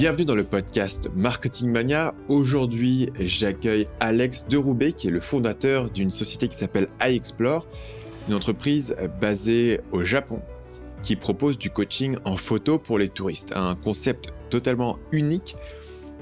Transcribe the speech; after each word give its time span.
Bienvenue 0.00 0.24
dans 0.24 0.36
le 0.36 0.44
podcast 0.44 1.10
Marketing 1.16 1.72
Mania. 1.72 2.14
Aujourd'hui, 2.28 3.08
j'accueille 3.18 3.84
Alex 3.98 4.46
Deroubet, 4.46 4.92
qui 4.92 5.08
est 5.08 5.10
le 5.10 5.18
fondateur 5.18 5.90
d'une 5.90 6.12
société 6.12 6.46
qui 6.46 6.56
s'appelle 6.56 6.86
iExplore, 7.02 7.66
une 8.28 8.34
entreprise 8.34 8.94
basée 9.20 9.80
au 9.90 10.04
Japon 10.04 10.40
qui 11.02 11.16
propose 11.16 11.58
du 11.58 11.70
coaching 11.70 12.16
en 12.24 12.36
photo 12.36 12.78
pour 12.78 12.96
les 12.96 13.08
touristes. 13.08 13.52
Un 13.56 13.74
concept 13.74 14.32
totalement 14.50 15.00
unique 15.10 15.56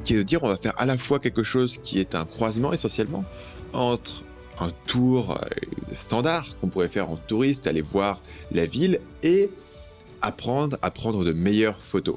qui 0.04 0.14
est 0.14 0.16
de 0.16 0.22
dire 0.22 0.42
on 0.42 0.48
va 0.48 0.56
faire 0.56 0.72
à 0.78 0.86
la 0.86 0.96
fois 0.96 1.18
quelque 1.18 1.42
chose 1.42 1.76
qui 1.76 2.00
est 2.00 2.14
un 2.14 2.24
croisement 2.24 2.72
essentiellement 2.72 3.26
entre 3.74 4.24
un 4.58 4.70
tour 4.86 5.32
euh, 5.32 5.48
standard 5.92 6.46
qu'on 6.62 6.68
pourrait 6.68 6.88
faire 6.88 7.10
en 7.10 7.18
touriste, 7.18 7.66
aller 7.66 7.82
voir 7.82 8.22
la 8.52 8.64
ville 8.64 9.00
et 9.22 9.50
apprendre 10.22 10.78
à 10.80 10.90
prendre 10.90 11.26
de 11.26 11.34
meilleures 11.34 11.76
photos. 11.76 12.16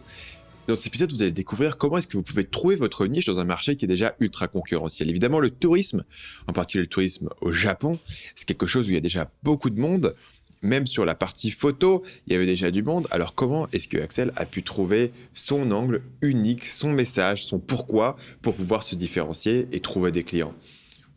Dans 0.69 0.75
cet 0.75 0.85
épisode, 0.85 1.11
vous 1.11 1.23
allez 1.23 1.31
découvrir 1.31 1.79
comment 1.79 1.97
est-ce 1.97 2.05
que 2.05 2.15
vous 2.15 2.21
pouvez 2.21 2.43
trouver 2.43 2.75
votre 2.75 3.07
niche 3.07 3.25
dans 3.25 3.39
un 3.39 3.43
marché 3.43 3.75
qui 3.75 3.85
est 3.85 3.87
déjà 3.87 4.15
ultra 4.19 4.47
concurrentiel. 4.47 5.09
Évidemment, 5.09 5.39
le 5.39 5.49
tourisme, 5.49 6.03
en 6.45 6.53
particulier 6.53 6.83
le 6.83 6.87
tourisme 6.87 7.27
au 7.41 7.51
Japon, 7.51 7.97
c'est 8.35 8.45
quelque 8.45 8.67
chose 8.67 8.85
où 8.85 8.91
il 8.91 8.93
y 8.93 8.97
a 8.97 9.01
déjà 9.01 9.31
beaucoup 9.41 9.71
de 9.71 9.79
monde. 9.79 10.13
Même 10.61 10.85
sur 10.85 11.05
la 11.05 11.15
partie 11.15 11.49
photo, 11.49 12.03
il 12.27 12.33
y 12.33 12.35
avait 12.35 12.45
déjà 12.45 12.69
du 12.69 12.83
monde. 12.83 13.07
Alors 13.09 13.33
comment 13.33 13.67
est-ce 13.73 13.87
que 13.87 13.97
Axel 13.97 14.31
a 14.35 14.45
pu 14.45 14.61
trouver 14.61 15.11
son 15.33 15.71
angle 15.71 16.03
unique, 16.21 16.65
son 16.65 16.91
message, 16.91 17.45
son 17.45 17.57
pourquoi 17.57 18.15
pour 18.43 18.53
pouvoir 18.53 18.83
se 18.83 18.93
différencier 18.93 19.67
et 19.71 19.79
trouver 19.79 20.11
des 20.11 20.23
clients? 20.23 20.53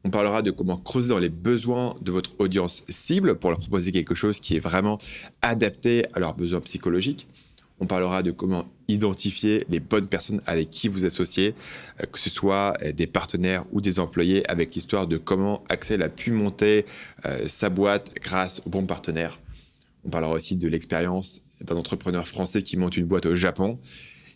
On 0.05 0.09
parlera 0.09 0.41
de 0.41 0.51
comment 0.51 0.79
creuser 0.79 1.11
dans 1.11 1.19
les 1.19 1.29
besoins 1.29 1.95
de 2.01 2.11
votre 2.11 2.31
audience 2.39 2.87
cible 2.89 3.39
pour 3.39 3.51
leur 3.51 3.59
proposer 3.59 3.93
quelque 3.93 4.15
chose 4.15 4.41
qui 4.41 4.57
est 4.57 4.61
vraiment 4.61 4.99
adapté 5.43 6.07
à 6.15 6.21
leurs 6.21 6.35
besoins 6.35 6.63
psychologiques. 6.63 7.27
On 7.81 7.87
parlera 7.87 8.23
de 8.23 8.31
comment 8.31 8.67
identifier 8.89 9.65
les 9.69 9.81
bonnes 9.81 10.07
personnes 10.07 10.41
avec 10.47 10.71
qui 10.71 10.89
vous 10.89 11.05
associez, 11.05 11.55
euh, 12.01 12.07
que 12.07 12.19
ce 12.19 12.31
soit 12.31 12.75
euh, 12.83 12.93
des 12.93 13.07
partenaires 13.07 13.65
ou 13.73 13.81
des 13.81 13.99
employés, 13.99 14.49
avec 14.51 14.75
l'histoire 14.75 15.07
de 15.07 15.17
comment 15.17 15.65
Axel 15.69 16.03
a 16.03 16.09
pu 16.09 16.31
monter 16.31 16.87
euh, 17.27 17.49
sa 17.49 17.71
boîte 17.71 18.13
grâce 18.21 18.63
aux 18.67 18.71
bons 18.71 18.87
partenaires. 18.87 19.41
On 20.05 20.11
parlera 20.11 20.33
aussi 20.33 20.57
de 20.57 20.69
l'expérience 20.69 21.43
d'un 21.61 21.77
entrepreneur 21.77 22.27
français 22.27 22.63
qui 22.63 22.77
monte 22.77 22.97
une 22.97 23.07
boîte 23.07 23.27
au 23.27 23.35
Japon. 23.35 23.79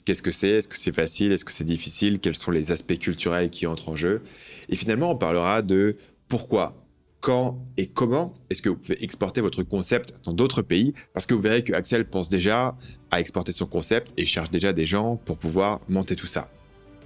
Qu'est-ce 0.04 0.22
que 0.22 0.30
c'est? 0.30 0.50
Est-ce 0.50 0.68
que 0.68 0.76
c'est 0.76 0.94
facile? 0.94 1.32
Est-ce 1.32 1.44
que 1.44 1.52
c'est 1.52 1.64
difficile? 1.64 2.20
Quels 2.20 2.36
sont 2.36 2.52
les 2.52 2.70
aspects 2.70 2.98
culturels 2.98 3.50
qui 3.50 3.66
entrent 3.66 3.88
en 3.88 3.96
jeu? 3.96 4.22
Et 4.68 4.76
finalement, 4.76 5.10
on 5.10 5.16
parlera 5.16 5.62
de 5.62 5.96
pourquoi 6.28 6.85
quand 7.26 7.58
et 7.76 7.88
comment 7.88 8.34
est-ce 8.50 8.62
que 8.62 8.68
vous 8.68 8.76
pouvez 8.76 9.02
exporter 9.02 9.40
votre 9.40 9.64
concept 9.64 10.14
dans 10.22 10.32
d'autres 10.32 10.62
pays? 10.62 10.94
Parce 11.12 11.26
que 11.26 11.34
vous 11.34 11.40
verrez 11.42 11.64
que 11.64 11.72
Axel 11.72 12.08
pense 12.08 12.28
déjà 12.28 12.78
à 13.10 13.18
exporter 13.18 13.50
son 13.50 13.66
concept 13.66 14.12
et 14.16 14.24
cherche 14.24 14.52
déjà 14.52 14.72
des 14.72 14.86
gens 14.86 15.16
pour 15.16 15.36
pouvoir 15.36 15.80
monter 15.88 16.14
tout 16.14 16.28
ça. 16.28 16.48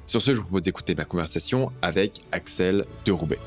Sur 0.05 0.21
ce, 0.21 0.33
je 0.33 0.37
vous 0.37 0.43
propose 0.43 0.61
d'écouter 0.61 0.95
ma 0.95 1.07
conversation 1.07 1.73
avec 1.81 2.21
Axel 2.33 2.85
de 3.07 3.13
Roubaix. 3.13 3.39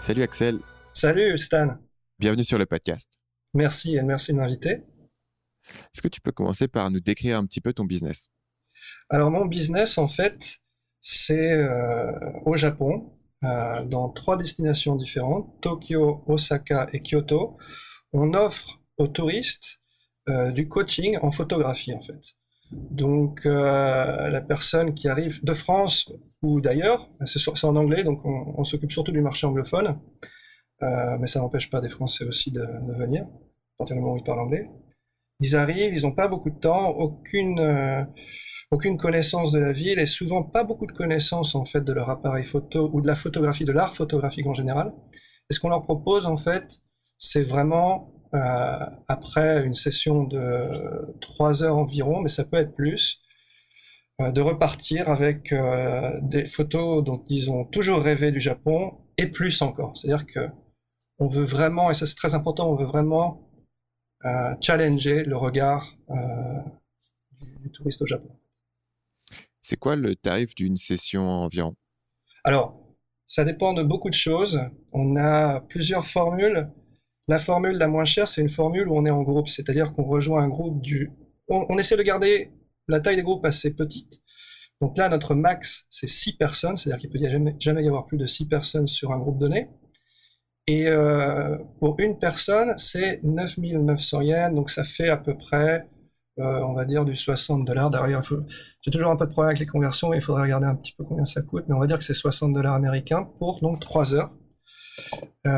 Salut 0.00 0.24
Axel. 0.24 0.58
Salut 0.92 1.38
Stan. 1.38 1.78
Bienvenue 2.18 2.42
sur 2.42 2.58
le 2.58 2.66
podcast. 2.66 3.20
Merci 3.54 3.94
et 3.94 4.02
merci 4.02 4.32
de 4.32 4.38
m'inviter. 4.38 4.82
Est-ce 5.94 6.02
que 6.02 6.08
tu 6.08 6.20
peux 6.20 6.32
commencer 6.32 6.66
par 6.66 6.90
nous 6.90 6.98
décrire 6.98 7.38
un 7.38 7.46
petit 7.46 7.60
peu 7.60 7.72
ton 7.72 7.84
business? 7.84 8.30
Alors 9.08 9.30
mon 9.30 9.46
business, 9.46 9.96
en 9.96 10.08
fait, 10.08 10.58
c'est 11.02 11.52
euh, 11.52 12.12
au 12.46 12.56
Japon, 12.56 13.12
euh, 13.42 13.84
dans 13.84 14.08
trois 14.08 14.36
destinations 14.36 14.94
différentes, 14.94 15.60
Tokyo, 15.60 16.22
Osaka 16.26 16.88
et 16.92 17.02
Kyoto. 17.02 17.58
On 18.12 18.34
offre 18.34 18.80
aux 18.98 19.08
touristes 19.08 19.80
euh, 20.28 20.52
du 20.52 20.68
coaching 20.68 21.18
en 21.20 21.32
photographie, 21.32 21.92
en 21.92 22.00
fait. 22.00 22.20
Donc, 22.70 23.44
la 23.44 24.40
personne 24.40 24.94
qui 24.94 25.06
arrive 25.06 25.44
de 25.44 25.52
France 25.52 26.10
ou 26.40 26.62
d'ailleurs, 26.62 27.10
c'est 27.26 27.64
en 27.66 27.76
anglais, 27.76 28.02
donc 28.02 28.24
on, 28.24 28.64
s'occupe 28.64 28.92
surtout 28.92 29.12
du 29.12 29.20
marché 29.20 29.46
anglophone, 29.46 30.00
mais 30.80 31.26
ça 31.26 31.40
n'empêche 31.40 31.68
pas 31.68 31.82
des 31.82 31.90
Français 31.90 32.24
aussi 32.24 32.50
de, 32.50 32.66
venir, 32.96 33.24
à 33.24 33.76
partir 33.76 33.96
du 33.96 34.00
moment 34.00 34.14
où 34.14 34.16
ils 34.16 34.24
parlent 34.24 34.40
anglais. 34.40 34.70
Ils 35.40 35.54
arrivent, 35.54 35.92
ils 35.92 36.04
n'ont 36.04 36.14
pas 36.14 36.28
beaucoup 36.28 36.48
de 36.48 36.58
temps, 36.58 36.88
aucune 36.88 37.60
aucune 38.72 38.96
connaissance 38.96 39.52
de 39.52 39.58
la 39.58 39.72
ville 39.72 39.98
et 39.98 40.06
souvent 40.06 40.42
pas 40.42 40.64
beaucoup 40.64 40.86
de 40.86 40.92
connaissances 40.92 41.54
en 41.54 41.66
fait 41.66 41.82
de 41.82 41.92
leur 41.92 42.08
appareil 42.08 42.42
photo 42.42 42.90
ou 42.92 43.02
de 43.02 43.06
la 43.06 43.14
photographie, 43.14 43.64
de 43.64 43.72
l'art 43.72 43.94
photographique 43.94 44.46
en 44.46 44.54
général. 44.54 44.92
Et 45.50 45.54
ce 45.54 45.60
qu'on 45.60 45.68
leur 45.68 45.82
propose 45.82 46.26
en 46.26 46.38
fait, 46.38 46.80
c'est 47.18 47.42
vraiment 47.42 48.14
euh, 48.34 48.86
après 49.08 49.62
une 49.66 49.74
session 49.74 50.24
de 50.24 51.14
trois 51.20 51.62
heures 51.62 51.76
environ, 51.76 52.22
mais 52.22 52.30
ça 52.30 52.44
peut 52.44 52.56
être 52.56 52.74
plus, 52.74 53.20
euh, 54.22 54.32
de 54.32 54.40
repartir 54.40 55.10
avec 55.10 55.52
euh, 55.52 56.18
des 56.22 56.46
photos 56.46 57.04
dont 57.04 57.22
ils 57.28 57.50
ont 57.50 57.66
toujours 57.66 58.00
rêvé 58.00 58.32
du 58.32 58.40
Japon 58.40 58.94
et 59.18 59.26
plus 59.26 59.60
encore. 59.60 59.94
C'est-à-dire 59.98 60.26
que 60.26 60.48
on 61.18 61.28
veut 61.28 61.44
vraiment, 61.44 61.90
et 61.90 61.94
ça 61.94 62.06
c'est 62.06 62.16
très 62.16 62.34
important, 62.34 62.70
on 62.70 62.76
veut 62.76 62.86
vraiment 62.86 63.48
challenger 64.60 65.24
le 65.24 65.36
regard 65.36 65.96
du 67.60 67.70
touriste 67.72 68.02
au 68.02 68.06
Japon. 68.06 68.30
C'est 69.62 69.76
quoi 69.76 69.96
le 69.96 70.16
tarif 70.16 70.54
d'une 70.54 70.76
session 70.76 71.22
environ? 71.22 71.74
Alors, 72.44 72.82
ça 73.26 73.44
dépend 73.44 73.72
de 73.72 73.82
beaucoup 73.82 74.10
de 74.10 74.14
choses. 74.14 74.60
On 74.92 75.16
a 75.16 75.60
plusieurs 75.60 76.06
formules. 76.06 76.68
La 77.28 77.38
formule 77.38 77.78
la 77.78 77.86
moins 77.86 78.04
chère, 78.04 78.26
c'est 78.26 78.42
une 78.42 78.50
formule 78.50 78.88
où 78.88 78.96
on 78.96 79.06
est 79.06 79.10
en 79.10 79.22
groupe, 79.22 79.48
c'est-à-dire 79.48 79.94
qu'on 79.94 80.04
rejoint 80.04 80.42
un 80.42 80.48
groupe 80.48 80.82
du... 80.82 81.12
On, 81.48 81.78
essaie 81.78 81.96
de 81.96 82.02
garder 82.02 82.50
la 82.88 83.00
taille 83.00 83.16
des 83.16 83.22
groupes 83.22 83.44
assez 83.44 83.74
petite. 83.74 84.22
Donc 84.80 84.98
là, 84.98 85.08
notre 85.08 85.34
max, 85.34 85.86
c'est 85.90 86.08
6 86.08 86.36
personnes, 86.36 86.76
c'est-à-dire 86.76 87.00
qu'il 87.00 87.10
peut 87.10 87.18
jamais, 87.26 87.54
jamais 87.60 87.84
y 87.84 87.88
avoir 87.88 88.06
plus 88.06 88.18
de 88.18 88.26
6 88.26 88.48
personnes 88.48 88.88
sur 88.88 89.12
un 89.12 89.18
groupe 89.18 89.38
donné. 89.38 89.68
Et 90.66 90.88
euh, 90.88 91.56
pour 91.78 91.98
une 92.00 92.18
personne, 92.18 92.74
c'est 92.78 93.20
9900 93.22 94.20
yens, 94.22 94.54
donc 94.54 94.70
ça 94.70 94.84
fait 94.84 95.08
à 95.08 95.16
peu 95.16 95.36
près 95.36 95.86
on 96.38 96.72
va 96.72 96.84
dire 96.84 97.04
du 97.04 97.14
60 97.14 97.64
dollars. 97.64 97.90
Derrière, 97.90 98.22
j'ai 98.80 98.90
toujours 98.90 99.10
un 99.10 99.16
peu 99.16 99.26
de 99.26 99.30
problème 99.30 99.48
avec 99.50 99.60
les 99.60 99.66
conversions, 99.66 100.12
il 100.14 100.20
faudrait 100.20 100.42
regarder 100.42 100.66
un 100.66 100.76
petit 100.76 100.92
peu 100.92 101.04
combien 101.04 101.24
ça 101.24 101.42
coûte, 101.42 101.64
mais 101.68 101.74
on 101.74 101.80
va 101.80 101.86
dire 101.86 101.98
que 101.98 102.04
c'est 102.04 102.14
60 102.14 102.52
dollars 102.52 102.74
américains 102.74 103.24
pour 103.38 103.60
donc 103.60 103.80
3 103.80 104.14
heures. 104.14 104.30
3 105.44 105.52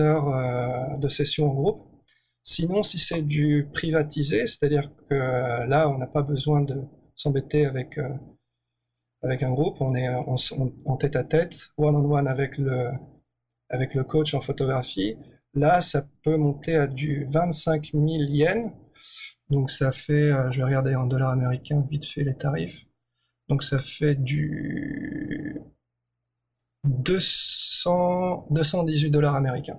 euh, 0.00 0.02
heures 0.02 0.28
euh, 0.28 0.96
de 0.96 1.08
session 1.08 1.50
en 1.50 1.54
groupe. 1.54 1.84
Sinon, 2.42 2.82
si 2.82 2.98
c'est 2.98 3.22
du 3.22 3.68
privatisé, 3.72 4.46
c'est-à-dire 4.46 4.90
que 5.08 5.14
là, 5.14 5.88
on 5.88 5.98
n'a 5.98 6.06
pas 6.06 6.22
besoin 6.22 6.62
de 6.62 6.82
s'embêter 7.14 7.66
avec, 7.66 7.98
avec 9.22 9.42
un 9.42 9.50
groupe, 9.50 9.80
on 9.80 9.94
est 9.94 10.08
en, 10.08 10.96
tête 10.96 11.16
à 11.16 11.24
tête, 11.24 11.70
one-on-one 11.76 12.26
avec 12.26 12.56
le, 12.56 12.90
avec 13.68 13.94
le 13.94 14.04
coach 14.04 14.34
en 14.34 14.40
photographie. 14.40 15.16
Là, 15.58 15.80
ça 15.80 16.06
peut 16.22 16.36
monter 16.36 16.76
à 16.76 16.86
du 16.86 17.26
25 17.30 17.90
000 17.92 18.06
yens. 18.06 18.70
Donc 19.50 19.70
ça 19.70 19.90
fait, 19.92 20.30
euh, 20.30 20.50
je 20.50 20.58
vais 20.58 20.64
regarder 20.64 20.94
en 20.94 21.06
dollars 21.06 21.30
américains 21.30 21.84
vite 21.90 22.06
fait 22.06 22.22
les 22.22 22.36
tarifs. 22.36 22.86
Donc 23.48 23.62
ça 23.62 23.78
fait 23.78 24.14
du 24.14 25.60
200, 26.84 28.46
218 28.50 29.10
dollars 29.10 29.34
américains. 29.34 29.78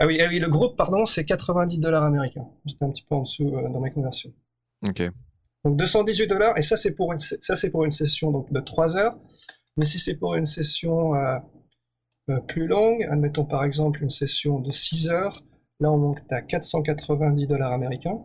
Ah, 0.00 0.06
oui, 0.06 0.20
ah 0.20 0.26
oui, 0.28 0.40
le 0.40 0.48
groupe, 0.48 0.76
pardon, 0.76 1.06
c'est 1.06 1.24
90 1.24 1.78
dollars 1.78 2.02
américains. 2.02 2.46
J'étais 2.66 2.84
un 2.84 2.90
petit 2.90 3.04
peu 3.04 3.14
en 3.14 3.22
dessous 3.22 3.54
euh, 3.54 3.68
dans 3.68 3.80
mes 3.80 3.92
conversions. 3.92 4.32
Ok. 4.86 5.02
Donc 5.64 5.76
218 5.78 6.26
dollars, 6.26 6.58
et 6.58 6.62
ça 6.62 6.76
c'est 6.76 6.94
pour 6.94 7.12
une, 7.12 7.20
ça 7.20 7.56
c'est 7.56 7.70
pour 7.70 7.84
une 7.84 7.90
session 7.90 8.30
donc 8.32 8.52
de 8.52 8.60
3 8.60 8.96
heures. 8.96 9.16
Mais 9.76 9.84
si 9.84 9.98
c'est 9.98 10.16
pour 10.16 10.34
une 10.34 10.46
session 10.46 11.14
euh, 11.14 11.36
euh, 11.36 11.38
plus 12.48 12.66
longue, 12.66 13.06
admettons 13.10 13.44
par 13.44 13.64
exemple 13.64 14.02
une 14.02 14.10
session 14.10 14.58
de 14.58 14.70
6 14.70 15.10
heures, 15.10 15.44
là 15.80 15.92
on 15.92 15.98
monte 15.98 16.20
à 16.30 16.42
490 16.42 17.46
dollars 17.46 17.72
américains. 17.72 18.24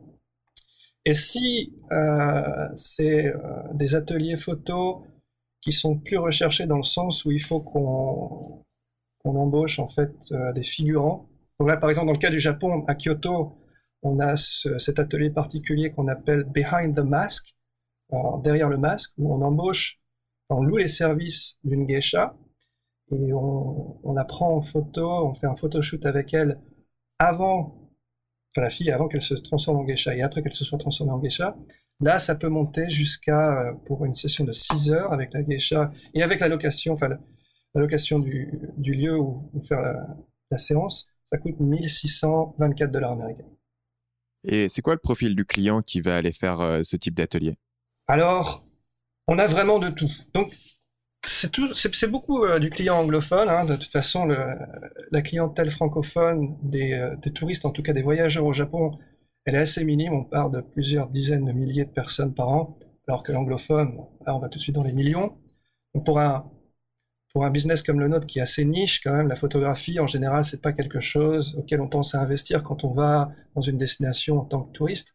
Et 1.06 1.14
si 1.14 1.74
euh, 1.92 2.68
c'est 2.76 3.28
euh, 3.28 3.38
des 3.74 3.96
ateliers 3.96 4.36
photo 4.36 5.06
qui 5.62 5.72
sont 5.72 5.98
plus 5.98 6.18
recherchés 6.18 6.66
dans 6.66 6.78
le 6.78 6.84
sens 6.84 7.26
où 7.26 7.32
il 7.32 7.42
faut 7.42 7.60
qu'on 7.60 8.64
embauche 9.26 9.80
en 9.80 9.90
fait 9.90 10.14
des 10.56 10.64
figurants. 10.64 11.28
Donc 11.60 11.68
là 11.68 11.76
par 11.76 11.90
exemple 11.90 12.08
dans 12.08 12.14
le 12.14 12.20
cas 12.20 12.30
du 12.30 12.40
Japon, 12.40 12.86
à 12.88 12.96
Kyoto, 12.96 13.58
on 14.02 14.20
a 14.20 14.38
cet 14.38 15.00
atelier 15.00 15.30
particulier 15.30 15.92
qu'on 15.92 16.08
appelle 16.08 16.46
Behind 16.46 16.96
the 16.96 17.04
Mask, 17.04 17.58
derrière 18.42 18.70
le 18.70 18.78
masque, 18.78 19.14
où 19.18 19.34
on 19.34 19.42
embauche, 19.42 20.00
on 20.50 20.64
loue 20.64 20.78
les 20.78 20.88
services 20.88 21.60
d'une 21.66 21.86
geisha 21.86 22.36
et 23.12 23.34
on, 23.34 24.14
la 24.14 24.24
prend 24.24 24.56
en 24.56 24.62
photo, 24.62 25.10
on 25.28 25.34
fait 25.34 25.48
un 25.48 25.56
photoshoot 25.56 26.06
avec 26.06 26.34
elle 26.34 26.60
avant, 27.18 27.90
enfin 28.52 28.62
la 28.62 28.70
fille 28.70 28.92
avant 28.92 29.08
qu'elle 29.08 29.22
se 29.22 29.34
transforme 29.34 29.78
en 29.78 29.84
geisha 29.84 30.16
et 30.16 30.22
après 30.22 30.42
qu'elle 30.42 30.54
se 30.54 30.64
soit 30.64 30.78
transformée 30.78 31.14
en 31.14 31.20
geisha. 31.20 31.58
Là, 32.02 32.18
ça 32.18 32.36
peut 32.36 32.48
monter 32.48 32.90
jusqu'à, 32.90 33.62
euh, 33.62 33.74
pour 33.86 34.06
une 34.06 34.14
session 34.14 34.46
de 34.46 34.54
6 34.54 34.92
heures 34.92 35.12
avec 35.12 35.34
la 35.34 35.44
geisha 35.44 35.92
et 36.14 36.24
avec 36.24 36.40
la 36.40 36.48
location, 36.48 36.94
enfin 36.94 37.10
la, 37.10 37.20
location 37.76 38.20
du, 38.20 38.52
lieu 38.78 39.18
où, 39.18 39.52
faire 39.64 39.82
la, 40.50 40.58
séance, 40.58 41.10
ça 41.26 41.38
coûte 41.38 41.60
1624 41.60 42.92
dollars 42.92 43.12
américains. 43.12 43.46
Et 44.46 44.70
c'est 44.70 44.82
quoi 44.82 44.94
le 44.94 45.00
profil 45.00 45.36
du 45.36 45.46
client 45.46 45.82
qui 45.82 46.00
va 46.00 46.16
aller 46.16 46.32
faire 46.32 46.62
euh, 46.62 46.82
ce 46.84 46.96
type 46.96 47.16
d'atelier? 47.16 47.58
Alors, 48.08 48.66
on 49.28 49.38
a 49.38 49.46
vraiment 49.46 49.80
de 49.80 49.90
tout. 49.90 50.12
Donc, 50.34 50.56
c'est 51.24 51.52
tout, 51.52 51.74
c'est 51.74 52.10
beaucoup 52.10 52.44
euh, 52.44 52.60
du 52.60 52.70
client 52.70 52.98
anglophone. 52.98 53.50
Hein. 53.50 53.66
De 53.66 53.76
toute 53.76 53.92
façon, 53.92 54.28
la 55.12 55.22
clientèle 55.22 55.70
francophone 55.72 56.58
des, 56.64 56.94
euh, 56.94 57.16
des, 57.18 57.32
touristes, 57.32 57.66
en 57.66 57.72
tout 57.72 57.84
cas 57.84 57.94
des 57.94 58.02
voyageurs 58.02 58.46
au 58.46 58.54
Japon, 58.54 58.98
elle 59.46 59.56
est 59.56 59.60
assez 59.60 59.84
minime. 59.84 60.14
On 60.14 60.24
parle 60.24 60.52
de 60.52 60.62
plusieurs 60.62 61.10
dizaines 61.10 61.46
de 61.46 61.52
milliers 61.52 61.86
de 61.86 61.92
personnes 61.92 62.34
par 62.34 62.50
an, 62.50 62.80
alors 63.08 63.24
que 63.24 63.32
l'anglophone, 63.32 63.98
là, 64.26 64.36
on 64.36 64.40
va 64.40 64.50
tout 64.50 64.58
de 64.60 64.64
suite 64.64 64.76
dans 64.76 64.84
les 64.84 64.94
millions. 64.94 65.38
Pour 66.06 66.20
un 66.20 66.50
pour 67.34 67.46
un 67.46 67.52
business 67.52 67.84
comme 67.84 68.00
le 68.00 68.08
nôtre 68.08 68.26
qui 68.26 68.40
est 68.40 68.42
assez 68.42 68.66
niche 68.66 69.02
quand 69.04 69.14
même, 69.14 69.28
la 69.28 69.36
photographie 69.36 70.00
en 70.00 70.08
général 70.08 70.44
c'est 70.44 70.62
pas 70.62 70.74
quelque 70.74 71.00
chose 71.00 71.56
auquel 71.60 71.80
on 71.80 71.88
pense 71.88 72.16
à 72.16 72.22
investir 72.22 72.64
quand 72.64 72.84
on 72.84 72.92
va 72.92 73.32
dans 73.56 73.62
une 73.62 73.78
destination 73.78 74.40
en 74.40 74.46
tant 74.46 74.64
que 74.64 74.72
touriste. 74.72 75.14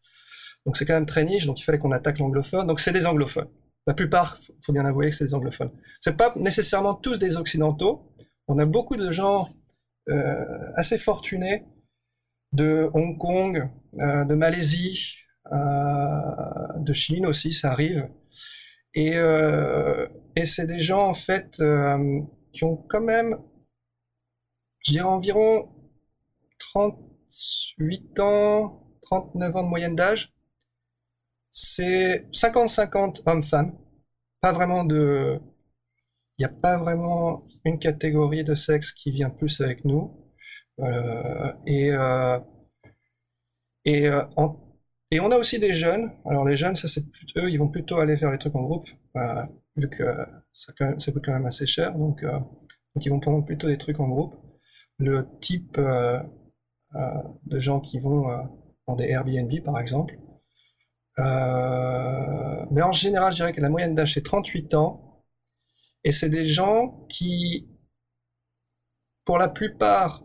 Donc 0.65 0.77
c'est 0.77 0.85
quand 0.85 0.93
même 0.93 1.05
très 1.05 1.25
niche, 1.25 1.45
donc 1.45 1.59
il 1.59 1.63
fallait 1.63 1.77
qu'on 1.77 1.91
attaque 1.91 2.19
l'anglophone. 2.19 2.67
Donc 2.67 2.79
c'est 2.79 2.93
des 2.93 3.05
anglophones. 3.05 3.49
La 3.87 3.93
plupart, 3.93 4.39
faut 4.61 4.73
bien 4.73 4.85
avouer 4.85 5.09
que 5.09 5.15
c'est 5.15 5.25
des 5.25 5.33
anglophones. 5.35 5.71
C'est 5.99 6.17
pas 6.17 6.33
nécessairement 6.35 6.95
tous 6.95 7.19
des 7.19 7.37
occidentaux. 7.37 8.11
On 8.47 8.57
a 8.57 8.65
beaucoup 8.65 8.95
de 8.95 9.11
gens 9.11 9.47
euh, 10.09 10.71
assez 10.75 10.97
fortunés 10.97 11.65
de 12.53 12.89
Hong 12.93 13.17
Kong, 13.17 13.69
euh, 13.99 14.23
de 14.23 14.35
Malaisie, 14.35 15.17
euh, 15.51 15.57
de 16.77 16.93
Chine 16.93 17.25
aussi, 17.25 17.53
ça 17.53 17.71
arrive. 17.71 18.09
Et, 18.93 19.15
et 20.37 20.45
c'est 20.45 20.67
des 20.67 20.79
gens 20.79 21.09
en 21.09 21.13
fait 21.13 21.61
qui 22.53 22.63
ont 22.63 22.77
quand 22.77 23.01
même, 23.01 23.37
je 24.85 24.93
dirais 24.93 25.03
environ 25.03 25.67
38 26.59 28.19
ans, 28.21 28.89
39 29.01 29.55
ans 29.57 29.63
de 29.63 29.67
moyenne 29.67 29.97
d'âge. 29.97 30.34
C'est 31.57 32.27
50-50 32.33 33.21
hommes-femmes. 33.25 33.73
Pas 34.41 34.51
vraiment 34.51 34.83
de. 34.83 35.39
Il 36.37 36.41
n'y 36.41 36.45
a 36.45 36.49
pas 36.49 36.77
vraiment 36.77 37.45
une 37.63 37.79
catégorie 37.79 38.43
de 38.43 38.55
sexe 38.55 38.91
qui 38.91 39.09
vient 39.11 39.29
plus 39.29 39.61
avec 39.61 39.85
nous. 39.85 40.13
Euh, 40.81 41.53
et 41.65 41.91
euh, 41.93 42.39
euh, 43.87 44.25
et 45.11 45.19
on 45.21 45.31
a 45.31 45.37
aussi 45.37 45.57
des 45.59 45.71
jeunes. 45.71 46.11
Alors 46.25 46.43
les 46.45 46.57
jeunes, 46.57 46.75
ça 46.75 46.89
c'est 46.89 47.05
eux, 47.37 47.49
ils 47.49 47.57
vont 47.57 47.69
plutôt 47.69 47.99
aller 47.99 48.17
faire 48.17 48.31
les 48.31 48.37
trucs 48.37 48.55
en 48.55 48.63
groupe, 48.63 48.89
vu 49.77 49.89
que 49.89 50.03
ça, 50.51 50.73
ça, 50.97 51.11
coûte 51.13 51.23
quand 51.25 51.33
même 51.33 51.45
assez 51.45 51.65
cher. 51.65 51.93
Donc, 51.95 52.21
donc 52.23 53.05
ils 53.05 53.09
vont 53.09 53.19
prendre 53.21 53.45
plutôt 53.45 53.67
des 53.67 53.77
trucs 53.77 53.99
en 54.01 54.09
groupe. 54.09 54.35
Le 54.97 55.25
type 55.39 55.79
de 55.79 57.59
gens 57.59 57.79
qui 57.79 57.99
vont 57.99 58.25
dans 58.87 58.95
des 58.95 59.05
Airbnb 59.05 59.51
par 59.63 59.79
exemple, 59.79 60.17
euh, 61.19 62.65
mais 62.71 62.81
en 62.81 62.91
général, 62.91 63.31
je 63.31 63.37
dirais 63.37 63.53
que 63.53 63.61
la 63.61 63.69
moyenne 63.69 63.95
d'âge 63.95 64.13
c'est 64.13 64.23
38 64.23 64.73
ans. 64.73 65.23
Et 66.03 66.11
c'est 66.11 66.29
des 66.29 66.45
gens 66.45 67.05
qui, 67.09 67.67
pour 69.23 69.37
la 69.39 69.49
plupart, 69.49 70.23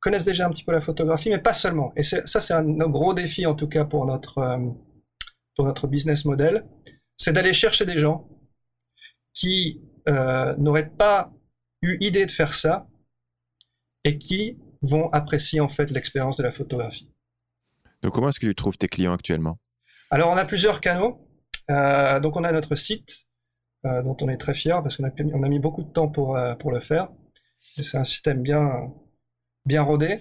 connaissent 0.00 0.24
déjà 0.24 0.46
un 0.46 0.50
petit 0.50 0.64
peu 0.64 0.72
la 0.72 0.80
photographie, 0.80 1.30
mais 1.30 1.38
pas 1.38 1.54
seulement. 1.54 1.92
Et 1.96 2.02
ça, 2.02 2.24
c'est 2.26 2.54
un, 2.54 2.64
gros 2.88 3.14
défi, 3.14 3.46
en 3.46 3.54
tout 3.54 3.68
cas, 3.68 3.84
pour 3.84 4.06
notre, 4.06 4.38
euh, 4.38 4.58
pour 5.54 5.64
notre 5.64 5.86
business 5.86 6.24
model. 6.24 6.66
C'est 7.16 7.32
d'aller 7.32 7.52
chercher 7.52 7.84
des 7.84 7.98
gens 7.98 8.28
qui 9.34 9.82
euh, 10.08 10.54
n'auraient 10.56 10.90
pas 10.90 11.32
eu 11.82 11.96
idée 12.00 12.26
de 12.26 12.30
faire 12.30 12.54
ça 12.54 12.88
et 14.04 14.18
qui 14.18 14.58
vont 14.82 15.10
apprécier, 15.10 15.60
en 15.60 15.68
fait, 15.68 15.90
l'expérience 15.90 16.36
de 16.36 16.42
la 16.42 16.50
photographie. 16.50 17.10
Donc, 18.02 18.14
comment 18.14 18.28
est-ce 18.28 18.40
que 18.40 18.46
tu 18.46 18.54
trouves 18.54 18.78
tes 18.78 18.88
clients 18.88 19.12
actuellement? 19.12 19.58
Alors, 20.10 20.30
on 20.30 20.36
a 20.36 20.44
plusieurs 20.44 20.80
canaux. 20.80 21.20
Euh, 21.70 22.18
donc, 22.20 22.36
on 22.36 22.44
a 22.44 22.52
notre 22.52 22.76
site, 22.76 23.26
euh, 23.84 24.02
dont 24.02 24.16
on 24.22 24.28
est 24.28 24.38
très 24.38 24.54
fier 24.54 24.82
parce 24.82 24.96
qu'on 24.96 25.04
a, 25.04 25.48
mis 25.48 25.58
beaucoup 25.58 25.82
de 25.82 25.90
temps 25.90 26.08
pour, 26.08 26.36
euh, 26.36 26.54
le 26.64 26.80
faire. 26.80 27.08
C'est 27.76 27.98
un 27.98 28.04
système 28.04 28.42
bien, 28.42 28.90
rodé. 29.82 30.20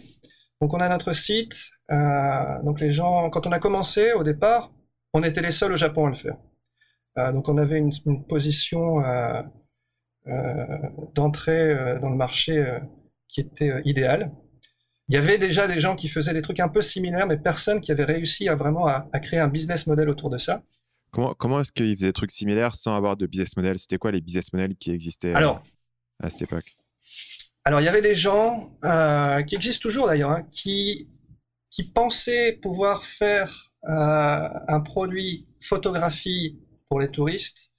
Donc, 0.61 0.73
on 0.73 0.79
a 0.79 0.89
notre 0.89 1.13
site. 1.13 1.69
Donc, 1.89 2.81
les 2.81 2.91
gens, 2.91 3.29
quand 3.29 3.47
on 3.47 3.51
a 3.51 3.59
commencé 3.59 4.11
au 4.13 4.23
départ, 4.23 4.71
on 5.13 5.23
était 5.23 5.41
les 5.41 5.51
seuls 5.51 5.71
au 5.71 5.77
Japon 5.77 6.07
à 6.07 6.09
le 6.09 6.15
faire. 6.15 6.37
Donc, 7.33 7.47
on 7.47 7.57
avait 7.57 7.77
une, 7.77 7.91
position 8.27 9.01
d'entrée 11.15 11.97
dans 12.01 12.09
le 12.09 12.15
marché 12.17 12.79
qui 13.29 13.41
était 13.41 13.81
idéale 13.85 14.31
il 15.09 15.15
y 15.15 15.17
avait 15.17 15.37
déjà 15.37 15.67
des 15.67 15.79
gens 15.79 15.95
qui 15.95 16.07
faisaient 16.07 16.33
des 16.33 16.41
trucs 16.41 16.59
un 16.59 16.67
peu 16.67 16.81
similaires, 16.81 17.27
mais 17.27 17.37
personne 17.37 17.79
qui 17.79 17.91
avait 17.91 18.03
réussi 18.03 18.49
à 18.49 18.55
vraiment 18.55 18.87
à, 18.87 19.07
créer 19.21 19.39
un 19.39 19.47
business 19.47 19.87
model 19.87 20.09
autour 20.09 20.29
de 20.29 20.37
ça. 20.37 20.63
Comment, 21.11 21.33
comment 21.33 21.61
est-ce 21.61 21.71
qu'ils 21.71 21.95
faisaient 21.95 22.07
des 22.07 22.13
trucs 22.13 22.31
similaires 22.31 22.75
sans 22.75 22.95
avoir 22.95 23.15
de 23.15 23.25
business 23.25 23.55
model? 23.55 23.79
C'était 23.79 23.97
quoi 23.97 24.11
les 24.11 24.19
business 24.19 24.51
models 24.51 24.75
qui 24.75 24.91
existaient 24.91 25.33
euh, 25.35 25.53
à 26.19 26.29
cette 26.29 26.41
époque? 26.41 26.75
Alors, 27.63 27.79
il 27.79 27.85
y 27.85 27.89
avait 27.89 28.01
des 28.01 28.15
gens, 28.15 28.77
euh, 28.83 29.41
qui 29.43 29.55
existent 29.55 29.81
toujours 29.81 30.07
d'ailleurs, 30.07 30.31
hein, 30.31 30.47
qui, 30.51 31.09
qui 31.71 31.83
pensaient 31.83 32.59
pouvoir 32.61 33.03
faire 33.03 33.71
euh, 33.85 34.49
un 34.67 34.79
produit 34.81 35.47
photographie 35.61 36.59
pour 36.89 36.99
les 36.99 37.09
touristes, 37.09 37.71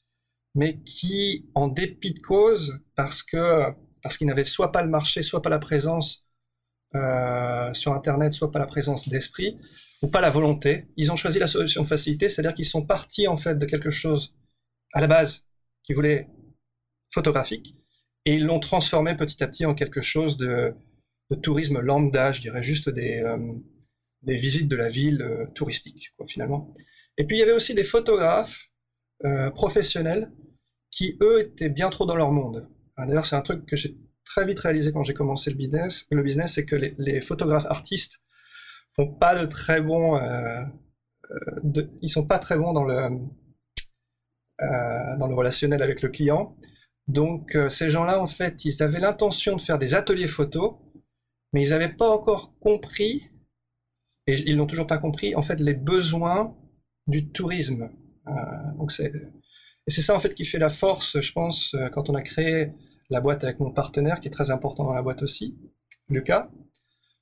mais 0.54 0.78
qui, 0.78 1.46
en 1.54 1.68
dépit 1.68 2.14
de 2.14 2.20
cause, 2.20 2.80
parce 2.94 3.22
que 3.22 3.64
parce 4.00 4.16
qu'ils 4.16 4.28
n'avaient 4.28 4.44
soit 4.44 4.72
pas 4.72 4.82
le 4.82 4.88
marché, 4.88 5.22
soit 5.22 5.42
pas 5.42 5.50
la 5.50 5.58
présence 5.58 6.27
euh, 6.94 7.72
sur 7.74 7.92
Internet, 7.92 8.32
soit 8.32 8.50
pas 8.50 8.58
la 8.58 8.66
présence 8.66 9.08
d'esprit, 9.08 9.58
ou 10.00 10.08
pas 10.08 10.20
la 10.20 10.30
volonté. 10.30 10.86
Ils 10.96 11.12
ont 11.12 11.16
choisi 11.16 11.38
la 11.38 11.46
solution 11.46 11.82
de 11.82 11.88
facilité, 11.88 12.28
c'est-à-dire 12.28 12.54
qu'ils 12.54 12.64
sont 12.64 12.86
partis 12.86 13.28
en 13.28 13.36
fait 13.36 13.56
de 13.56 13.66
quelque 13.66 13.90
chose 13.90 14.34
à 14.94 15.00
la 15.00 15.06
base 15.06 15.46
qu'ils 15.82 15.96
voulaient 15.96 16.28
photographique, 17.12 17.76
et 18.24 18.34
ils 18.34 18.44
l'ont 18.44 18.60
transformé 18.60 19.16
petit 19.16 19.42
à 19.42 19.48
petit 19.48 19.66
en 19.66 19.74
quelque 19.74 20.00
chose 20.00 20.36
de, 20.38 20.74
tourisme 21.42 21.80
lambda, 21.80 22.32
je 22.32 22.40
dirais 22.40 22.62
juste 22.62 22.88
des, 22.88 23.18
euh, 23.18 23.36
des 24.22 24.36
visites 24.36 24.68
de 24.68 24.76
la 24.76 24.88
ville 24.88 25.20
euh, 25.20 25.46
touristique, 25.54 26.14
finalement. 26.26 26.72
Et 27.18 27.26
puis 27.26 27.36
il 27.36 27.40
y 27.40 27.42
avait 27.42 27.52
aussi 27.52 27.74
des 27.74 27.84
photographes 27.84 28.70
professionnels 29.56 30.30
qui, 30.92 31.18
eux, 31.20 31.40
étaient 31.40 31.68
bien 31.68 31.90
trop 31.90 32.06
dans 32.06 32.14
leur 32.14 32.30
monde. 32.30 32.68
D'ailleurs, 32.96 33.26
c'est 33.26 33.34
un 33.34 33.42
truc 33.42 33.66
que 33.66 33.74
j'ai 33.74 33.96
très 34.28 34.44
vite 34.44 34.60
réalisé 34.60 34.92
quand 34.92 35.02
j'ai 35.02 35.14
commencé 35.14 35.50
le 35.50 35.56
business, 35.56 36.06
le 36.10 36.22
business, 36.22 36.54
c'est 36.54 36.66
que 36.66 36.76
les, 36.76 37.20
photographes 37.20 37.66
artistes 37.66 38.20
font 38.94 39.12
pas 39.12 39.34
de 39.40 39.46
très 39.46 39.80
bons, 39.80 40.16
euh, 40.16 40.62
euh 41.30 41.88
ils 42.02 42.10
sont 42.10 42.26
pas 42.26 42.38
très 42.38 42.56
bons 42.56 42.72
dans 42.72 42.84
le 42.84 42.96
euh, 44.60 45.16
dans 45.18 45.28
le 45.28 45.34
relationnel 45.34 45.82
avec 45.82 46.02
le 46.02 46.08
client. 46.08 46.56
Donc 47.06 47.56
euh, 47.56 47.68
ces 47.68 47.90
gens-là, 47.90 48.20
en 48.20 48.26
fait, 48.26 48.64
ils 48.64 48.82
avaient 48.82 49.00
l'intention 49.00 49.56
de 49.56 49.60
faire 49.60 49.78
des 49.78 49.94
ateliers 49.94 50.26
photos, 50.26 50.74
mais 51.52 51.62
ils 51.64 51.70
n'avaient 51.70 51.94
pas 51.94 52.10
encore 52.10 52.58
compris, 52.58 53.30
et 54.26 54.34
ils 54.34 54.56
n'ont 54.56 54.66
toujours 54.66 54.86
pas 54.86 54.98
compris, 54.98 55.34
en 55.34 55.42
fait, 55.42 55.58
les 55.60 55.74
besoins 55.74 56.54
du 57.06 57.30
tourisme. 57.30 57.90
donc 58.78 58.92
c'est 58.92 59.12
et 59.86 59.90
c'est 59.90 60.02
ça 60.02 60.14
en 60.14 60.18
fait 60.18 60.34
qui 60.34 60.44
fait 60.44 60.58
la 60.58 60.68
force, 60.68 61.18
je 61.18 61.32
pense, 61.32 61.74
quand 61.94 62.10
on 62.10 62.14
a 62.14 62.20
créé 62.20 62.74
la 63.10 63.20
boîte 63.20 63.44
avec 63.44 63.60
mon 63.60 63.70
partenaire, 63.70 64.20
qui 64.20 64.28
est 64.28 64.32
très 64.32 64.50
important 64.50 64.84
dans 64.84 64.94
la 64.94 65.02
boîte 65.02 65.22
aussi, 65.22 65.56
Lucas, 66.08 66.50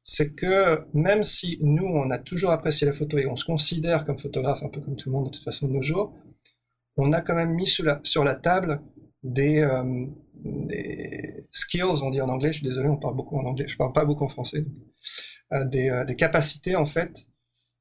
c'est 0.02 0.34
que 0.34 0.86
même 0.94 1.24
si 1.24 1.58
nous, 1.60 1.86
on 1.86 2.10
a 2.10 2.18
toujours 2.18 2.50
apprécié 2.50 2.86
la 2.86 2.92
photo 2.92 3.18
et 3.18 3.26
on 3.26 3.36
se 3.36 3.44
considère 3.44 4.04
comme 4.04 4.18
photographe, 4.18 4.62
un 4.62 4.68
peu 4.68 4.80
comme 4.80 4.96
tout 4.96 5.08
le 5.08 5.14
monde 5.14 5.26
de 5.26 5.30
toute 5.30 5.42
façon 5.42 5.66
de 5.66 5.72
nos 5.72 5.82
jours, 5.82 6.14
on 6.96 7.12
a 7.12 7.20
quand 7.20 7.34
même 7.34 7.52
mis 7.52 7.66
sur 7.66 7.84
la, 7.84 8.34
table 8.36 8.80
des, 9.22 9.58
euh, 9.58 10.06
des, 10.44 11.46
skills, 11.50 12.02
on 12.02 12.10
dit 12.10 12.20
en 12.20 12.28
anglais, 12.28 12.52
je 12.52 12.58
suis 12.58 12.66
désolé, 12.66 12.88
on 12.88 12.96
parle 12.96 13.16
beaucoup 13.16 13.36
en 13.36 13.44
anglais, 13.44 13.66
je 13.66 13.76
parle 13.76 13.92
pas 13.92 14.04
beaucoup 14.04 14.24
en 14.24 14.28
français, 14.28 14.64
euh, 15.52 15.64
euh, 15.74 16.04
des, 16.04 16.16
capacités 16.16 16.76
en 16.76 16.84
fait 16.84 17.28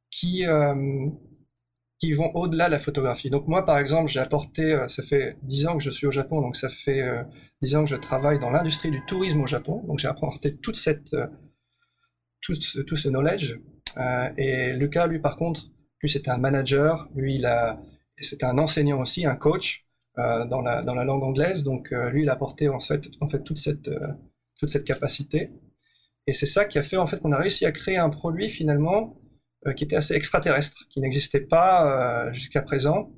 qui, 0.09 0.45
qui 1.99 2.13
vont 2.13 2.31
au-delà 2.35 2.67
de 2.67 2.71
la 2.71 2.79
photographie. 2.79 3.29
Donc 3.29 3.47
moi, 3.47 3.63
par 3.63 3.77
exemple, 3.77 4.09
j'ai 4.09 4.19
apporté, 4.19 4.73
euh, 4.73 4.87
ça 4.87 5.01
fait 5.03 5.37
10 5.43 5.67
ans 5.67 5.77
que 5.77 5.83
je 5.83 5.91
suis 5.91 6.07
au 6.07 6.11
Japon, 6.11 6.41
donc 6.41 6.55
ça 6.55 6.69
fait 6.69 7.01
euh, 7.01 7.23
10 7.61 7.75
ans 7.77 7.83
que 7.83 7.89
je 7.89 7.95
travaille 7.95 8.39
dans 8.39 8.49
l'industrie 8.49 8.91
du 8.91 9.03
tourisme 9.05 9.41
au 9.41 9.47
Japon, 9.47 9.83
donc 9.87 9.99
j'ai 9.99 10.07
apporté 10.07 10.57
toute 10.57 10.75
cette, 10.75 11.13
euh, 11.13 11.27
tout, 12.41 12.55
ce, 12.55 12.81
tout, 12.81 12.95
ce, 12.95 13.09
knowledge. 13.09 13.59
Euh, 13.97 14.29
et 14.37 14.73
Lucas, 14.73 15.07
lui, 15.07 15.19
par 15.19 15.37
contre, 15.37 15.71
lui, 16.01 16.09
c'était 16.09 16.31
un 16.31 16.37
manager, 16.37 17.09
lui, 17.15 17.35
il 17.35 17.45
a, 17.45 17.81
c'était 18.19 18.45
un 18.45 18.57
enseignant 18.57 18.99
aussi, 18.99 19.25
un 19.25 19.35
coach 19.35 19.85
euh, 20.17 20.45
dans, 20.45 20.61
la, 20.61 20.81
dans 20.81 20.95
la 20.95 21.05
langue 21.05 21.23
anglaise, 21.23 21.63
donc 21.63 21.91
lui, 21.91 22.23
il 22.23 22.29
a 22.29 22.33
apporté 22.33 22.67
en 22.67 22.79
fait, 22.79 23.07
en 23.21 23.29
fait 23.29 23.43
toute, 23.43 23.57
cette, 23.57 23.89
toute 24.59 24.69
cette 24.69 24.85
capacité. 24.85 25.51
Et 26.27 26.33
c'est 26.33 26.45
ça 26.45 26.65
qui 26.65 26.77
a 26.77 26.81
fait 26.81 26.97
en 26.97 27.07
fait 27.07 27.21
qu'on 27.21 27.31
a 27.31 27.37
réussi 27.37 27.65
à 27.65 27.71
créer 27.71 27.97
un 27.97 28.09
produit 28.09 28.49
finalement 28.49 29.15
euh, 29.15 29.24
qui 29.73 29.83
était 29.83 29.95
assez 29.95 30.13
extraterrestre, 30.13 30.87
qui 30.89 31.01
n'existait 31.01 31.41
pas 31.41 32.27
euh, 32.27 32.33
jusqu'à 32.33 32.61
présent 32.61 33.11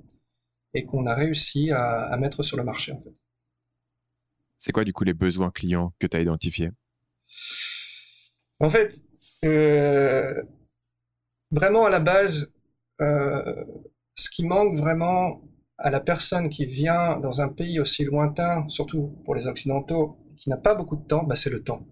et 0.73 0.85
qu'on 0.85 1.05
a 1.05 1.15
réussi 1.15 1.71
à, 1.71 2.03
à, 2.03 2.17
mettre 2.17 2.43
sur 2.43 2.57
le 2.57 2.63
marché 2.63 2.91
en 2.91 3.01
fait. 3.01 3.13
C'est 4.57 4.71
quoi 4.71 4.83
du 4.83 4.93
coup 4.93 5.03
les 5.03 5.13
besoins 5.13 5.51
clients 5.51 5.93
que 5.99 6.07
tu 6.07 6.17
as 6.17 6.21
identifiés? 6.21 6.71
En 8.59 8.69
fait, 8.69 8.95
euh, 9.45 10.41
vraiment 11.51 11.85
à 11.85 11.89
la 11.89 11.99
base, 11.99 12.53
euh, 13.01 13.65
ce 14.15 14.29
qui 14.29 14.45
manque 14.45 14.77
vraiment 14.77 15.41
à 15.77 15.91
la 15.91 15.99
personne 15.99 16.49
qui 16.49 16.65
vient 16.65 17.19
dans 17.19 17.41
un 17.41 17.49
pays 17.49 17.79
aussi 17.79 18.03
lointain, 18.03 18.67
surtout 18.67 19.21
pour 19.25 19.35
les 19.35 19.47
Occidentaux, 19.47 20.17
qui 20.37 20.49
n'a 20.49 20.57
pas 20.57 20.73
beaucoup 20.73 20.95
de 20.95 21.05
temps, 21.05 21.23
bah, 21.23 21.35
c'est 21.35 21.51
le 21.51 21.63
temps. 21.63 21.85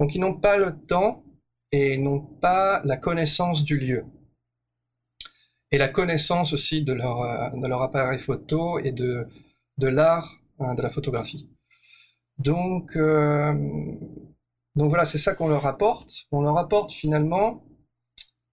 Donc 0.00 0.14
ils 0.14 0.20
n'ont 0.20 0.38
pas 0.38 0.56
le 0.56 0.74
temps 0.86 1.24
et 1.72 1.98
n'ont 1.98 2.20
pas 2.20 2.80
la 2.84 2.96
connaissance 2.96 3.64
du 3.64 3.78
lieu. 3.78 4.04
Et 5.70 5.78
la 5.78 5.88
connaissance 5.88 6.52
aussi 6.52 6.82
de 6.82 6.92
leur, 6.92 7.22
euh, 7.22 7.50
de 7.50 7.66
leur 7.66 7.82
appareil 7.82 8.18
photo 8.18 8.78
et 8.78 8.92
de, 8.92 9.26
de 9.76 9.86
l'art 9.86 10.40
hein, 10.60 10.74
de 10.74 10.82
la 10.82 10.88
photographie. 10.88 11.50
Donc, 12.38 12.96
euh, 12.96 13.52
donc 14.76 14.88
voilà, 14.88 15.04
c'est 15.04 15.18
ça 15.18 15.34
qu'on 15.34 15.48
leur 15.48 15.66
apporte. 15.66 16.26
On 16.32 16.40
leur 16.40 16.56
apporte 16.56 16.92
finalement 16.92 17.64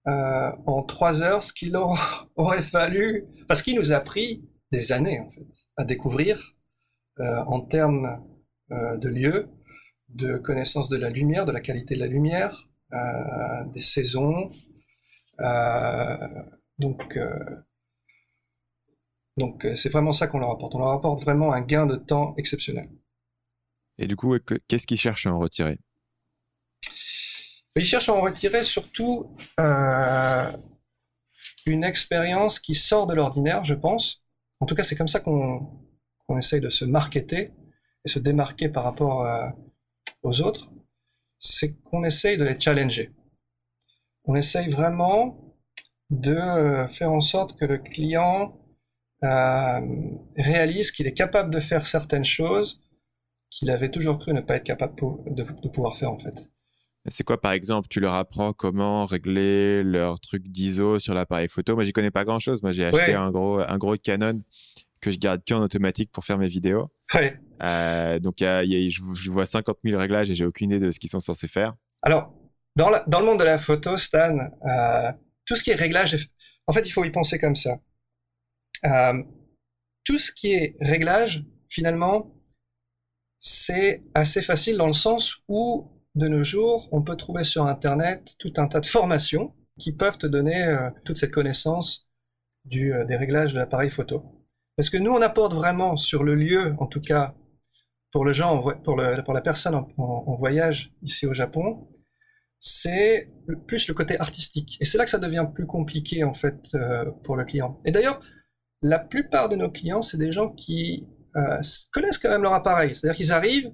euh, 0.06 0.52
en 0.66 0.82
trois 0.82 1.22
heures 1.22 1.42
ce 1.42 1.52
qu'il 1.52 1.76
aurait 2.36 2.62
fallu, 2.62 3.24
parce 3.48 3.62
qu'il 3.62 3.76
nous 3.76 3.92
a 3.92 4.00
pris 4.00 4.44
des 4.72 4.92
années 4.92 5.20
en 5.20 5.30
fait 5.30 5.46
à 5.76 5.84
découvrir 5.84 6.54
en 7.18 7.62
termes 7.62 8.22
de 8.68 9.08
lieux, 9.08 9.48
de 10.10 10.36
connaissance 10.36 10.90
de 10.90 10.98
la 10.98 11.08
lumière, 11.08 11.46
de 11.46 11.52
la 11.52 11.60
qualité 11.60 11.94
de 11.94 12.00
la 12.00 12.08
lumière, 12.08 12.65
des 12.90 13.82
saisons. 13.82 14.50
donc 16.78 17.18
donc 19.36 19.66
c'est 19.74 19.90
vraiment 19.90 20.12
ça 20.12 20.28
qu'on 20.28 20.38
leur 20.38 20.50
apporte. 20.50 20.74
On 20.74 20.78
leur 20.78 20.92
apporte 20.92 21.22
vraiment 21.22 21.52
un 21.52 21.60
gain 21.60 21.86
de 21.86 21.96
temps 21.96 22.34
exceptionnel. 22.38 22.88
Et 23.98 24.06
du 24.06 24.16
coup, 24.16 24.36
qu'est-ce 24.68 24.86
qu'ils 24.86 24.98
cherchent 24.98 25.26
à 25.26 25.32
en 25.32 25.38
retirer? 25.38 25.78
Il 27.76 27.84
cherche 27.84 28.08
à 28.08 28.14
en 28.14 28.22
retirer 28.22 28.62
surtout 28.62 29.36
euh, 29.60 30.50
une 31.66 31.84
expérience 31.84 32.58
qui 32.58 32.74
sort 32.74 33.06
de 33.06 33.14
l'ordinaire, 33.14 33.64
je 33.64 33.74
pense. 33.74 34.24
En 34.60 34.66
tout 34.66 34.74
cas, 34.74 34.82
c'est 34.82 34.96
comme 34.96 35.08
ça 35.08 35.20
qu'on 35.20 35.68
essaye 36.38 36.60
de 36.60 36.70
se 36.70 36.86
marketer 36.86 37.52
et 38.04 38.08
se 38.08 38.18
démarquer 38.18 38.70
par 38.70 38.84
rapport 38.84 39.26
euh, 39.26 39.46
aux 40.22 40.40
autres. 40.40 40.70
C'est 41.48 41.76
qu'on 41.84 42.02
essaye 42.02 42.36
de 42.36 42.44
les 42.44 42.58
challenger. 42.58 43.12
On 44.24 44.34
essaye 44.34 44.68
vraiment 44.68 45.54
de 46.10 46.34
euh, 46.34 46.88
faire 46.88 47.12
en 47.12 47.20
sorte 47.20 47.56
que 47.58 47.64
le 47.64 47.78
client 47.78 48.60
réalise 50.36 50.92
qu'il 50.92 51.06
est 51.06 51.14
capable 51.14 51.52
de 51.52 51.58
faire 51.58 51.86
certaines 51.86 52.24
choses 52.24 52.80
qu'il 53.50 53.70
avait 53.70 53.90
toujours 53.90 54.18
cru 54.18 54.32
ne 54.32 54.40
pas 54.40 54.56
être 54.56 54.64
capable 54.64 54.94
de 55.26 55.68
pouvoir 55.68 55.96
faire 55.96 56.12
en 56.12 56.18
fait. 56.18 56.50
C'est 57.08 57.24
quoi, 57.24 57.40
par 57.40 57.52
exemple, 57.52 57.88
tu 57.88 58.00
leur 58.00 58.14
apprends 58.14 58.52
comment 58.52 59.04
régler 59.06 59.84
leur 59.84 60.18
truc 60.18 60.48
d'ISO 60.48 60.98
sur 60.98 61.14
l'appareil 61.14 61.48
photo? 61.48 61.74
Moi, 61.74 61.84
j'y 61.84 61.92
connais 61.92 62.10
pas 62.10 62.24
grand-chose. 62.24 62.62
Moi, 62.62 62.72
j'ai 62.72 62.84
acheté 62.84 63.14
un 63.14 63.30
gros, 63.30 63.60
un 63.60 63.78
gros 63.78 63.96
Canon 63.96 64.40
que 65.00 65.10
je 65.10 65.18
garde 65.18 65.42
qu'en 65.46 65.60
automatique 65.60 66.10
pour 66.12 66.24
faire 66.24 66.38
mes 66.38 66.48
vidéos. 66.48 66.90
Ouais. 67.14 67.38
Euh, 67.62 68.18
donc, 68.18 68.36
je, 68.40 69.30
vois 69.30 69.46
50 69.46 69.78
000 69.84 69.98
réglages 69.98 70.30
et 70.30 70.34
j'ai 70.34 70.44
aucune 70.44 70.70
idée 70.70 70.86
de 70.86 70.90
ce 70.90 70.98
qu'ils 71.00 71.10
sont 71.10 71.20
censés 71.20 71.48
faire. 71.48 71.74
Alors, 72.02 72.34
dans, 72.76 72.90
dans, 73.06 73.20
le 73.20 73.26
monde 73.26 73.38
de 73.38 73.44
la 73.44 73.58
photo, 73.58 73.96
Stan, 73.96 74.36
euh, 74.38 75.12
tout 75.44 75.54
ce 75.54 75.62
qui 75.62 75.70
est 75.70 75.76
réglage, 75.76 76.28
en 76.66 76.72
fait, 76.72 76.82
il 76.82 76.90
faut 76.90 77.04
y 77.04 77.10
penser 77.10 77.38
comme 77.38 77.56
ça. 77.56 77.78
Euh, 78.84 79.22
tout 80.04 80.18
ce 80.18 80.32
qui 80.32 80.52
est 80.52 80.76
réglage, 80.80 81.44
finalement, 81.68 82.34
c'est 83.40 84.02
assez 84.14 84.42
facile 84.42 84.76
dans 84.76 84.86
le 84.86 84.92
sens 84.92 85.38
où 85.48 85.90
de 86.14 86.28
nos 86.28 86.44
jours, 86.44 86.88
on 86.92 87.02
peut 87.02 87.16
trouver 87.16 87.44
sur 87.44 87.66
Internet 87.66 88.34
tout 88.38 88.52
un 88.56 88.68
tas 88.68 88.80
de 88.80 88.86
formations 88.86 89.54
qui 89.78 89.92
peuvent 89.92 90.16
te 90.16 90.26
donner 90.26 90.64
euh, 90.64 90.90
toute 91.04 91.18
cette 91.18 91.30
connaissance 91.30 92.08
du, 92.64 92.94
euh, 92.94 93.04
des 93.04 93.16
réglages 93.16 93.52
de 93.52 93.58
l'appareil 93.58 93.90
photo. 93.90 94.35
Parce 94.76 94.90
que 94.90 94.98
nous, 94.98 95.10
on 95.10 95.22
apporte 95.22 95.54
vraiment 95.54 95.96
sur 95.96 96.22
le 96.22 96.34
lieu, 96.34 96.74
en 96.78 96.86
tout 96.86 97.00
cas 97.00 97.34
pour 98.12 98.24
le 98.24 98.32
gens, 98.32 98.58
pour, 98.84 98.96
la 98.96 99.40
personne 99.42 99.74
en, 99.74 100.36
voyage 100.38 100.92
ici 101.02 101.26
au 101.26 101.34
Japon, 101.34 101.88
c'est 102.60 103.28
plus 103.66 103.88
le 103.88 103.94
côté 103.94 104.18
artistique. 104.18 104.78
Et 104.80 104.84
c'est 104.84 104.96
là 104.96 105.04
que 105.04 105.10
ça 105.10 105.18
devient 105.18 105.46
plus 105.54 105.66
compliqué 105.66 106.24
en 106.24 106.32
fait 106.32 106.74
euh, 106.74 107.10
pour 107.24 107.36
le 107.36 107.44
client. 107.44 107.78
Et 107.84 107.92
d'ailleurs, 107.92 108.20
la 108.80 108.98
plupart 108.98 109.48
de 109.48 109.56
nos 109.56 109.70
clients, 109.70 110.02
c'est 110.02 110.16
des 110.18 110.32
gens 110.32 110.50
qui 110.50 111.06
connaissent 111.92 112.18
quand 112.18 112.30
même 112.30 112.42
leur 112.42 112.54
appareil. 112.54 112.94
C'est-à-dire 112.94 113.16
qu'ils 113.16 113.32
arrivent, 113.32 113.70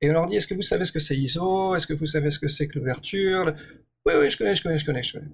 et 0.00 0.10
on 0.10 0.12
leur 0.12 0.26
dit, 0.26 0.36
est-ce 0.36 0.46
que 0.46 0.54
vous 0.54 0.62
savez 0.62 0.84
ce 0.84 0.92
que 0.92 0.98
c'est 0.98 1.16
ISO? 1.16 1.74
Est-ce 1.74 1.86
que 1.86 1.94
vous 1.94 2.06
savez 2.06 2.30
ce 2.30 2.38
que 2.38 2.48
c'est 2.48 2.68
que 2.68 2.78
l'ouverture? 2.78 3.54
Oui, 4.06 4.14
oui, 4.18 4.30
je 4.30 4.36
connais, 4.36 4.54
je 4.54 4.62
connais, 4.62 4.76
je 4.76 4.84
connais, 4.84 5.02
je 5.02 5.12
connais. 5.14 5.30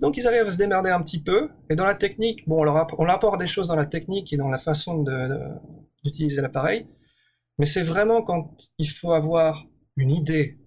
Donc 0.00 0.16
ils 0.16 0.26
arrivent 0.26 0.46
à 0.46 0.50
se 0.50 0.58
démerder 0.58 0.90
un 0.90 1.02
petit 1.02 1.22
peu. 1.22 1.50
Et 1.70 1.76
dans 1.76 1.84
la 1.84 1.94
technique, 1.94 2.46
bon, 2.48 2.60
on 2.60 2.64
leur, 2.64 2.76
apporte 2.76 3.40
des 3.40 3.46
choses 3.46 3.68
dans 3.68 3.76
la 3.76 3.86
technique 3.86 4.32
et 4.32 4.36
dans 4.36 4.48
la 4.48 4.58
façon 4.58 5.04
d'utiliser 6.04 6.40
l'appareil. 6.40 6.86
Mais 7.58 7.64
c'est 7.64 7.82
vraiment 7.82 8.22
quand 8.22 8.56
il 8.78 8.88
faut 8.88 9.12
avoir 9.12 9.66
une 9.96 10.10
idée 10.10 10.58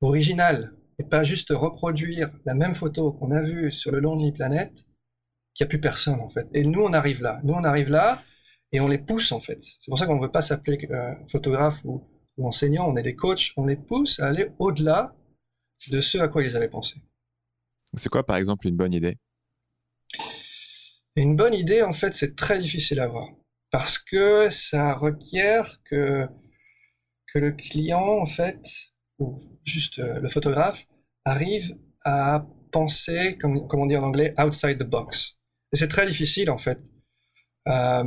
originale 0.00 0.72
et 0.98 1.04
pas 1.04 1.24
juste 1.24 1.50
reproduire 1.50 2.30
la 2.46 2.54
même 2.54 2.74
photo 2.74 3.12
qu'on 3.12 3.30
a 3.32 3.40
vue 3.40 3.70
sur 3.72 3.92
le 3.92 4.00
Lonely 4.00 4.32
Planet, 4.32 4.86
qu'il 5.54 5.64
n'y 5.64 5.68
a 5.68 5.70
plus 5.70 5.80
personne 5.80 6.20
en 6.20 6.30
fait. 6.30 6.46
Et 6.54 6.64
nous, 6.64 6.82
on 6.82 6.92
arrive 6.92 7.22
là. 7.22 7.40
Nous, 7.44 7.52
on 7.52 7.64
arrive 7.64 7.90
là 7.90 8.22
et 8.72 8.80
on 8.80 8.88
les 8.88 8.98
pousse 8.98 9.32
en 9.32 9.40
fait. 9.40 9.62
C'est 9.62 9.90
pour 9.90 9.98
ça 9.98 10.06
qu'on 10.06 10.16
ne 10.16 10.22
veut 10.22 10.30
pas 10.30 10.40
s'appeler 10.40 10.78
euh, 10.90 11.14
photographe 11.30 11.84
ou 11.84 12.02
enseignants, 12.42 12.88
on 12.88 12.96
est 12.96 13.02
des 13.02 13.16
coachs, 13.16 13.52
on 13.56 13.66
les 13.66 13.76
pousse 13.76 14.20
à 14.20 14.28
aller 14.28 14.50
au-delà 14.58 15.14
de 15.88 16.00
ce 16.00 16.18
à 16.18 16.28
quoi 16.28 16.42
ils 16.42 16.56
avaient 16.56 16.68
pensé. 16.68 17.00
C'est 17.94 18.08
quoi, 18.08 18.24
par 18.24 18.36
exemple, 18.36 18.66
une 18.66 18.76
bonne 18.76 18.94
idée? 18.94 19.18
Une 21.16 21.36
bonne 21.36 21.54
idée, 21.54 21.82
en 21.82 21.92
fait, 21.92 22.14
c'est 22.14 22.36
très 22.36 22.58
difficile 22.58 23.00
à 23.00 23.04
avoir. 23.04 23.28
Parce 23.70 23.98
que 23.98 24.48
ça 24.50 24.94
requiert 24.94 25.80
que, 25.84 26.28
le 27.34 27.52
client, 27.52 28.18
en 28.20 28.26
fait, 28.26 28.60
ou 29.18 29.40
juste 29.64 29.98
euh, 30.00 30.18
le 30.18 30.28
photographe, 30.28 30.86
arrive 31.24 31.76
à 32.04 32.46
penser, 32.72 33.38
comme, 33.38 33.68
on 33.72 33.86
dit 33.86 33.96
en 33.96 34.02
anglais, 34.02 34.34
outside 34.38 34.78
the 34.78 34.88
box. 34.88 35.40
Et 35.72 35.76
c'est 35.76 35.88
très 35.88 36.06
difficile, 36.06 36.50
en 36.50 36.58
fait. 36.58 36.78
Euh, 37.68 38.02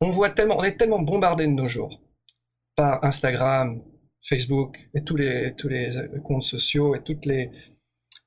on 0.00 0.10
voit 0.10 0.30
tellement, 0.30 0.58
on 0.58 0.64
est 0.64 0.76
tellement 0.76 1.00
bombardé 1.00 1.46
de 1.46 1.52
nos 1.52 1.68
jours 1.68 2.00
par 2.76 3.04
Instagram, 3.04 3.82
Facebook 4.22 4.88
et 4.94 5.02
tous 5.02 5.16
les, 5.16 5.54
tous 5.56 5.68
les 5.68 5.90
comptes 6.24 6.44
sociaux 6.44 6.94
et 6.94 7.02
toutes 7.02 7.26
les, 7.26 7.50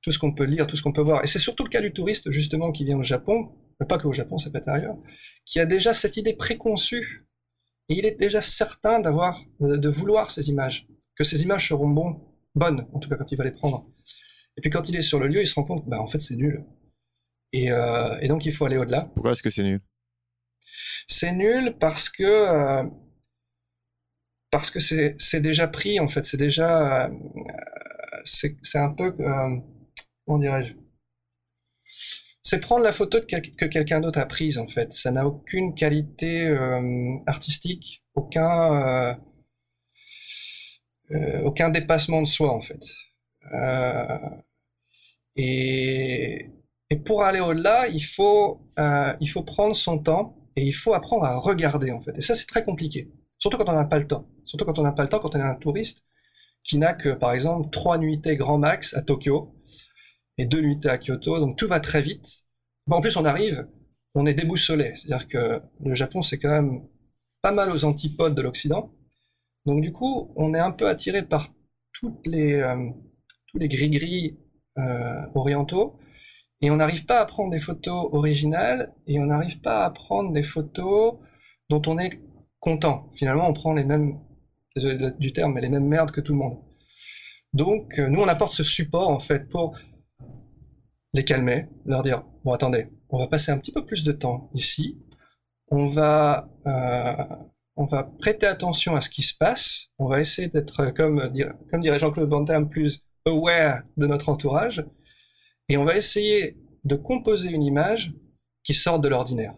tout 0.01 0.11
ce 0.11 0.19
qu'on 0.19 0.33
peut 0.33 0.43
lire, 0.43 0.67
tout 0.67 0.75
ce 0.75 0.83
qu'on 0.83 0.93
peut 0.93 1.01
voir. 1.01 1.23
Et 1.23 1.27
c'est 1.27 1.39
surtout 1.39 1.63
le 1.63 1.69
cas 1.69 1.81
du 1.81 1.91
touriste, 1.91 2.29
justement, 2.31 2.71
qui 2.71 2.85
vient 2.85 2.97
au 2.97 3.03
Japon, 3.03 3.51
mais 3.79 3.87
pas 3.87 3.97
que 3.97 4.07
au 4.07 4.13
Japon, 4.13 4.37
ça 4.37 4.49
peut 4.49 4.59
être 4.59 4.69
ailleurs, 4.69 4.97
qui 5.45 5.59
a 5.59 5.65
déjà 5.65 5.93
cette 5.93 6.17
idée 6.17 6.33
préconçue. 6.33 7.25
Et 7.89 7.95
il 7.95 8.05
est 8.05 8.19
déjà 8.19 8.41
certain 8.41 8.99
d'avoir, 8.99 9.43
de 9.59 9.89
vouloir 9.89 10.31
ces 10.31 10.49
images, 10.49 10.87
que 11.15 11.23
ces 11.23 11.43
images 11.43 11.69
seront 11.69 11.89
bon, 11.89 12.19
bonnes, 12.55 12.87
en 12.93 12.99
tout 12.99 13.09
cas 13.09 13.15
quand 13.15 13.31
il 13.31 13.37
va 13.37 13.43
les 13.43 13.51
prendre. 13.51 13.87
Et 14.57 14.61
puis 14.61 14.69
quand 14.69 14.89
il 14.89 14.95
est 14.95 15.01
sur 15.01 15.19
le 15.19 15.27
lieu, 15.27 15.41
il 15.41 15.47
se 15.47 15.55
rend 15.55 15.63
compte, 15.63 15.87
bah 15.87 16.01
en 16.01 16.07
fait 16.07 16.19
c'est 16.19 16.35
nul. 16.35 16.65
Et, 17.51 17.71
euh, 17.71 18.17
et 18.21 18.27
donc 18.27 18.45
il 18.45 18.51
faut 18.51 18.65
aller 18.65 18.77
au-delà. 18.77 19.11
Pourquoi 19.13 19.33
est-ce 19.33 19.43
que 19.43 19.49
c'est 19.49 19.63
nul? 19.63 19.81
C'est 21.07 21.31
nul 21.31 21.75
parce 21.79 22.09
que 22.09 22.23
euh, 22.23 22.83
parce 24.57 24.71
que 24.71 24.79
c'est 24.79 25.41
déjà 25.41 25.67
pris 25.67 26.00
en 26.00 26.07
fait, 26.07 26.25
c'est 26.25 26.38
déjà 26.38 27.05
euh, 27.05 27.09
c'est 28.24 28.77
un 28.77 28.91
peu 28.91 29.13
euh, 29.19 29.57
comment 30.25 30.39
dirais-je? 30.39 30.74
C'est 32.41 32.59
prendre 32.59 32.83
la 32.83 32.91
photo 32.91 33.19
que 33.21 33.65
quelqu'un 33.65 34.01
d'autre 34.01 34.19
a 34.19 34.25
prise 34.25 34.57
en 34.57 34.67
fait. 34.67 34.93
Ça 34.93 35.12
n'a 35.12 35.25
aucune 35.25 35.74
qualité 35.74 36.47
artistique, 37.25 38.03
aucun 38.13 39.17
aucun 41.43 41.69
dépassement 41.69 42.21
de 42.21 42.27
soi 42.27 42.51
en 42.53 42.62
fait. 42.62 42.83
et, 45.35 46.50
et 46.89 46.95
pour 46.97 47.24
aller 47.24 47.39
au-delà, 47.39 47.88
il 47.88 48.03
faut 48.03 48.62
il 49.19 49.27
faut 49.29 49.43
prendre 49.43 49.75
son 49.75 49.97
temps 50.00 50.38
et 50.55 50.63
il 50.63 50.71
faut 50.74 50.93
apprendre 50.93 51.25
à 51.25 51.38
regarder, 51.38 51.91
en 51.91 52.01
fait. 52.01 52.17
Et 52.17 52.21
ça, 52.21 52.35
c'est 52.35 52.45
très 52.47 52.63
compliqué. 52.63 53.09
Surtout 53.38 53.58
quand 53.58 53.70
on 53.70 53.74
n'a 53.74 53.86
pas 53.86 54.00
le 54.00 54.08
temps. 54.08 54.27
Surtout 54.46 54.65
quand 54.65 54.80
on 54.80 54.84
n'a 54.84 54.92
pas 54.92 55.04
le 55.04 55.10
temps, 55.10 55.20
quand 55.20 55.36
on 55.36 55.39
est 55.39 55.44
un 55.44 55.56
touriste 55.56 56.06
qui 56.63 56.77
n'a 56.77 56.94
que, 56.94 57.10
par 57.10 57.32
exemple, 57.34 57.70
trois 57.70 57.98
nuitées 57.98 58.38
grand 58.38 58.58
max 58.58 58.96
à 58.96 59.01
Tokyo 59.01 59.56
et 60.38 60.46
deux 60.46 60.62
nuitées 60.62 60.89
à 60.89 60.98
Kyoto. 60.98 61.39
Donc 61.39 61.58
tout 61.58 61.68
va 61.68 61.80
très 61.80 62.01
vite. 62.01 62.44
En 62.89 63.01
plus, 63.01 63.15
on 63.18 63.25
arrive, 63.25 63.68
on 64.15 64.25
est 64.25 64.34
déboussolé. 64.34 64.94
C'est-à-dire 64.96 65.27
que 65.27 65.62
le 65.84 65.96
Japon, 65.96 66.22
c'est 66.22 66.39
quand 66.39 66.50
même 66.50 66.82
pas 67.42 67.51
mal 67.51 67.72
aux 67.72 67.86
antipodes 67.86 68.36
de 68.36 68.42
l'Occident. 68.42 68.92
Donc 69.65 69.82
du 69.82 69.92
coup, 69.92 70.34
on 70.36 70.54
est 70.54 70.60
un 70.60 70.72
peu 70.72 70.88
attiré 70.88 71.24
par 71.24 71.50
toutes 71.94 72.25
les, 72.25 72.54
euh, 72.54 72.89
tous 73.48 73.58
les 73.58 73.68
gris-gris 73.68 74.38
euh, 74.77 75.22
orientaux 75.34 76.00
et 76.62 76.72
on 76.72 76.77
n'arrive 76.77 77.06
pas 77.06 77.20
à 77.20 77.25
prendre 77.25 77.51
des 77.51 77.60
photos 77.60 78.10
originales 78.12 78.94
et 79.08 79.20
on 79.20 79.25
n'arrive 79.25 79.62
pas 79.62 79.86
à 79.86 79.89
prendre 79.89 80.32
des 80.32 80.44
photos 80.44 81.15
dont 81.70 81.82
on 81.88 81.98
est 81.98 82.20
content. 82.65 83.10
Finalement, 83.15 83.48
on 83.48 83.53
prend 83.53 83.74
les 83.74 83.86
mêmes, 83.86 84.19
désolé 84.75 85.12
du 85.19 85.31
terme, 85.31 85.53
mais 85.53 85.62
les 85.62 85.69
mêmes 85.69 85.88
merdes 85.88 86.12
que 86.12 86.19
tout 86.19 86.34
le 86.34 86.39
monde. 86.39 86.57
Donc, 87.53 88.00
nous, 88.00 88.19
on 88.19 88.27
apporte 88.27 88.53
ce 88.53 88.63
support, 88.63 89.10
en 89.10 89.19
fait, 89.19 89.48
pour 89.48 89.77
les 91.13 91.24
calmer, 91.24 91.67
leur 91.86 92.01
dire, 92.01 92.24
bon, 92.43 92.53
attendez, 92.53 92.88
on 93.10 93.19
va 93.19 93.27
passer 93.27 93.51
un 93.51 93.60
petit 93.60 93.72
peu 93.72 93.86
plus 93.86 94.03
de 94.03 94.12
temps 94.12 94.50
ici, 94.55 95.00
on 95.69 95.86
va, 95.88 96.50
euh, 96.65 97.36
on 97.75 97.86
va 97.86 98.03
prêter 98.03 98.48
attention 98.48 98.95
à 98.95 99.01
ce 99.01 99.10
qui 99.10 99.22
se 99.22 99.38
passe, 99.38 99.86
on 100.00 100.07
va 100.07 100.19
essayer 100.19 100.48
d'être, 100.48 100.88
comme, 100.88 101.31
comme 101.72 101.81
dirait 101.81 102.00
Jean-Claude 102.00 102.29
Van 102.29 102.41
Damme, 102.41 102.67
plus 102.67 103.05
aware 103.25 103.84
de 103.95 104.07
notre 104.07 104.29
entourage, 104.29 104.84
et 105.69 105.77
on 105.77 105.86
va 105.86 105.95
essayer 105.95 106.57
de 106.84 106.95
composer 106.95 107.51
une 107.51 107.63
image 107.63 108.13
qui 108.63 108.74
sorte 108.74 109.01
de 109.01 109.07
l'ordinaire. 109.07 109.53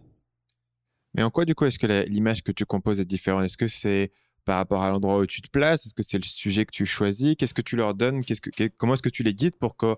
Mais 1.17 1.23
en 1.23 1.31
quoi, 1.31 1.45
du 1.45 1.55
coup, 1.55 1.65
est-ce 1.65 1.79
que 1.79 1.87
l'image 2.07 2.43
que 2.43 2.51
tu 2.51 2.65
composes 2.65 2.99
est 2.99 3.05
différente? 3.05 3.43
Est-ce 3.43 3.57
que 3.57 3.67
c'est 3.67 4.11
par 4.45 4.57
rapport 4.57 4.83
à 4.83 4.91
l'endroit 4.91 5.17
où 5.17 5.25
tu 5.25 5.41
te 5.41 5.49
places? 5.49 5.87
Est-ce 5.87 5.95
que 5.95 6.03
c'est 6.03 6.19
le 6.19 6.23
sujet 6.23 6.63
que 6.63 6.71
tu 6.71 6.85
choisis? 6.85 7.35
Qu'est-ce 7.35 7.55
que 7.55 7.63
tu 7.63 7.75
leur 7.75 7.95
donnes? 7.95 8.23
Qu'est-ce 8.23 8.39
que, 8.39 8.67
Comment 8.77 8.93
est-ce 8.93 9.01
que 9.01 9.09
tu 9.09 9.23
les 9.23 9.33
guides 9.33 9.57
pour 9.57 9.75
qu'en 9.75 9.97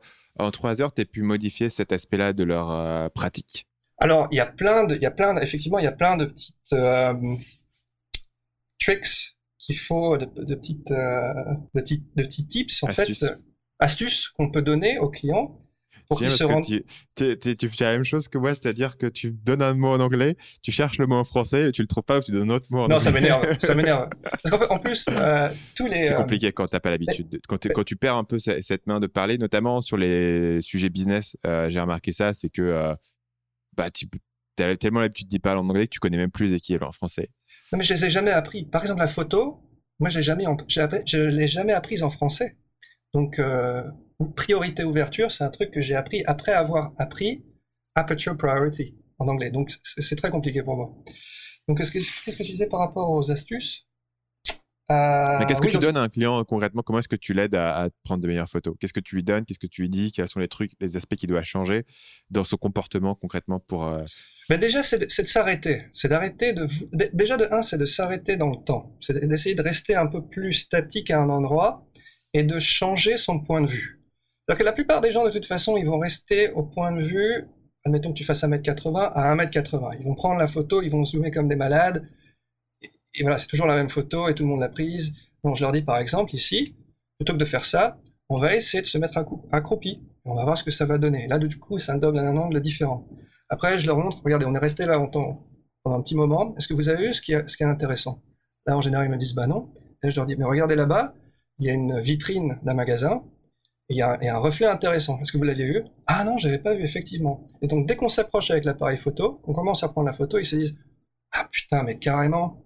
trois 0.51 0.81
heures, 0.81 0.93
tu 0.93 1.01
aies 1.01 1.05
pu 1.05 1.21
modifier 1.21 1.69
cet 1.69 1.91
aspect-là 1.91 2.31
de 2.31 2.45
leur 2.45 2.71
euh, 2.71 3.09
pratique? 3.09 3.67
Alors, 3.97 4.29
il 4.31 4.37
y 4.37 4.39
a 4.39 4.45
plein 4.45 4.85
de, 4.85 4.95
il 4.95 5.01
y 5.01 5.05
a 5.05 5.11
plein 5.11 5.35
effectivement, 5.41 5.77
il 5.77 5.83
y 5.83 5.87
a 5.87 5.91
plein 5.91 6.15
de 6.15 6.25
petites 6.25 6.71
euh, 6.71 7.13
tricks 8.79 9.35
qu'il 9.57 9.77
faut, 9.77 10.17
de, 10.17 10.25
petites, 10.55 10.89
euh, 10.91 11.33
de, 11.75 11.81
petits, 11.81 12.05
de 12.15 12.23
petits 12.23 12.47
tips, 12.47 12.81
en 12.83 12.87
fait, 12.87 13.11
astuces 13.77 14.29
qu'on 14.29 14.49
peut 14.49 14.61
donner 14.61 14.99
aux 14.99 15.09
clients 15.09 15.59
tu, 16.17 17.69
fais 17.69 17.83
la 17.83 17.91
même 17.91 18.03
chose 18.03 18.27
que 18.27 18.37
moi, 18.39 18.55
c'est-à-dire 18.55 18.97
que 18.97 19.05
tu 19.05 19.31
donnes 19.31 19.61
un 19.61 19.75
mot 19.75 19.89
en 19.89 19.99
anglais, 19.99 20.35
tu 20.63 20.71
cherches 20.71 20.97
le 20.97 21.05
mot 21.05 21.15
en 21.15 21.23
français, 21.23 21.69
et 21.69 21.71
tu 21.71 21.81
le 21.81 21.87
trouves 21.87 22.03
pas, 22.03 22.17
ou 22.17 22.21
tu 22.21 22.31
donnes 22.31 22.49
un 22.49 22.55
autre 22.55 22.67
mot 22.71 22.79
en 22.79 22.87
non, 22.87 22.95
anglais. 22.95 22.95
Non, 22.95 22.99
ça 22.99 23.11
m'énerve, 23.11 23.57
ça 23.59 23.75
m'énerve. 23.75 24.09
Parce 24.23 24.49
qu'en 24.49 24.57
fait, 24.57 24.71
en 24.73 24.77
plus, 24.77 25.05
euh, 25.09 25.49
tous 25.75 25.85
les... 25.85 26.07
C'est 26.07 26.13
euh, 26.13 26.17
compliqué 26.17 26.51
quand 26.51 26.67
t'as 26.67 26.79
pas 26.79 26.89
l'habitude. 26.89 27.39
Quand, 27.47 27.59
quand, 27.67 27.83
tu 27.83 27.95
perds 27.95 28.15
un 28.15 28.23
peu 28.23 28.39
cette 28.39 28.87
main 28.87 28.99
de 28.99 29.05
parler, 29.05 29.37
notamment 29.37 29.81
sur 29.81 29.97
les 29.97 30.61
sujets 30.61 30.89
business, 30.89 31.37
euh, 31.45 31.69
j'ai 31.69 31.79
remarqué 31.79 32.11
ça, 32.11 32.33
c'est 32.33 32.49
que 32.49 32.95
bah, 33.77 33.91
tu 33.91 34.07
as 34.59 34.75
tellement 34.77 35.01
l'habitude 35.01 35.27
d'y 35.27 35.39
parler 35.39 35.61
en 35.61 35.69
anglais 35.69 35.85
que 35.85 35.93
tu 35.93 35.99
connais 35.99 36.17
même 36.17 36.31
plus 36.31 36.47
les 36.47 36.53
équivalents 36.55 36.89
en 36.89 36.93
français. 36.93 37.29
Non, 37.71 37.77
mais 37.77 37.83
je 37.83 37.93
les 37.93 38.05
ai 38.05 38.09
jamais 38.09 38.31
appris. 38.31 38.65
Par 38.65 38.81
exemple, 38.81 39.01
la 39.01 39.07
photo, 39.07 39.61
moi, 39.99 40.09
j'ai 40.09 40.23
jamais, 40.23 40.45
je 41.05 41.19
l'ai 41.19 41.47
jamais 41.47 41.73
apprise 41.73 42.01
en 42.01 42.09
français. 42.09 42.57
Donc, 43.13 43.39
priorité 44.27 44.83
ouverture, 44.83 45.31
c'est 45.31 45.43
un 45.43 45.49
truc 45.49 45.71
que 45.71 45.81
j'ai 45.81 45.95
appris 45.95 46.23
après 46.25 46.51
avoir 46.51 46.93
appris 46.97 47.43
aperture 47.95 48.35
priority 48.37 48.95
en 49.17 49.27
anglais. 49.27 49.51
Donc 49.51 49.71
c'est 49.83 50.15
très 50.15 50.29
compliqué 50.29 50.63
pour 50.63 50.75
moi. 50.75 50.93
Donc 51.67 51.77
qu'est-ce 51.77 51.91
que, 51.91 51.99
je 51.99 52.43
disais 52.43 52.67
par 52.67 52.79
rapport 52.79 53.09
aux 53.11 53.31
astuces? 53.31 53.85
Euh, 54.91 55.45
Qu'est-ce 55.47 55.61
que 55.61 55.67
tu 55.67 55.77
donnes 55.77 55.97
à 55.97 56.01
un 56.01 56.09
client 56.09 56.43
concrètement? 56.43 56.81
Comment 56.81 56.97
est-ce 56.97 57.07
que 57.07 57.15
tu 57.15 57.33
l'aides 57.33 57.53
à, 57.53 57.89
prendre 58.03 58.23
de 58.23 58.27
meilleures 58.27 58.49
photos? 58.49 58.75
Qu'est-ce 58.79 58.93
que 58.93 58.99
tu 58.99 59.15
lui 59.15 59.23
donnes? 59.23 59.45
Qu'est-ce 59.45 59.59
que 59.59 59.67
tu 59.67 59.83
lui 59.83 59.89
dis? 59.89 60.11
Quels 60.11 60.27
sont 60.27 60.39
les 60.39 60.47
trucs, 60.47 60.71
les 60.79 60.97
aspects 60.97 61.15
qui 61.15 61.27
doivent 61.27 61.43
changer 61.43 61.85
dans 62.31 62.43
son 62.43 62.57
comportement 62.57 63.13
concrètement 63.13 63.59
pour 63.59 63.85
euh, 63.85 64.03
ben 64.49 64.59
déjà, 64.59 64.81
c'est 64.81 64.97
de, 64.97 65.07
s'arrêter. 65.27 65.83
C'est 65.93 66.07
d'arrêter 66.07 66.53
de. 66.53 66.67
Déjà, 67.13 67.37
de 67.37 67.47
un, 67.51 67.61
c'est 67.61 67.77
de 67.77 67.85
s'arrêter 67.85 68.35
dans 68.35 68.49
le 68.49 68.57
temps. 68.57 68.97
C'est 68.99 69.23
d'essayer 69.27 69.53
de 69.53 69.61
rester 69.61 69.93
un 69.93 70.07
peu 70.07 70.25
plus 70.25 70.53
statique 70.53 71.11
à 71.11 71.19
un 71.19 71.29
endroit 71.29 71.87
et 72.33 72.41
de 72.41 72.57
changer 72.57 73.17
son 73.17 73.41
point 73.41 73.61
de 73.61 73.67
vue. 73.67 73.98
Que 74.57 74.63
la 74.63 74.73
plupart 74.73 74.99
des 74.99 75.11
gens, 75.11 75.23
de 75.23 75.29
toute 75.29 75.45
façon, 75.45 75.77
ils 75.77 75.85
vont 75.85 75.99
rester 75.99 76.49
au 76.51 76.63
point 76.63 76.91
de 76.91 77.01
vue, 77.01 77.47
admettons 77.85 78.09
que 78.11 78.17
tu 78.17 78.23
fasses 78.23 78.43
1m80 78.43 79.11
à 79.13 79.35
1m80. 79.35 79.97
Ils 79.99 80.05
vont 80.05 80.15
prendre 80.15 80.39
la 80.39 80.47
photo, 80.47 80.81
ils 80.81 80.89
vont 80.89 81.05
zoomer 81.05 81.31
comme 81.31 81.47
des 81.47 81.55
malades. 81.55 82.09
Et, 83.13 83.21
voilà, 83.21 83.37
c'est 83.37 83.47
toujours 83.47 83.67
la 83.67 83.75
même 83.75 83.89
photo 83.89 84.27
et 84.27 84.35
tout 84.35 84.43
le 84.43 84.49
monde 84.49 84.59
l'a 84.59 84.69
prise. 84.69 85.15
Donc 85.43 85.55
je 85.55 85.61
leur 85.61 85.71
dis 85.71 85.81
par 85.81 85.97
exemple 85.97 86.35
ici, 86.35 86.75
plutôt 87.17 87.33
que 87.33 87.37
de 87.37 87.45
faire 87.45 87.63
ça, 87.63 87.99
on 88.27 88.39
va 88.39 88.55
essayer 88.55 88.81
de 88.81 88.87
se 88.87 88.97
mettre 88.97 89.23
accroupi. 89.51 90.01
On 90.25 90.35
va 90.35 90.43
voir 90.43 90.57
ce 90.57 90.63
que 90.63 90.71
ça 90.71 90.85
va 90.85 90.97
donner. 90.97 91.27
Là, 91.27 91.39
du 91.39 91.57
coup, 91.57 91.77
ça 91.77 91.97
donne 91.97 92.17
un 92.17 92.35
angle 92.35 92.59
différent. 92.59 93.07
Après, 93.49 93.79
je 93.79 93.87
leur 93.87 93.97
montre, 93.97 94.21
regardez, 94.23 94.45
on 94.45 94.53
est 94.53 94.59
resté 94.59 94.85
là 94.85 94.95
longtemps, 94.95 95.47
pendant 95.83 95.97
un 95.97 96.01
petit 96.01 96.15
moment. 96.15 96.55
Est-ce 96.57 96.67
que 96.67 96.73
vous 96.73 96.89
avez 96.89 97.07
vu 97.07 97.13
ce 97.13 97.21
qui 97.21 97.33
est, 97.33 97.47
ce 97.47 97.55
qui 97.55 97.63
est 97.63 97.67
intéressant? 97.67 98.21
Là, 98.65 98.77
en 98.77 98.81
général, 98.81 99.07
ils 99.07 99.11
me 99.11 99.17
disent, 99.17 99.33
bah 99.33 99.47
non. 99.47 99.71
Et 100.03 100.11
je 100.11 100.15
leur 100.15 100.25
dis, 100.25 100.35
mais 100.35 100.45
regardez 100.45 100.75
là-bas, 100.75 101.13
il 101.57 101.65
y 101.65 101.69
a 101.69 101.73
une 101.73 101.99
vitrine 101.99 102.59
d'un 102.63 102.73
magasin 102.73 103.23
il 103.89 103.97
y, 103.97 104.01
a, 104.03 104.19
un 104.21 104.37
reflet 104.37 104.67
intéressant. 104.67 105.19
Est-ce 105.19 105.31
que 105.31 105.37
vous 105.37 105.43
l'aviez 105.43 105.65
vu? 105.65 105.83
Ah 106.05 106.23
non, 106.23 106.37
j'avais 106.37 106.59
pas 106.59 106.75
vu, 106.75 106.83
effectivement. 106.83 107.43
Et 107.61 107.67
donc, 107.67 107.87
dès 107.87 107.95
qu'on 107.95 108.09
s'approche 108.09 108.51
avec 108.51 108.65
l'appareil 108.65 108.97
photo, 108.97 109.39
qu'on 109.43 109.53
commence 109.53 109.83
à 109.83 109.89
prendre 109.89 110.05
la 110.05 110.13
photo, 110.13 110.37
ils 110.37 110.45
se 110.45 110.55
disent 110.55 110.77
Ah 111.31 111.47
putain, 111.51 111.83
mais 111.83 111.97
carrément 111.97 112.63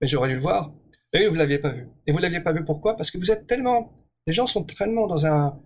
Mais 0.00 0.06
j'aurais 0.06 0.28
dû 0.28 0.36
le 0.36 0.40
voir. 0.40 0.72
Et 1.12 1.26
vous 1.28 1.36
l'aviez 1.36 1.58
pas 1.58 1.70
vu. 1.70 1.88
Et 2.06 2.12
vous 2.12 2.18
l'aviez 2.18 2.40
pas 2.40 2.52
vu 2.52 2.64
pourquoi? 2.64 2.96
Parce 2.96 3.10
que 3.10 3.18
vous 3.18 3.30
êtes 3.30 3.46
tellement. 3.46 3.92
Les 4.26 4.32
gens 4.32 4.46
sont 4.46 4.64
tellement 4.64 5.06
dans 5.06 5.26
un. 5.26 5.60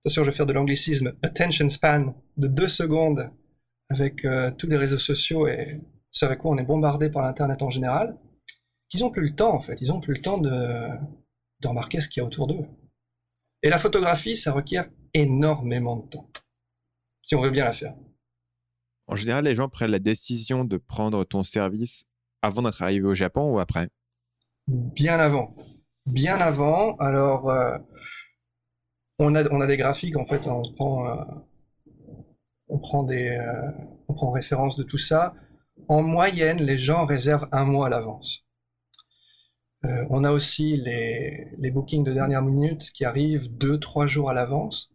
Attention, 0.00 0.24
je 0.24 0.30
vais 0.30 0.36
faire 0.36 0.46
de 0.46 0.52
l'anglicisme. 0.52 1.14
Attention 1.22 1.68
span 1.68 2.14
de 2.36 2.48
deux 2.48 2.68
secondes 2.68 3.30
avec 3.88 4.24
euh, 4.24 4.50
tous 4.50 4.66
les 4.66 4.76
réseaux 4.76 4.98
sociaux 4.98 5.46
et 5.46 5.80
ce 6.10 6.24
avec 6.26 6.40
quoi 6.40 6.50
on 6.50 6.56
est 6.56 6.64
bombardé 6.64 7.08
par 7.08 7.22
l'Internet 7.22 7.62
en 7.62 7.70
général, 7.70 8.16
qu'ils 8.88 9.04
ont 9.04 9.10
plus 9.10 9.22
le 9.22 9.34
temps, 9.34 9.54
en 9.54 9.60
fait. 9.60 9.80
Ils 9.80 9.92
ont 9.92 10.00
plus 10.00 10.14
le 10.14 10.20
temps 10.20 10.38
de, 10.38 10.88
de 11.60 11.68
remarquer 11.68 12.00
ce 12.00 12.08
qu'il 12.08 12.20
y 12.20 12.24
a 12.24 12.26
autour 12.26 12.46
d'eux. 12.46 12.64
Et 13.64 13.70
la 13.70 13.78
photographie, 13.78 14.36
ça 14.36 14.52
requiert 14.52 14.86
énormément 15.14 15.96
de 15.96 16.06
temps, 16.06 16.30
si 17.22 17.34
on 17.34 17.40
veut 17.40 17.50
bien 17.50 17.64
la 17.64 17.72
faire. 17.72 17.94
En 19.06 19.16
général, 19.16 19.46
les 19.46 19.54
gens 19.54 19.70
prennent 19.70 19.90
la 19.90 19.98
décision 19.98 20.64
de 20.66 20.76
prendre 20.76 21.24
ton 21.24 21.42
service 21.42 22.04
avant 22.42 22.60
d'être 22.60 22.82
arrivé 22.82 23.06
au 23.06 23.14
Japon 23.14 23.54
ou 23.54 23.58
après? 23.58 23.88
Bien 24.68 25.18
avant. 25.18 25.56
Bien 26.04 26.36
avant. 26.36 26.96
Alors, 26.96 27.48
euh, 27.48 27.78
on, 29.18 29.34
a, 29.34 29.48
on 29.50 29.62
a 29.62 29.66
des 29.66 29.78
graphiques, 29.78 30.18
en 30.18 30.26
fait, 30.26 30.46
on 30.46 30.62
prend, 30.74 31.08
euh, 31.08 31.24
on 32.68 32.78
prend, 32.78 33.02
des, 33.02 33.28
euh, 33.28 33.70
on 34.08 34.14
prend 34.14 34.30
référence 34.30 34.76
de 34.76 34.82
tout 34.82 34.98
ça. 34.98 35.34
En 35.88 36.02
moyenne, 36.02 36.58
les 36.58 36.76
gens 36.76 37.06
réservent 37.06 37.48
un 37.50 37.64
mois 37.64 37.86
à 37.86 37.90
l'avance. 37.90 38.43
Euh, 39.84 40.04
on 40.10 40.24
a 40.24 40.30
aussi 40.30 40.76
les, 40.76 41.70
bookings 41.70 42.04
de 42.04 42.12
dernière 42.12 42.42
minute 42.42 42.90
qui 42.92 43.04
arrivent 43.04 43.54
deux, 43.56 43.78
trois 43.78 44.06
jours 44.06 44.30
à 44.30 44.34
l'avance. 44.34 44.90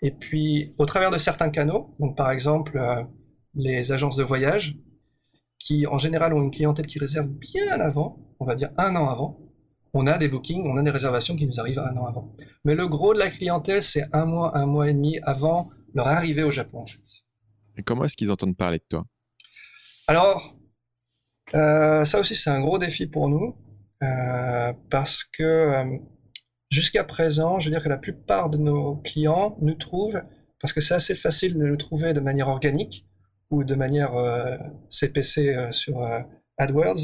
Et 0.00 0.10
puis, 0.10 0.74
au 0.78 0.86
travers 0.86 1.10
de 1.10 1.18
certains 1.18 1.50
canaux, 1.50 1.94
donc 1.98 2.16
par 2.16 2.30
exemple 2.30 2.76
euh, 2.76 3.02
les 3.54 3.92
agences 3.92 4.16
de 4.16 4.22
voyage, 4.22 4.76
qui 5.58 5.86
en 5.86 5.98
général 5.98 6.34
ont 6.34 6.42
une 6.42 6.50
clientèle 6.50 6.86
qui 6.86 6.98
réserve 6.98 7.30
bien 7.30 7.80
avant, 7.80 8.18
on 8.40 8.44
va 8.44 8.54
dire 8.54 8.70
un 8.76 8.96
an 8.96 9.08
avant, 9.08 9.38
on 9.94 10.06
a 10.06 10.18
des 10.18 10.28
bookings, 10.28 10.66
on 10.66 10.76
a 10.76 10.82
des 10.82 10.90
réservations 10.90 11.36
qui 11.36 11.46
nous 11.46 11.60
arrivent 11.60 11.78
un 11.78 11.96
an 11.96 12.06
avant. 12.06 12.34
Mais 12.64 12.74
le 12.74 12.88
gros 12.88 13.14
de 13.14 13.18
la 13.18 13.30
clientèle, 13.30 13.82
c'est 13.82 14.04
un 14.12 14.24
mois, 14.24 14.56
un 14.56 14.66
mois 14.66 14.88
et 14.88 14.92
demi 14.92 15.18
avant 15.22 15.70
leur 15.94 16.08
arrivée 16.08 16.42
au 16.42 16.50
Japon, 16.50 16.80
en 16.80 16.86
fait. 16.86 17.24
Et 17.76 17.82
comment 17.82 18.04
est-ce 18.04 18.16
qu'ils 18.16 18.30
entendent 18.30 18.56
parler 18.56 18.78
de 18.78 18.84
toi? 18.88 19.06
Alors, 20.06 20.56
euh, 21.54 22.04
ça 22.04 22.20
aussi, 22.20 22.34
c'est 22.34 22.50
un 22.50 22.60
gros 22.60 22.78
défi 22.78 23.06
pour 23.06 23.28
nous. 23.28 23.54
Euh, 24.02 24.72
parce 24.90 25.22
que 25.22 25.42
euh, 25.42 25.98
jusqu'à 26.70 27.04
présent, 27.04 27.60
je 27.60 27.66
veux 27.68 27.70
dire 27.70 27.82
que 27.82 27.88
la 27.88 27.98
plupart 27.98 28.50
de 28.50 28.58
nos 28.58 28.96
clients 28.96 29.56
nous 29.60 29.74
trouvent, 29.74 30.20
parce 30.60 30.72
que 30.72 30.80
c'est 30.80 30.94
assez 30.94 31.14
facile 31.14 31.54
de 31.54 31.64
nous 31.64 31.76
trouver 31.76 32.12
de 32.12 32.20
manière 32.20 32.48
organique 32.48 33.06
ou 33.50 33.64
de 33.64 33.74
manière 33.74 34.12
CPC 34.88 35.54
euh, 35.54 35.72
sur 35.72 36.08
AdWords. 36.56 37.00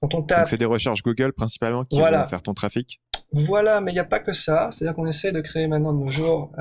Quand 0.00 0.14
on 0.14 0.22
tape, 0.22 0.46
c'est 0.46 0.58
des 0.58 0.66
recherches 0.66 1.02
Google 1.02 1.32
principalement 1.32 1.84
qui 1.84 1.98
vont 1.98 2.26
faire 2.26 2.42
ton 2.42 2.54
trafic? 2.54 3.00
Voilà, 3.32 3.80
mais 3.80 3.90
il 3.90 3.94
n'y 3.94 4.00
a 4.00 4.04
pas 4.04 4.20
que 4.20 4.32
ça. 4.32 4.70
C'est-à-dire 4.70 4.94
qu'on 4.94 5.06
essaie 5.06 5.32
de 5.32 5.40
créer 5.40 5.66
maintenant 5.66 5.92
de 5.92 5.98
nos 5.98 6.08
jours 6.08 6.52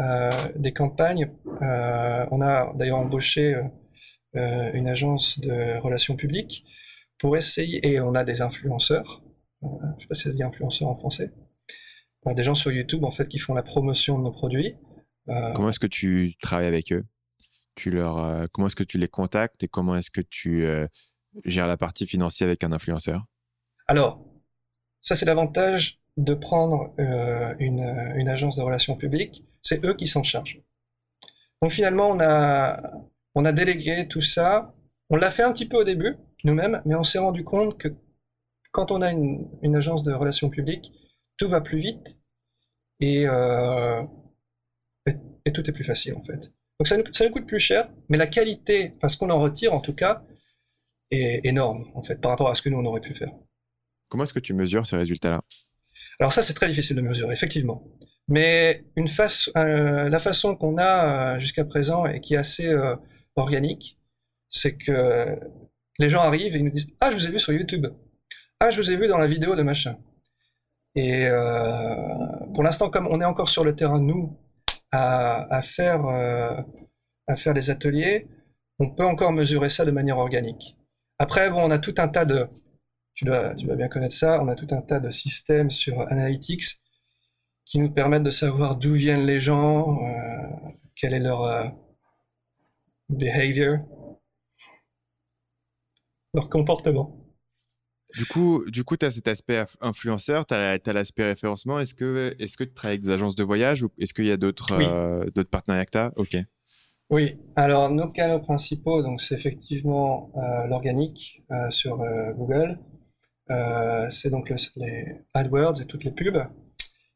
des 0.55 0.71
campagnes. 0.71 1.29
on 1.61 2.41
a 2.41 2.73
d'ailleurs 2.75 2.97
embauché 2.97 3.59
une 4.33 4.87
agence 4.87 5.37
de 5.39 5.77
relations 5.79 6.15
publiques 6.15 6.65
pour 7.19 7.35
essayer, 7.35 7.85
et 7.87 7.99
on 7.99 8.15
a 8.15 8.23
des 8.23 8.41
influenceurs 8.41 9.24
je 9.81 9.95
ne 9.95 9.99
sais 9.99 10.07
pas 10.07 10.15
si 10.15 10.23
ça 10.23 10.31
se 10.31 10.35
dit 10.35 10.43
influenceur 10.43 10.87
en 10.87 10.95
français, 10.95 11.31
des 12.33 12.43
gens 12.43 12.55
sur 12.55 12.71
YouTube 12.71 13.03
en 13.03 13.11
fait 13.11 13.27
qui 13.27 13.37
font 13.37 13.53
la 13.53 13.61
promotion 13.61 14.17
de 14.17 14.23
nos 14.23 14.31
produits. 14.31 14.75
Euh, 15.29 15.53
comment 15.53 15.69
est-ce 15.69 15.79
que 15.79 15.87
tu 15.87 16.33
travailles 16.41 16.67
avec 16.67 16.91
eux? 16.91 17.03
Tu 17.75 17.91
leur, 17.91 18.17
euh, 18.17 18.45
Comment 18.51 18.67
est-ce 18.67 18.75
que 18.75 18.83
tu 18.83 18.97
les 18.97 19.07
contactes 19.07 19.63
et 19.63 19.67
comment 19.67 19.95
est-ce 19.95 20.09
que 20.09 20.21
tu 20.21 20.65
euh, 20.65 20.87
gères 21.43 21.67
la 21.67 21.77
partie 21.77 22.07
financière 22.07 22.47
avec 22.47 22.63
un 22.63 22.71
influenceur? 22.71 23.25
Alors, 23.87 24.25
ça 25.01 25.15
c'est 25.15 25.25
l'avantage 25.25 25.99
de 26.17 26.33
prendre 26.33 26.93
une, 27.59 28.13
une, 28.15 28.29
agence 28.29 28.55
de 28.55 28.61
relations 28.61 28.95
publiques, 28.95 29.43
c'est 29.61 29.83
eux 29.83 29.93
qui 29.95 30.07
s'en 30.07 30.23
chargent. 30.23 30.61
Donc 31.61 31.71
finalement, 31.71 32.09
on 32.09 32.21
a, 32.21 32.79
on 33.35 33.43
a 33.43 33.51
délégué 33.51 34.07
tout 34.07 34.21
ça. 34.21 34.73
On 35.09 35.17
l'a 35.17 35.29
fait 35.29 35.43
un 35.43 35.51
petit 35.51 35.67
peu 35.67 35.75
au 35.75 35.83
début, 35.83 36.15
nous-mêmes, 36.45 36.81
mais 36.85 36.95
on 36.95 37.03
s'est 37.03 37.19
rendu 37.19 37.43
compte 37.43 37.77
que 37.77 37.89
quand 38.75 38.91
on 38.91 39.01
a 39.01 39.09
une, 39.11 39.75
agence 39.75 40.03
de 40.03 40.11
relations 40.11 40.49
publiques, 40.49 40.91
tout 41.37 41.47
va 41.47 41.61
plus 41.61 41.79
vite 41.79 42.19
euh, 43.01 44.03
et, 45.45 45.53
tout 45.53 45.69
est 45.69 45.71
plus 45.71 45.85
facile 45.85 46.15
en 46.15 46.23
fait. 46.23 46.51
Donc 46.77 46.87
ça 46.87 46.97
nous, 46.97 47.31
coûte 47.31 47.47
plus 47.47 47.59
cher, 47.59 47.89
mais 48.09 48.17
la 48.17 48.27
qualité, 48.27 48.93
enfin 48.97 49.07
ce 49.07 49.15
qu'on 49.15 49.29
en 49.29 49.39
retire 49.39 49.73
en 49.73 49.79
tout 49.79 49.95
cas, 49.95 50.23
est 51.09 51.39
énorme 51.45 51.89
en 51.95 52.03
fait 52.03 52.19
par 52.19 52.31
rapport 52.31 52.49
à 52.49 52.55
ce 52.55 52.61
que 52.61 52.67
nous 52.67 52.77
on 52.77 52.85
aurait 52.85 52.99
pu 52.99 53.13
faire. 53.13 53.31
Comment 54.09 54.25
est-ce 54.25 54.33
que 54.33 54.39
tu 54.41 54.53
mesures 54.53 54.85
ces 54.85 54.97
résultats-là? 54.97 55.41
Alors 56.19 56.33
ça 56.33 56.41
c'est 56.41 56.53
très 56.53 56.67
difficile 56.67 56.97
de 56.97 57.01
mesurer, 57.01 57.31
effectivement. 57.31 57.89
Mais 58.27 58.83
une 58.97 59.07
face, 59.07 59.49
euh, 59.55 60.09
la 60.09 60.19
façon 60.19 60.53
qu'on 60.57 60.77
a 60.77 61.35
euh, 61.35 61.39
jusqu'à 61.39 61.63
présent 61.63 62.05
et 62.07 62.19
qui 62.19 62.33
est 62.33 62.37
assez 62.37 62.67
euh, 62.67 62.97
organique, 63.37 63.99
c'est 64.49 64.75
que 64.75 65.39
les 65.97 66.09
gens 66.09 66.21
arrivent 66.21 66.55
et 66.57 66.59
ils 66.59 66.65
nous 66.65 66.71
disent 66.71 66.91
Ah, 66.99 67.11
je 67.11 67.15
vous 67.15 67.25
ai 67.25 67.31
vu 67.31 67.39
sur 67.39 67.53
YouTube. 67.53 67.87
Ah, 68.59 68.69
je 68.71 68.81
vous 68.81 68.91
ai 68.91 68.97
vu 68.97 69.07
dans 69.07 69.17
la 69.17 69.27
vidéo 69.27 69.55
de 69.55 69.63
machin. 69.63 69.97
Et 70.95 71.27
pour 72.53 72.63
l'instant, 72.63 72.89
comme 72.89 73.07
on 73.07 73.19
est 73.21 73.25
encore 73.25 73.49
sur 73.49 73.63
le 73.63 73.75
terrain, 73.75 73.99
nous, 73.99 74.37
à, 74.91 75.61
faire, 75.61 76.05
à 77.27 77.35
faire 77.35 77.53
des 77.53 77.69
ateliers, 77.69 78.27
on 78.79 78.89
peut 78.89 79.05
encore 79.05 79.33
mesurer 79.33 79.69
ça 79.69 79.85
de 79.85 79.91
manière 79.91 80.17
organique. 80.17 80.77
Après, 81.19 81.49
bon, 81.49 81.63
on 81.63 81.71
a 81.71 81.79
tout 81.79 81.95
un 81.97 82.07
tas 82.07 82.25
de, 82.25 82.47
tu 83.13 83.25
dois, 83.25 83.55
tu 83.55 83.65
bien 83.75 83.87
connaître 83.87 84.15
ça, 84.15 84.41
on 84.41 84.47
a 84.49 84.55
tout 84.55 84.67
un 84.71 84.81
tas 84.81 84.99
de 84.99 85.09
systèmes 85.09 85.71
sur 85.71 86.01
Analytics 86.11 86.81
qui 87.65 87.79
nous 87.79 87.91
permettent 87.91 88.23
de 88.23 88.31
savoir 88.31 88.75
d'où 88.75 88.93
viennent 88.93 89.25
les 89.25 89.39
gens, 89.39 90.05
euh, 90.05 90.71
quel 90.95 91.13
est 91.13 91.19
leur 91.19 91.43
euh, 91.43 91.65
behavior, 93.09 93.79
leur 96.33 96.49
comportement. 96.49 97.24
Du 98.17 98.25
coup, 98.25 98.63
du 98.69 98.83
coup, 98.83 98.97
tu 98.97 99.05
as 99.05 99.11
cet 99.11 99.27
aspect 99.27 99.63
influenceur, 99.81 100.45
tu 100.45 100.53
as, 100.53 100.93
l'aspect 100.93 101.25
référencement. 101.25 101.79
Est-ce 101.79 101.93
que, 101.93 102.35
est 102.39 102.55
que 102.55 102.63
tu 102.63 102.73
travailles 102.73 102.95
avec 102.95 103.01
des 103.01 103.11
agences 103.11 103.35
de 103.35 103.43
voyage 103.43 103.83
ou 103.83 103.89
est-ce 103.97 104.13
qu'il 104.13 104.25
y 104.25 104.31
a 104.31 104.37
d'autres 104.37 104.73
euh, 104.73 105.25
d'autres 105.35 105.49
partenariats 105.49 105.85
que 105.85 105.91
tu 105.91 105.97
as 105.97 106.13
Ok. 106.15 106.37
Oui, 107.11 107.37
alors 107.55 107.91
nos 107.91 108.09
canaux 108.09 108.39
principaux, 108.39 109.03
donc 109.03 109.21
c'est 109.21 109.35
effectivement 109.35 110.31
l'organique 110.67 111.43
sur 111.69 111.99
Google. 112.35 112.79
c'est 114.09 114.31
donc 114.31 114.51
les 114.75 115.21
AdWords 115.35 115.81
et 115.81 115.85
toutes 115.85 116.03
les 116.03 116.11
pubs 116.11 116.47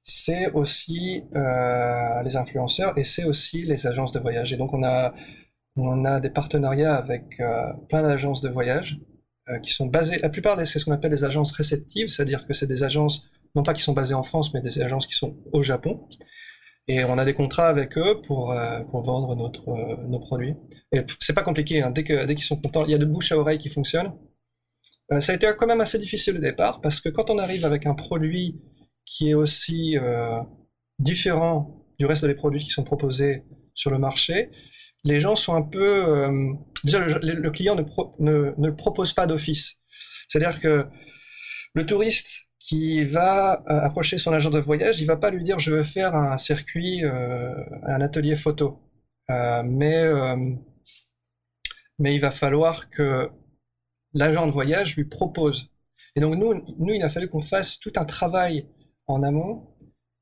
c'est 0.10 0.52
aussi 0.52 1.24
euh, 1.36 2.24
les 2.24 2.36
influenceurs 2.36 2.98
et 2.98 3.04
c'est 3.04 3.26
aussi 3.26 3.64
les 3.64 3.88
agences 3.88 4.12
de 4.12 4.20
voyage. 4.20 4.54
Et 4.54 4.58
donc 4.58 4.74
on 4.74 4.84
a, 4.84 5.14
on 5.76 6.06
a 6.06 6.20
des 6.20 6.30
partenariats 6.30 6.96
avec 6.96 7.40
euh, 7.40 7.74
plein 7.90 8.04
d'agences 8.04 8.42
de 8.42 8.50
voyage 8.50 9.00
euh, 9.00 9.09
qui 9.64 9.72
sont 9.72 9.90
la 9.92 10.30
plupart 10.30 10.60
c'est 10.68 10.80
ce 10.80 10.86
qu'on 10.86 10.92
appelle 10.92 11.12
les 11.12 11.24
agences 11.24 11.52
réceptives, 11.52 12.08
c'est-à-dire 12.08 12.46
que 12.46 12.54
c'est 12.54 12.68
des 12.68 12.84
agences, 12.84 13.26
non 13.56 13.64
pas 13.64 13.74
qui 13.74 13.82
sont 13.82 13.94
basées 13.94 14.14
en 14.14 14.24
France, 14.24 14.54
mais 14.54 14.62
des 14.62 14.82
agences 14.82 15.08
qui 15.08 15.16
sont 15.16 15.38
au 15.52 15.62
Japon. 15.62 16.08
Et 16.88 17.04
on 17.04 17.18
a 17.18 17.26
des 17.26 17.34
contrats 17.34 17.68
avec 17.68 17.98
eux 17.98 18.22
pour, 18.26 18.56
pour 18.90 19.02
vendre 19.04 19.36
notre, 19.36 20.06
nos 20.08 20.20
produits. 20.20 20.56
Et 20.92 21.02
c'est 21.20 21.34
pas 21.34 21.44
compliqué, 21.44 21.84
hein. 21.84 21.92
dès 21.92 22.04
qu'ils 22.04 22.26
dès 22.26 22.38
sont 22.38 22.58
contents, 22.58 22.86
il 22.86 22.92
y 22.92 22.96
a 22.96 22.98
de 22.98 23.06
bouche 23.06 23.32
à 23.32 23.38
oreille 23.38 23.60
qui 23.60 23.70
fonctionne. 23.70 24.12
ça 25.20 25.32
a 25.32 25.36
été 25.36 25.52
quand 25.58 25.68
même 25.68 25.82
assez 25.82 26.00
difficile 26.00 26.38
au 26.38 26.42
départ, 26.42 26.82
parce 26.82 27.00
que 27.00 27.10
quand 27.10 27.30
on 27.30 27.38
arrive 27.38 27.66
avec 27.66 27.86
un 27.86 27.94
produit 27.94 28.60
qui 29.10 29.32
est 29.32 29.34
aussi 29.34 29.98
euh, 29.98 30.40
différent 31.00 31.84
du 31.98 32.06
reste 32.06 32.24
des 32.26 32.36
produits 32.36 32.64
qui 32.64 32.70
sont 32.70 32.84
proposés 32.84 33.44
sur 33.74 33.90
le 33.90 33.98
marché, 33.98 34.52
les 35.04 35.20
gens 35.20 35.36
sont 35.36 35.56
un 35.56 35.62
peu... 35.62 36.08
Euh, 36.08 36.54
déjà, 36.84 37.00
le, 37.00 37.50
client 37.52 37.76
ne, 37.76 37.84
ne, 38.20 38.54
ne, 38.58 38.70
propose 38.72 39.14
pas 39.14 39.28
d'office. 39.28 39.80
C'est-à-dire 40.28 40.60
que 40.60 40.86
le 41.74 41.86
touriste 41.86 42.48
qui 42.60 43.04
va 43.04 43.64
euh, 43.70 43.80
approcher 43.82 44.18
son 44.18 44.34
agent 44.34 44.50
de 44.50 44.60
voyage, 44.60 45.00
il 45.00 45.06
va 45.06 45.18
pas 45.18 45.32
lui 45.32 45.44
dire 45.44 45.60
je 45.60 45.74
veux 45.74 45.84
faire 45.84 46.16
un 46.16 46.38
circuit, 46.38 47.04
un 47.04 48.02
atelier 48.02 48.36
photo. 48.36 48.80
mais, 49.30 50.06
mais 52.00 52.14
il 52.14 52.20
va 52.20 52.32
falloir 52.32 52.90
que 52.90 53.30
l'agent 54.14 54.46
de 54.46 54.52
voyage 54.52 54.96
lui 54.98 55.06
propose. 55.06 55.72
Et 56.16 56.20
donc 56.22 56.36
nous, 56.36 56.54
nous 56.78 56.94
il 56.94 57.04
a 57.04 57.10
fallu 57.10 57.30
qu'on 57.30 57.42
fasse 57.42 57.80
tout 57.80 57.94
un 57.96 58.06
travail 58.06 58.68
en 59.08 59.24
amont 59.24 59.68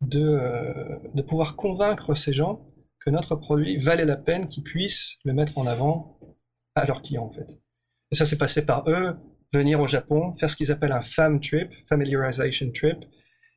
de, 0.02 0.22
euh, 0.22 0.98
de 1.14 1.22
pouvoir 1.22 1.56
convaincre 1.56 2.16
ces 2.16 2.34
gens 2.34 2.66
que 3.08 3.12
notre 3.12 3.38
produit 3.38 3.78
valait 3.78 4.04
la 4.04 4.18
peine 4.18 4.50
qu'ils 4.50 4.64
puissent 4.64 5.18
le 5.24 5.32
mettre 5.32 5.58
en 5.58 5.66
avant 5.66 6.20
à 6.76 6.86
leurs 6.86 7.02
clients 7.02 7.24
en 7.24 7.32
fait. 7.32 7.48
Et 8.12 8.16
ça 8.16 8.26
s'est 8.26 8.38
passé 8.38 8.66
par 8.66 8.84
eux, 8.90 9.16
venir 9.54 9.80
au 9.80 9.88
Japon, 9.88 10.36
faire 10.36 10.50
ce 10.50 10.58
qu'ils 10.58 10.74
appellent 10.74 10.92
un 10.92 11.00
FAM 11.00 11.40
trip, 11.40 11.72
familiarization 11.88 12.70
trip. 12.74 13.06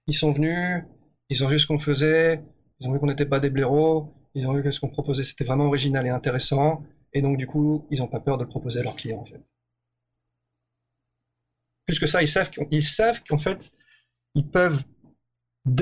Ils 0.07 0.15
sont 0.15 0.31
venus, 0.31 0.85
ils 1.31 1.45
ont 1.45 1.49
vu 1.49 1.59
ce 1.59 1.67
qu'on 1.67 1.81
faisait, 1.81 2.45
ils 2.79 2.87
ont 2.87 2.93
vu 2.93 3.01
qu'on 3.01 3.09
n'était 3.09 3.27
pas 3.27 3.41
des 3.41 3.51
blaireaux, 3.51 4.15
ils 4.37 4.47
ont 4.47 4.53
vu 4.53 4.63
que 4.63 4.71
ce 4.71 4.79
qu'on 4.79 4.89
proposait 4.89 5.25
c'était 5.25 5.43
vraiment 5.43 5.67
original 5.67 6.07
et 6.07 6.11
intéressant, 6.11 6.85
et 7.13 7.21
donc 7.21 7.37
du 7.37 7.49
coup 7.49 7.89
ils 7.91 7.99
n'ont 7.99 8.07
pas 8.07 8.21
peur 8.21 8.39
de 8.39 8.45
le 8.45 8.49
proposer 8.49 8.79
à 8.79 8.83
leurs 8.85 8.95
clients 8.95 9.19
en 9.19 9.25
fait. 9.25 9.43
Plus 11.87 11.99
que 11.99 12.07
ça, 12.07 12.23
ils 12.23 12.29
savent 12.29 13.25
qu'en 13.25 13.39
fait 13.39 13.73
ils 14.37 14.47
peuvent 14.47 14.85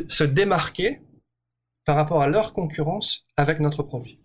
se 0.09 0.25
démarquer 0.25 1.03
par 1.89 1.97
rapport 1.97 2.21
à 2.21 2.29
leur 2.29 2.53
concurrence 2.53 3.25
avec 3.39 3.61
notre 3.61 3.83
produit. 3.83 4.21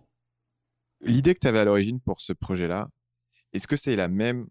L'idée 1.00 1.32
que 1.32 1.38
tu 1.40 1.46
avais 1.46 1.60
à 1.60 1.64
l'origine 1.64 1.98
pour 1.98 2.20
ce 2.20 2.34
projet-là, 2.34 2.88
est-ce 3.54 3.66
que 3.66 3.76
c'est 3.76 3.96
la 3.96 4.06
même 4.06 4.48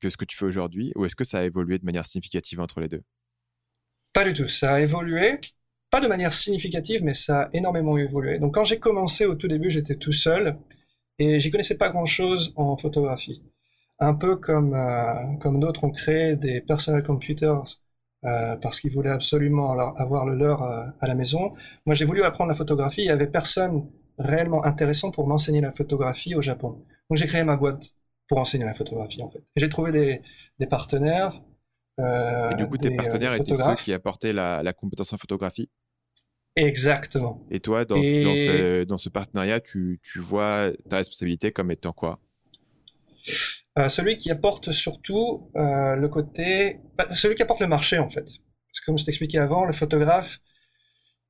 que 0.00 0.08
ce 0.10 0.16
que 0.16 0.24
tu 0.24 0.36
fais 0.36 0.44
aujourd'hui 0.44 0.92
ou 0.94 1.04
est-ce 1.04 1.16
que 1.16 1.24
ça 1.24 1.40
a 1.40 1.42
évolué 1.42 1.80
de 1.80 1.84
manière 1.84 2.06
significative 2.06 2.60
entre 2.60 2.78
les 2.78 2.86
deux? 2.86 3.02
Pas 4.12 4.24
du 4.24 4.32
tout. 4.32 4.46
Ça 4.46 4.74
a 4.74 4.80
évolué, 4.80 5.40
pas 5.90 6.00
de 6.00 6.06
manière 6.06 6.32
significative, 6.32 7.02
mais 7.02 7.14
ça 7.14 7.40
a 7.40 7.50
énormément 7.52 7.98
évolué. 7.98 8.38
Donc 8.38 8.54
quand 8.54 8.62
j'ai 8.62 8.78
commencé 8.78 9.26
au 9.26 9.34
tout 9.34 9.48
début, 9.48 9.68
j'étais 9.68 9.96
tout 9.96 10.12
seul 10.12 10.56
et 11.18 11.40
j'y 11.40 11.50
connaissais 11.50 11.76
pas 11.76 11.88
grand-chose 11.88 12.52
en 12.54 12.76
photographie. 12.76 13.42
Un 13.98 14.14
peu 14.14 14.36
comme, 14.36 14.74
euh, 14.74 15.36
comme 15.40 15.58
d'autres 15.58 15.82
ont 15.82 15.90
créé 15.90 16.36
des 16.36 16.60
personal 16.60 17.02
computers 17.02 17.64
euh, 18.24 18.56
parce 18.56 18.80
qu'ils 18.80 18.92
voulaient 18.92 19.10
absolument 19.10 19.72
avoir 19.96 20.26
le 20.26 20.36
leur 20.36 20.62
euh, 20.62 20.84
à 21.00 21.08
la 21.08 21.14
maison. 21.14 21.54
Moi, 21.86 21.94
j'ai 21.94 22.04
voulu 22.04 22.22
apprendre 22.22 22.48
la 22.48 22.54
photographie. 22.54 23.02
Il 23.02 23.06
n'y 23.06 23.10
avait 23.10 23.26
personne 23.26 23.88
réellement 24.18 24.64
intéressant 24.64 25.10
pour 25.10 25.26
m'enseigner 25.26 25.60
la 25.60 25.72
photographie 25.72 26.36
au 26.36 26.40
Japon. 26.40 26.84
Donc, 27.10 27.16
j'ai 27.16 27.26
créé 27.26 27.42
ma 27.42 27.56
boîte 27.56 27.96
pour 28.28 28.38
enseigner 28.38 28.64
la 28.64 28.74
photographie, 28.74 29.22
en 29.22 29.30
fait. 29.30 29.40
Et 29.56 29.60
j'ai 29.60 29.68
trouvé 29.68 29.90
des, 29.90 30.22
des 30.60 30.66
partenaires. 30.66 31.42
Euh, 32.00 32.50
et 32.50 32.54
du 32.54 32.68
coup, 32.68 32.78
tes 32.78 32.94
partenaires 32.94 33.34
étaient 33.34 33.54
ceux 33.54 33.74
qui 33.74 33.92
apportaient 33.92 34.32
la, 34.32 34.62
la, 34.62 34.72
compétence 34.72 35.12
en 35.12 35.18
photographie? 35.18 35.68
Exactement. 36.54 37.44
Et 37.50 37.58
toi, 37.58 37.84
dans, 37.84 37.96
Dans, 37.96 38.02
ce, 38.02 38.84
dans, 38.84 38.98
ce, 38.98 39.08
partenariat, 39.08 39.60
tu, 39.60 40.00
tu 40.02 40.20
vois 40.20 40.70
ta 40.88 40.98
responsabilité 40.98 41.50
comme 41.50 41.70
étant 41.72 41.92
quoi? 41.92 42.20
Euh, 43.78 43.88
celui 43.88 44.18
qui 44.18 44.30
apporte 44.30 44.72
surtout 44.72 45.50
euh, 45.56 45.96
le 45.96 46.08
côté, 46.08 46.80
bah, 46.96 47.06
celui 47.10 47.36
qui 47.36 47.42
apporte 47.42 47.60
le 47.60 47.66
marché 47.66 47.98
en 47.98 48.10
fait. 48.10 48.24
Parce 48.24 48.80
que 48.80 48.86
comme 48.86 48.98
je 48.98 49.04
t'expliquais 49.04 49.38
avant, 49.38 49.64
le 49.64 49.72
photographe, 49.72 50.40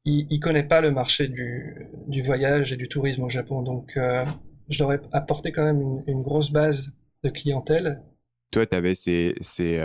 il, 0.04 0.26
il 0.28 0.40
connaît 0.40 0.66
pas 0.66 0.80
le 0.80 0.90
marché 0.90 1.28
du, 1.28 1.88
du, 2.08 2.22
voyage 2.22 2.72
et 2.72 2.76
du 2.76 2.88
tourisme 2.88 3.22
au 3.22 3.28
Japon, 3.28 3.62
donc 3.62 3.96
euh, 3.96 4.24
je 4.68 4.78
devrais 4.80 5.00
apporter 5.12 5.52
quand 5.52 5.64
même 5.64 5.80
une, 5.80 6.02
une, 6.08 6.22
grosse 6.22 6.50
base 6.50 6.92
de 7.22 7.30
clientèle. 7.30 8.02
Toi, 8.50 8.66
tu 8.66 8.76
avais 8.76 8.96
ces, 8.96 9.34
ces, 9.40 9.80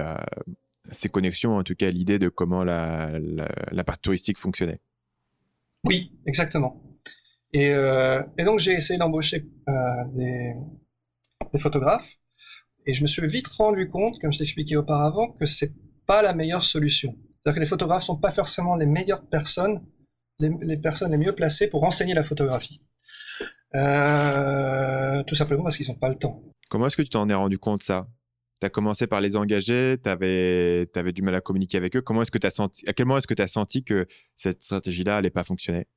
ces, 0.90 1.10
connexions, 1.10 1.58
en 1.58 1.64
tout 1.64 1.76
cas 1.76 1.92
l'idée 1.92 2.18
de 2.18 2.30
comment 2.30 2.64
la, 2.64 3.20
la, 3.20 3.48
la, 3.72 3.84
partie 3.84 4.02
touristique 4.02 4.40
fonctionnait. 4.40 4.82
Oui, 5.84 6.12
exactement. 6.26 6.82
Et, 7.54 7.70
euh, 7.70 8.24
et 8.40 8.44
donc 8.44 8.60
j'ai 8.60 8.74
essayé 8.74 8.98
d'embaucher 8.98 9.46
des, 10.16 10.54
des 11.54 11.60
photographes 11.60 12.18
et 12.88 12.94
je 12.94 13.02
me 13.02 13.08
suis 13.08 13.26
vite 13.28 13.48
rendu 13.48 13.90
compte, 13.90 14.20
comme 14.20 14.32
je 14.32 14.40
t'expliquais 14.40 14.78
auparavant, 14.78 15.32
que 15.34 15.46
c'est 15.46 15.74
pas 16.08 16.22
la 16.22 16.34
meilleure 16.34 16.64
solution. 16.64 17.14
C'est-à-dire 17.14 17.56
que 17.56 17.60
les 17.60 17.66
photographes 17.66 18.04
sont 18.04 18.18
pas 18.18 18.32
forcément 18.32 18.76
les 18.78 18.86
meilleures 18.86 19.26
personnes, 19.28 19.86
les, 20.40 20.78
personnes 20.78 21.12
les 21.12 21.18
mieux 21.18 21.36
placées 21.36 21.68
pour 21.68 21.84
enseigner 21.84 22.14
la 22.14 22.24
photographie. 22.24 22.82
Euh, 23.76 25.22
tout 25.24 25.36
simplement 25.36 25.64
parce 25.64 25.76
qu'ils 25.76 25.88
n'ont 25.90 26.00
pas 26.00 26.08
le 26.08 26.16
temps. 26.16 26.42
Comment 26.70 26.88
est-ce 26.88 26.96
que 26.96 27.02
tu 27.02 27.10
t'en 27.10 27.28
es 27.28 27.34
rendu 27.34 27.58
compte 27.58 27.84
ça? 27.84 28.08
Tu 28.62 28.66
as 28.66 28.70
commencé 28.70 29.06
par 29.06 29.20
les 29.22 29.36
engager, 29.36 29.98
tu 30.02 30.10
avais, 30.10 30.88
du 31.14 31.22
mal 31.22 31.36
à 31.36 31.42
communiquer 31.42 31.78
avec 31.78 31.96
eux. 31.98 32.02
Comment 32.02 32.22
est-ce 32.22 32.32
que 32.32 32.46
as 32.48 32.52
senti, 32.52 32.88
à 32.90 32.94
quel 32.94 33.06
moment 33.06 33.18
est-ce 33.18 33.28
que 33.28 33.34
tu 33.34 33.42
as 33.42 33.48
senti 33.50 33.84
que 33.84 34.08
cette 34.38 34.64
stratégie-là 34.64 35.16
n'allait 35.16 35.30
pas 35.30 35.44
fonctionner? 35.44 35.88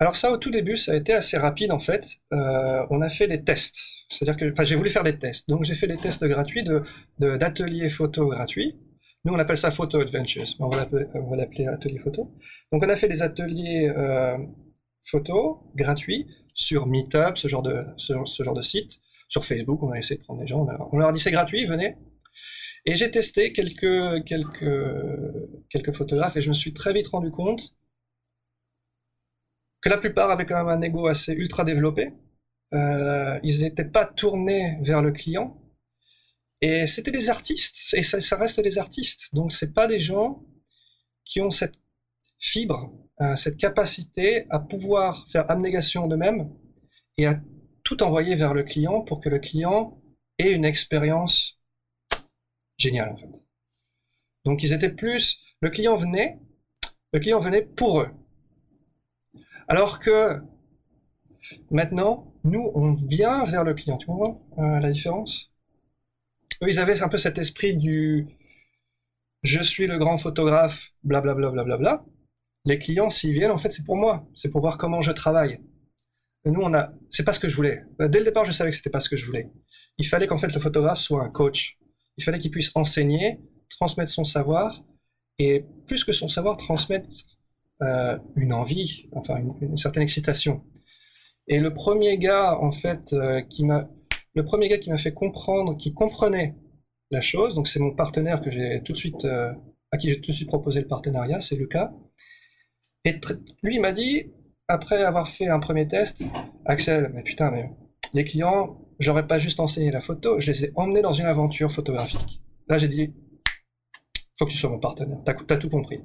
Alors 0.00 0.14
ça, 0.14 0.30
au 0.30 0.36
tout 0.36 0.50
début, 0.50 0.76
ça 0.76 0.92
a 0.92 0.96
été 0.96 1.12
assez 1.12 1.36
rapide 1.36 1.72
en 1.72 1.80
fait. 1.80 2.18
Euh, 2.32 2.86
on 2.90 3.02
a 3.02 3.08
fait 3.08 3.26
des 3.26 3.42
tests. 3.42 3.78
C'est-à-dire 4.08 4.36
que, 4.36 4.52
enfin, 4.52 4.64
j'ai 4.64 4.76
voulu 4.76 4.90
faire 4.90 5.02
des 5.02 5.18
tests. 5.18 5.48
Donc 5.48 5.64
j'ai 5.64 5.74
fait 5.74 5.88
des 5.88 5.96
tests 5.96 6.24
gratuits 6.24 6.62
de 6.62 6.82
d'ateliers 7.18 7.88
photo 7.88 8.28
gratuits. 8.28 8.78
Nous, 9.24 9.34
on 9.34 9.38
appelle 9.38 9.56
ça 9.56 9.72
Photo 9.72 10.00
Adventures. 10.00 10.54
On 10.60 10.68
va 10.68 10.86
l'appeler 11.36 11.66
atelier 11.66 11.98
photo. 11.98 12.32
Donc 12.72 12.82
on 12.84 12.88
a 12.88 12.94
fait 12.94 13.08
des 13.08 13.22
ateliers 13.22 13.92
euh, 13.96 14.38
photo 15.02 15.72
gratuits 15.74 16.28
sur 16.54 16.86
Meetup, 16.86 17.36
ce 17.36 17.48
genre 17.48 17.62
de 17.62 17.84
ce, 17.96 18.42
genre 18.42 18.54
de 18.54 18.62
site. 18.62 19.00
Sur 19.28 19.44
Facebook, 19.44 19.82
on 19.82 19.90
a 19.90 19.98
essayé 19.98 20.18
de 20.18 20.24
prendre 20.24 20.40
des 20.40 20.46
gens. 20.46 20.66
On, 20.92 20.96
leur 20.96 21.08
a 21.08 21.12
dit 21.12 21.20
c'est 21.20 21.32
gratuit, 21.32 21.66
venez. 21.66 21.96
Et 22.86 22.94
j'ai 22.94 23.10
testé 23.10 23.52
quelques 23.52 24.24
quelques 24.24 24.70
quelques 25.70 25.92
photographes 25.92 26.36
et 26.36 26.40
je 26.40 26.48
me 26.48 26.54
suis 26.54 26.72
très 26.72 26.92
vite 26.92 27.08
rendu 27.08 27.32
compte 27.32 27.74
la 29.88 29.98
plupart 29.98 30.30
avaient 30.30 30.46
quand 30.46 30.56
même 30.56 30.68
un 30.68 30.82
ego 30.82 31.06
assez 31.06 31.32
ultra 31.32 31.64
développé. 31.64 32.12
Euh, 32.74 33.38
ils 33.42 33.62
n'étaient 33.62 33.84
pas 33.84 34.06
tournés 34.06 34.78
vers 34.82 35.02
le 35.02 35.12
client. 35.12 35.60
Et 36.60 36.86
c'était 36.86 37.12
des 37.12 37.30
artistes, 37.30 37.94
et 37.94 38.02
ça, 38.02 38.36
reste 38.36 38.60
des 38.60 38.78
artistes. 38.78 39.32
Donc 39.32 39.52
c'est 39.52 39.72
pas 39.72 39.86
des 39.86 40.00
gens 40.00 40.42
qui 41.24 41.40
ont 41.40 41.50
cette, 41.50 41.76
fibre, 42.38 42.92
euh, 43.20 43.36
cette 43.36 43.56
capacité 43.56 44.46
à 44.50 44.58
pouvoir 44.58 45.28
faire 45.28 45.48
abnégation 45.50 46.06
d'eux-mêmes 46.06 46.50
et 47.16 47.26
à 47.26 47.40
tout 47.84 48.02
envoyer 48.02 48.34
vers 48.34 48.54
le 48.54 48.64
client 48.64 49.02
pour 49.02 49.20
que 49.20 49.28
le 49.28 49.38
client 49.38 50.00
ait 50.38 50.52
une 50.52 50.64
expérience 50.64 51.60
géniale. 52.76 53.16
Donc 54.44 54.62
ils 54.62 54.72
étaient 54.72 54.90
plus, 54.90 55.40
le 55.60 55.70
client 55.70 55.96
venait, 55.96 56.38
le 57.12 57.20
client 57.20 57.40
venait 57.40 57.62
pour 57.62 58.00
eux. 58.00 58.10
Alors 59.68 60.00
que 60.00 60.40
maintenant, 61.70 62.32
nous, 62.44 62.70
on 62.74 62.94
vient 62.94 63.44
vers 63.44 63.64
le 63.64 63.74
client. 63.74 63.98
Tu 63.98 64.06
vois 64.06 64.40
euh, 64.58 64.80
la 64.80 64.90
différence? 64.90 65.52
Eux, 66.62 66.68
ils 66.68 66.80
avaient 66.80 67.02
un 67.02 67.08
peu 67.08 67.18
cet 67.18 67.38
esprit 67.38 67.76
du 67.76 68.26
je 69.42 69.62
suis 69.62 69.86
le 69.86 69.98
grand 69.98 70.18
photographe, 70.18 70.92
blablabla. 71.04 71.50
Bla, 71.50 71.64
bla, 71.64 71.76
bla, 71.76 71.96
bla, 71.96 72.04
Les 72.64 72.78
clients, 72.78 73.10
s'ils 73.10 73.32
viennent, 73.32 73.52
en 73.52 73.58
fait, 73.58 73.70
c'est 73.70 73.84
pour 73.84 73.96
moi. 73.96 74.26
C'est 74.34 74.50
pour 74.50 74.60
voir 74.60 74.78
comment 74.78 75.00
je 75.00 75.12
travaille. 75.12 75.60
Nous, 76.44 76.60
on 76.60 76.74
a. 76.74 76.90
C'est 77.10 77.24
pas 77.24 77.32
ce 77.32 77.40
que 77.40 77.48
je 77.48 77.54
voulais. 77.54 77.82
Dès 78.00 78.18
le 78.18 78.24
départ, 78.24 78.44
je 78.44 78.52
savais 78.52 78.70
que 78.70 78.76
c'était 78.76 78.90
pas 78.90 79.00
ce 79.00 79.08
que 79.08 79.16
je 79.16 79.26
voulais. 79.26 79.50
Il 79.98 80.06
fallait 80.06 80.26
qu'en 80.26 80.38
fait 80.38 80.52
le 80.52 80.60
photographe 80.60 80.98
soit 80.98 81.22
un 81.22 81.30
coach. 81.30 81.78
Il 82.16 82.24
fallait 82.24 82.38
qu'il 82.38 82.50
puisse 82.50 82.74
enseigner, 82.74 83.38
transmettre 83.68 84.10
son 84.10 84.24
savoir, 84.24 84.82
et 85.38 85.64
plus 85.86 86.04
que 86.04 86.12
son 86.12 86.28
savoir, 86.28 86.56
transmettre 86.56 87.08
euh, 87.82 88.18
une 88.36 88.52
envie, 88.52 89.08
enfin 89.12 89.36
une, 89.60 89.76
certaine 89.76 90.02
excitation. 90.02 90.62
Et 91.46 91.60
le 91.60 91.72
premier 91.72 92.18
gars, 92.18 92.58
en 92.60 92.72
fait, 92.72 93.12
euh, 93.12 93.40
qui 93.42 93.64
m'a, 93.64 93.88
le 94.34 94.44
premier 94.44 94.68
gars 94.68 94.78
qui 94.78 94.90
m'a 94.90 94.98
fait 94.98 95.14
comprendre, 95.14 95.76
qui 95.76 95.94
comprenait 95.94 96.56
la 97.10 97.20
chose, 97.20 97.54
donc 97.54 97.68
c'est 97.68 97.80
mon 97.80 97.94
partenaire 97.94 98.42
que 98.42 98.50
j'ai 98.50 98.82
tout 98.82 98.92
de 98.92 98.98
suite, 98.98 99.24
euh, 99.24 99.52
à 99.92 99.96
qui 99.96 100.08
j'ai 100.08 100.20
tout 100.20 100.32
de 100.32 100.36
suite 100.36 100.48
proposé 100.48 100.80
le 100.80 100.88
partenariat, 100.88 101.40
c'est 101.40 101.56
Lucas. 101.56 101.92
Et 103.04 103.20
lui, 103.62 103.78
m'a 103.78 103.92
dit, 103.92 104.32
après 104.66 105.02
avoir 105.04 105.28
fait 105.28 105.46
un 105.46 105.60
premier 105.60 105.86
test, 105.86 106.22
Axel, 106.66 107.10
mais 107.14 107.22
putain, 107.22 107.50
mais 107.50 107.70
les 108.12 108.24
clients, 108.24 108.76
j'aurais 108.98 109.26
pas 109.26 109.38
juste 109.38 109.60
enseigné 109.60 109.90
la 109.90 110.00
photo, 110.00 110.40
je 110.40 110.50
les 110.50 110.64
ai 110.66 110.72
emmenés 110.74 111.00
dans 111.00 111.12
une 111.12 111.26
aventure 111.26 111.72
photographique. 111.72 112.42
Là, 112.68 112.76
j'ai 112.76 112.88
dit, 112.88 113.14
faut 114.38 114.46
que 114.46 114.50
tu 114.50 114.56
sois 114.56 114.70
mon 114.70 114.78
partenaire. 114.78 115.18
T'as 115.24 115.32
as 115.32 115.56
tout 115.56 115.68
compris. 115.68 116.00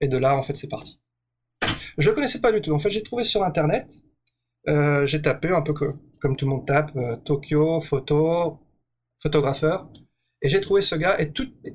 Et 0.00 0.08
de 0.08 0.18
là, 0.18 0.36
en 0.36 0.42
fait, 0.42 0.54
c'est 0.54 0.68
parti. 0.68 1.00
Je 1.98 2.08
le 2.08 2.14
connaissais 2.14 2.40
pas 2.40 2.52
du 2.52 2.60
tout. 2.60 2.72
En 2.72 2.78
fait, 2.78 2.90
j'ai 2.90 3.02
trouvé 3.02 3.24
sur 3.24 3.42
Internet, 3.42 3.90
euh, 4.68 5.06
j'ai 5.06 5.22
tapé 5.22 5.48
un 5.50 5.62
peu 5.62 5.72
comme 5.72 6.36
tout 6.36 6.44
le 6.44 6.50
monde 6.50 6.66
tape, 6.66 6.94
euh, 6.96 7.16
Tokyo, 7.16 7.80
photo, 7.80 8.58
photographeur. 9.18 9.88
Et 10.42 10.48
j'ai 10.48 10.60
trouvé 10.60 10.80
ce 10.82 10.94
gars, 10.94 11.18
et 11.20 11.32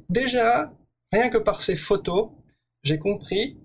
déjà, 0.10 0.72
rien 1.12 1.30
que 1.30 1.38
par 1.38 1.62
ses 1.62 1.76
photos, 1.76 2.30
j'ai 2.84 3.00
compris 3.00 3.58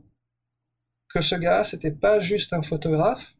que 1.12 1.20
ce 1.20 1.34
gars, 1.34 1.64
c'était 1.64 1.90
pas 1.90 2.18
juste 2.20 2.52
un 2.52 2.62
photographe, 2.62 3.36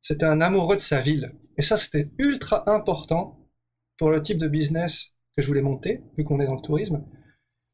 c'était 0.00 0.26
un 0.26 0.40
amoureux 0.40 0.76
de 0.76 0.80
sa 0.80 1.00
ville. 1.00 1.34
Et 1.56 1.62
ça, 1.62 1.76
c'était 1.76 2.10
ultra 2.18 2.70
important 2.70 3.38
pour 3.98 4.10
le 4.10 4.20
type 4.22 4.38
de 4.38 4.48
business 4.48 5.14
que 5.36 5.42
je 5.42 5.46
voulais 5.46 5.62
monter, 5.62 6.02
vu 6.16 6.24
qu'on 6.24 6.40
est 6.40 6.46
dans 6.46 6.54
le 6.54 6.62
tourisme. 6.62 7.04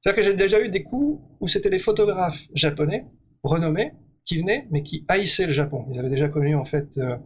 C'est-à-dire 0.01 0.22
que 0.22 0.31
j'ai 0.31 0.37
déjà 0.37 0.61
eu 0.61 0.68
des 0.68 0.83
coups 0.83 1.20
où 1.40 1.49
c'était 1.49 1.70
des 1.70 1.79
photographes 1.79 2.46
japonais, 2.55 3.07
renommés, 3.42 3.92
qui 4.26 4.36
venaient, 4.38 4.66
mais 4.70 4.82
qui 4.82 5.04
haïssaient 5.08 5.46
le 5.46 5.52
Japon. 5.52 5.86
Ils 5.92 5.98
avaient 5.98 6.10
déjà 6.10 6.28
connu, 6.28 6.54
en 6.54 6.64
fait, 6.64 6.98
euh, 6.98 7.16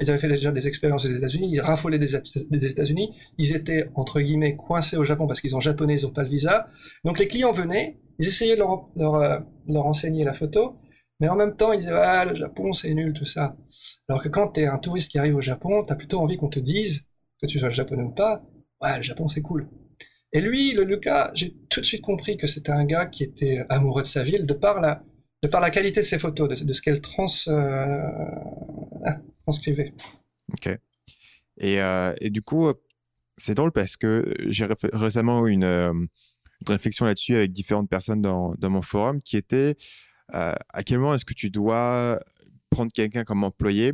ils 0.00 0.10
avaient 0.10 0.18
fait 0.18 0.28
déjà 0.28 0.50
des 0.50 0.66
expériences 0.66 1.04
aux 1.04 1.08
États-Unis, 1.08 1.50
ils 1.52 1.60
raffolaient 1.60 1.98
des, 1.98 2.16
États-Unis, 2.16 3.14
ils 3.38 3.54
étaient, 3.54 3.88
entre 3.94 4.20
guillemets, 4.20 4.56
coincés 4.56 4.96
au 4.96 5.04
Japon 5.04 5.26
parce 5.26 5.40
qu'ils 5.40 5.50
sont 5.50 5.60
japonais, 5.60 5.96
ils 5.96 6.04
n'ont 6.04 6.12
pas 6.12 6.22
le 6.22 6.28
visa. 6.28 6.68
Donc 7.04 7.18
les 7.18 7.28
clients 7.28 7.52
venaient, 7.52 7.98
ils 8.18 8.26
essayaient 8.26 8.56
de 8.56 8.62
euh, 8.62 9.38
leur 9.68 9.86
enseigner 9.86 10.24
la 10.24 10.32
photo, 10.32 10.76
mais 11.20 11.28
en 11.28 11.36
même 11.36 11.56
temps, 11.56 11.72
ils 11.72 11.78
disaient, 11.78 11.92
ah, 11.92 12.24
le 12.24 12.34
Japon, 12.34 12.72
c'est 12.72 12.92
nul, 12.92 13.12
tout 13.12 13.26
ça. 13.26 13.56
Alors 14.08 14.22
que 14.22 14.28
quand 14.28 14.48
tu 14.48 14.60
es 14.60 14.66
un 14.66 14.78
touriste 14.78 15.10
qui 15.10 15.18
arrive 15.18 15.36
au 15.36 15.40
Japon, 15.40 15.82
tu 15.86 15.92
as 15.92 15.96
plutôt 15.96 16.20
envie 16.20 16.36
qu'on 16.36 16.48
te 16.48 16.58
dise, 16.58 17.06
que 17.40 17.46
tu 17.46 17.58
sois 17.58 17.70
japonais 17.70 18.02
ou 18.02 18.10
pas, 18.10 18.42
ouais, 18.80 18.96
le 18.96 19.02
Japon, 19.02 19.28
c'est 19.28 19.42
cool. 19.42 19.68
Et 20.32 20.40
lui, 20.40 20.72
le 20.72 20.84
Lucas, 20.84 21.30
j'ai 21.34 21.54
tout 21.68 21.80
de 21.80 21.86
suite 21.86 22.00
compris 22.00 22.38
que 22.38 22.46
c'était 22.46 22.72
un 22.72 22.84
gars 22.84 23.06
qui 23.06 23.22
était 23.22 23.64
amoureux 23.68 24.02
de 24.02 24.06
sa 24.06 24.22
ville, 24.22 24.46
de 24.46 24.54
par 24.54 24.80
la, 24.80 25.04
de 25.42 25.48
par 25.48 25.60
la 25.60 25.70
qualité 25.70 26.00
de 26.00 26.06
ses 26.06 26.18
photos, 26.18 26.48
de, 26.62 26.72
ce 26.72 26.80
qu'elle 26.80 27.00
trans, 27.00 27.26
euh, 27.48 27.98
transcrivait. 29.42 29.92
Ok. 30.52 30.68
Et, 31.58 31.82
euh, 31.82 32.14
et, 32.20 32.30
du 32.30 32.42
coup, 32.42 32.72
c'est 33.36 33.54
drôle 33.54 33.72
parce 33.72 33.96
que 33.96 34.32
j'ai 34.46 34.68
récemment 34.92 35.46
eu 35.46 35.50
une, 35.50 35.64
euh, 35.64 35.92
réflexion 36.66 37.06
là-dessus 37.06 37.34
avec 37.34 37.50
différentes 37.50 37.90
personnes 37.90 38.22
dans, 38.22 38.54
dans, 38.54 38.70
mon 38.70 38.82
forum 38.82 39.20
qui 39.20 39.36
était 39.36 39.76
à 40.28 40.82
quel 40.86 40.98
moment 40.98 41.14
est-ce 41.14 41.24
que 41.24 41.34
tu 41.34 41.50
dois 41.50 42.18
prendre 42.70 42.90
quelqu'un 42.92 43.24
comme 43.24 43.42
employé? 43.44 43.92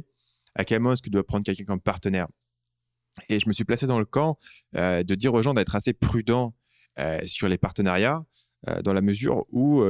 À 0.54 0.64
quel 0.64 0.80
moment 0.80 0.92
est-ce 0.92 1.02
que 1.02 1.06
tu 1.06 1.11
dois 1.11 1.26
prendre 1.26 1.44
quelqu'un 1.44 1.64
comme 1.64 1.80
partenaire? 1.80 2.28
Et 3.28 3.40
je 3.40 3.48
me 3.48 3.52
suis 3.52 3.64
placé 3.64 3.87
dans 3.87 3.98
le 3.98 4.04
camp 4.04 4.38
de 4.74 5.14
dire 5.14 5.32
aux 5.34 5.42
gens 5.42 5.54
d'être 5.54 5.74
assez 5.74 5.94
prudents 5.94 6.54
sur 7.24 7.48
les 7.48 7.58
partenariats, 7.58 8.22
dans 8.84 8.92
la 8.92 9.00
mesure 9.00 9.46
où 9.50 9.82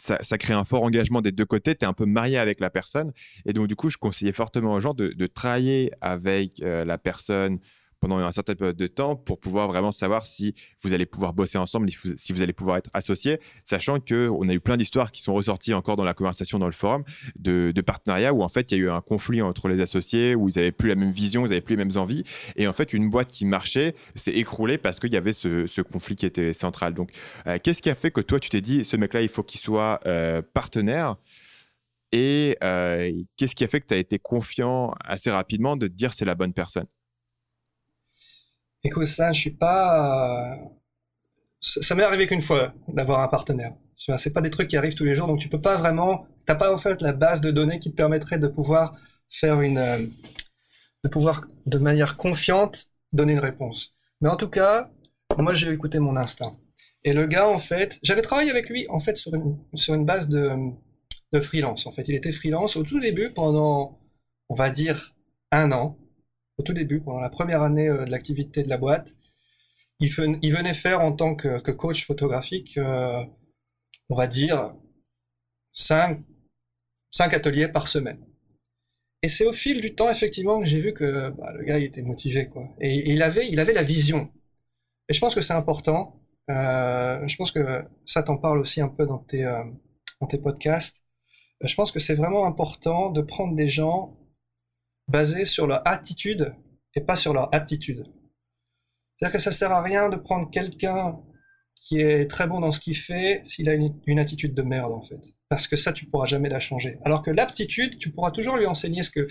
ça, 0.00 0.38
crée 0.38 0.54
un 0.54 0.64
fort 0.64 0.82
engagement 0.82 1.22
des 1.22 1.32
deux 1.32 1.44
côtés, 1.44 1.74
tu 1.74 1.84
es 1.84 1.88
un 1.88 1.92
peu 1.92 2.06
marié 2.06 2.38
avec 2.38 2.60
la 2.60 2.70
personne. 2.70 3.12
Et 3.46 3.52
donc, 3.52 3.68
du 3.68 3.76
coup, 3.76 3.90
je 3.90 3.98
conseillais 3.98 4.32
fortement 4.32 4.72
aux 4.72 4.80
gens 4.80 4.94
de, 4.94 5.08
de 5.08 5.26
travailler 5.26 5.90
avec 6.00 6.58
la 6.60 6.98
personne 6.98 7.58
pendant 8.00 8.18
un 8.18 8.32
certain 8.32 8.54
période 8.54 8.76
de 8.76 8.86
temps 8.86 9.14
pour 9.14 9.38
pouvoir 9.38 9.68
vraiment 9.68 9.92
savoir 9.92 10.26
si 10.26 10.54
vous 10.82 10.94
allez 10.94 11.06
pouvoir 11.06 11.32
bosser 11.32 11.58
ensemble, 11.58 11.90
si 12.16 12.32
vous 12.32 12.42
allez 12.42 12.52
pouvoir 12.52 12.78
être 12.78 12.90
associés, 12.92 13.38
sachant 13.64 14.00
qu'on 14.00 14.48
a 14.48 14.52
eu 14.52 14.60
plein 14.60 14.76
d'histoires 14.76 15.10
qui 15.10 15.22
sont 15.22 15.34
ressorties 15.34 15.74
encore 15.74 15.96
dans 15.96 16.04
la 16.04 16.14
conversation 16.14 16.58
dans 16.58 16.66
le 16.66 16.72
forum 16.72 17.04
de, 17.36 17.72
de 17.74 17.80
partenariats 17.80 18.32
où 18.32 18.42
en 18.42 18.48
fait 18.48 18.70
il 18.70 18.78
y 18.78 18.80
a 18.80 18.84
eu 18.84 18.90
un 18.90 19.00
conflit 19.00 19.42
entre 19.42 19.68
les 19.68 19.80
associés, 19.80 20.34
où 20.34 20.48
ils 20.48 20.56
n'avaient 20.56 20.72
plus 20.72 20.88
la 20.88 20.94
même 20.94 21.12
vision, 21.12 21.44
ils 21.44 21.50
n'avaient 21.50 21.60
plus 21.60 21.76
les 21.76 21.84
mêmes 21.84 21.96
envies. 21.96 22.24
Et 22.56 22.66
en 22.66 22.72
fait, 22.72 22.92
une 22.92 23.10
boîte 23.10 23.30
qui 23.30 23.44
marchait 23.44 23.94
s'est 24.14 24.32
écroulée 24.32 24.78
parce 24.78 25.00
qu'il 25.00 25.12
y 25.12 25.16
avait 25.16 25.32
ce, 25.32 25.80
conflit 25.82 26.16
qui 26.16 26.26
était 26.26 26.52
central. 26.52 26.94
Donc, 26.94 27.10
euh, 27.46 27.58
qu'est-ce 27.62 27.82
qui 27.82 27.90
a 27.90 27.94
fait 27.94 28.10
que 28.10 28.20
toi, 28.20 28.40
tu 28.40 28.50
t'es 28.50 28.60
dit, 28.60 28.84
ce 28.84 28.96
mec-là, 28.96 29.22
il 29.22 29.28
faut 29.28 29.42
qu'il 29.42 29.60
soit 29.60 30.00
euh, 30.06 30.42
partenaire? 30.54 31.16
Et 32.12 32.56
euh, 32.64 33.10
qu'est-ce 33.36 33.54
qui 33.54 33.64
a 33.64 33.68
fait 33.68 33.80
que 33.80 33.86
tu 33.86 33.94
as 33.94 33.98
été 33.98 34.18
confiant 34.18 34.92
assez 35.04 35.30
rapidement 35.30 35.76
de 35.76 35.86
te 35.86 35.92
dire 35.92 36.12
c'est 36.12 36.24
la 36.24 36.34
bonne 36.34 36.52
personne? 36.52 36.86
Écoute, 38.82 39.06
ça, 39.06 39.32
je 39.32 39.40
suis 39.40 39.50
pas. 39.50 40.58
Ça, 41.60 41.94
m'est 41.94 42.02
arrivé 42.02 42.26
qu'une 42.26 42.40
fois 42.40 42.72
d'avoir 42.88 43.20
un 43.20 43.28
partenaire. 43.28 43.74
C'est 44.16 44.32
pas 44.32 44.40
des 44.40 44.50
trucs 44.50 44.68
qui 44.68 44.78
arrivent 44.78 44.94
tous 44.94 45.04
les 45.04 45.14
jours, 45.14 45.26
donc 45.26 45.38
tu 45.38 45.48
peux 45.50 45.60
pas 45.60 45.76
vraiment. 45.76 46.26
T'as 46.46 46.54
pas 46.54 46.72
en 46.72 46.78
fait 46.78 47.02
la 47.02 47.12
base 47.12 47.42
de 47.42 47.50
données 47.50 47.78
qui 47.78 47.90
te 47.90 47.96
permettrait 47.96 48.38
de 48.38 48.48
pouvoir 48.48 48.96
faire 49.28 49.60
une, 49.60 50.10
de 51.04 51.08
pouvoir 51.08 51.46
de 51.66 51.78
manière 51.78 52.16
confiante 52.16 52.90
donner 53.12 53.34
une 53.34 53.40
réponse. 53.40 53.94
Mais 54.22 54.30
en 54.30 54.36
tout 54.36 54.48
cas, 54.48 54.90
moi 55.36 55.52
j'ai 55.52 55.70
écouté 55.70 55.98
mon 55.98 56.16
instinct. 56.16 56.56
Et 57.04 57.12
le 57.12 57.26
gars, 57.26 57.48
en 57.48 57.58
fait, 57.58 57.98
j'avais 58.02 58.22
travaillé 58.22 58.50
avec 58.50 58.70
lui 58.70 58.86
en 58.88 59.00
fait 59.00 59.16
sur 59.16 59.34
une, 59.34 59.58
sur 59.74 59.94
une 59.94 60.06
base 60.06 60.30
de, 60.30 60.50
de 61.32 61.40
freelance. 61.40 61.86
En 61.86 61.92
fait, 61.92 62.08
il 62.08 62.14
était 62.14 62.32
freelance 62.32 62.76
au 62.76 62.82
tout 62.82 63.00
début 63.00 63.30
pendant, 63.32 63.98
on 64.48 64.54
va 64.54 64.70
dire, 64.70 65.14
un 65.52 65.72
an 65.72 65.98
au 66.60 66.62
tout 66.62 66.74
début, 66.74 67.00
pendant 67.00 67.20
la 67.20 67.30
première 67.30 67.62
année 67.62 67.88
euh, 67.88 68.04
de 68.04 68.10
l'activité 68.10 68.62
de 68.62 68.68
la 68.68 68.76
boîte, 68.76 69.16
il, 69.98 70.10
venait 70.10 70.74
faire 70.74 71.00
en 71.00 71.12
tant 71.12 71.34
que, 71.34 71.58
coach 71.72 72.06
photographique, 72.06 72.78
euh, 72.78 73.22
on 74.08 74.14
va 74.14 74.26
dire, 74.26 74.74
5, 75.72 76.22
ateliers 77.18 77.68
par 77.68 77.88
semaine. 77.88 78.20
Et 79.22 79.28
c'est 79.28 79.46
au 79.46 79.52
fil 79.52 79.80
du 79.80 79.94
temps, 79.94 80.10
effectivement, 80.10 80.60
que 80.60 80.66
j'ai 80.66 80.80
vu 80.80 80.94
que 80.94 81.30
bah, 81.30 81.52
le 81.52 81.64
gars 81.64 81.78
il 81.78 81.84
était 81.84 82.02
motivé. 82.02 82.48
Quoi. 82.48 82.68
Et, 82.80 83.10
il, 83.10 83.22
avait, 83.22 83.46
il 83.48 83.60
avait 83.60 83.74
la 83.74 83.82
vision. 83.82 84.30
Et 85.08 85.12
je 85.12 85.20
pense 85.20 85.34
que 85.34 85.42
c'est 85.42 85.52
important. 85.52 86.22
Euh, 86.50 87.26
je 87.26 87.36
pense 87.36 87.52
que 87.52 87.84
ça 88.06 88.22
t'en 88.22 88.38
parle 88.38 88.58
aussi 88.58 88.80
un 88.80 88.88
peu 88.88 89.06
dans 89.06 89.18
tes, 89.18 89.44
dans 90.20 90.26
tes 90.26 90.38
podcasts. 90.38 91.04
Je 91.62 91.74
pense 91.74 91.92
que 91.92 92.00
c'est 92.00 92.14
vraiment 92.14 92.46
important 92.46 93.10
de 93.10 93.20
prendre 93.20 93.54
des 93.54 93.68
gens 93.68 94.19
basé 95.10 95.44
sur 95.44 95.66
leur 95.66 95.86
attitude 95.86 96.54
et 96.94 97.00
pas 97.00 97.16
sur 97.16 97.34
leur 97.34 97.52
aptitude. 97.54 98.04
C'est-à-dire 99.18 99.32
que 99.32 99.42
ça 99.42 99.52
sert 99.52 99.72
à 99.72 99.82
rien 99.82 100.08
de 100.08 100.16
prendre 100.16 100.50
quelqu'un 100.50 101.18
qui 101.74 102.00
est 102.00 102.28
très 102.28 102.46
bon 102.46 102.60
dans 102.60 102.72
ce 102.72 102.80
qu'il 102.80 102.96
fait 102.96 103.40
s'il 103.44 103.68
a 103.68 103.74
une, 103.74 104.18
attitude 104.18 104.54
de 104.54 104.62
merde 104.62 104.92
en 104.92 105.00
fait. 105.00 105.20
Parce 105.48 105.66
que 105.66 105.76
ça, 105.76 105.92
tu 105.92 106.06
pourras 106.06 106.26
jamais 106.26 106.48
la 106.48 106.60
changer. 106.60 106.98
Alors 107.04 107.22
que 107.22 107.30
l'aptitude, 107.30 107.98
tu 107.98 108.10
pourras 108.10 108.30
toujours 108.30 108.56
lui 108.56 108.66
enseigner 108.66 109.02
ce 109.02 109.10
que, 109.10 109.26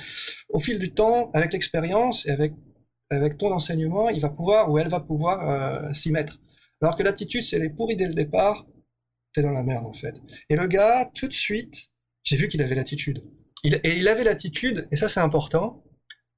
au 0.49 0.59
fil 0.59 0.79
du 0.79 0.93
temps, 0.93 1.31
avec 1.33 1.53
l'expérience 1.53 2.25
et 2.27 2.31
avec, 2.31 2.53
avec 3.09 3.37
ton 3.37 3.53
enseignement, 3.53 4.09
il 4.09 4.19
va 4.19 4.29
pouvoir 4.29 4.69
ou 4.69 4.79
elle 4.79 4.89
va 4.89 4.99
pouvoir 4.99 5.49
euh, 5.49 5.93
s'y 5.93 6.11
mettre. 6.11 6.39
Alors 6.81 6.97
que 6.97 7.03
l'aptitude, 7.03 7.43
c'est 7.43 7.59
les 7.59 7.69
pourris 7.69 7.95
dès 7.95 8.07
le 8.07 8.13
départ, 8.13 8.65
t'es 9.33 9.41
dans 9.41 9.51
la 9.51 9.63
merde 9.63 9.85
en 9.85 9.93
fait. 9.93 10.15
Et 10.49 10.55
le 10.55 10.67
gars, 10.67 11.09
tout 11.13 11.27
de 11.27 11.33
suite, 11.33 11.89
j'ai 12.23 12.35
vu 12.35 12.47
qu'il 12.47 12.61
avait 12.61 12.75
l'attitude 12.75 13.23
et 13.63 13.97
il 13.97 14.07
avait 14.07 14.23
l'attitude, 14.23 14.87
et 14.91 14.95
ça 14.95 15.09
c'est 15.09 15.19
important, 15.19 15.83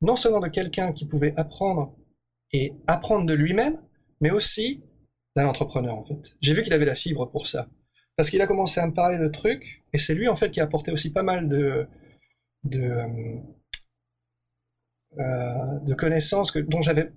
non 0.02 0.16
seulement 0.16 0.40
de 0.40 0.48
quelqu'un 0.48 0.92
qui 0.92 1.06
pouvait 1.08 1.34
apprendre 1.38 1.96
et 2.52 2.74
apprendre 2.88 3.26
de 3.26 3.34
lui-même, 3.34 3.80
mais 4.20 4.32
aussi 4.32 4.84
d'un 5.36 5.46
entrepreneur 5.48 5.96
en 5.96 6.04
fait. 6.04 6.36
J'ai 6.42 6.54
vu 6.54 6.64
qu'il 6.64 6.74
avait 6.74 6.86
la 6.86 6.96
fibre 6.96 7.30
pour 7.32 7.48
ça. 7.48 7.68
parce 8.18 8.30
qu'il 8.30 8.42
a 8.42 8.48
commencé 8.48 8.80
à 8.80 8.88
me 8.88 8.94
parler 8.94 9.18
de 9.18 9.28
trucs, 9.28 9.84
et 9.94 9.98
c'est 9.98 10.14
lui 10.16 10.28
en 10.28 10.36
fait 10.36 10.52
qui 10.52 10.60
a 10.60 10.64
apporté 10.64 10.92
aussi 10.92 11.12
pas 11.12 11.24
mal 11.24 11.48
de, 11.48 11.88
de, 12.64 13.06
euh, 15.18 15.80
de 15.82 15.94
connaissances 15.94 16.52
que, 16.52 16.60
dont 16.60 16.82
j'avais 16.82 17.12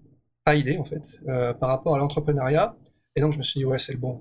pas 0.44 0.54
idée 0.54 0.78
en 0.78 0.84
fait 0.84 1.20
euh, 1.28 1.52
par 1.54 1.68
rapport 1.70 1.94
à 1.94 1.98
l'entrepreneuriat. 1.98 2.76
Et 3.16 3.20
donc 3.20 3.32
je 3.32 3.38
me 3.38 3.42
suis 3.42 3.60
dit 3.60 3.64
ouais 3.64 3.78
c'est 3.78 3.92
le 3.92 3.98
bon. 3.98 4.20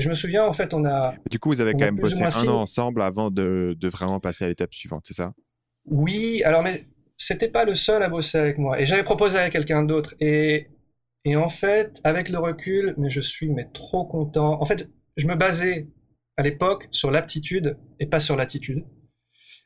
Et 0.00 0.02
je 0.02 0.08
me 0.08 0.14
souviens 0.14 0.46
en 0.46 0.54
fait 0.54 0.72
on 0.72 0.86
a. 0.86 1.14
Du 1.30 1.38
coup 1.38 1.50
vous 1.50 1.60
avez 1.60 1.72
quand 1.72 1.84
même 1.84 1.96
bossé 1.96 2.22
un 2.22 2.48
an 2.48 2.62
ensemble 2.62 3.02
avant 3.02 3.30
de, 3.30 3.76
de 3.78 3.88
vraiment 3.90 4.18
passer 4.18 4.46
à 4.46 4.48
l'étape 4.48 4.72
suivante, 4.72 5.04
c'est 5.06 5.12
ça? 5.12 5.34
Oui, 5.84 6.42
alors 6.42 6.62
mais 6.62 6.86
c'était 7.18 7.50
pas 7.50 7.66
le 7.66 7.74
seul 7.74 8.02
à 8.02 8.08
bosser 8.08 8.38
avec 8.38 8.56
moi. 8.56 8.80
Et 8.80 8.86
j'avais 8.86 9.02
proposé 9.02 9.36
à 9.36 9.50
quelqu'un 9.50 9.82
d'autre. 9.82 10.14
Et, 10.18 10.68
et 11.26 11.36
en 11.36 11.50
fait, 11.50 12.00
avec 12.02 12.30
le 12.30 12.38
recul, 12.38 12.94
mais 12.96 13.10
je 13.10 13.20
suis 13.20 13.52
mais 13.52 13.68
trop 13.74 14.06
content. 14.06 14.58
En 14.58 14.64
fait, 14.64 14.88
je 15.18 15.26
me 15.26 15.34
basais 15.34 15.88
à 16.38 16.42
l'époque 16.42 16.88
sur 16.92 17.10
l'aptitude 17.10 17.76
et 17.98 18.06
pas 18.06 18.20
sur 18.20 18.36
l'attitude. 18.36 18.86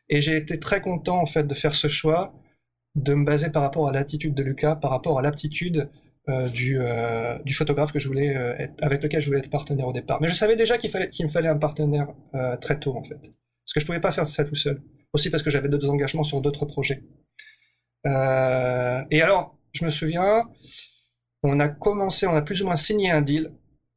Et 0.09 0.21
j'ai 0.21 0.37
été 0.37 0.59
très 0.59 0.81
content 0.81 1.21
en 1.21 1.27
fait 1.27 1.45
de 1.45 1.55
faire 1.55 1.77
ce 1.77 1.87
choix, 1.87 2.35
de 2.97 3.15
me 3.15 3.25
baser 3.25 3.53
par 3.53 3.63
rapport 3.63 3.89
à 3.89 3.93
l'attitude 3.93 4.35
de 4.35 4.43
Lucas, 4.43 4.75
par 4.75 4.91
rapport 4.91 5.17
à 5.17 5.23
l'aptitude 5.23 5.89
euh, 6.29 6.49
du, 6.49 6.79
euh, 6.81 7.39
du, 7.45 7.53
photographe 7.53 7.93
que 7.93 7.99
je 7.99 8.09
voulais 8.09 8.37
euh, 8.37 8.57
être, 8.59 8.83
avec 8.83 9.03
lequel 9.03 9.21
je 9.21 9.27
voulais 9.27 9.41
être 9.41 9.51
partenaire 9.51 9.87
au 9.87 9.93
départ. 9.93 10.21
Mais 10.21 10.29
je 10.29 10.35
savais 10.35 10.57
déjà 10.57 10.79
qu'il 10.79 10.91
fallait 10.91 11.11
qu'il 11.11 11.27
me 11.27 11.31
fallait 11.31 11.49
un 11.49 11.59
partenaire 11.59 12.09
très 12.61 12.79
tôt 12.79 12.97
en 12.97 13.03
fait, 13.03 13.21
parce 13.21 13.73
que 13.75 13.81
je 13.81 13.87
pouvais 13.87 14.01
pas 14.01 14.11
faire 14.11 14.27
ça 14.27 14.45
tout 14.45 14.55
seul. 14.55 14.83
Aussi 15.13 15.31
parce 15.31 15.43
que 15.43 15.51
j'avais 15.51 15.69
d'autres 15.69 15.91
engagements 15.91 16.25
sur 16.25 16.41
d'autres 16.41 16.65
projets. 16.65 17.03
et 18.05 19.23
alors, 19.23 19.59
je 19.73 19.85
me 19.85 19.91
souviens, 19.91 20.45
on 21.43 21.61
a 21.61 21.69
commencé, 21.69 22.27
on 22.27 22.35
a 22.35 22.43
plus 22.43 22.63
ou 22.63 22.67
moins 22.67 22.77
signé 22.77 23.11
un 23.11 23.21
deal 23.21 23.53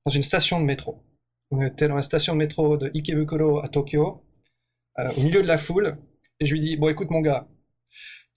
dans 0.06 0.12
une 0.12 0.22
station 0.22 0.60
de 0.60 0.66
métro. 0.66 1.04
On 1.50 1.62
était 1.62 1.88
dans 1.88 1.96
la 1.96 2.02
station 2.02 2.34
de 2.34 2.40
métro 2.40 2.78
de 2.78 2.92
Ikebukuro 2.94 3.60
à 3.60 3.70
Tokyo, 3.70 4.24
euh, 5.00 5.12
au 5.16 5.22
milieu 5.22 5.42
de 5.42 5.48
la 5.48 5.58
foule, 5.58 5.98
et 6.40 6.46
je 6.46 6.54
lui 6.54 6.60
dis 6.60 6.76
Bon, 6.76 6.90
écoute, 6.90 7.10
mon 7.10 7.22
gars, 7.22 7.48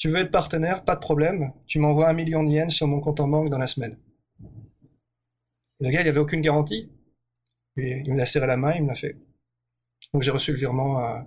tu 0.00 0.08
veux 0.08 0.16
être 0.16 0.30
partenaire, 0.30 0.82
pas 0.82 0.96
de 0.96 1.00
problème, 1.00 1.52
tu 1.66 1.78
m'envoies 1.78 2.08
un 2.08 2.14
million 2.14 2.42
de 2.42 2.50
yens 2.50 2.74
sur 2.74 2.88
mon 2.88 3.00
compte 3.00 3.20
en 3.20 3.28
banque 3.28 3.50
dans 3.50 3.58
la 3.58 3.66
semaine. 3.66 3.98
le 5.78 5.90
gars, 5.90 6.00
il 6.00 6.08
avait 6.08 6.18
aucune 6.18 6.40
garantie. 6.40 6.90
Et 7.76 8.02
il 8.04 8.12
me 8.12 8.18
l'a 8.18 8.26
serré 8.26 8.46
la 8.46 8.56
main, 8.56 8.72
il 8.74 8.82
me 8.82 8.88
l'a 8.88 8.94
fait. 8.94 9.16
Donc 10.12 10.22
j'ai 10.22 10.30
reçu 10.30 10.52
le 10.52 10.58
virement 10.58 11.04
euh, 11.04 11.18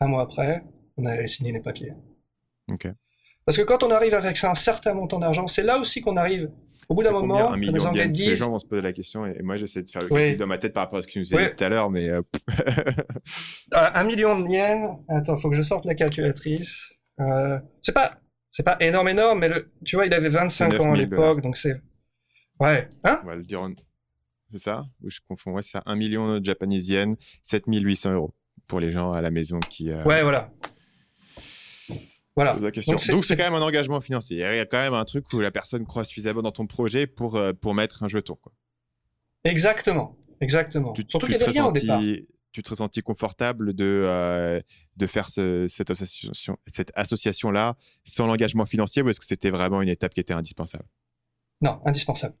un 0.00 0.06
mois 0.08 0.22
après, 0.22 0.64
on 0.96 1.06
a 1.06 1.26
signé 1.26 1.52
les 1.52 1.60
papiers. 1.60 1.94
Parce 3.44 3.56
que 3.56 3.62
quand 3.62 3.82
on 3.84 3.90
arrive 3.90 4.14
avec 4.14 4.42
un 4.44 4.54
certain 4.54 4.92
montant 4.92 5.20
d'argent, 5.20 5.46
c'est 5.46 5.62
là 5.62 5.78
aussi 5.78 6.00
qu'on 6.00 6.16
arrive 6.16 6.50
au 6.88 6.94
bout 6.94 7.04
d'un 7.04 7.12
moment, 7.12 7.54
les 7.54 7.86
Anglais 7.86 8.08
disent... 8.08 8.28
Les 8.28 8.36
gens 8.36 8.50
vont 8.50 8.58
se 8.58 8.66
poser 8.66 8.82
la 8.82 8.92
question 8.92 9.24
et 9.24 9.40
moi 9.42 9.56
j'essaie 9.56 9.82
de 9.82 9.88
faire 9.90 10.02
le 10.02 10.08
calcul 10.08 10.36
dans 10.36 10.48
ma 10.48 10.58
tête 10.58 10.72
par 10.72 10.82
rapport 10.82 10.98
à 10.98 11.02
ce 11.02 11.06
que 11.06 11.12
tu 11.12 11.18
nous 11.20 11.34
as 11.34 11.44
dit 11.44 11.54
tout 11.56 11.64
à 11.64 11.68
l'heure, 11.68 11.90
mais... 11.90 12.08
Euh, 13.72 13.88
un 13.94 14.02
million 14.02 14.36
de 14.36 14.48
yens, 14.48 14.98
attends, 15.08 15.36
faut 15.36 15.48
que 15.48 15.54
je 15.54 15.62
sorte 15.62 15.84
la 15.84 15.94
calculatrice. 15.94 16.90
Euh, 17.20 17.58
c'est 17.82 17.92
pas, 17.92 18.18
c'est 18.52 18.62
pas 18.62 18.76
énorme, 18.80 19.08
énorme, 19.08 19.38
mais 19.40 19.48
le, 19.48 19.70
tu 19.84 19.96
vois, 19.96 20.06
il 20.06 20.14
avait 20.14 20.28
25 20.28 20.80
ans 20.80 20.92
à 20.92 20.96
l'époque, 20.96 21.40
donc 21.40 21.56
c'est... 21.56 21.80
Ouais, 22.58 22.88
hein? 23.04 23.20
On 23.22 23.26
va 23.26 23.36
le 23.36 23.42
dire 23.42 23.66
C'est 24.52 24.58
ça? 24.58 24.84
Ou 25.02 25.10
je 25.10 25.18
confonds 25.26 25.52
Ouais, 25.52 25.62
c'est 25.62 25.72
ça. 25.72 25.82
1 25.86 25.96
million 25.96 26.38
de 26.38 26.44
japonais 26.44 26.76
yens, 26.76 27.16
7800 27.42 28.12
euros 28.12 28.34
pour 28.66 28.80
les 28.80 28.92
gens 28.92 29.12
à 29.12 29.20
la 29.20 29.30
maison 29.30 29.60
qui... 29.60 29.90
Euh... 29.90 30.04
Ouais, 30.04 30.22
voilà. 30.22 30.50
Voilà. 32.36 32.54
Donc 32.54 33.24
c'est 33.24 33.36
quand 33.36 33.44
même 33.44 33.54
un 33.54 33.62
engagement 33.62 34.00
financier. 34.00 34.36
Il 34.36 34.40
y 34.40 34.60
a 34.60 34.66
quand 34.66 34.78
même 34.78 34.94
un 34.94 35.04
truc 35.04 35.30
où 35.32 35.40
la 35.40 35.50
personne 35.50 35.84
croit 35.84 36.04
suffisamment 36.04 36.42
dans 36.42 36.52
ton 36.52 36.66
projet 36.66 37.06
pour, 37.06 37.36
euh, 37.36 37.52
pour 37.52 37.74
mettre 37.74 38.02
un 38.02 38.08
jeton. 38.08 38.36
Quoi. 38.40 38.52
Exactement. 39.44 40.16
Exactement. 40.40 40.92
Tu, 40.92 41.02
Surtout 41.06 41.26
qu'il 41.26 41.36
n'y 41.36 41.42
avait 41.42 41.52
rien 41.52 41.66
au 41.66 41.72
départ. 41.72 42.00
Tu 42.52 42.62
te 42.62 42.74
senti 42.74 43.00
confortable 43.00 43.74
de, 43.74 43.84
euh, 43.84 44.60
de 44.96 45.06
faire 45.06 45.28
cette 45.28 45.90
association, 45.90 46.58
cette 46.66 46.90
association-là 46.94 47.76
sans 48.04 48.26
l'engagement 48.26 48.66
financier 48.66 49.02
ou 49.02 49.08
est-ce 49.08 49.20
que 49.20 49.26
c'était 49.26 49.50
vraiment 49.50 49.82
une 49.82 49.88
étape 49.88 50.12
qui 50.12 50.20
était 50.20 50.34
indispensable? 50.34 50.86
Non, 51.60 51.80
indispensable. 51.84 52.34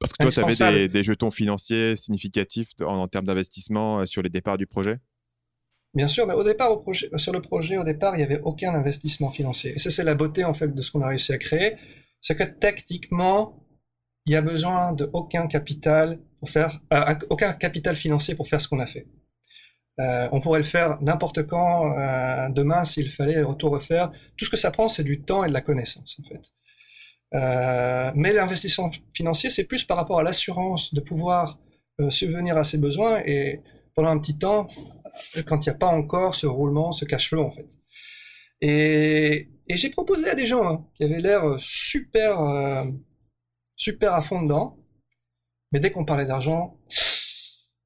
Parce 0.00 0.12
que 0.12 0.22
toi, 0.22 0.30
tu 0.32 0.62
avais 0.62 0.78
des, 0.78 0.88
des, 0.88 1.02
jetons 1.02 1.30
financiers 1.30 1.94
significatifs 1.94 2.70
en, 2.80 2.96
en 2.96 3.06
termes 3.06 3.26
d'investissement 3.26 4.00
euh, 4.00 4.06
sur 4.06 4.22
les 4.22 4.30
départs 4.30 4.56
du 4.56 4.66
projet? 4.66 4.98
Bien 5.92 6.08
sûr, 6.08 6.26
mais 6.26 6.34
au 6.34 6.44
départ, 6.44 6.70
au 6.70 6.78
projet, 6.78 7.10
sur 7.16 7.32
le 7.32 7.42
projet, 7.42 7.76
au 7.76 7.84
départ, 7.84 8.14
il 8.14 8.18
n'y 8.18 8.24
avait 8.24 8.40
aucun 8.40 8.74
investissement 8.74 9.30
financier. 9.30 9.74
Et 9.74 9.78
ça, 9.78 9.90
c'est 9.90 10.04
la 10.04 10.14
beauté, 10.14 10.44
en 10.44 10.54
fait, 10.54 10.74
de 10.74 10.82
ce 10.82 10.90
qu'on 10.90 11.02
a 11.02 11.08
réussi 11.08 11.32
à 11.32 11.38
créer. 11.38 11.76
C'est 12.20 12.36
que 12.36 12.44
techniquement, 12.44 13.66
il 14.24 14.30
n'y 14.30 14.36
a 14.36 14.42
besoin 14.42 14.92
de 14.92 15.10
aucun 15.12 15.46
capital 15.48 16.20
pour 16.38 16.48
faire, 16.48 16.80
euh, 16.92 17.14
aucun 17.28 17.52
capital 17.52 17.96
financier 17.96 18.34
pour 18.34 18.48
faire 18.48 18.60
ce 18.60 18.68
qu'on 18.68 18.78
a 18.78 18.86
fait. 18.86 19.06
Euh, 20.00 20.28
on 20.32 20.40
pourrait 20.40 20.60
le 20.60 20.64
faire 20.64 21.00
n'importe 21.02 21.46
quand, 21.46 21.98
euh, 21.98 22.48
demain, 22.48 22.84
s'il 22.84 23.10
fallait 23.10 23.42
tout 23.58 23.68
refaire. 23.68 24.10
Tout 24.36 24.44
ce 24.46 24.50
que 24.50 24.56
ça 24.56 24.70
prend, 24.70 24.88
c'est 24.88 25.04
du 25.04 25.20
temps 25.22 25.44
et 25.44 25.48
de 25.48 25.52
la 25.52 25.60
connaissance, 25.60 26.18
en 26.20 26.28
fait. 26.28 26.52
Euh, 27.34 28.10
mais 28.14 28.32
l'investissement 28.32 28.90
financier, 29.14 29.50
c'est 29.50 29.64
plus 29.64 29.84
par 29.84 29.96
rapport 29.96 30.18
à 30.18 30.22
l'assurance 30.22 30.94
de 30.94 31.00
pouvoir 31.00 31.58
subvenir 32.08 32.56
à 32.56 32.64
ses 32.64 32.78
besoins 32.78 33.20
et 33.26 33.60
pendant 33.94 34.08
un 34.08 34.18
petit 34.18 34.38
temps, 34.38 34.68
quand 35.44 35.66
il 35.66 35.68
n'y 35.68 35.74
a 35.74 35.78
pas 35.78 35.88
encore 35.88 36.34
ce 36.34 36.46
roulement, 36.46 36.92
ce 36.92 37.04
cash 37.04 37.28
flow 37.28 37.44
en 37.44 37.50
fait. 37.50 37.68
Et, 38.62 39.50
j'ai 39.68 39.90
proposé 39.90 40.30
à 40.30 40.34
des 40.34 40.46
gens 40.46 40.66
hein, 40.66 40.86
qui 40.94 41.04
avaient 41.04 41.20
l'air 41.20 41.42
super, 41.58 42.40
super 43.76 44.14
à 44.14 44.22
fond 44.22 44.40
dedans, 44.40 44.78
mais 45.72 45.78
dès 45.78 45.90
qu'on 45.90 46.06
parlait 46.06 46.24
d'argent, 46.24 46.78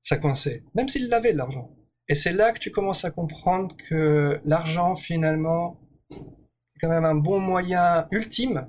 ça 0.01 0.17
coinçait, 0.17 0.63
même 0.77 0.89
s'ils 0.89 1.09
l'avaient 1.09 1.33
l'argent. 1.33 1.75
Et 2.09 2.15
c'est 2.15 2.33
là 2.33 2.53
que 2.53 2.59
tu 2.59 2.71
commences 2.71 3.05
à 3.05 3.11
comprendre 3.11 3.75
que 3.89 4.41
l'argent 4.45 4.95
finalement 4.95 5.81
est 6.11 6.81
quand 6.81 6.89
même 6.89 7.05
un 7.05 7.15
bon 7.15 7.41
moyen 7.41 8.07
ultime 8.11 8.67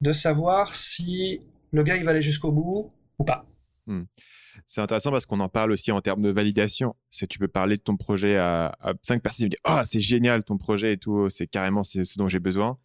de 0.00 0.12
savoir 0.12 0.74
si 0.74 1.40
le 1.70 1.82
gars 1.82 1.96
il 1.96 2.04
va 2.04 2.10
aller 2.10 2.22
jusqu'au 2.22 2.50
bout 2.50 2.92
ou 3.18 3.24
pas. 3.24 3.46
Hmm 3.86 4.04
c'est 4.66 4.80
intéressant 4.80 5.10
parce 5.10 5.26
qu'on 5.26 5.40
en 5.40 5.48
parle 5.48 5.72
aussi 5.72 5.92
en 5.92 6.00
termes 6.00 6.22
de 6.22 6.30
validation. 6.30 6.94
C'est 7.10 7.26
tu 7.26 7.38
peux 7.38 7.48
parler 7.48 7.76
de 7.76 7.82
ton 7.82 7.96
projet 7.96 8.36
à, 8.36 8.74
cinq 9.02 9.22
personnes, 9.22 9.46
et 9.46 9.50
dire 9.50 9.58
ah 9.64 9.84
c'est 9.86 10.00
génial 10.00 10.44
ton 10.44 10.58
projet 10.58 10.94
et 10.94 10.96
tout, 10.96 11.28
c'est 11.30 11.46
carrément 11.46 11.82
ce 11.84 12.18
dont 12.18 12.28
j'ai 12.28 12.40
besoin. 12.40 12.78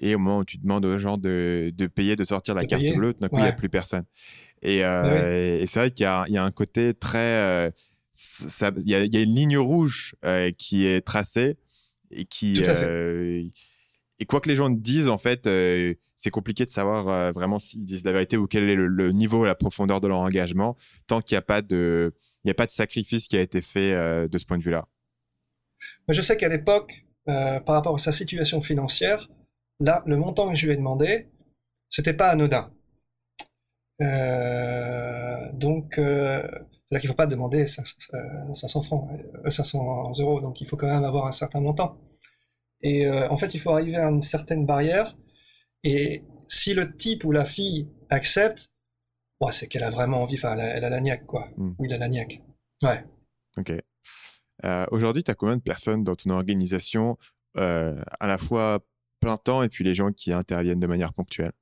Et 0.00 0.14
au 0.14 0.18
moment 0.18 0.38
où 0.38 0.44
tu 0.44 0.58
demandes 0.58 0.84
aux 0.84 0.98
gens 0.98 1.16
de, 1.16 1.72
payer, 1.94 2.16
de 2.16 2.24
sortir 2.24 2.54
la 2.54 2.64
carte 2.64 2.84
bleue, 2.96 3.14
d'un 3.14 3.28
coup 3.28 3.38
il 3.38 3.42
n'y 3.42 3.48
a 3.48 3.52
plus 3.52 3.68
personne. 3.68 4.04
Et, 4.62 4.84
euh, 4.84 5.58
bah 5.60 5.66
c'est 5.66 5.78
vrai 5.78 5.90
qu'il 5.90 6.04
y, 6.04 6.06
a 6.06 6.44
un 6.44 6.50
côté 6.50 6.94
très, 6.94 7.18
euh, 7.18 7.70
il 8.16 8.88
y, 8.88 8.94
a 8.94 9.20
une 9.20 9.34
ligne 9.34 9.58
rouge 9.58 10.14
euh, 10.24 10.50
qui 10.52 10.86
est 10.86 11.00
tracée 11.00 11.56
et 12.10 12.24
qui 12.24 12.60
et 14.18 14.26
quoi 14.26 14.40
que 14.40 14.48
les 14.48 14.56
gens 14.56 14.70
disent, 14.70 15.08
en 15.08 15.18
fait, 15.18 15.46
euh, 15.46 15.94
c'est 16.16 16.30
compliqué 16.30 16.64
de 16.64 16.70
savoir 16.70 17.08
euh, 17.08 17.32
vraiment 17.32 17.58
s'ils 17.58 17.84
disent 17.84 18.04
la 18.04 18.12
vérité 18.12 18.36
ou 18.36 18.46
quel 18.46 18.68
est 18.68 18.76
le, 18.76 19.10
niveau, 19.10 19.44
la 19.44 19.54
profondeur 19.54 20.00
de 20.00 20.08
leur 20.08 20.18
engagement, 20.18 20.76
tant 21.06 21.20
qu'il 21.20 21.34
n'y 21.34 21.38
a 21.38 21.42
pas 21.42 21.62
de, 21.62 22.14
il 22.44 22.50
a 22.50 22.54
pas 22.54 22.66
de 22.66 22.70
sacrifice 22.70 23.26
qui 23.26 23.36
a 23.36 23.40
été 23.40 23.60
fait 23.60 23.92
euh, 23.92 24.28
de 24.28 24.38
ce 24.38 24.44
point 24.44 24.58
de 24.58 24.62
vue-là. 24.62 24.86
Je 26.08 26.20
sais 26.20 26.36
qu'à 26.36 26.48
l'époque, 26.48 27.04
par 27.26 27.66
rapport 27.66 27.94
à 27.94 27.98
sa 27.98 28.12
situation 28.12 28.60
financière, 28.60 29.28
là, 29.80 30.02
le 30.06 30.16
montant 30.16 30.50
que 30.50 30.54
je 30.54 30.66
lui 30.66 30.74
ai 30.74 30.76
demandé, 30.76 31.28
c'était 31.88 32.12
pas 32.12 32.28
anodin. 32.28 32.70
donc, 35.54 35.98
c'est-à-dire 36.84 37.00
qu'il 37.00 37.08
ne 37.08 37.12
faut 37.12 37.16
pas 37.16 37.26
demander 37.26 37.66
500 37.66 38.82
francs, 38.82 39.10
500 39.48 40.12
euros, 40.18 40.40
donc 40.40 40.60
il 40.60 40.66
faut 40.66 40.76
quand 40.76 40.86
même 40.86 41.04
avoir 41.04 41.26
un 41.26 41.32
certain 41.32 41.60
montant. 41.60 41.98
Et 42.82 43.06
euh, 43.06 43.28
en 43.30 43.36
fait, 43.36 43.54
il 43.54 43.60
faut 43.60 43.70
arriver 43.70 43.96
à 43.96 44.08
une 44.08 44.22
certaine 44.22 44.66
barrière. 44.66 45.16
Et 45.82 46.24
si 46.48 46.74
le 46.74 46.94
type 46.96 47.24
ou 47.24 47.32
la 47.32 47.46
fille 47.46 47.88
accepte, 48.10 48.70
c'est 49.50 49.68
qu'elle 49.68 49.82
a 49.82 49.90
vraiment 49.90 50.22
envie, 50.22 50.36
enfin, 50.36 50.56
elle, 50.58 50.84
a 50.84 50.88
la 50.88 51.00
niaque, 51.00 51.26
quoi. 51.26 51.48
Hmm. 51.56 51.72
Oui, 51.78 51.88
elle 51.88 51.94
a 51.94 51.98
la 51.98 52.08
niaque. 52.08 52.40
Ouais. 52.82 53.04
Ok. 53.56 53.72
Euh, 54.64 54.86
aujourd'hui, 54.90 55.24
tu 55.24 55.30
as 55.30 55.34
combien 55.34 55.56
de 55.56 55.62
personnes 55.62 56.04
dans 56.04 56.14
ton 56.14 56.30
organisation, 56.30 57.18
euh, 57.56 58.00
à 58.20 58.26
la 58.26 58.38
fois 58.38 58.80
plein 59.20 59.36
temps 59.36 59.62
et 59.62 59.68
puis 59.68 59.84
les 59.84 59.94
gens 59.94 60.12
qui 60.12 60.32
interviennent 60.32 60.80
de 60.80 60.86
manière 60.86 61.12
ponctuelle? 61.12 61.52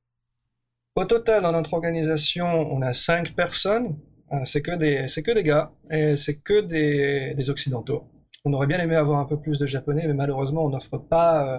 Au 0.94 1.04
total, 1.04 1.42
dans 1.42 1.52
notre 1.52 1.74
organisation, 1.74 2.46
on 2.46 2.82
a 2.82 2.92
cinq 2.92 3.34
personnes. 3.34 3.98
C'est 4.44 4.62
que 4.62 4.74
des, 4.76 5.08
c'est 5.08 5.22
que 5.22 5.32
des 5.32 5.42
gars 5.42 5.72
et 5.90 6.16
c'est 6.16 6.36
que 6.40 6.60
des, 6.60 7.34
des 7.34 7.50
occidentaux. 7.50 8.04
On 8.44 8.52
aurait 8.54 8.66
bien 8.66 8.78
aimé 8.78 8.96
avoir 8.96 9.20
un 9.20 9.24
peu 9.24 9.38
plus 9.38 9.58
de 9.58 9.66
japonais, 9.66 10.04
mais 10.06 10.14
malheureusement, 10.14 10.64
on 10.64 10.70
n'offre 10.70 10.98
pas 10.98 11.46
euh, 11.46 11.58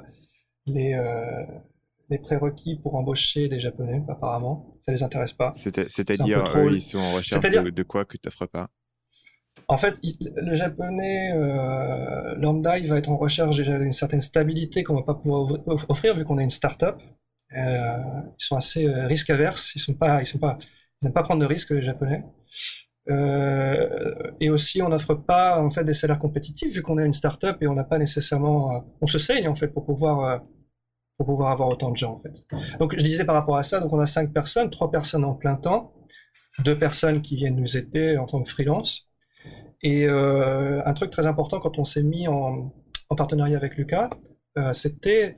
les, 0.65 0.93
euh, 0.93 1.43
les 2.09 2.17
prérequis 2.17 2.75
pour 2.75 2.95
embaucher 2.95 3.47
des 3.47 3.59
japonais, 3.59 4.03
apparemment. 4.09 4.75
Ça 4.81 4.91
les 4.91 5.01
intéresse 5.01 5.33
pas. 5.33 5.53
C'est-à-dire, 5.55 6.43
eux, 6.57 6.73
ils 6.73 6.81
sont 6.81 6.99
en 6.99 7.13
recherche 7.13 7.41
de, 7.41 7.83
quoi 7.83 8.03
que 8.03 8.17
tu 8.17 8.27
n'offres 8.27 8.47
pas? 8.47 8.69
En 9.69 9.77
fait, 9.77 9.97
le 10.19 10.53
japonais 10.55 11.31
euh, 11.33 12.35
lambda, 12.35 12.77
il 12.77 12.87
va 12.89 12.97
être 12.97 13.09
en 13.09 13.17
recherche 13.17 13.55
déjà 13.55 13.79
d'une 13.79 13.93
certaine 13.93 14.19
stabilité 14.19 14.83
qu'on 14.83 14.95
va 14.95 15.03
pas 15.03 15.15
pouvoir 15.15 15.57
offrir 15.87 16.15
vu 16.15 16.25
qu'on 16.25 16.37
est 16.37 16.43
une 16.43 16.49
start-up. 16.49 16.99
ils 17.53 18.33
sont 18.37 18.57
assez 18.57 18.89
risque 18.89 19.29
averses. 19.29 19.73
Ils 19.75 19.79
sont 19.79 19.93
pas, 19.93 20.21
ils 20.21 20.27
sont 20.27 20.39
pas, 20.39 20.57
ils 21.03 21.05
n'aiment 21.05 21.13
pas 21.13 21.23
prendre 21.23 21.41
de 21.41 21.45
risques 21.45 21.71
les 21.71 21.81
japonais. 21.81 22.23
et 24.39 24.49
aussi, 24.49 24.81
on 24.81 24.89
n'offre 24.89 25.13
pas 25.13 25.61
en 25.61 25.69
fait 25.69 25.83
des 25.83 25.93
salaires 25.93 26.19
compétitifs 26.19 26.73
vu 26.73 26.81
qu'on 26.81 26.97
est 26.97 27.05
une 27.05 27.13
start-up 27.13 27.57
et 27.61 27.67
on 27.67 27.75
n'a 27.75 27.83
pas 27.83 27.97
nécessairement, 27.97 28.85
on 29.01 29.07
se 29.07 29.19
saigne 29.19 29.47
en 29.47 29.55
fait 29.55 29.67
pour 29.67 29.85
pouvoir 29.85 30.41
pour 31.17 31.27
pouvoir 31.27 31.51
avoir 31.51 31.69
autant 31.69 31.91
de 31.91 31.97
gens 31.97 32.13
en 32.13 32.17
fait. 32.17 32.43
Donc 32.79 32.95
je 32.97 33.03
disais 33.03 33.25
par 33.25 33.35
rapport 33.35 33.57
à 33.57 33.63
ça, 33.63 33.79
donc 33.79 33.93
on 33.93 33.99
a 33.99 34.05
cinq 34.05 34.33
personnes, 34.33 34.69
trois 34.69 34.89
personnes 34.89 35.25
en 35.25 35.35
plein 35.35 35.55
temps, 35.55 35.93
deux 36.63 36.77
personnes 36.77 37.21
qui 37.21 37.35
viennent 37.35 37.55
nous 37.55 37.77
aider 37.77 38.17
en 38.17 38.25
tant 38.25 38.41
que 38.41 38.49
freelance. 38.49 39.07
Et 39.81 40.05
euh, 40.07 40.81
un 40.85 40.93
truc 40.93 41.11
très 41.11 41.27
important 41.27 41.59
quand 41.59 41.77
on 41.77 41.83
s'est 41.83 42.03
mis 42.03 42.27
en, 42.27 42.73
partenariat 43.15 43.57
avec 43.57 43.75
Lucas, 43.75 44.09
euh, 44.57 44.73
c'était, 44.73 45.37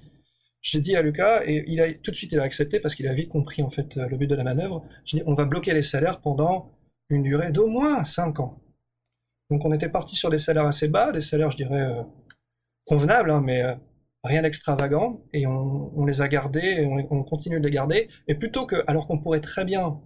j'ai 0.65 0.81
dit 0.81 0.95
à 0.95 1.01
Lucas, 1.03 1.43
et 1.45 1.63
il 1.67 1.79
a 1.79 1.93
tout 1.93 2.09
de 2.09 2.15
suite 2.15 2.31
il 2.31 2.39
a 2.39 2.43
accepté 2.43 2.79
parce 2.79 2.95
qu'il 2.95 3.07
a 3.07 3.13
vite 3.13 3.29
compris 3.29 3.61
en 3.61 3.69
fait 3.69 3.95
le 3.95 4.17
but 4.17 4.27
de 4.27 4.35
la 4.35 4.43
manœuvre. 4.43 4.83
J'ai 5.05 5.17
dit 5.17 5.23
on 5.27 5.35
va 5.35 5.45
bloquer 5.45 5.73
les 5.73 5.83
salaires 5.83 6.21
pendant 6.21 6.71
une 7.09 7.21
durée 7.21 7.51
d'au 7.51 7.67
moins 7.67 8.03
cinq 8.03 8.39
ans. 8.39 8.59
Donc 9.51 9.63
on 9.63 9.71
était 9.71 9.89
parti 9.89 10.15
sur 10.15 10.31
des 10.31 10.39
salaires 10.39 10.65
assez 10.65 10.87
bas, 10.87 11.11
des 11.11 11.21
salaires 11.21 11.51
je 11.51 11.57
dirais 11.57 11.81
euh, 11.81 12.01
convenables, 12.85 13.29
hein, 13.29 13.41
mais 13.45 13.63
rien 14.25 14.41
d'extravagant, 14.41 15.23
et 15.33 15.45
on, 15.45 16.05
les 16.05 16.21
a 16.21 16.27
gardés, 16.27 16.81
et 16.81 16.85
on, 16.87 17.23
continue 17.23 17.59
de 17.59 17.65
les 17.65 17.73
garder, 17.73 18.09
et 18.27 18.35
plutôt 18.35 18.65
que, 18.65 18.83
alors 18.87 19.07
qu'on 19.07 19.19
pourrait 19.19 19.39
très 19.39 19.65
bien 19.65 20.01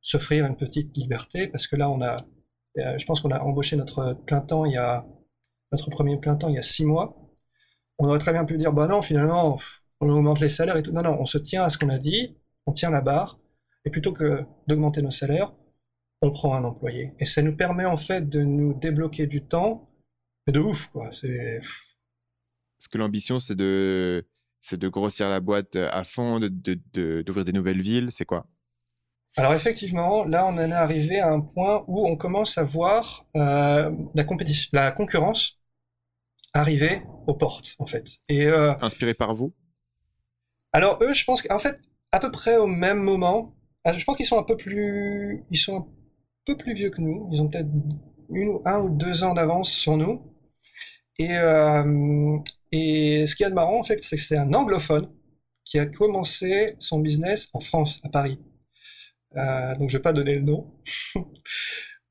s'offrir 0.00 0.46
une 0.46 0.56
petite 0.56 0.96
liberté, 0.96 1.48
parce 1.48 1.66
que 1.66 1.76
là, 1.76 1.90
on 1.90 2.00
a, 2.00 2.16
euh, 2.78 2.96
je 2.96 3.04
pense 3.06 3.20
qu'on 3.20 3.32
a 3.32 3.40
embauché 3.40 3.76
notre 3.76 4.14
plein 4.24 4.40
temps 4.40 4.64
il 4.64 4.72
y 4.72 4.76
a, 4.76 5.04
notre 5.72 5.90
premier 5.90 6.16
plein 6.16 6.36
temps 6.36 6.48
il 6.48 6.54
y 6.54 6.58
a 6.58 6.62
six 6.62 6.84
mois, 6.84 7.16
on 8.00 8.08
aurait 8.08 8.18
très 8.18 8.32
bien 8.32 8.44
pu 8.44 8.56
dire, 8.56 8.72
bah 8.72 8.86
non, 8.86 9.02
finalement, 9.02 9.58
on 10.00 10.08
augmente 10.08 10.40
les 10.40 10.48
salaires 10.48 10.76
et 10.76 10.82
tout. 10.82 10.92
Non, 10.92 11.02
non, 11.02 11.18
on 11.20 11.26
se 11.26 11.38
tient 11.38 11.64
à 11.64 11.68
ce 11.68 11.78
qu'on 11.78 11.90
a 11.90 11.98
dit, 11.98 12.36
on 12.66 12.72
tient 12.72 12.90
la 12.90 13.02
barre, 13.02 13.38
et 13.84 13.90
plutôt 13.90 14.12
que 14.12 14.44
d'augmenter 14.66 15.02
nos 15.02 15.10
salaires, 15.10 15.52
on 16.22 16.30
prend 16.30 16.54
un 16.54 16.64
employé. 16.64 17.12
Et 17.20 17.26
ça 17.26 17.42
nous 17.42 17.54
permet 17.54 17.84
en 17.84 17.96
fait 17.96 18.28
de 18.28 18.42
nous 18.42 18.74
débloquer 18.74 19.26
du 19.26 19.44
temps, 19.44 19.88
de 20.48 20.60
ouf, 20.60 20.88
quoi. 20.88 21.12
C'est 21.12 21.60
est-ce 22.80 22.88
que 22.88 22.96
l'ambition, 22.96 23.38
c'est 23.38 23.54
de, 23.54 24.26
c'est 24.62 24.78
de 24.78 24.88
grossir 24.88 25.28
la 25.28 25.40
boîte 25.40 25.76
à 25.76 26.02
fond, 26.02 26.40
d'ouvrir 26.40 26.82
de, 26.94 27.22
de, 27.22 27.42
des 27.42 27.52
nouvelles 27.52 27.82
villes 27.82 28.10
C'est 28.10 28.24
quoi? 28.24 28.46
Alors 29.36 29.54
effectivement, 29.54 30.24
là 30.24 30.46
on 30.46 30.54
en 30.54 30.58
est 30.58 30.72
arrivé 30.72 31.20
à 31.20 31.30
un 31.30 31.40
point 31.40 31.84
où 31.86 32.06
on 32.08 32.16
commence 32.16 32.58
à 32.58 32.64
voir 32.64 33.26
euh, 33.36 33.90
la, 34.14 34.24
compétition, 34.24 34.70
la 34.72 34.90
concurrence 34.90 35.59
arriver 36.54 37.02
aux 37.26 37.34
portes 37.34 37.76
en 37.78 37.86
fait. 37.86 38.06
Et 38.28 38.46
euh, 38.46 38.74
inspiré 38.80 39.14
par 39.14 39.34
vous? 39.34 39.54
Alors 40.72 40.98
eux, 41.02 41.14
je 41.14 41.24
pense 41.24 41.42
qu'en 41.42 41.58
fait 41.58 41.80
à 42.12 42.20
peu 42.20 42.30
près 42.30 42.56
au 42.56 42.66
même 42.66 42.98
moment, 42.98 43.54
ah, 43.84 43.92
je 43.92 44.04
pense 44.04 44.16
qu'ils 44.16 44.26
sont 44.26 44.38
un 44.38 44.42
peu 44.42 44.56
plus, 44.56 45.44
ils 45.50 45.58
sont 45.58 45.78
un 45.78 45.86
peu 46.44 46.56
plus 46.56 46.74
vieux 46.74 46.90
que 46.90 47.00
nous. 47.00 47.28
Ils 47.32 47.40
ont 47.40 47.48
peut-être 47.48 47.68
un 48.64 48.80
ou 48.80 48.90
deux 48.90 49.24
ans 49.24 49.34
d'avance 49.34 49.70
sur 49.72 49.96
nous. 49.96 50.22
Et, 51.18 51.34
et 52.72 53.26
ce 53.26 53.36
qui 53.36 53.42
est 53.42 53.50
de 53.50 53.54
marrant, 53.54 53.78
en 53.78 53.82
fait, 53.82 54.02
c'est 54.02 54.16
que 54.16 54.22
c'est 54.22 54.36
un 54.36 54.52
anglophone 54.54 55.08
qui 55.64 55.78
a 55.78 55.86
commencé 55.86 56.74
son 56.78 56.98
business 56.98 57.48
en 57.52 57.60
France, 57.60 58.00
à 58.02 58.08
Paris. 58.08 58.40
Euh, 59.36 59.76
donc 59.76 59.90
je 59.90 59.96
vais 59.96 60.02
pas 60.02 60.12
donner 60.12 60.34
le 60.34 60.42
nom. 60.42 60.72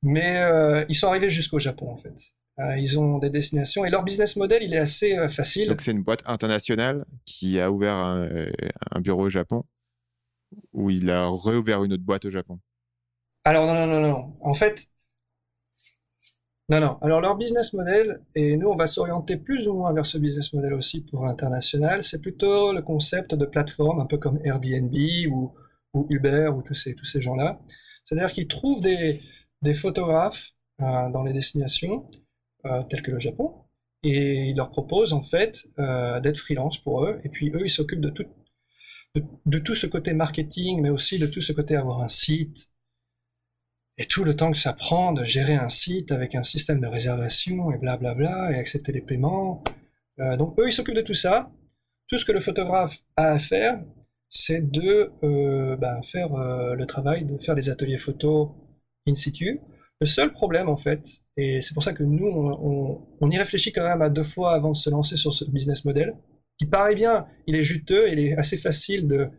Mais 0.04 0.38
euh, 0.38 0.86
ils 0.88 0.96
sont 0.96 1.08
arrivés 1.08 1.30
jusqu'au 1.30 1.60
Japon, 1.60 1.92
en 1.92 1.98
fait. 1.98 2.14
Euh, 2.60 2.78
ils 2.78 3.00
ont 3.00 3.20
des 3.20 3.30
destinations 3.30 3.86
et 3.86 3.90
leur 3.90 4.04
business 4.04 4.36
model, 4.36 4.64
il 4.64 4.74
est 4.74 4.80
assez 4.80 5.18
euh, 5.18 5.30
facile. 5.30 5.70
Donc 5.70 5.82
c'est 5.82 5.92
une 5.92 6.04
boîte 6.04 6.24
internationale 6.26 7.06
qui 7.26 7.60
a 7.60 7.72
ouvert 7.72 7.94
un, 7.94 8.24
euh, 8.24 8.52
un, 8.92 9.00
bureau 9.00 9.28
au 9.28 9.30
Japon 9.30 9.64
ou 10.74 10.90
il 10.90 11.10
a 11.10 11.30
réouvert 11.30 11.84
une 11.84 11.94
autre 11.94 12.04
boîte 12.04 12.26
au 12.26 12.30
Japon? 12.30 12.60
Alors 13.46 13.66
non, 13.66 13.74
non, 13.74 13.88
non, 13.88 14.02
non. 14.02 14.38
En 14.42 14.54
fait, 14.54 14.90
non, 16.70 16.80
non. 16.80 16.98
Alors 17.02 17.20
leur 17.20 17.36
business 17.36 17.74
model, 17.74 18.22
et 18.36 18.56
nous 18.56 18.68
on 18.68 18.76
va 18.76 18.86
s'orienter 18.86 19.38
plus 19.38 19.68
ou 19.68 19.74
moins 19.74 19.92
vers 19.92 20.06
ce 20.06 20.20
business 20.20 20.54
model 20.54 20.74
aussi 20.76 21.02
pour 21.02 21.26
l'international, 21.26 22.04
c'est 22.04 22.22
plutôt 22.22 22.74
le 22.74 22.84
concept 22.84 23.34
de 23.34 23.46
plateforme, 23.46 24.00
un 24.00 24.06
peu 24.06 24.18
comme 24.18 24.40
Airbnb 24.44 24.94
ou, 25.32 25.52
Uber 26.10 26.50
ou 26.56 26.62
tous 26.62 26.76
ces, 26.76 26.94
tous 26.94 27.06
ces 27.06 27.22
gens-là. 27.22 27.60
C'est-à-dire 28.06 28.32
qu'ils 28.32 28.48
trouvent 28.48 28.82
des, 28.82 29.22
photographes 29.74 30.52
euh, 30.82 31.10
dans 31.10 31.24
les 31.24 31.34
destinations, 31.34 32.06
euh, 32.66 32.84
telles 32.84 33.02
que 33.02 33.12
le 33.12 33.20
Japon, 33.20 33.54
et 34.04 34.50
ils 34.50 34.56
leur 34.56 34.70
proposent 34.70 35.14
en 35.14 35.22
fait 35.22 35.68
euh, 35.80 36.20
d'être 36.20 36.38
freelance 36.38 36.78
pour 36.78 37.06
eux, 37.06 37.20
et 37.24 37.30
puis 37.30 37.52
eux 37.52 37.62
ils 37.64 37.70
s'occupent 37.70 38.02
de 38.02 38.10
tout, 38.10 38.26
de 39.46 39.60
tout 39.60 39.76
ce 39.76 39.88
côté 39.88 40.14
marketing, 40.14 40.82
mais 40.82 40.90
aussi 40.90 41.20
de 41.20 41.28
tout 41.28 41.42
ce 41.42 41.54
côté 41.54 41.76
avoir 41.76 42.02
un 42.02 42.08
site, 42.08 42.70
et 43.98 44.06
tout 44.06 44.24
le 44.24 44.36
temps 44.36 44.52
que 44.52 44.58
ça 44.58 44.74
prend 44.74 45.14
de 45.14 45.24
gérer 45.24 45.56
un 45.56 45.70
site 45.70 46.12
avec 46.12 46.36
un 46.36 46.44
système 46.44 46.80
de 46.82 46.88
réservation 46.88 47.72
et 47.72 47.78
blablabla, 47.78 48.52
et 48.52 48.56
accepter 48.56 48.92
les 48.92 49.02
paiements. 49.02 49.64
Euh, 50.20 50.38
donc 50.38 50.58
eux, 50.60 50.68
ils 50.68 50.74
s'occupent 50.74 50.96
de 50.96 51.02
tout 51.02 51.14
ça. 51.14 51.52
Tout 52.08 52.18
ce 52.18 52.26
que 52.26 52.32
le 52.32 52.40
photographe 52.40 53.00
a 53.18 53.32
à 53.32 53.40
faire, 53.40 53.82
c'est 54.30 54.70
de 54.72 55.12
ben, 55.78 56.02
faire 56.02 56.30
le 56.30 56.86
travail, 56.86 57.26
de 57.26 57.38
faire 57.38 57.56
des 57.56 57.70
ateliers 57.70 57.98
photo 57.98 58.56
in 59.08 59.16
situ. 59.16 59.60
Le 60.02 60.08
seul 60.08 60.32
problème, 60.32 60.70
en 60.70 60.78
fait, 60.78 61.22
et 61.40 61.62
c'est 61.62 61.74
pour 61.74 61.84
ça 61.84 61.94
que 61.94 62.04
nous, 62.04 62.28
on, 62.28 63.30
y 63.30 63.38
réfléchit 63.38 63.72
quand 63.72 63.88
même 63.88 64.02
à 64.02 64.10
deux 64.10 64.24
fois 64.24 64.54
avant 64.54 64.72
de 64.72 64.78
se 64.78 64.90
lancer 64.90 65.16
sur 65.16 65.34
ce 65.34 65.46
business 65.46 65.86
model, 65.86 66.16
qui 66.58 66.66
paraît 66.66 66.96
bien, 66.96 67.28
il 67.48 67.56
est 67.56 67.64
juteux, 67.64 68.12
il 68.12 68.20
est 68.20 68.36
assez 68.36 68.58
facile 68.58 69.08
de, 69.08 69.30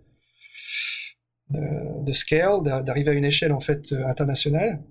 de, 1.50 2.12
scale, 2.12 2.62
d'arriver 2.62 3.10
à 3.10 3.14
une 3.14 3.24
échelle 3.24 3.52
en 3.52 3.60
fait 3.60 3.92
euh, 3.92 4.06
internationale. 4.06 4.82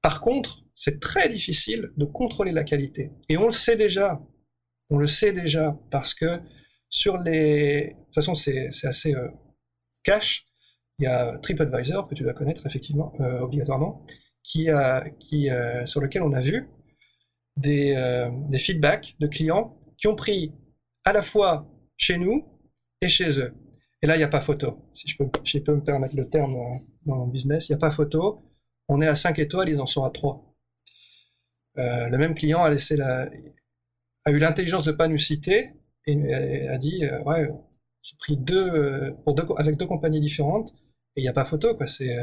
Par 0.00 0.20
contre, 0.20 0.64
c'est 0.74 1.00
très 1.00 1.28
difficile 1.28 1.90
de 1.96 2.04
contrôler 2.04 2.52
la 2.52 2.64
qualité. 2.64 3.10
Et 3.28 3.36
on 3.36 3.44
le 3.44 3.50
sait 3.50 3.76
déjà. 3.76 4.20
On 4.90 4.98
le 4.98 5.06
sait 5.06 5.32
déjà 5.32 5.78
parce 5.90 6.14
que 6.14 6.40
sur 6.88 7.18
les. 7.18 7.90
De 7.90 8.04
toute 8.06 8.14
façon, 8.14 8.34
c'est 8.34 8.68
assez 8.84 9.14
euh, 9.14 9.28
cash. 10.02 10.46
Il 10.98 11.04
y 11.04 11.06
a 11.06 11.38
TripAdvisor, 11.38 12.08
que 12.08 12.14
tu 12.14 12.22
dois 12.22 12.34
connaître 12.34 12.66
effectivement, 12.66 13.12
euh, 13.20 13.40
obligatoirement, 13.40 14.04
qui 14.42 14.70
a, 14.70 15.08
qui, 15.20 15.48
sur 15.84 16.00
lequel 16.00 16.22
on 16.22 16.32
a 16.32 16.40
vu 16.40 16.68
des, 17.56 17.94
des 18.48 18.58
feedbacks 18.58 19.16
de 19.20 19.26
clients 19.26 19.76
qui 19.98 20.08
ont 20.08 20.16
pris 20.16 20.52
à 21.04 21.12
la 21.12 21.22
fois 21.22 21.68
chez 21.96 22.18
nous 22.18 22.44
et 23.00 23.08
chez 23.08 23.38
eux. 23.40 23.54
Et 24.02 24.06
là, 24.06 24.16
il 24.16 24.18
n'y 24.18 24.24
a 24.24 24.28
pas 24.28 24.40
photo. 24.40 24.78
Si 24.94 25.06
je 25.08 25.16
peux, 25.16 25.28
je 25.44 25.58
peux 25.58 25.74
me 25.74 25.82
permettre 25.82 26.16
le 26.16 26.28
terme 26.28 26.56
euh, 26.56 26.78
dans 27.06 27.24
le 27.24 27.30
business, 27.30 27.68
il 27.68 27.72
n'y 27.72 27.76
a 27.76 27.78
pas 27.78 27.90
photo. 27.90 28.42
On 28.88 29.00
est 29.00 29.06
à 29.06 29.14
5 29.14 29.38
étoiles, 29.38 29.68
ils 29.68 29.80
en 29.80 29.86
sont 29.86 30.04
à 30.04 30.10
3. 30.10 30.44
Euh, 31.78 32.08
le 32.08 32.18
même 32.18 32.34
client 32.34 32.62
a, 32.62 32.70
laissé 32.70 32.96
la, 32.96 33.28
a 34.24 34.30
eu 34.30 34.38
l'intelligence 34.38 34.84
de 34.84 34.90
ne 34.90 34.96
pas 34.96 35.08
nous 35.08 35.18
citer 35.18 35.70
et, 36.06 36.68
a 36.68 36.78
dit 36.78 37.04
euh, 37.04 37.22
Ouais, 37.22 37.48
j'ai 38.02 38.16
pris 38.18 38.36
deux, 38.36 39.14
pour 39.24 39.34
deux, 39.34 39.44
avec 39.56 39.76
deux 39.76 39.86
compagnies 39.86 40.20
différentes 40.20 40.72
et 41.14 41.20
il 41.20 41.22
n'y 41.22 41.28
a 41.28 41.32
pas 41.32 41.44
photo, 41.44 41.76
quoi. 41.76 41.86
C'est 41.86 42.16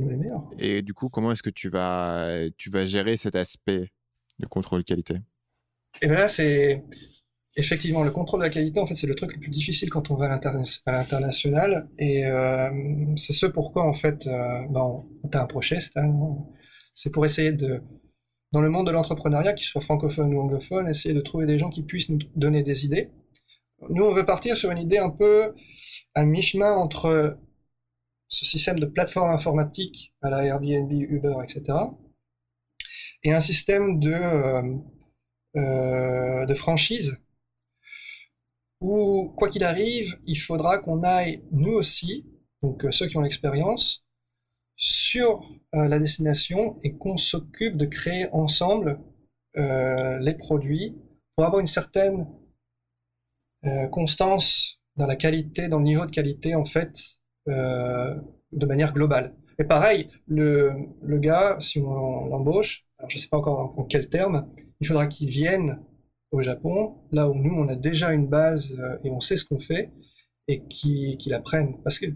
nous 0.00 0.08
les 0.08 0.16
meilleurs. 0.16 0.48
Et 0.58 0.82
du 0.82 0.94
coup, 0.94 1.08
comment 1.08 1.32
est-ce 1.32 1.42
que 1.42 1.50
tu 1.50 1.68
vas, 1.68 2.48
tu 2.56 2.70
vas 2.70 2.86
gérer 2.86 3.16
cet 3.16 3.34
aspect 3.34 3.90
de 4.38 4.46
contrôle 4.46 4.84
qualité? 4.84 5.16
Et 6.00 6.06
bien 6.06 6.16
là, 6.16 6.28
c'est 6.28 6.82
Effectivement, 7.54 8.02
le 8.02 8.10
contrôle 8.10 8.40
de 8.40 8.44
la 8.46 8.50
qualité, 8.50 8.80
en 8.80 8.86
fait, 8.86 8.94
c'est 8.94 9.06
le 9.06 9.14
truc 9.14 9.34
le 9.34 9.40
plus 9.40 9.50
difficile 9.50 9.90
quand 9.90 10.10
on 10.10 10.14
va 10.14 10.24
à 10.24 10.92
l'international. 10.92 11.88
Et 11.98 12.24
euh, 12.24 12.70
c'est 13.16 13.34
ce 13.34 13.44
pourquoi, 13.44 13.84
en 13.84 13.92
fait, 13.92 14.26
euh, 14.26 14.62
ben, 14.70 15.04
on 15.22 15.28
t'a 15.28 15.42
approché. 15.42 15.78
C'est 16.94 17.10
pour 17.10 17.26
essayer 17.26 17.52
de, 17.52 17.82
dans 18.52 18.62
le 18.62 18.70
monde 18.70 18.86
de 18.86 18.92
l'entrepreneuriat, 18.92 19.52
qu'il 19.52 19.66
soit 19.66 19.82
francophone 19.82 20.32
ou 20.32 20.40
anglophone, 20.40 20.88
essayer 20.88 21.14
de 21.14 21.20
trouver 21.20 21.44
des 21.44 21.58
gens 21.58 21.68
qui 21.68 21.82
puissent 21.82 22.08
nous 22.08 22.20
donner 22.36 22.62
des 22.62 22.86
idées. 22.86 23.10
Nous, 23.90 24.02
on 24.02 24.14
veut 24.14 24.24
partir 24.24 24.56
sur 24.56 24.70
une 24.70 24.78
idée 24.78 24.98
un 24.98 25.10
peu 25.10 25.54
à 26.14 26.24
mi-chemin 26.24 26.72
entre 26.74 27.36
ce 28.32 28.46
système 28.46 28.80
de 28.80 28.86
plateforme 28.86 29.30
informatique 29.30 30.14
à 30.22 30.30
la 30.30 30.44
Airbnb, 30.44 30.90
Uber, 30.90 31.34
etc., 31.44 31.78
et 33.24 33.32
un 33.32 33.40
système 33.40 34.00
de, 34.00 34.12
euh, 34.12 34.78
euh 35.56 36.46
de 36.46 36.54
franchise 36.54 37.22
où, 38.80 39.32
quoi 39.36 39.48
qu'il 39.48 39.62
arrive, 39.62 40.18
il 40.26 40.36
faudra 40.36 40.78
qu'on 40.78 41.04
aille, 41.04 41.44
nous 41.52 41.72
aussi, 41.72 42.26
donc 42.62 42.84
euh, 42.84 42.90
ceux 42.90 43.06
qui 43.06 43.16
ont 43.16 43.20
l'expérience, 43.20 44.04
sur 44.76 45.48
la 45.72 46.00
destination 46.00 46.80
et 46.82 46.96
qu'on 46.96 47.16
s'occupe 47.16 47.76
de 47.76 47.86
créer 47.86 48.28
ensemble 48.32 48.98
les 49.54 50.34
produits 50.36 50.96
pour 51.36 51.44
avoir 51.44 51.60
une 51.60 51.66
certaine 51.66 52.26
constance 53.92 54.82
dans 54.96 55.06
la 55.06 55.14
qualité, 55.14 55.68
dans 55.68 55.78
le 55.78 55.84
niveau 55.84 56.04
de 56.04 56.10
qualité, 56.10 56.56
en 56.56 56.64
fait, 56.64 57.21
de 57.46 58.66
manière 58.66 58.92
globale. 58.92 59.34
Et 59.58 59.64
pareil, 59.64 60.08
le, 60.26 60.72
le 61.02 61.18
gars, 61.18 61.56
si 61.60 61.78
on 61.80 62.26
l'embauche, 62.26 62.86
je 63.08 63.16
ne 63.16 63.20
sais 63.20 63.28
pas 63.28 63.36
encore 63.36 63.74
en 63.78 63.84
quel 63.84 64.08
terme, 64.08 64.48
il 64.80 64.86
faudra 64.86 65.06
qu'il 65.06 65.28
vienne 65.28 65.80
au 66.30 66.40
Japon, 66.40 66.96
là 67.10 67.28
où 67.28 67.34
nous, 67.34 67.54
on 67.54 67.68
a 67.68 67.76
déjà 67.76 68.12
une 68.12 68.26
base 68.26 68.78
euh, 68.80 68.96
et 69.04 69.10
on 69.10 69.20
sait 69.20 69.36
ce 69.36 69.44
qu'on 69.44 69.58
fait, 69.58 69.92
et 70.48 70.64
qui, 70.68 71.16
qui 71.18 71.28
l'apprennent. 71.28 71.82
Parce 71.82 71.98
que 71.98 72.06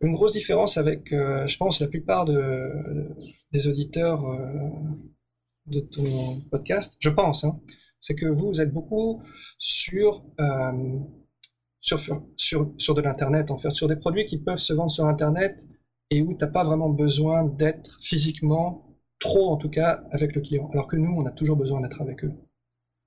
une 0.00 0.12
grosse 0.12 0.32
différence 0.32 0.76
avec, 0.76 1.10
je 1.10 1.56
pense, 1.56 1.80
la 1.80 1.88
plupart 1.88 2.24
de, 2.24 3.10
des 3.50 3.66
auditeurs 3.66 4.22
de 5.66 5.80
ton 5.80 6.40
podcast, 6.52 6.96
je 7.00 7.10
pense, 7.10 7.42
hein, 7.42 7.60
c'est 7.98 8.14
que 8.14 8.26
vous, 8.26 8.46
vous 8.46 8.60
êtes 8.60 8.72
beaucoup 8.72 9.22
sur, 9.58 10.24
sur, 11.96 12.94
de 12.94 13.00
l'Internet, 13.00 13.50
en 13.50 13.58
fait, 13.58 13.70
sur 13.70 13.88
des 13.88 13.96
produits 13.96 14.26
qui 14.26 14.38
peuvent 14.38 14.58
se 14.58 14.72
vendre 14.72 14.90
sur 14.90 15.06
Internet 15.06 15.66
et 16.10 16.22
où 16.22 16.34
tu 16.36 16.44
n'as 16.44 16.50
pas 16.50 16.64
vraiment 16.64 16.90
besoin 16.90 17.44
d'être 17.44 17.98
physiquement, 18.00 18.96
trop 19.18 19.50
en 19.50 19.56
tout 19.56 19.70
cas, 19.70 20.04
avec 20.10 20.34
le 20.34 20.40
client. 20.40 20.70
Alors 20.72 20.88
que 20.88 20.96
nous, 20.96 21.10
on 21.10 21.26
a 21.26 21.30
toujours 21.30 21.56
besoin 21.56 21.80
d'être 21.80 22.00
avec 22.00 22.24
eux. 22.24 22.32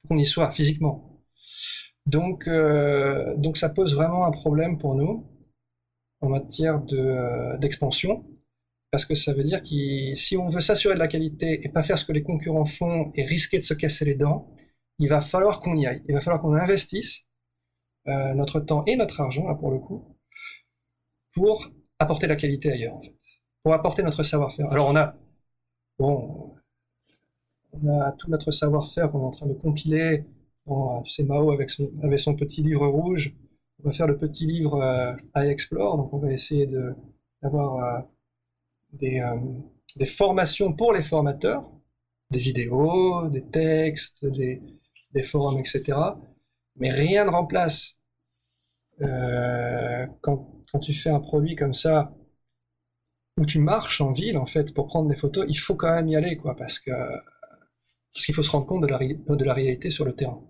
Qu'on 0.08 0.18
y 0.18 0.26
soit 0.26 0.52
physiquement. 0.52 1.24
Donc, 2.06 2.48
euh, 2.48 3.36
ça 3.56 3.70
pose 3.70 3.96
vraiment 3.96 4.26
un 4.26 4.32
problème 4.32 4.78
pour 4.78 4.96
nous 4.96 5.28
en 6.22 6.30
matière 6.30 6.82
euh, 6.94 7.58
d'expansion. 7.58 8.26
parce 8.92 9.06
que 9.06 9.16
ça 9.16 9.34
veut 9.34 9.44
dire 9.44 9.62
que 9.62 10.14
si 10.16 10.38
on 10.38 10.50
veut 10.50 10.62
s'assurer 10.62 10.96
de 10.96 11.00
la 11.00 11.08
qualité 11.08 11.66
et 11.66 11.70
pas 11.70 11.82
faire 11.82 11.98
ce 11.98 12.06
que 12.06 12.12
les 12.12 12.24
concurrents 12.24 12.66
font 12.66 13.12
et 13.16 13.24
risquer 13.24 13.58
de 13.58 13.64
se 13.64 13.74
casser 13.74 14.06
les 14.06 14.16
dents, 14.16 14.54
il 15.00 15.10
va 15.10 15.22
falloir 15.22 15.62
qu'on 15.62 15.76
y 15.78 15.88
aille. 15.88 16.04
Il 16.08 16.14
va 16.14 16.22
falloir 16.22 16.42
qu'on 16.42 16.54
investisse 16.54 17.26
euh, 18.08 18.34
notre 18.34 18.60
temps 18.60 18.84
et 18.86 18.96
notre 18.96 19.22
argent, 19.22 19.48
là 19.48 19.56
pour 19.56 19.72
le 19.72 19.80
coup, 19.80 20.04
pour 21.34 21.70
apporter 22.00 22.28
la 22.28 22.36
qualité 22.36 22.72
ailleurs. 22.72 23.00
Pour 23.64 23.74
apporter 23.74 24.04
notre 24.04 24.24
savoir-faire. 24.24 24.72
Alors 24.72 24.88
on 24.88 24.96
a, 24.96 25.16
bon, 26.00 26.54
on 27.74 28.02
a 28.02 28.12
tout 28.14 28.30
notre 28.30 28.52
savoir-faire 28.52 29.12
qu'on 29.12 29.22
est 29.22 29.26
en 29.26 29.32
train 29.32 29.48
de 29.48 29.54
compiler. 29.54 30.26
Bon, 30.66 31.02
tu 31.04 31.12
sais, 31.12 31.24
Mao 31.24 31.52
avec 31.52 31.70
son, 31.70 31.92
avec 32.04 32.20
son 32.20 32.36
petit 32.36 32.64
livre 32.64 32.88
rouge, 32.88 33.36
on 33.84 33.90
va 33.90 33.94
faire 33.94 34.08
le 34.08 34.18
petit 34.18 34.46
livre 34.46 34.82
euh, 34.82 35.14
à 35.34 35.48
Explore, 35.48 35.98
donc 35.98 36.14
on 36.14 36.20
va 36.20 36.32
essayer 36.32 36.68
d'avoir 37.42 37.76
euh, 37.84 38.02
des, 38.94 39.20
euh, 39.20 39.38
des, 39.96 40.06
formations 40.06 40.74
pour 40.74 40.94
les 40.94 41.02
formateurs, 41.02 41.68
des 42.30 42.40
vidéos, 42.40 43.28
des 43.28 43.44
textes, 43.44 44.26
des, 44.26 44.62
des 45.14 45.24
forums, 45.24 45.60
etc. 45.60 45.98
Mais 46.78 46.90
rien 46.90 47.26
ne 47.26 47.30
remplace 47.30 48.00
quand 50.22 50.62
quand 50.72 50.80
tu 50.80 50.94
fais 50.94 51.10
un 51.10 51.20
produit 51.20 51.56
comme 51.56 51.74
ça, 51.74 52.14
où 53.38 53.46
tu 53.46 53.60
marches 53.60 54.02
en 54.02 54.12
ville, 54.12 54.38
en 54.38 54.46
fait, 54.46 54.74
pour 54.74 54.88
prendre 54.88 55.10
des 55.10 55.16
photos, 55.16 55.46
il 55.48 55.58
faut 55.58 55.76
quand 55.76 55.94
même 55.94 56.08
y 56.08 56.16
aller, 56.16 56.38
quoi, 56.38 56.56
parce 56.56 56.80
que 56.80 56.92
parce 58.14 58.26
qu'il 58.26 58.36
faut 58.36 58.44
se 58.44 58.52
rendre 58.52 58.66
compte 58.66 58.82
de 58.82 58.88
la, 58.88 59.00
de 59.00 59.44
la 59.46 59.54
réalité 59.54 59.90
sur 59.90 60.04
le 60.04 60.14
terrain. 60.14 60.42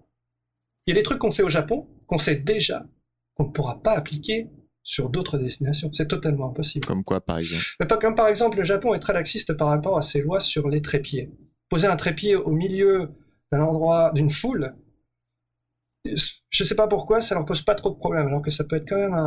Il 0.85 0.95
y 0.95 0.97
a 0.97 0.99
des 0.99 1.03
trucs 1.03 1.19
qu'on 1.19 1.29
fait 1.29 1.43
au 1.43 1.49
Japon, 1.49 1.87
qu'on 2.07 2.17
sait 2.17 2.37
déjà, 2.37 2.87
qu'on 3.35 3.45
ne 3.45 3.51
pourra 3.51 3.83
pas 3.83 3.91
appliquer 3.91 4.49
sur 4.81 5.11
d'autres 5.11 5.37
destinations. 5.37 5.93
C'est 5.93 6.07
totalement 6.07 6.49
impossible. 6.49 6.87
Comme 6.87 7.03
quoi, 7.03 7.21
par 7.21 7.37
exemple 7.37 7.63
Mais 7.79 7.85
pas 7.85 7.97
comme 7.97 8.15
par 8.15 8.27
exemple, 8.27 8.57
le 8.57 8.63
Japon 8.63 8.95
est 8.95 8.99
très 8.99 9.13
laxiste 9.13 9.53
par 9.53 9.67
rapport 9.67 9.95
à 9.95 10.01
ses 10.01 10.21
lois 10.21 10.39
sur 10.39 10.69
les 10.69 10.81
trépieds. 10.81 11.31
Poser 11.69 11.85
un 11.85 11.95
trépied 11.95 12.35
au 12.35 12.51
milieu 12.51 13.11
d'un 13.51 13.61
endroit, 13.61 14.11
d'une 14.15 14.31
foule, 14.31 14.75
je 16.05 16.63
sais 16.63 16.75
pas 16.75 16.87
pourquoi, 16.87 17.21
ça 17.21 17.35
leur 17.35 17.45
pose 17.45 17.61
pas 17.61 17.75
trop 17.75 17.89
de 17.89 17.95
problèmes, 17.95 18.27
alors 18.27 18.41
que 18.41 18.51
ça 18.51 18.63
peut 18.63 18.75
être 18.75 18.87
quand 18.87 18.97
même 18.97 19.17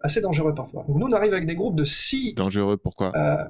assez 0.00 0.20
dangereux 0.20 0.54
parfois. 0.54 0.84
nous, 0.88 1.06
on 1.06 1.12
arrive 1.12 1.32
avec 1.32 1.46
des 1.46 1.54
groupes 1.54 1.76
de 1.76 1.84
six. 1.84 2.34
Dangereux, 2.34 2.76
pourquoi? 2.76 3.12
euh, 3.16 3.44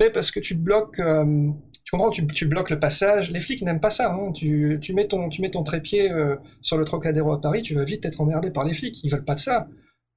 mais 0.00 0.10
Parce 0.10 0.30
que 0.30 0.40
tu 0.40 0.54
bloques, 0.54 0.98
euh, 0.98 1.50
tu 1.84 1.90
comprends, 1.90 2.10
tu, 2.10 2.26
tu, 2.26 2.46
bloques 2.46 2.70
le 2.70 2.80
passage. 2.80 3.30
Les 3.30 3.40
flics 3.40 3.62
n'aiment 3.62 3.80
pas 3.80 3.90
ça. 3.90 4.12
Hein. 4.12 4.32
Tu, 4.32 4.78
tu, 4.80 4.94
mets 4.94 5.06
ton, 5.06 5.28
tu 5.28 5.42
mets 5.42 5.50
ton 5.50 5.62
trépied 5.62 6.10
euh, 6.10 6.36
sur 6.62 6.78
le 6.78 6.84
Trocadéro 6.84 7.32
à 7.32 7.40
Paris, 7.40 7.62
tu 7.62 7.74
vas 7.74 7.84
vite 7.84 8.04
être 8.04 8.20
emmerdé 8.20 8.50
par 8.50 8.64
les 8.64 8.74
flics. 8.74 9.02
Ils 9.04 9.10
veulent 9.10 9.24
pas 9.24 9.34
de 9.34 9.40
ça. 9.40 9.68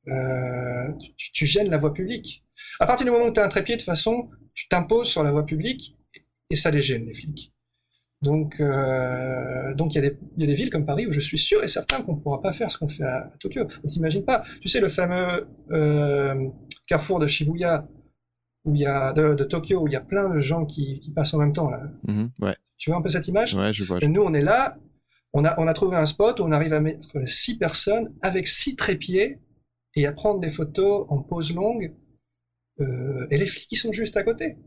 Tu, 0.06 1.32
tu, 1.34 1.46
gênes 1.46 1.70
la 1.70 1.78
voie 1.78 1.94
publique. 1.94 2.46
À 2.80 2.86
partir 2.86 3.06
du 3.06 3.12
moment 3.12 3.26
où 3.26 3.34
tu 3.34 3.42
as 3.42 3.46
un 3.46 3.50
trépied, 3.50 3.76
de 3.76 3.82
toute 3.82 3.86
façon, 3.86 4.30
tu 4.54 4.68
t'imposes 4.70 5.10
sur 5.10 5.22
la 5.22 5.32
voie 5.32 5.46
publique 5.46 5.98
et 6.50 6.56
ça 6.56 6.72
les 6.72 6.82
gêne, 6.82 7.06
les 7.06 7.14
flics. 7.14 7.54
Donc, 8.22 8.60
euh, 8.60 9.76
donc 9.76 9.94
il 9.94 10.04
y, 10.04 10.42
y, 10.42 10.44
a 10.44 10.48
des 10.48 10.54
villes 10.56 10.72
comme 10.72 10.86
Paris 10.86 11.06
où 11.06 11.12
je 11.12 11.20
suis 11.20 11.38
sûr 11.38 11.64
et 11.64 11.68
certain 11.68 12.02
qu'on 12.02 12.16
ne 12.16 12.20
pourra 12.20 12.42
pas 12.42 12.52
faire 12.52 12.72
ce 12.72 12.78
qu'on 12.78 12.88
fait 12.88 13.04
à, 13.04 13.32
Tokyo. 13.40 13.68
On 13.84 13.88
t'imagine 13.88 14.26
pas. 14.26 14.44
Tu 14.62 14.68
sais, 14.70 14.80
le 14.80 14.90
fameux 14.90 15.48
euh, 15.72 16.50
carrefour 16.88 17.20
de 17.20 17.28
Shibuya, 17.28 17.88
où 18.66 18.74
il 18.74 18.82
y 18.82 18.88
a, 18.88 19.14
de, 19.14 19.36
de, 19.36 19.44
Tokyo, 19.44 19.82
où 19.82 19.88
il 19.88 19.94
y 19.94 19.98
a 19.98 20.02
plein 20.02 20.30
de 20.30 20.40
gens 20.40 20.66
qui, 20.66 21.00
qui 21.00 21.12
passent 21.12 21.34
en 21.36 21.40
même 21.40 21.54
temps. 21.54 21.70
Là. 21.70 21.84
Mm-hmm, 22.08 22.30
ouais. 22.42 22.56
Tu 22.78 22.90
vois 22.90 22.98
un 22.98 23.02
peu 23.02 23.10
cette 23.10 23.28
image? 23.28 23.54
Ouais, 23.54 23.72
je 23.72 23.84
vois. 23.84 24.00
Et 24.02 24.08
nous, 24.08 24.22
on 24.22 24.34
est 24.34 24.42
là, 24.42 24.78
on 25.34 25.46
a, 25.46 25.60
on 25.60 25.68
a 25.68 25.74
trouvé 25.74 25.96
un 25.96 26.06
spot 26.06 26.40
où 26.40 26.44
on 26.44 26.52
arrive 26.52 26.74
à 26.74 26.80
mettre 26.80 27.28
six 27.28 27.58
personnes 27.58 28.14
avec 28.22 28.48
six 28.48 28.76
trépieds 28.76 29.40
et 29.96 30.08
à 30.08 30.12
prendre 30.12 30.40
des 30.40 30.50
photos 30.50 31.06
en 31.10 31.22
pose 31.22 31.54
longue. 31.54 31.94
Euh, 32.80 33.28
et 33.30 33.38
les 33.38 33.46
flics, 33.46 33.72
ils 33.72 33.78
sont 33.78 33.92
juste 33.92 34.18
à 34.18 34.24
côté. 34.24 34.58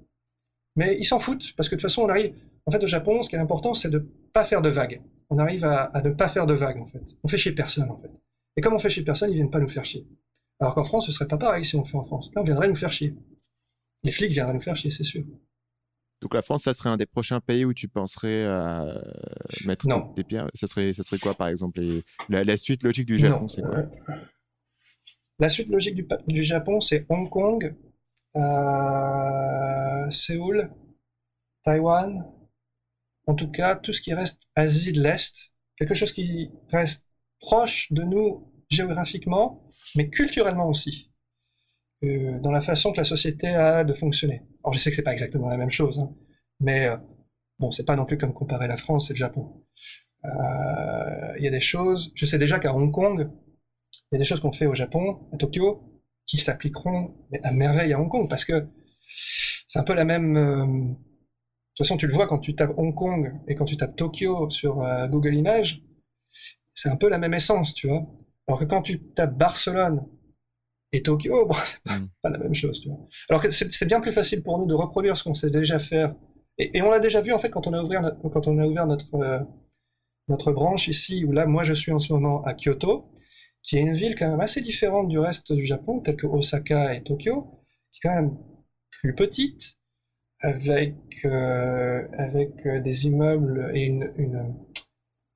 Mais 0.77 0.97
ils 0.99 1.05
s'en 1.05 1.19
foutent, 1.19 1.53
parce 1.57 1.69
que 1.69 1.75
de 1.75 1.81
toute 1.81 1.89
façon, 1.89 2.03
on 2.03 2.09
arrive 2.09 2.35
en 2.71 2.73
fait, 2.73 2.85
au 2.85 2.87
Japon, 2.87 3.21
ce 3.25 3.29
qui 3.29 3.35
est 3.35 3.41
important, 3.41 3.75
c'est 3.75 3.91
de 3.91 3.99
ne 3.99 4.05
pas 4.33 4.45
faire 4.45 4.63
de 4.63 4.69
vagues. 4.69 5.03
On 5.29 5.39
arrive 5.39 5.65
à, 5.65 5.91
ne 6.05 6.11
pas 6.11 6.29
faire 6.29 6.47
de 6.47 6.55
vagues, 6.55 6.79
en 6.79 6.87
fait. 6.87 7.03
On 7.25 7.29
fait 7.29 7.37
chier 7.37 7.51
personne, 7.51 7.91
en 7.91 7.99
fait. 7.99 8.13
Et 8.57 8.61
comme 8.61 8.75
on 8.75 8.79
fait 8.79 8.91
chier 8.91 9.03
personne, 9.03 9.33
ils 9.33 9.35
viennent 9.35 9.51
pas 9.51 9.59
nous 9.59 9.67
faire 9.67 9.85
chier. 9.85 10.07
Alors 10.61 10.77
qu'en 10.77 10.85
France, 10.85 11.07
ce 11.07 11.13
serait 11.13 11.27
pas 11.27 11.37
pareil 11.37 11.65
si 11.65 11.75
on 11.75 11.85
fait 11.85 11.97
en 11.97 12.05
France. 12.05 12.31
Là, 12.33 12.43
on 12.43 12.45
viendrait 12.45 12.69
nous 12.69 12.77
faire 12.77 12.93
chier. 12.93 13.17
Les 14.05 14.13
flics 14.13 14.31
viendraient 14.31 14.55
nous 14.55 14.61
faire 14.61 14.77
chier, 14.77 14.93
c'est 14.93 15.03
sûr. 15.03 15.25
Donc 16.21 16.33
la 16.33 16.43
France, 16.43 16.63
ça 16.63 16.75
serait 16.75 16.91
un 16.91 16.97
des 16.97 17.07
prochains 17.07 17.41
pays 17.41 17.65
où 17.65 17.75
tu 17.75 17.89
penserais 17.89 18.45
à 18.45 19.03
mettre 19.65 19.89
non. 19.89 20.13
tes 20.13 20.23
pierres? 20.23 20.47
Ça 20.55 20.69
serait, 20.69 20.93
ça 20.93 21.03
serait 21.03 21.19
quoi, 21.19 21.35
par 21.35 21.49
exemple? 21.49 21.81
La, 22.29 22.57
suite 22.57 22.85
logique 22.85 23.07
du 23.07 23.19
Japon, 23.19 23.49
c'est 23.49 23.63
quoi? 23.63 23.87
La 25.41 25.49
suite 25.49 25.71
logique 25.71 26.07
du, 26.29 26.43
Japon, 26.45 26.81
c'est 26.81 27.05
Hong 27.09 27.29
Kong, 27.29 27.75
euh, 28.37 30.11
Séoul, 30.11 30.71
Taïwan, 31.65 32.25
en 33.27 33.35
tout 33.35 33.51
cas 33.51 33.77
tout 33.77 33.93
ce 33.93 34.01
qui 34.01 34.15
reste 34.15 34.43
Asie 34.55 34.93
de 34.93 35.03
l'Est, 35.03 35.53
quelque 35.77 35.95
chose 35.95 36.13
qui 36.13 36.51
reste 36.69 37.07
proche 37.41 37.93
de 37.93 38.03
nous 38.03 38.53
géographiquement, 38.69 39.67
mais 39.97 40.09
culturellement 40.11 40.69
aussi, 40.69 41.11
euh, 42.05 42.39
dans 42.41 42.53
la 42.53 42.61
façon 42.61 42.93
que 42.93 42.99
la 42.99 43.05
société 43.05 43.49
a 43.49 43.85
de 43.85 43.93
fonctionner. 43.93 44.43
Alors 44.63 44.73
je 44.73 44.79
sais 44.79 44.91
que 44.91 44.97
c'est 44.97 45.03
pas 45.03 45.13
exactement 45.13 45.49
la 45.49 45.57
même 45.57 45.71
chose, 45.71 45.99
hein, 45.99 46.15
mais 46.61 46.87
euh, 46.87 46.97
bon, 47.59 47.71
c'est 47.71 47.87
pas 47.87 47.97
non 47.97 48.05
plus 48.05 48.19
comme 48.19 48.33
comparer 48.33 48.69
la 48.69 48.77
France 48.77 49.11
et 49.11 49.15
le 49.15 49.19
Japon. 49.19 49.65
Euh, 50.25 51.35
il 51.39 51.45
y 51.45 51.49
a 51.49 51.51
des 51.51 51.61
choses, 51.61 52.13
je 52.15 52.27
sais 52.27 52.39
déjà 52.39 52.59
qu'à 52.59 52.75
Hong 52.75 52.93
Kong, 52.93 53.31
il 53.93 54.15
y 54.15 54.17
a 54.17 54.19
des 54.19 54.25
choses 54.25 54.41
qu'on 54.41 54.53
fait 54.53 54.67
au 54.67 54.75
Japon, 54.75 55.29
à 55.33 55.37
Tokyo, 55.37 56.03
qui 56.27 56.37
s'appliqueront 56.37 57.15
à 57.43 57.53
merveille 57.53 57.93
à 57.93 58.01
Hong 58.01 58.09
Kong, 58.09 58.29
parce 58.29 58.45
que 58.45 58.69
c'est 59.07 59.79
un 59.79 59.83
peu 59.85 59.95
la 59.95 60.05
même 60.05 60.97
toute 61.81 61.89
façon, 61.89 61.97
tu 61.97 62.07
le 62.07 62.13
vois 62.13 62.27
quand 62.27 62.39
tu 62.39 62.55
tapes 62.55 62.75
Hong 62.77 62.95
Kong 62.95 63.33
et 63.49 63.55
quand 63.55 63.65
tu 63.65 63.77
tapes 63.77 63.97
Tokyo 63.97 64.51
sur 64.51 64.83
euh, 64.83 65.07
Google 65.07 65.35
Images, 65.35 65.83
c'est 66.75 66.91
un 66.91 66.97
peu 66.97 67.09
la 67.09 67.17
même 67.17 67.33
essence, 67.33 67.75
tu 67.75 67.89
vois. 67.89 68.07
Alors 68.47 68.61
que 68.61 68.67
quand 68.67 68.83
tu 68.83 69.01
tapes 69.01 69.35
Barcelone 69.35 70.05
et 70.93 71.03
Tokyo, 71.03 71.47
bon, 71.49 71.55
c'est 71.65 71.83
pas, 71.83 71.99
mm. 71.99 72.09
pas, 72.21 72.29
la 72.29 72.39
même 72.39 72.53
chose, 72.53 72.83
tu 72.83 72.89
vois. 72.89 72.99
Alors 73.31 73.41
que 73.41 73.51
c'est 73.51 73.87
bien 73.87 74.01
plus 74.01 74.13
facile 74.13 74.43
pour 74.43 74.59
nous 74.59 74.67
de 74.67 74.75
reproduire 74.75 75.17
ce 75.17 75.25
qu'on 75.25 75.33
sait 75.33 75.49
déjà 75.49 75.79
faire. 75.79 76.15
Et, 76.59 76.83
on 76.83 76.91
l'a 76.91 76.99
déjà 76.99 77.23
vu, 77.23 77.33
en 77.33 77.39
fait, 77.39 77.49
quand 77.49 77.67
on 77.67 77.73
a 77.73 77.83
ouvert 77.83 78.03
notre, 78.03 78.29
quand 78.29 78.47
on 78.47 78.59
a 78.59 78.67
ouvert 78.67 78.87
notre, 78.87 79.15
euh, 79.15 79.41
notre 80.29 80.53
branche 80.53 80.89
ici, 80.89 81.25
où 81.25 81.33
là, 81.33 81.47
moi, 81.47 81.63
je 81.63 81.73
suis 81.73 81.93
en 81.93 81.99
ce 81.99 82.13
moment 82.13 82.45
à 82.45 82.53
Kyoto, 82.53 83.11
qui 83.63 83.79
est 83.79 83.81
une 83.81 83.95
ville 83.95 84.15
quand 84.17 84.29
même 84.29 84.41
assez 84.41 84.61
différente 84.61 85.09
du 85.09 85.19
reste 85.19 85.55
du 85.55 85.65
Japon, 85.65 86.01
telle 86.01 86.17
que 86.17 86.27
Osaka 86.27 86.95
et 86.95 87.03
Tokyo, 87.03 87.65
qui 87.93 88.01
est 88.01 88.09
quand 88.09 88.15
même 88.15 88.37
plus 88.91 89.15
petite, 89.15 89.80
avec, 90.41 90.95
euh, 91.25 92.07
avec 92.13 92.67
euh, 92.67 92.81
des 92.81 93.07
immeubles 93.07 93.71
et 93.75 93.85
une, 93.85 94.11
une, 94.17 94.55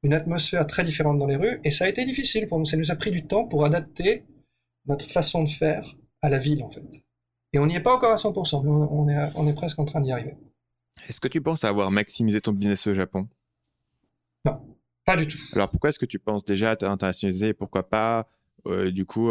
une, 0.03 0.15
atmosphère 0.15 0.67
très 0.67 0.83
différente 0.83 1.19
dans 1.19 1.27
les 1.27 1.37
rues. 1.37 1.61
Et 1.65 1.71
ça 1.71 1.85
a 1.85 1.89
été 1.89 2.05
difficile 2.05 2.47
pour 2.49 2.59
nous. 2.59 2.65
Ça 2.65 2.77
nous 2.77 2.91
a 2.91 2.97
pris 2.97 3.11
du 3.11 3.27
temps 3.27 3.45
pour 3.45 3.65
adapter 3.65 4.25
notre 4.87 5.07
façon 5.07 5.45
de 5.45 5.49
faire 5.49 5.97
à 6.23 6.29
la 6.29 6.39
ville, 6.39 6.63
en 6.63 6.71
fait. 6.71 7.05
Et 7.53 7.59
on 7.59 7.67
n'y 7.67 7.77
est 7.77 7.81
pas 7.81 7.95
encore 7.95 8.13
à 8.13 8.17
100%, 8.17 8.65
mais 8.65 8.71
on 8.71 9.09
est, 9.09 9.33
on 9.35 9.47
est 9.47 9.55
presque 9.55 9.79
en 9.79 9.85
train 9.85 10.01
d'y 10.01 10.11
arriver. 10.11 10.37
Est-ce 11.09 11.21
que 11.21 11.29
tu 11.29 11.41
penses 11.41 11.65
avoir 11.65 11.91
maximisé 11.91 12.41
ton 12.41 12.53
business 12.53 12.87
au 12.87 12.95
Japon? 12.95 13.29
Non, 14.45 14.61
pas 15.05 15.17
du 15.17 15.29
tout. 15.29 15.39
Alors 15.53 15.71
pourquoi 15.71 15.91
est-ce 15.91 15.99
que 15.99 16.07
tu 16.07 16.19
penses 16.19 16.45
déjà 16.45 16.73
à 16.73 16.87
internationaliser 16.87 17.53
Pourquoi 17.53 17.89
pas, 17.89 18.27
euh, 18.67 18.91
du 18.91 19.05
coup, 19.05 19.31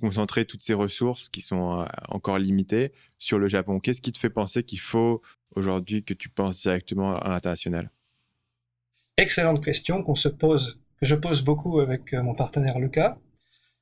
concentrer 0.00 0.44
toutes 0.44 0.60
ces 0.60 0.74
ressources 0.74 1.28
qui 1.28 1.40
sont 1.40 1.80
euh, 1.80 1.84
encore 2.08 2.38
limitées 2.38 2.92
sur 3.18 3.38
le 3.38 3.48
Japon 3.48 3.80
Qu'est-ce 3.80 4.00
qui 4.00 4.12
te 4.12 4.18
fait 4.18 4.30
penser 4.30 4.62
qu'il 4.62 4.80
faut 4.80 5.22
aujourd'hui 5.54 6.04
que 6.04 6.14
tu 6.14 6.28
penses 6.28 6.60
directement 6.62 7.16
à 7.16 7.28
l'international? 7.28 7.90
Excellente 9.16 9.64
question 9.64 10.02
qu'on 10.02 10.16
se 10.16 10.28
pose, 10.28 10.80
que 11.00 11.06
je 11.06 11.14
pose 11.14 11.42
beaucoup 11.42 11.80
avec 11.80 12.12
euh, 12.12 12.22
mon 12.22 12.34
partenaire 12.34 12.78
Lucas, 12.78 13.18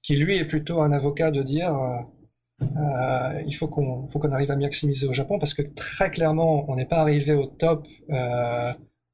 qui 0.03 0.17
lui 0.17 0.37
est 0.37 0.45
plutôt 0.45 0.83
un 0.83 0.93
avocat 0.93 1.31
de 1.31 1.43
dire 1.43 1.75
euh, 1.75 3.43
il 3.47 3.55
faut 3.55 3.67
qu'on 3.67 4.33
arrive 4.33 4.51
à 4.51 4.57
maximiser 4.57 5.09
au 5.09 5.13
Japon 5.13 5.39
parce 5.39 5.55
que 5.55 5.63
très 5.63 6.11
clairement 6.11 6.71
on 6.71 6.77
n'est 6.77 6.87
pas 6.87 7.01
arrivé 7.01 7.33
au 7.33 7.47
top 7.47 7.89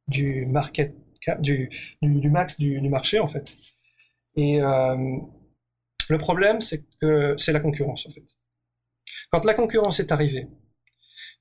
du 0.06 0.44
market 0.44 0.94
du, 1.40 1.70
du, 2.02 2.30
max 2.30 2.58
du, 2.58 2.80
du, 2.80 2.88
marché 2.88 3.20
en 3.20 3.26
fait. 3.26 3.56
Et 4.36 4.60
le 6.12 6.18
problème, 6.18 6.60
c'est 6.60 6.84
que 7.00 7.34
c'est 7.36 7.52
la 7.52 7.60
concurrence, 7.60 8.06
en 8.06 8.10
fait. 8.10 8.24
Quand 9.30 9.44
la 9.44 9.54
concurrence 9.54 10.00
est 10.00 10.12
arrivée 10.12 10.48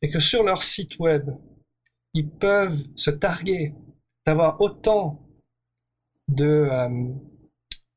et 0.02 0.10
que 0.10 0.20
sur 0.20 0.44
leur 0.44 0.64
site 0.64 1.00
web, 1.00 1.30
ils 2.14 2.30
peuvent 2.30 2.84
se 2.96 3.12
targuer 3.12 3.74
d'avoir 4.26 4.60
autant 4.60 5.28
de, 6.28 6.46
euh, 6.46 6.90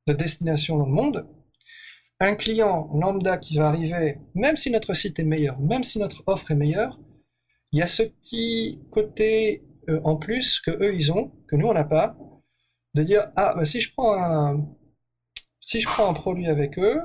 de 0.07 0.13
destinations 0.13 0.79
dans 0.79 0.87
le 0.87 0.93
monde, 0.93 1.27
un 2.21 2.35
client 2.35 2.91
lambda 2.95 3.39
qui 3.39 3.57
va 3.57 3.69
arriver, 3.69 4.19
même 4.35 4.57
si 4.57 4.71
notre 4.71 4.95
site 4.95 5.19
est 5.19 5.25
meilleur, 5.25 5.59
même 5.59 5.85
si 5.85 5.99
notre 5.99 6.23
offre 6.27 6.51
est 6.51 6.57
meilleure, 6.57 7.01
il 7.73 7.79
y 7.79 7.83
a 7.83 7.87
ce 7.87 8.03
petit 8.03 8.81
côté 8.91 9.65
euh, 9.89 10.01
en 10.05 10.17
plus 10.17 10.61
que 10.61 10.71
eux 10.71 10.95
ils 10.95 11.13
ont, 11.13 11.33
que 11.49 11.57
nous 11.57 11.67
on 11.67 11.75
n'a 11.75 11.85
pas, 11.85 12.17
de 12.95 13.03
dire 13.03 13.33
ah 13.37 13.55
bah, 13.57 13.65
si 13.65 13.81
je 13.81 13.93
prends 13.93 14.15
un 14.15 14.69
si 15.71 15.81
je 15.81 15.87
prends 15.87 16.11
un 16.11 16.15
produit 16.15 16.49
avec 16.49 16.81
eux, 16.81 16.99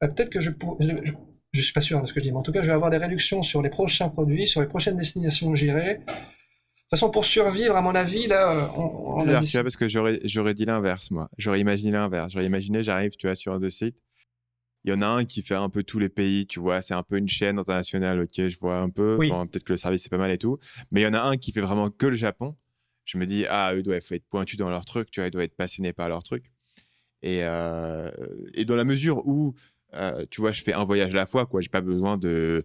bah, 0.00 0.08
peut-être 0.08 0.30
que 0.30 0.40
je, 0.40 0.50
je, 0.80 1.12
je 1.52 1.62
suis 1.62 1.72
pas 1.72 1.80
sûr 1.80 2.02
de 2.02 2.06
ce 2.06 2.12
que 2.12 2.18
je 2.18 2.24
dis, 2.24 2.32
mais 2.32 2.38
en 2.38 2.42
tout 2.42 2.50
cas 2.50 2.60
je 2.60 2.66
vais 2.66 2.72
avoir 2.72 2.90
des 2.90 2.96
réductions 2.96 3.44
sur 3.44 3.62
les 3.62 3.70
prochains 3.70 4.08
produits, 4.08 4.48
sur 4.48 4.60
les 4.60 4.66
prochaines 4.66 4.96
destinations 4.96 5.50
que 5.50 5.56
j'irai. 5.56 5.98
De 5.98 6.02
toute 6.02 6.90
façon, 6.90 7.10
pour 7.10 7.24
survivre, 7.24 7.76
à 7.76 7.82
mon 7.82 7.94
avis, 7.94 8.26
là, 8.26 8.72
on, 8.76 9.20
on 9.20 9.22
tu 9.22 9.30
vois, 9.30 9.62
parce 9.62 9.76
que 9.76 9.86
j'aurais, 9.86 10.18
j'aurais 10.24 10.54
dit 10.54 10.64
l'inverse, 10.64 11.12
moi. 11.12 11.30
J'aurais 11.38 11.60
imaginé 11.60 11.92
l'inverse. 11.92 12.32
J'aurais 12.32 12.46
imaginé, 12.46 12.82
j'arrive, 12.82 13.12
tu 13.16 13.28
vois, 13.28 13.36
sur 13.36 13.52
un 13.52 13.58
de 13.60 13.68
sites, 13.68 13.96
il 14.84 14.90
y 14.90 14.94
en 14.94 15.00
a 15.00 15.06
un 15.06 15.24
qui 15.24 15.42
fait 15.42 15.54
un 15.54 15.70
peu 15.70 15.84
tous 15.84 16.00
les 16.00 16.08
pays, 16.08 16.46
tu 16.46 16.58
vois, 16.58 16.82
c'est 16.82 16.94
un 16.94 17.04
peu 17.04 17.16
une 17.16 17.28
chaîne 17.28 17.58
internationale, 17.60 18.20
ok, 18.20 18.48
je 18.48 18.58
vois 18.58 18.78
un 18.78 18.90
peu. 18.90 19.16
Peut-être 19.18 19.64
que 19.64 19.72
le 19.72 19.76
service 19.76 20.02
c'est 20.02 20.10
pas 20.10 20.18
mal 20.18 20.32
et 20.32 20.38
tout. 20.38 20.58
Mais 20.90 21.00
il 21.00 21.04
y 21.04 21.06
en 21.06 21.14
a 21.14 21.22
un 21.22 21.36
qui 21.36 21.52
fait 21.52 21.62
vraiment 21.62 21.90
que 21.90 22.06
le 22.06 22.16
Japon. 22.16 22.56
Je 23.04 23.18
me 23.18 23.24
dis, 23.24 23.46
ah, 23.48 23.72
eux 23.74 23.82
doivent 23.82 24.00
être 24.10 24.26
pointus 24.28 24.58
dans 24.58 24.68
leur 24.68 24.84
truc, 24.84 25.10
tu 25.10 25.20
vois, 25.20 25.28
ils 25.28 25.30
doivent 25.30 25.44
être 25.44 25.56
passionnés 25.56 25.92
par 25.92 26.08
leur 26.08 26.22
truc. 26.22 26.46
Et, 27.24 27.40
euh, 27.42 28.10
et 28.52 28.66
dans 28.66 28.76
la 28.76 28.84
mesure 28.84 29.26
où, 29.26 29.54
euh, 29.94 30.26
tu 30.30 30.42
vois, 30.42 30.52
je 30.52 30.62
fais 30.62 30.74
un 30.74 30.84
voyage 30.84 31.14
à 31.14 31.16
la 31.16 31.24
fois, 31.26 31.46
quoi, 31.46 31.62
j'ai 31.62 31.70
pas 31.70 31.80
besoin 31.80 32.18
de 32.18 32.64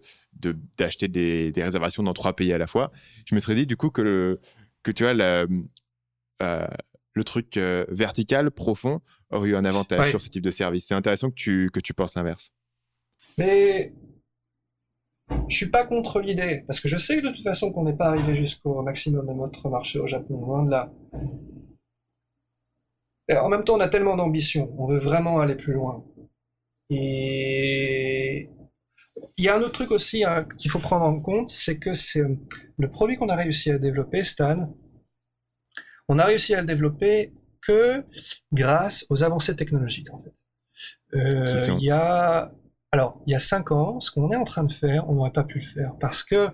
d'acheter 0.76 1.08
des, 1.08 1.50
des, 1.50 1.64
réservations 1.64 2.02
dans 2.02 2.12
trois 2.12 2.36
pays 2.36 2.52
à 2.52 2.58
la 2.58 2.66
fois. 2.66 2.92
Je 3.24 3.34
me 3.34 3.40
serais 3.40 3.54
dit, 3.54 3.66
du 3.66 3.78
coup, 3.78 3.88
que, 3.88 4.02
le, 4.02 4.38
que 4.82 4.90
tu 4.90 5.02
vois, 5.02 5.14
la, 5.14 5.46
euh, 6.42 6.66
le 7.14 7.24
truc 7.24 7.56
euh, 7.56 7.86
vertical, 7.88 8.50
profond, 8.50 9.00
aurait 9.30 9.48
eu 9.48 9.56
un 9.56 9.64
avantage 9.64 10.10
sur 10.10 10.20
ce 10.20 10.28
type 10.28 10.44
de 10.44 10.50
service. 10.50 10.86
C'est 10.86 10.94
intéressant 10.94 11.30
que 11.30 11.34
tu, 11.36 11.70
que 11.72 11.80
tu 11.80 11.94
penses 11.94 12.14
l'inverse. 12.14 12.52
Mais 13.38 13.94
je 15.48 15.56
suis 15.56 15.70
pas 15.70 15.86
contre 15.86 16.20
l'idée, 16.20 16.64
parce 16.66 16.80
que 16.80 16.88
je 16.88 16.98
sais 16.98 17.22
de 17.22 17.28
toute 17.28 17.42
façon 17.42 17.72
qu'on 17.72 17.84
n'est 17.84 17.96
pas 17.96 18.10
arrivé 18.10 18.34
jusqu'au 18.34 18.82
maximum 18.82 19.26
de 19.26 19.32
notre 19.32 19.70
marché 19.70 19.98
au 19.98 20.06
Japon, 20.06 20.44
loin 20.44 20.64
de 20.64 20.70
là. 20.70 20.92
Et 23.30 23.36
en 23.36 23.48
même 23.48 23.62
temps, 23.62 23.76
on 23.76 23.80
a 23.80 23.88
tellement 23.88 24.16
d'ambition, 24.16 24.74
on 24.76 24.88
veut 24.88 24.98
vraiment 24.98 25.38
aller 25.38 25.54
plus 25.54 25.72
loin. 25.72 26.04
Et 26.90 28.50
il 29.36 29.44
y 29.44 29.48
a 29.48 29.54
un 29.54 29.60
autre 29.60 29.72
truc 29.72 29.92
aussi 29.92 30.24
hein, 30.24 30.48
qu'il 30.58 30.68
faut 30.68 30.80
prendre 30.80 31.04
en 31.04 31.20
compte, 31.20 31.50
c'est 31.50 31.78
que 31.78 31.92
c'est 31.92 32.24
le 32.76 32.90
produit 32.90 33.16
qu'on 33.16 33.28
a 33.28 33.36
réussi 33.36 33.70
à 33.70 33.78
développer, 33.78 34.24
Stan, 34.24 34.74
on 36.08 36.18
a 36.18 36.24
réussi 36.24 36.56
à 36.56 36.60
le 36.60 36.66
développer 36.66 37.32
que 37.62 38.04
grâce 38.52 39.06
aux 39.10 39.22
avancées 39.22 39.54
technologiques 39.54 40.12
en 40.12 40.20
fait. 40.24 40.34
Euh, 41.14 41.76
il 41.78 41.84
y 41.84 41.90
a 41.92 42.52
alors 42.90 43.22
il 43.26 43.32
y 43.32 43.36
a 43.36 43.40
cinq 43.40 43.70
ans, 43.70 44.00
ce 44.00 44.10
qu'on 44.10 44.32
est 44.32 44.36
en 44.36 44.44
train 44.44 44.64
de 44.64 44.72
faire, 44.72 45.08
on 45.08 45.14
n'aurait 45.14 45.30
pas 45.30 45.44
pu 45.44 45.60
le 45.60 45.64
faire 45.64 45.94
parce 46.00 46.24
que 46.24 46.48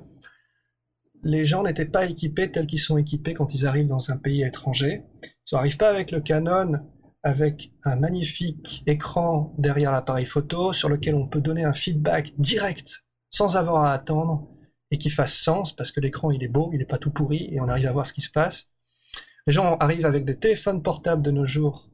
les 1.27 1.45
gens 1.45 1.64
n'étaient 1.64 1.85
pas 1.85 2.07
équipés 2.07 2.53
tels 2.53 2.68
qu'ils 2.68 2.79
sont 2.79 2.97
équipés 2.99 3.35
quand 3.35 3.53
ils 3.53 3.66
arrivent 3.66 3.89
dans 3.89 4.12
un 4.12 4.16
pays 4.16 4.45
étranger. 4.45 5.03
Ils 5.24 5.55
n'arrivent 5.55 5.77
pas 5.77 5.91
avec 5.91 6.12
le 6.12 6.20
Canon, 6.20 6.79
avec 7.24 7.72
un 7.83 7.97
magnifique 7.97 8.85
écran 8.87 9.53
derrière 9.59 9.91
l'appareil 9.91 10.24
photo 10.24 10.72
sur 10.72 10.89
lequel 10.89 11.16
on 11.16 11.27
peut 11.27 11.41
donner 11.41 11.64
un 11.64 11.72
feedback 11.72 12.33
direct 12.39 13.05
sans 13.29 13.57
avoir 13.57 13.83
à 13.83 13.93
attendre 13.93 14.49
et 14.93 14.99
qui 14.99 15.11
fasse 15.11 15.37
sens 15.37 15.74
parce 15.74 15.91
que 15.91 15.99
l'écran 15.99 16.31
il 16.31 16.45
est 16.45 16.49
beau, 16.49 16.70
il 16.72 16.79
n'est 16.79 16.85
pas 16.85 16.99
tout 16.99 17.11
pourri 17.11 17.49
et 17.51 17.61
on 17.61 17.68
arrive 17.68 17.89
à 17.89 17.93
voir 17.93 18.07
ce 18.07 18.12
qui 18.12 18.20
se 18.20 18.31
passe. 18.31 18.70
Les 19.49 19.53
gens 19.53 19.77
arrivent 19.79 20.07
avec 20.07 20.24
des 20.24 20.39
téléphones 20.39 20.81
portables 20.81 21.22
de 21.22 21.33
nos 21.33 21.45
jours 21.45 21.91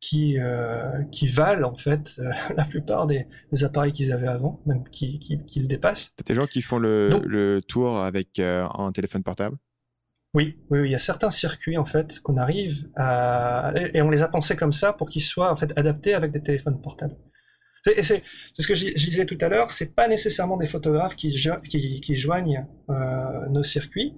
qui, 0.00 0.38
euh, 0.38 1.02
qui 1.10 1.26
valent 1.26 1.68
en 1.68 1.74
fait 1.74 2.18
euh, 2.18 2.30
la 2.56 2.64
plupart 2.64 3.06
des, 3.06 3.26
appareils 3.62 3.92
qu'ils 3.92 4.12
avaient 4.12 4.28
avant, 4.28 4.60
même 4.66 4.88
qui, 4.90 5.18
qui, 5.18 5.60
le 5.60 5.66
dépassent. 5.66 6.14
T'as 6.16 6.24
des 6.24 6.38
gens 6.38 6.46
qui 6.46 6.62
font 6.62 6.78
le, 6.78 7.20
le 7.26 7.60
tour 7.62 7.98
avec 7.98 8.38
euh, 8.38 8.66
un 8.74 8.92
téléphone 8.92 9.22
portable? 9.22 9.56
Oui, 10.34 10.58
oui, 10.70 10.80
il 10.84 10.90
y 10.90 10.94
a 10.94 10.98
certains 10.98 11.30
circuits 11.30 11.78
en 11.78 11.86
fait 11.86 12.20
qu'on 12.20 12.36
arrive 12.36 12.88
à 12.96 13.72
et 13.94 14.02
on 14.02 14.10
les 14.10 14.22
a 14.22 14.28
pensés 14.28 14.56
comme 14.56 14.74
ça 14.74 14.92
pour 14.92 15.08
qu'ils 15.08 15.22
soient 15.22 15.50
en 15.50 15.56
fait 15.56 15.72
adaptés 15.76 16.12
avec 16.12 16.32
des 16.32 16.42
téléphones 16.42 16.80
portables. 16.80 17.16
C'est 17.82 18.02
ce 18.02 18.66
que 18.66 18.74
je, 18.74 18.90
disais 18.92 19.24
tout 19.24 19.38
à 19.40 19.48
l'heure, 19.48 19.70
c'est 19.70 19.94
pas 19.94 20.06
nécessairement 20.06 20.58
des 20.58 20.66
photographes 20.66 21.16
qui, 21.16 21.34
qui, 21.70 22.00
qui 22.02 22.14
joignent 22.16 22.66
nos 23.48 23.62
circuits, 23.62 24.14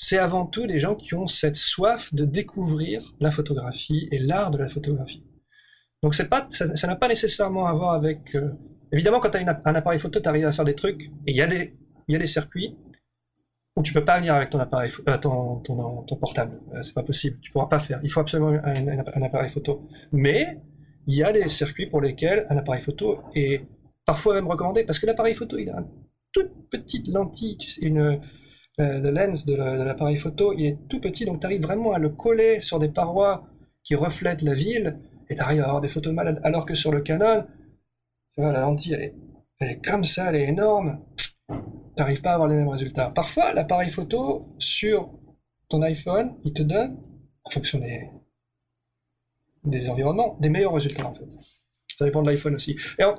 c'est 0.00 0.16
avant 0.16 0.46
tout 0.46 0.66
des 0.68 0.78
gens 0.78 0.94
qui 0.94 1.14
ont 1.14 1.26
cette 1.26 1.56
soif 1.56 2.14
de 2.14 2.24
découvrir 2.24 3.14
la 3.18 3.32
photographie 3.32 4.08
et 4.12 4.20
l'art 4.20 4.52
de 4.52 4.58
la 4.58 4.68
photographie. 4.68 5.24
Donc 6.04 6.14
c'est 6.14 6.28
pas, 6.28 6.46
ça 6.50 6.86
n'a 6.86 6.94
pas 6.94 7.08
nécessairement 7.08 7.66
à 7.66 7.72
voir 7.72 7.94
avec... 7.94 8.36
Euh, 8.36 8.52
évidemment, 8.92 9.18
quand 9.18 9.30
tu 9.30 9.38
as 9.38 9.60
un 9.64 9.74
appareil 9.74 9.98
photo, 9.98 10.20
tu 10.20 10.28
arrives 10.28 10.46
à 10.46 10.52
faire 10.52 10.64
des 10.64 10.76
trucs, 10.76 11.06
et 11.26 11.32
il 11.32 11.36
y, 11.36 11.42
a 11.42 11.48
des, 11.48 12.26
circuits 12.28 12.76
où 13.74 13.82
tu 13.82 13.92
peux 13.92 14.04
pas 14.04 14.18
venir 14.18 14.34
avec 14.34 14.50
ton 14.50 14.60
appareil, 14.60 14.92
euh, 15.08 15.18
ton, 15.18 16.04
portable. 16.20 16.60
Euh, 16.74 16.82
c'est 16.82 16.94
pas 16.94 17.02
possible, 17.02 17.40
tu 17.40 17.50
pourras 17.50 17.66
pas 17.66 17.80
faire. 17.80 17.98
Il 18.04 18.10
faut 18.10 18.20
absolument 18.20 18.56
un, 18.62 19.22
appareil 19.22 19.48
photo. 19.48 19.88
Mais 20.12 20.60
il 21.08 21.16
y 21.16 21.24
a 21.24 21.32
des 21.32 21.48
circuits 21.48 21.86
pour 21.86 22.00
lesquels 22.00 22.46
un 22.50 22.56
appareil 22.56 22.82
photo 22.82 23.18
est 23.34 23.66
parfois 24.04 24.34
même 24.34 24.46
recommandé, 24.46 24.84
parce 24.84 25.00
que 25.00 25.06
l'appareil 25.06 25.34
photo, 25.34 25.58
il 25.58 25.70
a 25.70 25.78
une 25.78 25.88
toute 26.30 26.52
petite 26.70 27.08
lentille, 27.08 27.58
une, 27.82 28.20
le 28.78 29.10
lens 29.10 29.44
de 29.44 29.54
l'appareil 29.54 30.16
photo, 30.16 30.52
il 30.52 30.66
est 30.66 30.78
tout 30.88 31.00
petit, 31.00 31.24
donc 31.24 31.40
tu 31.40 31.46
arrives 31.46 31.62
vraiment 31.62 31.92
à 31.92 31.98
le 31.98 32.10
coller 32.10 32.60
sur 32.60 32.78
des 32.78 32.88
parois 32.88 33.46
qui 33.82 33.94
reflètent 33.94 34.42
la 34.42 34.54
ville, 34.54 34.98
et 35.28 35.34
tu 35.34 35.40
arrives 35.40 35.60
à 35.60 35.64
avoir 35.64 35.80
des 35.80 35.88
photos 35.88 36.12
malades. 36.12 36.40
Alors 36.44 36.64
que 36.64 36.74
sur 36.74 36.92
le 36.92 37.00
Canon, 37.00 37.46
la 38.36 38.60
lentille, 38.60 38.94
elle 39.58 39.68
est, 39.68 39.84
comme 39.84 40.04
ça, 40.04 40.28
elle 40.28 40.36
est 40.36 40.48
énorme, 40.48 41.04
tu 41.48 41.54
n'arrives 41.98 42.22
pas 42.22 42.30
à 42.30 42.34
avoir 42.34 42.48
les 42.48 42.54
mêmes 42.54 42.68
résultats. 42.68 43.10
Parfois, 43.10 43.52
l'appareil 43.52 43.90
photo 43.90 44.54
sur 44.58 45.10
ton 45.68 45.82
iPhone, 45.82 46.36
il 46.44 46.52
te 46.52 46.62
donne, 46.62 46.96
en 47.44 47.50
fonction 47.50 47.78
des, 47.78 48.08
des 49.64 49.90
environnements, 49.90 50.36
des 50.40 50.50
meilleurs 50.50 50.74
résultats 50.74 51.06
en 51.06 51.14
fait. 51.14 51.26
Ça 51.96 52.04
dépend 52.04 52.22
de 52.22 52.30
l'iPhone 52.30 52.54
aussi. 52.54 52.76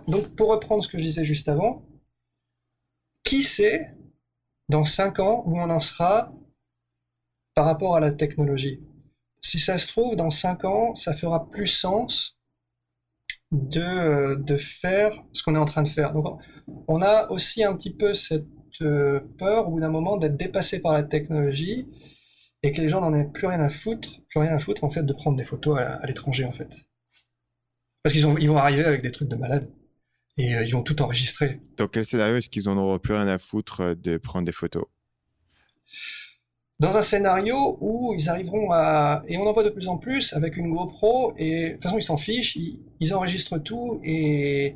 Donc, 0.08 0.36
pour 0.36 0.50
reprendre 0.50 0.82
ce 0.82 0.88
que 0.88 0.98
je 0.98 1.04
disais 1.04 1.26
juste 1.26 1.50
avant, 1.50 1.86
qui 3.24 3.44
sait 3.44 3.94
dans 4.70 4.86
5 4.86 5.20
ans 5.20 5.44
où 5.46 5.60
on 5.60 5.70
en 5.70 5.80
sera 5.80 6.32
par 7.56 7.66
rapport 7.66 7.96
à 7.96 8.00
la 8.00 8.12
technologie. 8.12 8.80
Si 9.42 9.60
ça 9.60 9.78
se 9.78 9.88
trouve, 9.88 10.16
dans 10.16 10.30
5 10.30 10.64
ans, 10.66 10.96
ça 10.96 11.14
fera 11.14 11.50
plus 11.50 11.68
sens 11.68 12.40
de, 13.52 14.36
de 14.42 14.58
faire 14.58 15.24
ce 15.34 15.44
qu'on 15.44 15.56
est 15.56 15.60
en 15.60 15.66
train 15.66 15.84
de 15.84 15.90
faire. 15.90 16.14
Donc, 16.14 16.40
on 16.88 17.02
a 17.02 17.28
aussi 17.30 17.64
un 17.64 17.76
petit 17.76 17.94
peu 17.94 18.14
cette 18.14 18.46
euh, 18.82 19.20
peur 19.38 19.68
au 19.68 19.72
bout 19.72 19.80
d'un 19.80 19.90
moment 19.90 20.18
d'être 20.18 20.38
dépassé 20.38 20.82
par 20.82 20.94
la 20.94 21.04
technologie 21.04 21.88
et 22.64 22.72
que 22.72 22.82
les 22.82 22.90
gens 22.90 23.02
n'en 23.02 23.14
aient 23.14 23.28
plus 23.28 23.48
rien 23.48 23.62
à 23.62 23.70
foutre, 23.70 24.22
plus 24.30 24.40
rien 24.40 24.56
à 24.56 24.60
foutre 24.60 24.84
en 24.84 24.90
fait 24.90 25.04
de 25.04 25.14
prendre 25.14 25.38
des 25.38 25.44
photos 25.44 25.80
à, 25.80 26.06
l'étranger 26.06 26.46
en 26.46 26.52
fait. 26.52 26.70
Parce 28.04 28.14
qu'ils 28.14 28.26
ils 28.40 28.50
vont 28.50 28.58
arriver 28.58 28.86
avec 28.86 29.02
des 29.02 29.12
trucs 29.12 29.30
de 29.30 29.36
malade 29.36 29.70
et 30.40 30.56
euh, 30.56 30.64
ils 30.64 30.72
vont 30.72 30.84
tout 30.84 31.00
enregistrer. 31.02 31.60
Dans 31.76 31.88
quel 31.88 32.06
scénario 32.06 32.38
est-ce 32.38 32.50
qu'ils 32.50 32.64
n'en 32.64 32.78
auront 32.78 32.98
plus 32.98 33.14
rien 33.14 33.28
à 33.28 33.38
foutre 33.38 33.82
euh, 33.82 33.96
de 33.96 34.18
prendre 34.18 34.46
des 34.46 34.54
photos? 34.54 34.86
Dans 36.80 36.98
un 36.98 37.02
scénario 37.02 37.78
où 37.82 38.14
ils 38.18 38.30
arriveront 38.30 38.72
à... 38.72 39.22
Et 39.28 39.38
on 39.38 39.46
en 39.46 39.52
voit 39.52 39.66
de 39.66 39.70
plus 39.70 39.90
en 39.90 39.98
plus 39.98 40.34
avec 40.34 40.56
une 40.56 40.74
GoPro, 40.74 41.34
et 41.38 41.68
de 41.68 41.74
toute 41.74 41.84
façon 41.84 41.98
ils 41.98 42.04
s'en 42.04 42.16
fichent, 42.16 42.58
ils, 43.00 43.14
enregistrent 43.14 43.62
tout, 43.62 44.00
et... 44.04 44.76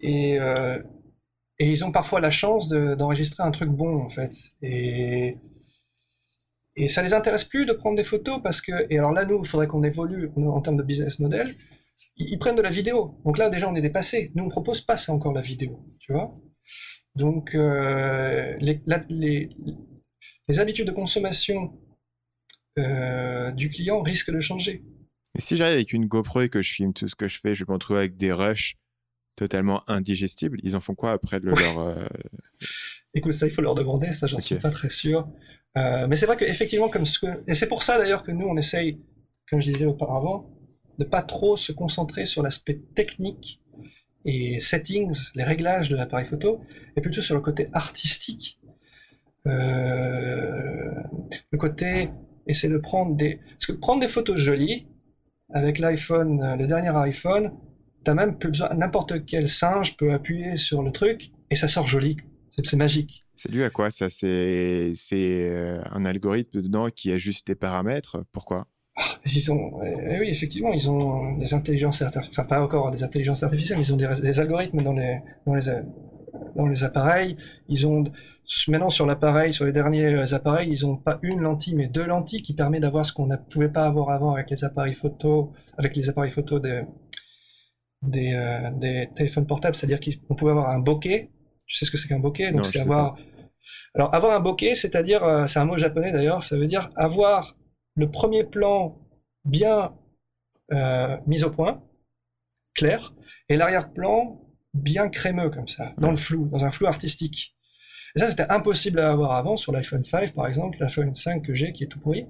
Et, 0.00 0.38
euh, 0.38 0.78
et 1.58 1.70
ils 1.72 1.84
ont 1.84 1.90
parfois 1.90 2.20
la 2.20 2.30
chance 2.30 2.68
d'enregistrer 2.68 3.42
un 3.42 3.50
truc 3.50 3.70
bon 3.70 4.02
en 4.02 4.10
fait. 4.10 4.32
Et... 4.60 5.38
Et 6.76 6.86
ça 6.88 7.02
les 7.02 7.14
intéresse 7.14 7.42
plus 7.42 7.64
de 7.66 7.72
prendre 7.72 7.96
des 7.96 8.04
photos 8.04 8.40
parce 8.40 8.60
que, 8.60 8.86
et 8.88 8.98
alors 8.98 9.10
là, 9.10 9.24
nous, 9.24 9.40
il 9.42 9.48
faudrait 9.48 9.66
qu'on 9.66 9.82
évolue 9.82 10.30
en 10.36 10.60
termes 10.60 10.76
de 10.76 10.84
business 10.84 11.18
model, 11.18 11.56
ils, 12.18 12.38
prennent 12.38 12.56
de 12.56 12.62
la 12.62 12.70
vidéo. 12.70 13.20
Donc 13.24 13.38
là, 13.38 13.50
déjà, 13.50 13.68
on 13.68 13.74
est 13.74 13.82
dépassé. 13.82 14.32
Nous, 14.34 14.44
on 14.44 14.48
propose 14.48 14.80
pas 14.80 14.96
ça 14.96 15.12
encore 15.12 15.32
la 15.32 15.40
vidéo, 15.40 15.84
tu 16.00 16.12
vois. 16.12 16.34
Donc, 17.14 17.54
euh, 17.54 18.56
les, 18.60 18.80
les, 19.08 20.60
habitudes 20.60 20.86
de 20.86 20.92
consommation 20.92 21.72
euh, 22.78 23.50
du 23.52 23.68
client 23.68 24.02
risquent 24.02 24.32
de 24.32 24.40
changer. 24.40 24.84
Et 25.36 25.40
si 25.40 25.56
j'arrive 25.56 25.74
avec 25.74 25.92
une 25.92 26.06
GoPro 26.06 26.42
et 26.42 26.48
que 26.48 26.62
je 26.62 26.72
filme 26.72 26.92
tout 26.92 27.08
ce 27.08 27.14
que 27.14 27.28
je 27.28 27.38
fais, 27.38 27.54
je 27.54 27.64
vais 27.64 27.70
me 27.70 27.74
retrouver 27.74 28.00
avec 28.00 28.16
des 28.16 28.32
rushs 28.32 28.76
totalement 29.36 29.82
indigestibles. 29.88 30.58
Ils 30.62 30.74
en 30.74 30.80
font 30.80 30.94
quoi 30.94 31.12
après 31.12 31.38
leur... 31.40 31.78
Euh, 31.78 32.04
Écoute, 33.14 33.34
ça, 33.34 33.46
il 33.46 33.50
faut 33.50 33.62
leur 33.62 33.74
demander, 33.74 34.12
ça, 34.12 34.26
j'en 34.26 34.40
suis 34.40 34.56
pas 34.56 34.70
très 34.70 34.88
sûr. 34.88 35.28
mais 35.76 36.16
c'est 36.16 36.26
vrai 36.26 36.36
qu'effectivement, 36.36 36.88
comme 36.88 37.06
ce 37.06 37.20
que... 37.20 37.42
Et 37.46 37.54
c'est 37.54 37.68
pour 37.68 37.82
ça, 37.82 37.98
d'ailleurs, 37.98 38.22
que 38.22 38.32
nous, 38.32 38.46
on 38.46 38.56
essaye, 38.56 39.00
comme 39.48 39.60
je 39.60 39.72
disais 39.72 39.86
auparavant, 39.86 40.57
de 40.98 41.04
pas 41.04 41.22
trop 41.22 41.56
se 41.56 41.72
concentrer 41.72 42.26
sur 42.26 42.42
l'aspect 42.42 42.80
technique 42.94 43.60
et 44.24 44.60
settings, 44.60 45.30
les 45.34 45.44
réglages 45.44 45.88
de 45.88 45.96
l'appareil 45.96 46.26
photo, 46.26 46.60
et 46.96 47.00
plutôt 47.00 47.22
sur 47.22 47.34
le 47.34 47.40
côté 47.40 47.68
artistique. 47.72 48.58
Euh, 49.46 50.92
le 51.50 51.58
côté 51.58 52.10
essayer 52.46 52.72
de 52.72 52.78
prendre 52.78 53.14
des. 53.14 53.40
Parce 53.52 53.66
que 53.66 53.72
prendre 53.72 54.00
des 54.00 54.08
photos 54.08 54.36
jolies, 54.36 54.86
avec 55.52 55.78
l'iPhone, 55.78 56.42
euh, 56.42 56.56
le 56.56 56.66
dernier 56.66 56.94
iPhone, 56.96 57.52
t'as 58.04 58.14
même 58.14 58.36
plus 58.38 58.50
besoin. 58.50 58.74
N'importe 58.74 59.24
quel 59.24 59.48
singe 59.48 59.96
peut 59.96 60.12
appuyer 60.12 60.56
sur 60.56 60.82
le 60.82 60.92
truc 60.92 61.30
et 61.50 61.56
ça 61.56 61.68
sort 61.68 61.86
joli. 61.86 62.16
C'est 62.64 62.76
magique. 62.76 63.22
C'est 63.36 63.52
dû 63.52 63.62
à 63.62 63.70
quoi 63.70 63.90
ça? 63.90 64.10
C'est 64.10 64.92
euh, 65.12 65.80
un 65.92 66.04
algorithme 66.04 66.60
dedans 66.60 66.88
qui 66.88 67.12
ajuste 67.12 67.46
des 67.46 67.54
paramètres? 67.54 68.24
Pourquoi? 68.32 68.66
Ils 69.26 69.52
ont, 69.52 69.80
eh 69.82 70.18
oui, 70.18 70.28
effectivement, 70.28 70.72
ils 70.72 70.90
ont 70.90 71.36
des 71.38 71.54
intelligences 71.54 72.02
artificielles, 72.02 72.32
enfin 72.32 72.44
pas 72.44 72.62
encore 72.62 72.90
des 72.90 73.02
intelligences 73.02 73.42
artificielles, 73.42 73.78
mais 73.78 73.84
ils 73.84 73.94
ont 73.94 73.96
des, 73.96 74.40
algorithmes 74.40 74.82
dans 74.82 74.92
les, 74.92 75.20
dans 75.46 75.54
les, 75.54 75.62
dans 76.56 76.66
les 76.66 76.84
appareils. 76.84 77.36
Ils 77.68 77.86
ont 77.86 78.04
maintenant 78.68 78.90
sur 78.90 79.06
l'appareil, 79.06 79.52
sur 79.52 79.64
les 79.66 79.72
derniers 79.72 80.32
appareils, 80.32 80.68
ils 80.70 80.86
ont 80.86 80.96
pas 80.96 81.18
une 81.22 81.40
lentille, 81.40 81.74
mais 81.74 81.86
deux 81.86 82.06
lentilles 82.06 82.42
qui 82.42 82.54
permet 82.54 82.80
d'avoir 82.80 83.04
ce 83.04 83.12
qu'on 83.12 83.26
ne 83.26 83.36
pouvait 83.36 83.68
pas 83.68 83.84
avoir 83.84 84.10
avant 84.10 84.32
avec 84.32 84.50
les 84.50 84.64
appareils 84.64 84.94
photo, 84.94 85.52
avec 85.76 85.94
les 85.96 86.08
appareils 86.08 86.30
photo 86.30 86.58
des, 86.58 86.82
des, 88.02 88.32
euh, 88.34 88.70
des 88.72 89.10
téléphones 89.14 89.46
portables, 89.46 89.76
c'est-à-dire 89.76 90.00
qu'on 90.00 90.34
pouvait 90.34 90.52
avoir 90.52 90.70
un 90.70 90.78
bokeh. 90.78 91.30
Tu 91.66 91.76
sais 91.76 91.84
ce 91.84 91.90
que 91.90 91.98
c'est 91.98 92.08
qu'un 92.08 92.20
bokeh? 92.20 92.52
Donc 92.52 92.66
c'est 92.66 92.80
avoir. 92.80 93.16
Alors 93.94 94.14
avoir 94.14 94.34
un 94.34 94.40
bokeh, 94.40 94.74
c'est-à-dire, 94.74 95.22
euh, 95.24 95.46
c'est 95.46 95.58
un 95.58 95.64
mot 95.64 95.76
japonais 95.76 96.12
d'ailleurs, 96.12 96.42
ça 96.42 96.56
veut 96.56 96.66
dire 96.66 96.90
avoir 96.96 97.57
le 97.98 98.10
premier 98.10 98.44
plan 98.44 98.96
bien 99.44 99.92
euh, 100.72 101.16
mis 101.26 101.42
au 101.42 101.50
point, 101.50 101.82
clair, 102.74 103.12
et 103.48 103.56
l'arrière-plan 103.56 104.40
bien 104.72 105.08
crémeux 105.08 105.50
comme 105.50 105.66
ça, 105.66 105.94
dans 105.98 106.12
le 106.12 106.16
flou, 106.16 106.48
dans 106.48 106.64
un 106.64 106.70
flou 106.70 106.86
artistique. 106.86 107.56
Et 108.14 108.20
ça, 108.20 108.28
c'était 108.28 108.48
impossible 108.50 109.00
à 109.00 109.10
avoir 109.10 109.32
avant 109.32 109.56
sur 109.56 109.72
l'iPhone 109.72 110.04
5, 110.04 110.32
par 110.32 110.46
exemple, 110.46 110.78
l'iPhone 110.80 111.14
5 111.14 111.44
que 111.44 111.54
j'ai, 111.54 111.72
qui 111.72 111.84
est 111.84 111.88
tout 111.88 111.98
pourri. 111.98 112.26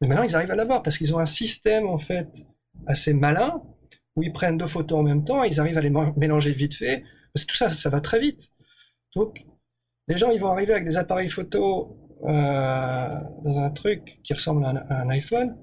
Mais 0.00 0.08
maintenant, 0.08 0.24
ils 0.24 0.34
arrivent 0.34 0.50
à 0.50 0.56
l'avoir 0.56 0.82
parce 0.82 0.98
qu'ils 0.98 1.14
ont 1.14 1.20
un 1.20 1.26
système, 1.26 1.86
en 1.86 1.98
fait, 1.98 2.28
assez 2.86 3.14
malin, 3.14 3.62
où 4.16 4.24
ils 4.24 4.32
prennent 4.32 4.58
deux 4.58 4.66
photos 4.66 4.98
en 4.98 5.02
même 5.02 5.22
temps, 5.22 5.44
et 5.44 5.48
ils 5.48 5.60
arrivent 5.60 5.78
à 5.78 5.82
les 5.82 5.92
mélanger 6.16 6.52
vite 6.52 6.74
fait. 6.74 7.04
Parce 7.32 7.44
que 7.44 7.52
tout 7.52 7.56
ça, 7.56 7.70
ça 7.70 7.90
va 7.90 8.00
très 8.00 8.18
vite. 8.18 8.50
Donc, 9.14 9.44
les 10.08 10.16
gens, 10.16 10.30
ils 10.30 10.40
vont 10.40 10.50
arriver 10.50 10.72
avec 10.72 10.84
des 10.84 10.96
appareils 10.96 11.28
photo 11.28 11.96
dans 12.22 13.58
un 13.58 13.70
truc 13.70 14.20
qui 14.22 14.32
ressemble 14.32 14.64
à 14.64 14.70
un, 14.90 15.08
iPhone, 15.10 15.56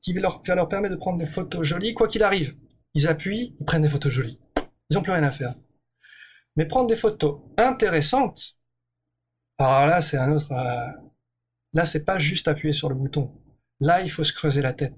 qui 0.00 0.12
va 0.12 0.20
leur, 0.20 0.42
leur 0.46 0.68
permettre 0.68 0.94
de 0.94 1.00
prendre 1.00 1.18
des 1.18 1.26
photos 1.26 1.66
jolies, 1.66 1.94
quoi 1.94 2.08
qu'il 2.08 2.22
arrive. 2.22 2.56
Ils 2.94 3.08
appuient, 3.08 3.56
ils 3.58 3.64
prennent 3.64 3.82
des 3.82 3.88
photos 3.88 4.12
jolies. 4.12 4.40
Ils 4.90 4.96
n'ont 4.96 5.02
plus 5.02 5.12
rien 5.12 5.22
à 5.22 5.30
faire. 5.30 5.54
Mais 6.56 6.66
prendre 6.66 6.88
des 6.88 6.96
photos 6.96 7.40
intéressantes, 7.56 8.56
alors 9.58 9.86
là, 9.86 10.00
c'est 10.00 10.16
un 10.16 10.32
autre. 10.32 10.52
Euh, 10.52 10.86
là, 11.72 11.84
c'est 11.84 12.04
pas 12.04 12.18
juste 12.18 12.48
appuyer 12.48 12.72
sur 12.74 12.88
le 12.88 12.94
bouton. 12.94 13.32
Là, 13.80 14.02
il 14.02 14.10
faut 14.10 14.24
se 14.24 14.32
creuser 14.32 14.62
la 14.62 14.72
tête. 14.72 14.94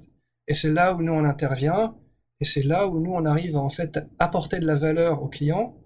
Et 0.48 0.54
c'est 0.54 0.72
là 0.72 0.94
où 0.94 1.02
nous 1.02 1.12
on 1.12 1.24
intervient, 1.24 1.96
et 2.40 2.44
c'est 2.44 2.62
là 2.62 2.86
où 2.86 3.00
nous 3.00 3.12
on 3.12 3.24
arrive 3.24 3.56
à 3.56 3.60
en 3.60 3.68
fait 3.68 3.98
apporter 4.18 4.58
de 4.58 4.66
la 4.66 4.74
valeur 4.76 5.22
au 5.22 5.28
client, 5.28 5.76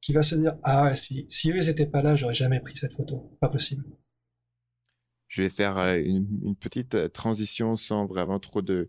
qui 0.00 0.12
va 0.12 0.22
se 0.22 0.34
dire 0.36 0.56
ah 0.62 0.94
si, 0.94 1.26
si 1.28 1.50
eux 1.50 1.56
ils 1.56 1.68
étaient 1.68 1.86
pas 1.86 2.02
là, 2.02 2.14
j'aurais 2.14 2.34
jamais 2.34 2.60
pris 2.60 2.76
cette 2.76 2.94
photo. 2.94 3.36
Pas 3.40 3.48
possible. 3.48 3.84
Je 5.28 5.42
vais 5.42 5.48
faire 5.48 5.78
une, 5.78 6.56
petite 6.56 7.12
transition 7.12 7.76
sans 7.76 8.06
vraiment 8.06 8.38
trop 8.38 8.62
de, 8.62 8.88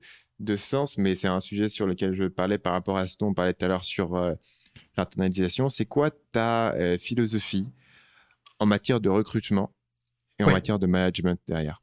sens, 0.57 0.97
mais 0.97 1.15
c'est 1.15 1.27
un 1.27 1.39
sujet 1.39 1.69
sur 1.69 1.87
lequel 1.87 2.13
je 2.13 2.25
parlais 2.25 2.57
par 2.57 2.73
rapport 2.73 2.97
à 2.97 3.07
ce 3.07 3.17
dont 3.17 3.27
on 3.27 3.33
parlait 3.33 3.53
tout 3.53 3.65
à 3.65 3.67
l'heure 3.67 3.83
sur 3.83 4.15
euh, 4.15 4.35
l'internalisation. 4.97 5.69
C'est 5.69 5.85
quoi 5.85 6.11
ta 6.31 6.75
philosophie 6.99 7.71
en 8.59 8.65
matière 8.65 8.99
de 8.99 9.09
recrutement 9.09 9.73
et 10.39 10.43
en 10.43 10.51
matière 10.51 10.79
de 10.79 10.87
management 10.87 11.39
derrière? 11.47 11.81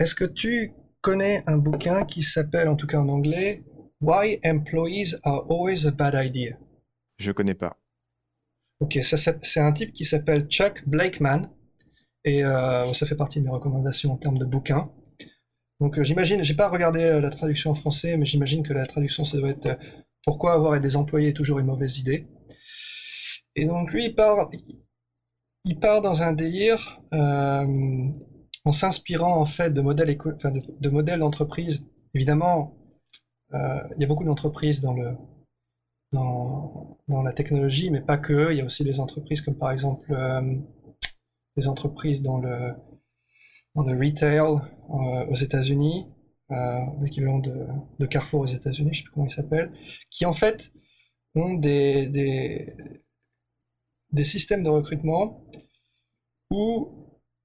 Est-ce 0.00 0.14
que 0.14 0.24
tu 0.24 0.72
connais 1.00 1.42
un 1.46 1.58
bouquin 1.58 2.04
qui 2.04 2.22
s'appelle, 2.22 2.68
en 2.68 2.76
tout 2.76 2.86
cas 2.86 2.98
en 2.98 3.08
anglais, 3.08 3.64
Why 4.00 4.38
Employees 4.44 5.16
Are 5.24 5.44
Always 5.50 5.86
a 5.86 5.90
Bad 5.90 6.14
Idea? 6.14 6.56
Je 7.18 7.32
connais 7.32 7.54
pas. 7.54 7.76
Ok, 8.80 8.98
c'est 9.02 9.60
un 9.60 9.72
type 9.72 9.92
qui 9.92 10.04
s'appelle 10.04 10.46
Chuck 10.46 10.84
Blakeman 10.86 11.50
et 12.24 12.44
euh, 12.44 12.92
ça 12.94 13.06
fait 13.06 13.14
partie 13.14 13.40
de 13.40 13.44
mes 13.44 13.50
recommandations 13.50 14.12
en 14.12 14.16
termes 14.16 14.38
de 14.38 14.44
bouquins. 14.44 14.90
Donc 15.80 15.98
euh, 15.98 16.02
j'imagine, 16.02 16.42
j'ai 16.42 16.54
pas 16.54 16.68
regardé 16.68 17.00
euh, 17.00 17.20
la 17.20 17.30
traduction 17.30 17.70
en 17.70 17.74
français, 17.74 18.16
mais 18.16 18.26
j'imagine 18.26 18.62
que 18.62 18.72
la 18.72 18.86
traduction 18.86 19.24
ça 19.24 19.38
doit 19.38 19.50
être 19.50 19.78
Pourquoi 20.24 20.54
avoir 20.54 20.78
des 20.80 20.96
employés 20.96 21.28
est 21.28 21.32
toujours 21.32 21.58
une 21.58 21.66
mauvaise 21.66 21.98
idée. 21.98 22.26
Et 23.54 23.66
donc 23.66 23.92
lui 23.92 24.06
il 24.06 24.14
part, 24.14 24.50
il 25.64 25.78
part 25.78 26.02
dans 26.02 26.22
un 26.22 26.32
délire 26.32 27.00
en 27.12 28.72
s'inspirant 28.72 29.40
en 29.40 29.46
fait 29.46 29.70
de 29.70 29.80
modèles, 29.80 30.16
de, 30.16 30.88
modèles 30.90 31.20
d'entreprise. 31.20 31.86
Évidemment, 32.14 32.76
il 33.52 34.00
y 34.00 34.04
a 34.04 34.06
beaucoup 34.06 34.24
d'entreprises 34.24 34.80
dans 34.80 34.94
le 34.94 35.16
dans, 36.12 36.98
dans, 37.08 37.22
la 37.22 37.32
technologie, 37.32 37.90
mais 37.90 38.00
pas 38.00 38.16
que. 38.18 38.50
Il 38.52 38.58
y 38.58 38.60
a 38.60 38.64
aussi 38.64 38.84
des 38.84 39.00
entreprises 39.00 39.40
comme 39.42 39.56
par 39.56 39.70
exemple 39.70 40.14
des 41.58 41.68
entreprises 41.68 42.22
dans 42.22 42.38
le, 42.38 42.72
dans 43.74 43.82
le 43.82 43.94
retail 43.98 44.38
euh, 44.38 45.26
aux 45.26 45.34
États-Unis, 45.34 46.06
euh, 46.52 46.80
l'équivalent 47.02 47.40
de, 47.40 47.66
de, 47.98 48.06
Carrefour 48.06 48.40
aux 48.42 48.46
États-Unis, 48.46 48.90
je 48.92 48.98
sais 48.98 49.04
pas 49.04 49.10
comment 49.14 49.26
il 49.26 49.30
s'appelle, 49.30 49.72
qui 50.10 50.24
en 50.24 50.32
fait 50.32 50.72
ont 51.34 51.54
des, 51.54 52.06
des, 52.06 52.74
des 54.12 54.24
systèmes 54.24 54.62
de 54.62 54.70
recrutement 54.70 55.44
où 56.50 56.64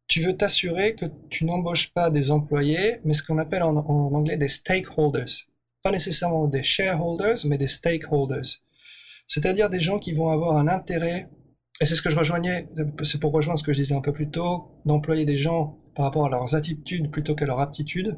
tu 0.07 0.21
veux 0.21 0.37
t'assurer 0.37 0.95
que 0.95 1.05
tu 1.29 1.45
n'embauches 1.45 1.91
pas 1.91 2.11
des 2.11 2.29
employés, 2.29 2.99
mais 3.03 3.13
ce 3.13 3.23
qu'on 3.23 3.39
appelle 3.39 3.63
en, 3.63 3.75
en, 3.75 4.13
anglais 4.13 4.37
des 4.37 4.47
stakeholders. 4.47 5.47
Pas 5.81 5.91
nécessairement 5.91 6.47
des 6.47 6.63
shareholders, 6.63 7.45
mais 7.45 7.57
des 7.57 7.67
stakeholders. 7.67 8.61
C'est-à-dire 9.27 9.69
des 9.69 9.79
gens 9.79 9.99
qui 9.99 10.13
vont 10.13 10.29
avoir 10.29 10.55
un 10.55 10.67
intérêt 10.67 11.29
et 11.81 11.85
c'est 11.85 11.95
ce 11.95 12.01
que 12.01 12.09
je 12.09 12.17
rejoignais, 12.17 12.69
c'est 13.03 13.19
pour 13.19 13.31
rejoindre 13.31 13.59
ce 13.59 13.63
que 13.63 13.73
je 13.73 13.79
disais 13.81 13.95
un 13.95 14.01
peu 14.01 14.13
plus 14.13 14.29
tôt, 14.29 14.79
d'employer 14.85 15.25
des 15.25 15.35
gens 15.35 15.79
par 15.95 16.05
rapport 16.05 16.25
à 16.25 16.29
leurs 16.29 16.55
attitudes 16.55 17.11
plutôt 17.11 17.35
qu'à 17.35 17.45
leurs 17.45 17.59
aptitudes. 17.59 18.17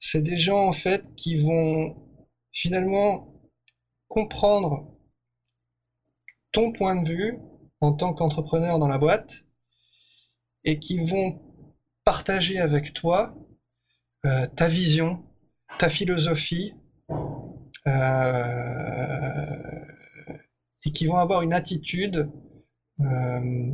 C'est 0.00 0.22
des 0.22 0.36
gens 0.36 0.66
en 0.66 0.72
fait 0.72 1.14
qui 1.16 1.36
vont 1.36 1.96
finalement 2.52 3.32
comprendre 4.08 4.96
ton 6.52 6.72
point 6.72 6.96
de 6.96 7.08
vue 7.08 7.38
en 7.80 7.92
tant 7.92 8.12
qu'entrepreneur 8.12 8.78
dans 8.78 8.88
la 8.88 8.98
boîte 8.98 9.44
et 10.64 10.78
qui 10.78 11.04
vont 11.04 11.40
partager 12.04 12.58
avec 12.58 12.92
toi 12.92 13.34
euh, 14.26 14.46
ta 14.46 14.66
vision, 14.66 15.24
ta 15.78 15.88
philosophie, 15.88 16.74
euh, 17.86 19.46
et 20.84 20.92
qui 20.92 21.06
vont 21.06 21.18
avoir 21.18 21.42
une 21.42 21.52
attitude 21.52 22.30
euh, 23.00 23.70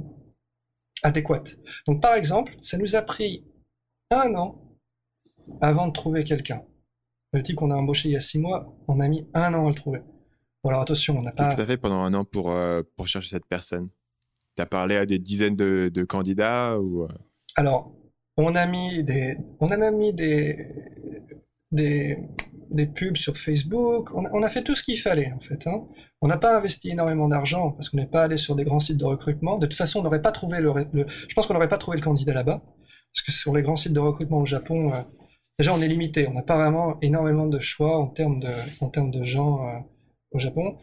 adéquate. 1.03 1.57
Donc 1.87 2.01
par 2.01 2.15
exemple, 2.15 2.57
ça 2.61 2.79
nous 2.79 2.97
a 2.97 3.03
pris 3.03 3.45
un 4.11 4.35
an 4.35 4.61
avant 5.61 5.89
de 5.89 5.93
trouver 5.93 6.25
quelqu'un. 6.25 6.63
Le 7.33 7.43
type 7.43 7.57
qu'on 7.57 7.71
a 7.71 7.75
embauché 7.75 8.09
il 8.09 8.13
y 8.13 8.17
a 8.17 8.21
six 8.21 8.39
mois, 8.39 8.75
on 8.89 9.01
a 9.01 9.09
mis 9.09 9.27
un 9.35 9.53
an 9.55 9.67
à 9.67 9.69
le 9.69 9.75
trouver. 9.75 10.03
Bon 10.63 10.71
alors 10.71 10.83
attention, 10.83 11.19
on 11.19 11.23
n'a 11.23 11.33
pas... 11.33 11.45
Qu'est-ce 11.45 11.57
que 11.57 11.63
tu 11.63 11.67
fait 11.67 11.77
pendant 11.77 12.01
un 12.01 12.15
an 12.15 12.25
pour, 12.25 12.51
euh, 12.51 12.83
pour 12.97 13.09
chercher 13.09 13.31
cette 13.31 13.47
personne? 13.47 13.91
Tu 14.57 14.63
as 14.63 14.67
parlé 14.67 14.97
à 14.97 15.05
des 15.05 15.19
dizaines 15.19 15.57
de, 15.57 15.91
de 15.93 16.05
candidats 16.05 16.81
ou... 16.81 17.03
Euh? 17.03 17.09
Alors, 17.57 17.93
on 18.37 18.55
a 18.55 18.67
mis 18.67 19.05
des... 19.05 19.37
On 19.61 19.71
a 19.71 19.77
même 19.77 19.97
mis 19.97 20.15
des... 20.15 20.73
des 21.75 22.87
pubs 22.87 23.17
sur 23.17 23.37
Facebook. 23.37 24.11
On, 24.15 24.43
a 24.43 24.49
fait 24.49 24.63
tout 24.63 24.75
ce 24.75 24.83
qu'il 24.83 24.99
fallait, 24.99 25.33
en 25.33 25.41
fait. 25.41 25.67
Hein. 25.67 25.85
On 26.21 26.29
n'a 26.29 26.39
pas 26.39 26.57
investi 26.57 26.91
énormément 26.91 27.29
d'argent 27.29 27.73
parce 27.73 27.89
qu'on 27.89 27.97
n'est 27.97 28.07
pas 28.07 28.25
allé 28.25 28.37
sur 28.37 28.57
des 28.57 28.65
grands 28.65 28.81
sites 28.81 28.97
de 28.97 29.05
recrutement. 29.05 29.59
De 29.59 29.67
toute 29.67 29.77
façon, 29.77 30.01
on 30.01 30.03
n'aurait 30.03 30.23
pas 30.23 30.33
trouvé 30.33 30.61
le, 30.61 30.73
je 31.29 31.35
pense 31.35 31.47
qu'on 31.47 31.55
n'aurait 31.55 31.69
pas 31.69 31.79
trouvé 31.79 31.97
le 31.97 32.03
candidat 32.03 32.35
là-bas. 32.35 32.63
Parce 33.15 33.23
que 33.27 33.33
sur 33.33 33.55
les 33.55 33.63
grands 33.63 33.77
sites 33.77 33.93
de 33.93 34.01
recrutement 34.01 34.39
au 34.39 34.47
Japon, 34.47 34.93
euh, 34.93 35.03
déjà, 35.59 35.73
on 35.73 35.81
est 35.81 35.89
limité. 35.89 36.27
On 36.29 36.35
n'a 36.35 36.43
pas 36.43 36.57
vraiment 36.57 36.99
énormément 37.01 37.47
de 37.47 37.59
choix 37.61 37.99
en 37.99 38.09
termes 38.09 38.41
de, 38.41 38.51
en 38.81 38.89
termes 38.89 39.11
de 39.11 39.23
gens 39.23 39.69
euh, 39.69 39.79
au 40.33 40.39
Japon. 40.39 40.79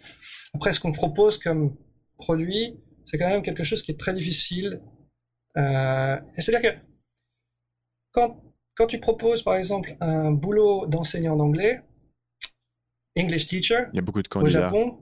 Après, 0.54 0.72
ce 0.72 0.80
qu'on 0.80 0.92
propose 0.92 1.38
comme 1.38 1.76
produit, 2.18 2.80
c'est 3.06 3.18
quand 3.18 3.28
même 3.28 3.42
quelque 3.42 3.64
chose 3.64 3.84
qui 3.84 3.92
est 3.92 4.00
très 4.00 4.14
difficile. 4.14 4.82
Euh, 5.58 6.18
c'est-à-dire 6.38 6.72
que 6.72 6.78
quand 8.12 8.38
quand 8.76 8.88
tu 8.88 9.00
proposes, 9.00 9.44
par 9.44 9.56
exemple, 9.56 9.96
un 10.00 10.32
boulot 10.32 10.86
d'enseignant 10.88 11.36
d'anglais, 11.36 11.82
English 13.18 13.48
teacher, 13.48 13.84
il 13.94 13.98
y 13.98 14.00
a 14.00 14.02
beaucoup 14.02 14.22
de 14.22 14.28
candidats. 14.28 14.60
Au 14.60 14.62
Japon, 14.64 14.98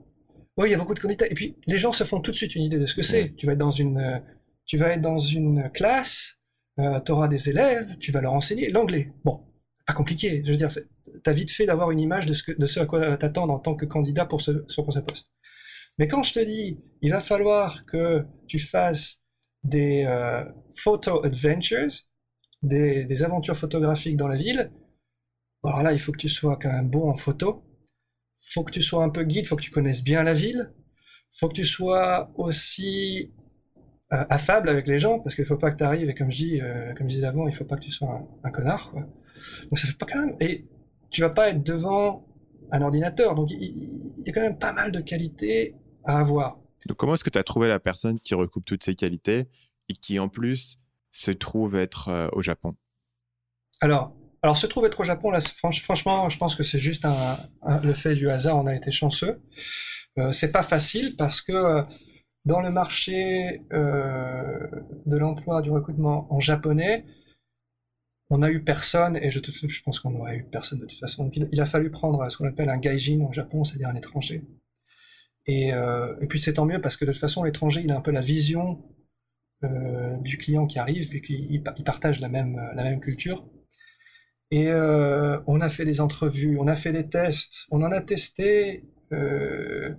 oui, 0.56 0.68
il 0.68 0.72
y 0.72 0.74
a 0.74 0.78
beaucoup 0.78 0.94
de 0.94 1.00
candidats. 1.00 1.26
Et 1.28 1.34
puis, 1.34 1.56
les 1.66 1.78
gens 1.78 1.92
se 1.92 2.04
font 2.04 2.20
tout 2.20 2.32
de 2.32 2.36
suite 2.36 2.54
une 2.54 2.62
idée 2.62 2.78
de 2.78 2.86
ce 2.86 2.94
que 2.94 3.02
c'est. 3.02 3.34
Tu 3.36 3.46
vas 3.46 3.52
être 3.52 3.58
dans 3.58 3.70
une, 3.70 4.22
tu 4.66 4.76
vas 4.76 4.88
être 4.88 5.00
dans 5.00 5.18
une 5.18 5.70
classe, 5.70 6.38
euh, 6.78 7.00
tu 7.00 7.12
auras 7.12 7.28
des 7.28 7.50
élèves, 7.50 7.96
tu 7.98 8.12
vas 8.12 8.20
leur 8.20 8.32
enseigner 8.32 8.70
l'anglais. 8.70 9.12
Bon, 9.24 9.40
pas 9.86 9.92
compliqué. 9.92 10.42
Je 10.44 10.50
veux 10.50 10.56
dire, 10.56 10.68
tu 10.70 11.30
as 11.30 11.32
vite 11.32 11.50
fait 11.50 11.66
d'avoir 11.66 11.90
une 11.90 12.00
image 12.00 12.26
de 12.26 12.34
ce, 12.34 12.42
que, 12.42 12.52
de 12.52 12.66
ce 12.66 12.80
à 12.80 12.86
quoi 12.86 13.16
t'attendre 13.16 13.52
en 13.52 13.58
tant 13.58 13.74
que 13.74 13.86
candidat 13.86 14.26
pour 14.26 14.40
ce, 14.40 14.50
pour 14.74 14.92
ce 14.92 14.98
poste. 14.98 15.32
Mais 15.98 16.08
quand 16.08 16.22
je 16.22 16.32
te 16.32 16.40
dis, 16.40 16.80
il 17.02 17.10
va 17.10 17.20
falloir 17.20 17.84
que 17.86 18.24
tu 18.46 18.58
fasses 18.58 19.22
des 19.64 20.04
euh, 20.06 20.44
photo 20.74 21.24
adventures, 21.24 21.90
des, 22.62 23.22
aventures 23.22 23.56
photographiques 23.56 24.16
dans 24.16 24.28
la 24.28 24.36
ville, 24.36 24.70
alors 25.64 25.82
là, 25.82 25.92
il 25.92 25.98
faut 25.98 26.12
que 26.12 26.18
tu 26.18 26.28
sois 26.28 26.56
quand 26.56 26.72
même 26.72 26.88
bon 26.88 27.08
en 27.10 27.16
photo. 27.16 27.62
Faut 28.52 28.64
que 28.64 28.72
tu 28.72 28.82
sois 28.82 29.04
un 29.04 29.10
peu 29.10 29.24
guide, 29.24 29.46
faut 29.46 29.56
que 29.56 29.62
tu 29.62 29.70
connaisses 29.70 30.02
bien 30.02 30.22
la 30.22 30.32
ville. 30.32 30.72
Faut 31.32 31.48
que 31.48 31.54
tu 31.54 31.64
sois 31.64 32.30
aussi 32.34 33.32
euh, 34.12 34.24
affable 34.30 34.68
avec 34.68 34.88
les 34.88 34.98
gens, 34.98 35.20
parce 35.20 35.34
qu'il 35.34 35.44
faut 35.44 35.58
pas 35.58 35.70
que 35.70 35.76
tu 35.76 35.84
arrives, 35.84 36.08
et 36.08 36.14
comme 36.14 36.32
je, 36.32 36.36
dis, 36.36 36.60
euh, 36.60 36.94
comme 36.94 37.08
je 37.08 37.16
disais 37.16 37.26
avant, 37.26 37.46
il 37.46 37.54
faut 37.54 37.64
pas 37.64 37.76
que 37.76 37.82
tu 37.82 37.90
sois 37.90 38.26
un, 38.42 38.50
connard. 38.50 38.92
Donc 38.94 39.78
ça 39.78 39.86
fait 39.86 39.96
pas 39.96 40.06
quand 40.06 40.26
même. 40.26 40.36
Et 40.40 40.66
tu 41.10 41.20
vas 41.20 41.30
pas 41.30 41.50
être 41.50 41.62
devant 41.62 42.26
un 42.72 42.82
ordinateur. 42.82 43.34
Donc 43.34 43.50
il, 43.50 43.90
y 44.26 44.30
a 44.30 44.32
quand 44.32 44.40
même 44.40 44.58
pas 44.58 44.72
mal 44.72 44.90
de 44.92 45.00
qualités 45.00 45.74
à 46.04 46.18
avoir. 46.18 46.58
Donc 46.86 46.96
comment 46.96 47.14
est-ce 47.14 47.24
que 47.24 47.30
tu 47.30 47.38
as 47.38 47.44
trouvé 47.44 47.68
la 47.68 47.78
personne 47.78 48.18
qui 48.18 48.34
recoupe 48.34 48.64
toutes 48.64 48.84
ces 48.84 48.94
qualités 48.94 49.44
et 49.88 49.92
qui 49.92 50.18
en 50.18 50.28
plus 50.28 50.80
se 51.10 51.30
trouve 51.30 51.76
être 51.76 52.08
euh, 52.08 52.28
au 52.32 52.42
Japon 52.42 52.76
Alors, 53.80 54.14
alors 54.42 54.56
se 54.56 54.66
trouve 54.66 54.86
être 54.86 55.00
au 55.00 55.04
Japon, 55.04 55.30
là, 55.30 55.40
franchement, 55.40 56.28
je 56.28 56.38
pense 56.38 56.54
que 56.54 56.62
c'est 56.62 56.78
juste 56.78 57.04
un, 57.04 57.80
le 57.82 57.92
fait 57.92 58.14
du 58.14 58.30
hasard. 58.30 58.56
On 58.56 58.66
a 58.66 58.74
été 58.74 58.90
chanceux. 58.90 59.42
Euh, 60.18 60.32
c'est 60.32 60.50
pas 60.50 60.62
facile 60.62 61.14
parce 61.16 61.40
que 61.42 61.52
euh, 61.52 61.82
dans 62.46 62.60
le 62.60 62.70
marché 62.70 63.62
euh, 63.72 64.66
de 65.04 65.16
l'emploi, 65.16 65.60
du 65.60 65.70
recrutement 65.70 66.26
en 66.32 66.40
japonais, 66.40 67.04
on 68.30 68.42
a 68.42 68.50
eu 68.50 68.62
personne, 68.62 69.16
et 69.16 69.30
je, 69.30 69.40
te, 69.40 69.50
je 69.50 69.82
pense 69.82 70.00
qu'on 70.00 70.10
n'aurait 70.10 70.36
eu 70.36 70.44
personne 70.44 70.78
de 70.78 70.86
toute 70.86 70.98
façon. 70.98 71.24
Donc 71.24 71.36
il, 71.36 71.60
a 71.60 71.66
fallu 71.66 71.90
prendre 71.90 72.30
ce 72.30 72.38
qu'on 72.38 72.46
appelle 72.46 72.70
un 72.70 72.78
gaijin 72.78 73.20
au 73.28 73.32
Japon, 73.32 73.64
c'est-à-dire 73.64 73.88
un 73.88 73.96
étranger. 73.96 74.44
Et 75.46 75.72
puis 76.28 76.38
c'est 76.38 76.54
tant 76.54 76.64
mieux 76.64 76.80
parce 76.80 76.96
que 76.96 77.04
de 77.04 77.10
toute 77.10 77.20
façon, 77.20 77.42
l'étranger, 77.42 77.80
il 77.84 77.90
a 77.90 77.96
un 77.96 78.00
peu 78.00 78.12
la 78.12 78.20
vision 78.20 78.84
du 79.62 80.38
client 80.38 80.66
qui 80.66 80.78
arrive 80.78 81.14
et 81.14 81.20
qu'il 81.20 81.62
partage 81.84 82.20
la 82.20 82.28
même, 82.28 82.60
la 82.74 82.82
même 82.82 83.00
culture. 83.00 83.44
Et 84.50 84.68
euh, 84.68 85.38
on 85.46 85.60
a 85.60 85.68
fait 85.68 85.84
des 85.84 86.00
entrevues, 86.00 86.58
on 86.58 86.66
a 86.66 86.74
fait 86.74 86.92
des 86.92 87.08
tests, 87.08 87.66
on 87.70 87.82
en 87.82 87.92
a 87.92 88.00
testé. 88.00 88.84
Euh, 89.12 89.94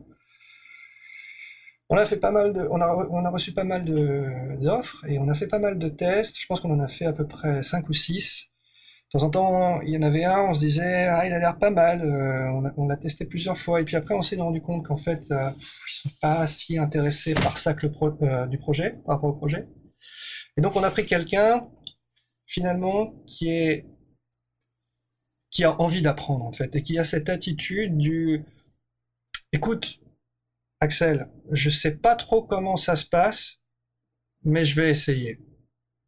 on 1.90 1.98
a 1.98 2.06
fait 2.06 2.18
pas 2.18 2.32
mal 2.32 2.54
de, 2.54 2.62
on 2.70 2.82
a, 2.82 2.88
on 3.12 3.26
a 3.26 3.30
reçu 3.30 3.54
pas 3.54 3.64
mal 3.66 3.84
d'offres 4.60 5.06
et 5.08 5.20
on 5.20 5.28
a 5.30 5.34
fait 5.36 5.48
pas 5.48 5.60
mal 5.60 5.78
de 5.78 5.90
tests. 5.90 6.40
Je 6.40 6.46
pense 6.48 6.60
qu'on 6.62 6.72
en 6.74 6.80
a 6.80 6.88
fait 6.88 7.06
à 7.06 7.14
peu 7.14 7.28
près 7.28 7.64
5 7.64 7.88
ou 7.90 7.94
6. 7.94 8.51
De 9.14 9.20
temps 9.20 9.26
en 9.26 9.30
temps, 9.30 9.82
il 9.82 9.90
y 9.90 9.98
en 9.98 10.04
avait 10.04 10.24
un, 10.24 10.40
on 10.44 10.54
se 10.54 10.62
disait, 10.62 11.08
ah, 11.08 11.26
il 11.26 11.34
a 11.34 11.40
l'air 11.40 11.58
pas 11.58 11.70
mal. 11.70 12.02
Euh, 12.02 12.72
on 12.78 12.88
l'a 12.88 12.96
testé 12.96 13.26
plusieurs 13.26 13.58
fois. 13.58 13.82
Et 13.82 13.84
puis 13.84 13.98
après, 13.98 14.14
on 14.14 14.22
s'est 14.22 14.38
rendu 14.38 14.62
compte 14.62 14.86
qu'en 14.86 14.96
fait, 14.96 15.30
euh, 15.32 15.52
ils 15.58 15.94
sont 15.94 16.12
pas 16.22 16.48
si 16.48 16.78
intéressés 16.78 17.34
par 17.34 17.58
ça 17.58 17.74
que 17.74 17.88
le 17.88 17.94
euh, 18.24 18.46
du 18.48 18.58
projet, 18.58 18.92
par 19.06 19.16
rapport 19.16 19.32
au 19.32 19.34
projet. 19.34 19.68
Et 20.56 20.62
donc, 20.62 20.78
on 20.78 20.84
a 20.84 20.92
pris 20.92 21.06
quelqu'un, 21.06 21.68
finalement, 22.46 23.14
qui 23.28 23.50
est 23.50 23.86
a 25.62 25.80
envie 25.82 26.02
d'apprendre 26.02 26.46
en 26.46 26.54
fait 26.54 26.76
et 26.76 26.82
qui 26.82 26.98
a 26.98 27.04
cette 27.04 27.30
attitude 27.30 27.98
du 27.98 28.46
écoute 29.52 30.00
Axel, 30.80 31.30
je 31.52 31.70
sais 31.70 31.98
pas 31.98 32.16
trop 32.16 32.42
comment 32.42 32.76
ça 32.76 32.96
se 32.96 33.06
passe, 33.06 33.60
mais 34.44 34.64
je 34.64 34.82
vais 34.82 34.90
essayer 34.90 35.40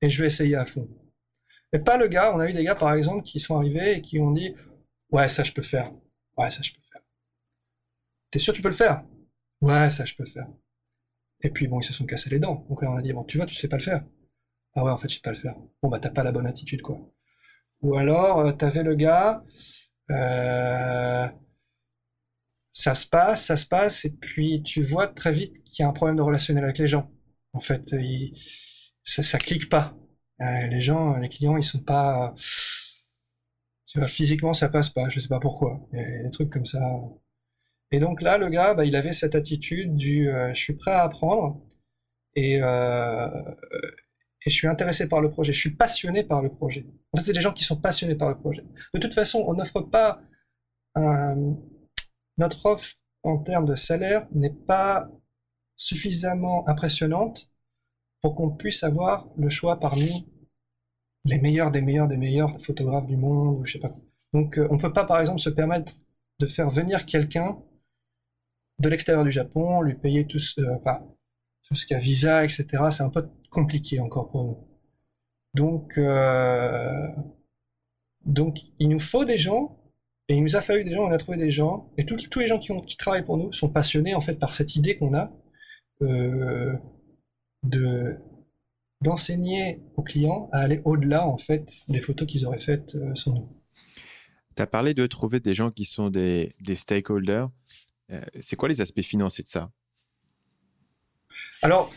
et 0.02 0.10
je 0.10 0.22
vais 0.22 0.28
essayer 0.28 0.56
à 0.56 0.66
fond. 0.66 0.88
Et 1.74 1.80
pas 1.80 1.98
le 1.98 2.08
gars, 2.08 2.34
on 2.36 2.40
a 2.40 2.50
eu 2.50 2.54
des 2.54 2.64
gars 2.64 2.76
par 2.76 2.94
exemple 2.94 3.24
qui 3.24 3.40
sont 3.40 3.58
arrivés 3.58 3.98
et 3.98 4.02
qui 4.02 4.20
ont 4.20 4.32
dit 4.32 4.56
ouais 5.12 5.28
ça 5.28 5.44
je 5.44 5.52
peux 5.52 5.62
faire, 5.62 5.92
ouais 6.38 6.50
ça 6.50 6.62
je 6.62 6.72
peux 6.72 6.82
faire. 6.92 7.02
T'es 8.32 8.40
sûr 8.40 8.54
tu 8.54 8.62
peux 8.62 8.70
le 8.70 8.76
faire? 8.76 9.04
Ouais 9.62 9.90
ça 9.90 10.06
je 10.06 10.16
peux 10.16 10.26
faire. 10.26 10.48
Et 11.42 11.50
puis 11.50 11.68
bon 11.68 11.80
ils 11.80 11.84
se 11.84 11.94
sont 11.94 12.06
cassés 12.06 12.30
les 12.30 12.40
dents. 12.40 12.66
Donc 12.70 12.82
là 12.84 12.92
on 12.92 12.98
a 12.98 13.02
dit 13.02 13.14
bon 13.14 13.24
tu 13.24 13.38
vois 13.38 13.46
tu 13.48 13.56
sais 13.56 13.68
pas 13.68 13.78
le 13.78 13.84
faire. 13.84 14.06
Ah 14.76 14.84
ouais 14.84 14.92
en 14.92 14.98
fait 14.98 15.10
je 15.10 15.16
sais 15.16 15.22
pas 15.22 15.32
le 15.32 15.38
faire. 15.38 15.56
Bon 15.82 15.90
bah 15.90 16.00
t'as 16.00 16.10
pas 16.12 16.24
la 16.24 16.32
bonne 16.32 16.48
attitude 16.48 16.82
quoi. 16.82 17.00
Ou 17.82 17.98
alors, 17.98 18.40
euh, 18.40 18.54
tu 18.54 18.66
avais 18.66 18.84
le 18.84 18.96
gars, 18.96 19.44
euh, 20.12 21.28
ça 22.72 22.96
se 22.96 23.08
passe, 23.08 23.46
ça 23.46 23.56
se 23.58 23.66
passe, 23.66 24.06
et 24.06 24.12
puis 24.16 24.64
tu 24.64 24.84
vois 24.84 25.08
très 25.08 25.32
vite 25.32 25.64
qu'il 25.64 25.84
y 25.84 25.86
a 25.86 25.90
un 25.90 25.94
problème 25.94 26.16
de 26.18 26.22
relationnel 26.22 26.64
avec 26.64 26.78
les 26.78 26.88
gens. 26.88 27.12
En 27.54 27.60
fait, 27.60 27.96
ça, 29.04 29.24
ça 29.24 29.38
clique 29.38 29.70
pas. 29.70 29.96
Euh, 30.44 30.68
les 30.68 30.82
gens, 30.82 31.18
les 31.18 31.30
clients, 31.30 31.58
ils 31.58 31.64
sont 31.64 31.80
pas. 31.80 32.34
Vois, 33.96 34.08
physiquement, 34.08 34.54
ça 34.54 34.70
passe 34.70 34.90
pas. 34.90 35.10
Je 35.10 35.20
sais 35.20 35.28
pas 35.28 35.40
pourquoi. 35.40 35.80
Des 35.92 36.30
trucs 36.32 36.50
comme 36.52 36.66
ça. 36.66 36.80
Et 37.92 38.00
donc 38.00 38.22
là, 38.22 38.38
le 38.38 38.50
gars, 38.50 38.74
bah, 38.74 38.86
il 38.86 38.96
avait 38.96 39.12
cette 39.14 39.36
attitude 39.36 39.96
du 39.96 40.30
je 40.54 40.60
suis 40.60 40.74
prêt 40.74 40.92
à 40.92 41.04
apprendre 41.04 41.62
et, 42.36 42.56
et 42.56 42.62
je 44.50 44.50
suis 44.50 44.68
intéressé 44.68 45.08
par 45.08 45.22
le 45.22 45.30
projet, 45.30 45.54
je 45.54 45.60
suis 45.60 45.76
passionné 45.76 46.24
par 46.24 46.42
le 46.42 46.50
projet. 46.50 46.88
En 47.14 47.18
fait, 47.20 47.26
c'est 47.26 47.34
des 47.34 47.42
gens 47.42 47.54
qui 47.54 47.64
sont 47.64 47.80
passionnés 47.80 48.16
par 48.16 48.30
le 48.30 48.36
projet. 48.36 48.64
De 48.96 49.00
toute 49.00 49.14
façon, 49.14 49.44
on 49.48 49.54
n'offre 49.54 49.82
pas 49.82 50.24
notre 52.38 52.66
offre 52.66 52.96
en 53.24 53.38
termes 53.38 53.66
de 53.66 53.76
salaire 53.76 54.28
n'est 54.32 54.50
pas 54.50 55.10
suffisamment 55.76 56.68
impressionnante 56.68 57.50
pour 58.22 58.36
qu'on 58.36 58.52
puisse 58.52 58.84
avoir 58.84 59.28
le 59.38 59.50
choix 59.50 59.80
parmi 59.80 60.28
les 61.26 61.40
meilleurs 61.40 61.72
des 61.72 61.82
meilleurs 61.82 62.08
des 62.08 62.18
meilleurs 62.18 62.60
photographes 62.60 63.08
du 63.08 63.18
monde 63.18 63.60
ou 63.60 63.66
je 63.66 63.74
sais 63.74 63.80
pas. 63.80 63.96
Donc, 64.34 64.58
euh, 64.58 64.68
on 64.72 64.78
peut 64.78 64.94
pas, 64.94 65.06
par 65.06 65.20
exemple, 65.20 65.40
se 65.40 65.50
permettre 65.50 65.94
de 66.40 66.48
faire 66.48 66.70
venir 66.70 67.06
quelqu'un 67.06 67.58
de 68.80 68.90
l'extérieur 68.90 69.24
du 69.24 69.32
Japon, 69.32 69.82
lui 69.82 69.96
payer 69.96 70.26
tout, 70.26 70.40
ce, 70.40 70.60
euh, 70.62 70.78
tout 71.64 71.76
ce 71.76 71.86
qui 71.86 71.94
a 71.94 72.00
visa, 72.00 72.44
etc. 72.44 72.66
C'est 72.92 73.04
un 73.04 73.10
peu 73.10 73.30
compliqué 73.50 74.00
encore 74.00 74.30
pour 74.30 74.44
nous. 74.44 74.58
Donc, 75.54 75.98
euh, 75.98 77.08
donc 78.26 78.60
il 78.80 78.90
nous 78.90 79.00
faut 79.00 79.26
des 79.26 79.38
gens, 79.38 79.78
et 80.28 80.36
il 80.36 80.44
nous 80.44 80.56
a 80.56 80.62
fallu 80.62 80.84
des 80.84 80.94
gens, 80.96 81.04
on 81.06 81.12
a 81.12 81.18
trouvé 81.18 81.38
des 81.38 81.52
gens, 81.52 81.92
et 81.98 82.06
tous 82.06 82.40
les 82.40 82.48
gens 82.48 82.58
qui, 82.60 82.72
ont, 82.72 82.82
qui 82.82 82.98
travaillent 82.98 83.26
pour 83.26 83.38
nous 83.38 83.52
sont 83.54 83.70
passionnés 83.70 84.16
en 84.16 84.22
fait 84.22 84.40
par 84.40 84.54
cette 84.56 84.76
idée 84.76 84.98
qu'on 84.98 85.14
a 85.14 85.32
euh, 86.02 86.74
de 87.64 88.18
d'enseigner 89.04 89.82
aux 89.96 90.04
clients 90.04 90.50
à 90.52 90.60
aller 90.60 90.82
au-delà 90.86 91.28
en 91.28 91.38
fait 91.38 91.74
des 91.88 92.00
photos 92.00 92.28
qu'ils 92.28 92.46
auraient 92.46 92.58
faites 92.58 92.96
euh, 92.96 93.14
sans 93.16 93.34
nous. 93.34 93.50
Tu 94.56 94.62
as 94.62 94.68
parlé 94.68 94.94
de 94.94 95.06
trouver 95.08 95.40
des 95.40 95.56
gens 95.56 95.72
qui 95.72 95.86
sont 95.86 96.10
des, 96.10 96.54
des 96.62 96.76
stakeholders. 96.76 97.50
c'est 98.40 98.56
quoi 98.56 98.70
les 98.70 98.82
aspects 98.82 99.02
financiers 99.02 99.44
de 99.44 99.50
ça? 99.50 99.72
Alors, 101.64 101.92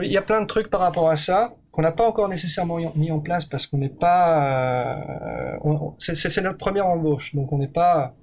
il 0.00 0.10
y 0.10 0.16
a 0.16 0.22
plein 0.22 0.40
de 0.40 0.46
trucs 0.46 0.68
par 0.68 0.80
rapport 0.80 1.08
à 1.08 1.16
ça 1.16 1.54
qu'on 1.72 1.82
n'a 1.82 1.92
pas 1.92 2.06
encore 2.06 2.28
nécessairement 2.28 2.78
mis 2.94 3.10
en 3.10 3.20
place 3.20 3.46
parce 3.46 3.66
qu'on 3.66 3.78
n'est 3.78 3.88
pas. 3.88 5.56
Euh, 5.64 5.90
c'est 5.98 6.42
notre 6.42 6.58
première 6.58 6.86
embauche, 6.86 7.34
donc 7.34 7.50
on 7.52 7.58
n'est 7.58 7.68
pas, 7.68 8.14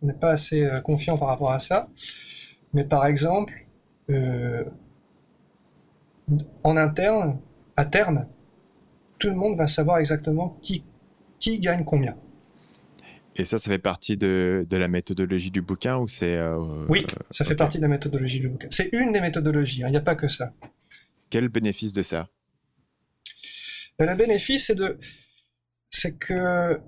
on 0.00 0.06
n'est 0.06 0.14
pas 0.14 0.30
assez 0.30 0.64
euh, 0.64 0.80
confiant 0.80 1.18
par 1.18 1.28
rapport 1.28 1.50
à 1.50 1.58
ça. 1.58 1.88
Mais 2.72 2.84
par 2.84 3.04
exemple, 3.06 3.66
euh, 4.10 4.64
en 6.62 6.76
interne, 6.76 7.40
à 7.76 7.84
terme, 7.84 8.26
tout 9.18 9.28
le 9.28 9.36
monde 9.36 9.56
va 9.56 9.66
savoir 9.66 9.98
exactement 9.98 10.58
qui, 10.62 10.84
qui 11.38 11.58
gagne 11.58 11.84
combien. 11.84 12.16
Et 13.36 13.44
ça, 13.44 13.58
ça 13.58 13.70
fait 13.70 13.78
partie 13.78 14.16
de, 14.16 14.64
de 14.68 14.76
la 14.76 14.86
méthodologie 14.86 15.50
du 15.50 15.60
bouquin 15.60 15.96
ou 15.98 16.06
c'est 16.06 16.38
Oui, 16.88 17.04
ça 17.30 17.44
fait 17.44 17.56
partie 17.56 17.78
de 17.78 17.82
la 17.82 17.88
méthodologie 17.88 18.38
du 18.40 18.48
bouquin. 18.48 18.68
C'est 18.70 18.90
une 18.92 19.10
des 19.10 19.20
méthodologies. 19.20 19.82
Hein, 19.82 19.88
il 19.88 19.90
n'y 19.90 19.96
a 19.96 20.02
pas 20.02 20.14
que 20.14 20.28
ça. 20.28 20.52
Quel 21.30 21.48
bénéfice 21.48 21.92
de 21.92 22.02
ça? 22.02 22.28
Ben, 23.98 24.06
Le 24.08 24.14
bénéfice, 24.16 24.66
c'est 24.66 24.76
de, 24.76 24.98
c'est 25.90 26.16
que 26.16 26.80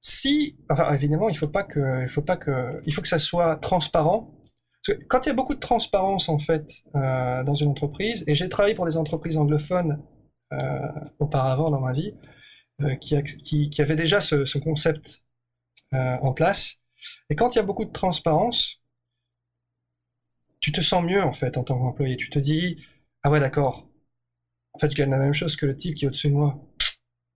si, 0.00 0.56
enfin 0.70 0.92
évidemment, 0.94 1.28
il 1.28 1.36
faut 1.36 1.48
pas 1.48 1.62
que, 1.62 2.02
il 2.02 2.08
faut 2.08 2.22
pas 2.22 2.36
que, 2.36 2.70
il 2.86 2.92
faut 2.92 3.02
que 3.02 3.08
ça 3.08 3.18
soit 3.18 3.56
transparent. 3.56 4.34
Quand 5.08 5.26
il 5.26 5.28
y 5.28 5.32
a 5.32 5.34
beaucoup 5.34 5.54
de 5.54 5.60
transparence 5.60 6.28
en 6.28 6.38
fait 6.38 6.82
euh, 6.94 7.44
dans 7.44 7.54
une 7.54 7.68
entreprise, 7.68 8.24
et 8.26 8.34
j'ai 8.34 8.48
travaillé 8.48 8.74
pour 8.74 8.86
des 8.86 8.96
entreprises 8.96 9.36
anglophones 9.36 10.02
euh, 10.52 10.88
auparavant 11.18 11.70
dans 11.70 11.80
ma 11.80 11.92
vie, 11.92 12.14
euh, 12.80 12.94
qui, 12.96 13.14
avaient 13.80 13.96
déjà 13.96 14.20
ce, 14.20 14.44
ce 14.44 14.58
concept 14.58 15.22
en 15.92 16.32
place. 16.32 16.80
Et 17.30 17.36
quand 17.36 17.54
il 17.54 17.56
y 17.56 17.58
a 17.58 17.64
beaucoup 17.64 17.84
de 17.84 17.90
transparence, 17.90 18.80
tu 20.60 20.72
te 20.72 20.80
sens 20.80 21.02
mieux 21.04 21.22
en 21.22 21.32
fait 21.32 21.56
en 21.56 21.64
tant 21.64 21.78
qu'employé. 21.78 22.16
Tu 22.16 22.30
te 22.30 22.38
dis, 22.38 22.84
ah 23.22 23.30
ouais, 23.30 23.40
d'accord. 23.40 23.88
En 24.72 24.78
fait, 24.78 24.90
je 24.90 24.96
gagne 24.96 25.10
la 25.10 25.18
même 25.18 25.32
chose 25.32 25.56
que 25.56 25.66
le 25.66 25.76
type 25.76 25.96
qui 25.96 26.04
est 26.04 26.08
au-dessus 26.08 26.28
de 26.28 26.34
moi. 26.34 26.58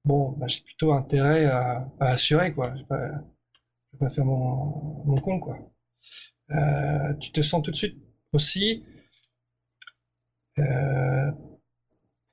Bon, 0.04 0.30
bah, 0.32 0.46
j'ai 0.46 0.60
plutôt 0.62 0.92
intérêt 0.92 1.46
à, 1.46 1.88
assurer, 2.00 2.54
quoi. 2.54 2.72
Je 2.74 2.80
vais 2.82 2.86
pas, 2.86 3.08
vais 3.08 3.98
pas 3.98 4.10
faire 4.10 4.24
mon, 4.24 5.04
mon 5.04 5.16
con, 5.16 5.40
quoi. 5.40 5.58
Euh, 6.50 7.14
tu 7.20 7.32
te 7.32 7.40
sens 7.40 7.62
tout 7.62 7.70
de 7.70 7.76
suite 7.76 7.96
aussi 8.32 8.84
euh, 10.58 11.30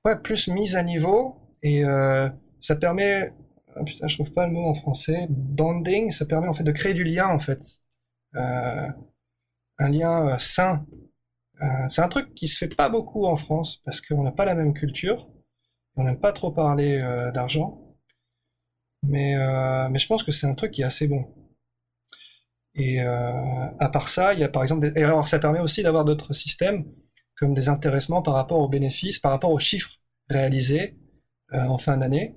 ouais, 0.03 0.20
plus 0.22 0.49
mise 0.49 0.76
à 0.76 0.84
niveau 0.84 1.38
et 1.64 1.86
euh, 1.86 2.30
ça 2.59 2.76
permet 2.76 3.34
ah, 3.74 3.84
putain 3.86 4.09
je 4.09 4.16
trouve 4.16 4.34
pas 4.34 4.47
le 4.47 4.51
mot 4.51 4.68
en 4.68 4.74
français 4.74 5.28
bonding 5.30 6.12
ça 6.12 6.26
permet 6.26 6.49
en 6.49 6.53
fait 6.53 6.66
de 6.66 6.74
créer 6.74 6.93
du 6.93 7.05
lien 7.05 7.28
en 7.28 7.39
fait 7.39 7.82
un 8.34 9.89
lien 9.89 10.38
sain. 10.38 10.86
c'est 11.88 12.01
un 12.01 12.07
truc 12.09 12.34
qui 12.34 12.47
se 12.47 12.57
fait 12.57 12.74
pas 12.74 12.89
beaucoup 12.89 13.26
en 13.26 13.38
France 13.38 13.82
parce 13.86 14.01
qu'on 14.01 14.24
n'a 14.24 14.32
pas 14.32 14.45
la 14.45 14.55
même 14.55 14.74
culture. 14.74 15.28
On 15.95 16.05
n'aime 16.05 16.20
pas 16.20 16.32
trop 16.32 16.51
parler 16.51 16.99
d'argent. 17.34 17.97
Mais, 19.03 19.36
mais 19.89 19.99
je 19.99 20.07
pense 20.07 20.24
que 20.24 20.32
c'est 20.32 20.47
un 20.47 20.53
truc 20.53 20.72
qui 20.72 20.82
est 20.82 20.86
assez 20.86 21.07
bon. 21.07 21.28
Et 22.76 23.01
à 23.01 23.89
part 23.91 24.07
ça, 24.07 24.34
il 24.34 24.39
y 24.39 24.43
a 24.43 24.49
par 24.49 24.61
exemple, 24.61 24.91
alors 24.95 25.28
ça 25.28 25.39
permet 25.39 25.59
aussi 25.59 25.84
d'avoir 25.84 26.05
d'autres 26.05 26.34
systèmes 26.34 26.86
comme 27.38 27.53
des 27.53 27.69
intéressements 27.69 28.22
par 28.22 28.34
rapport 28.36 28.59
aux 28.59 28.69
bénéfices, 28.69 29.19
par 29.19 29.32
rapport 29.32 29.51
aux 29.51 29.59
chiffres 29.59 29.97
réalisés 30.30 30.97
en 31.51 31.78
fin 31.78 31.97
d'année. 31.97 32.36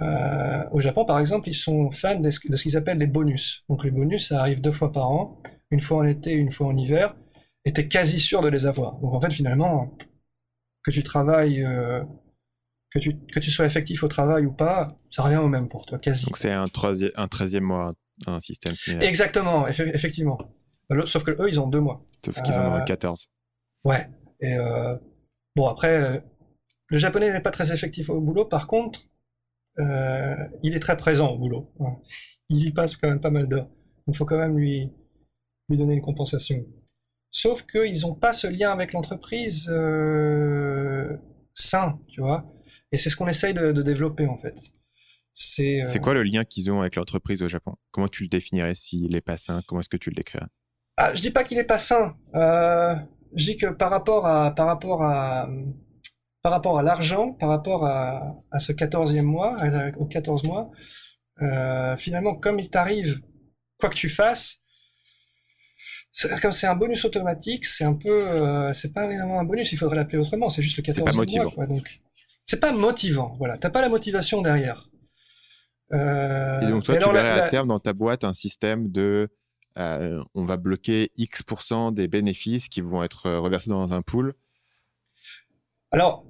Euh, 0.00 0.64
au 0.70 0.80
Japon, 0.80 1.04
par 1.04 1.18
exemple, 1.18 1.48
ils 1.48 1.54
sont 1.54 1.90
fans 1.90 2.20
de 2.20 2.30
ce, 2.30 2.38
qu'ils 2.38 2.76
appellent 2.76 2.98
les 2.98 3.06
bonus. 3.06 3.64
Donc 3.68 3.84
les 3.84 3.90
bonus, 3.90 4.28
ça 4.28 4.40
arrive 4.40 4.60
deux 4.60 4.72
fois 4.72 4.92
par 4.92 5.10
an, 5.10 5.42
une 5.70 5.80
fois 5.80 5.98
en 5.98 6.04
été, 6.04 6.32
une 6.32 6.50
fois 6.50 6.68
en 6.68 6.76
hiver, 6.76 7.16
et 7.64 7.72
tu 7.72 7.80
es 7.80 7.88
quasi 7.88 8.20
sûr 8.20 8.40
de 8.42 8.48
les 8.48 8.66
avoir. 8.66 8.98
Donc 8.98 9.14
en 9.14 9.20
fait, 9.20 9.32
finalement, 9.32 9.96
que 10.84 10.90
tu 10.90 11.02
travailles, 11.02 11.64
euh, 11.64 12.02
que, 12.90 12.98
tu, 12.98 13.16
que 13.32 13.40
tu 13.40 13.50
sois 13.50 13.66
effectif 13.66 14.02
au 14.02 14.08
travail 14.08 14.46
ou 14.46 14.52
pas, 14.52 14.96
ça 15.10 15.22
revient 15.22 15.36
au 15.36 15.48
même 15.48 15.68
pour 15.68 15.84
toi, 15.84 15.98
quasi. 15.98 16.26
Donc 16.26 16.36
c'est 16.36 16.52
un, 16.52 16.62
un 16.62 17.26
13e 17.26 17.60
mois, 17.60 17.94
un 18.26 18.40
système 18.40 18.74
similaire. 18.74 19.08
Exactement, 19.08 19.66
effectivement. 19.68 20.38
Sauf 21.04 21.24
que 21.24 21.32
eux, 21.32 21.48
ils 21.48 21.60
ont 21.60 21.68
deux 21.68 21.80
mois. 21.80 22.04
Sauf 22.24 22.40
qu'ils 22.42 22.54
en 22.54 22.80
ont 22.80 22.84
14. 22.84 23.28
Euh, 23.86 23.88
ouais. 23.90 24.08
Et 24.40 24.56
bon, 25.54 25.66
après, 25.66 26.22
le 26.88 26.98
japonais 26.98 27.32
n'est 27.32 27.40
pas 27.40 27.50
très 27.50 27.72
effectif 27.72 28.08
au 28.08 28.20
boulot. 28.20 28.44
Par 28.46 28.66
contre, 28.66 29.00
euh, 29.78 30.36
il 30.62 30.74
est 30.74 30.80
très 30.80 30.96
présent 30.96 31.28
au 31.28 31.38
boulot. 31.38 31.72
Il 32.48 32.64
y 32.64 32.72
passe 32.72 32.96
quand 32.96 33.08
même 33.08 33.20
pas 33.20 33.30
mal 33.30 33.46
d'heures. 33.46 33.68
Il 34.06 34.16
faut 34.16 34.24
quand 34.24 34.38
même 34.38 34.56
lui, 34.56 34.90
lui 35.68 35.76
donner 35.76 35.94
une 35.94 36.02
compensation. 36.02 36.64
Sauf 37.30 37.66
qu'ils 37.66 38.00
n'ont 38.00 38.14
pas 38.14 38.32
ce 38.32 38.46
lien 38.46 38.72
avec 38.72 38.94
l'entreprise 38.94 39.68
euh, 39.70 41.14
sain, 41.52 42.00
tu 42.08 42.22
vois. 42.22 42.50
Et 42.90 42.96
c'est 42.96 43.10
ce 43.10 43.16
qu'on 43.16 43.28
essaye 43.28 43.52
de, 43.52 43.70
développer 43.82 44.26
en 44.26 44.38
fait. 44.38 44.56
C'est 45.40 45.82
euh, 45.82 45.98
quoi 46.00 46.14
le 46.14 46.24
lien 46.24 46.42
qu'ils 46.44 46.70
ont 46.72 46.80
avec 46.80 46.96
l'entreprise 46.96 47.42
au 47.42 47.48
Japon? 47.48 47.76
Comment 47.92 48.08
tu 48.08 48.24
le 48.24 48.28
définirais 48.28 48.74
s'il 48.74 49.14
est 49.14 49.20
pas 49.20 49.36
sain? 49.36 49.62
Comment 49.66 49.80
est-ce 49.80 49.88
que 49.88 49.96
tu 49.96 50.10
le 50.10 50.16
décrirais? 50.16 50.46
Ah, 50.96 51.14
Je 51.14 51.22
dis 51.22 51.30
pas 51.30 51.44
qu'il 51.44 51.58
est 51.58 51.64
pas 51.64 51.78
sain. 51.78 52.16
je 52.34 53.44
dis 53.44 53.56
que 53.56 53.66
par 53.66 53.90
rapport 53.90 54.26
à, 54.26 54.52
par 54.52 54.66
rapport 54.66 55.02
à, 55.02 55.48
par 56.42 56.52
rapport 56.52 56.78
à 56.78 56.82
l'argent, 56.82 57.32
par 57.32 57.50
rapport 57.50 57.86
à, 57.86 58.36
ce 58.58 58.72
14e 58.72 59.22
mois, 59.22 59.56
aux 59.98 60.06
14 60.06 60.44
mois, 60.44 60.70
euh, 61.42 61.96
finalement, 61.96 62.34
comme 62.34 62.58
il 62.58 62.70
t'arrive, 62.70 63.20
quoi 63.78 63.90
que 63.90 63.94
tu 63.94 64.08
fasses, 64.08 64.62
comme 66.42 66.52
c'est 66.52 66.66
un 66.66 66.74
bonus 66.74 67.04
automatique, 67.04 67.64
c'est 67.64 67.84
un 67.84 67.94
peu, 67.94 68.28
euh, 68.28 68.72
c'est 68.72 68.92
pas 68.92 69.06
vraiment 69.06 69.38
un 69.38 69.44
bonus, 69.44 69.72
il 69.72 69.78
faudrait 69.78 69.96
l'appeler 69.96 70.18
autrement, 70.18 70.48
c'est 70.48 70.62
juste 70.62 70.76
le 70.76 70.82
14e 70.82 71.42
mois. 71.42 71.50
Quoi, 71.52 71.66
donc, 71.66 72.00
c'est 72.44 72.60
pas 72.60 72.72
motivant, 72.72 73.36
voilà, 73.38 73.56
t'as 73.56 73.70
pas 73.70 73.82
la 73.82 73.88
motivation 73.88 74.42
derrière. 74.42 74.88
Euh, 75.92 76.60
et 76.60 76.66
donc 76.66 76.84
toi, 76.84 76.96
tu 76.96 77.10
verrais 77.10 77.40
à 77.40 77.48
terme 77.48 77.68
dans 77.68 77.78
ta 77.78 77.92
boîte 77.92 78.24
un 78.24 78.34
système 78.34 78.90
de, 78.90 79.28
on 79.76 80.44
va 80.44 80.56
bloquer 80.56 81.10
X% 81.16 81.92
des 81.92 82.08
bénéfices 82.08 82.68
qui 82.68 82.80
vont 82.80 83.02
être 83.02 83.30
reversés 83.30 83.70
dans 83.70 83.92
un 83.92 84.02
pool. 84.02 84.34
Alors, 85.90 86.26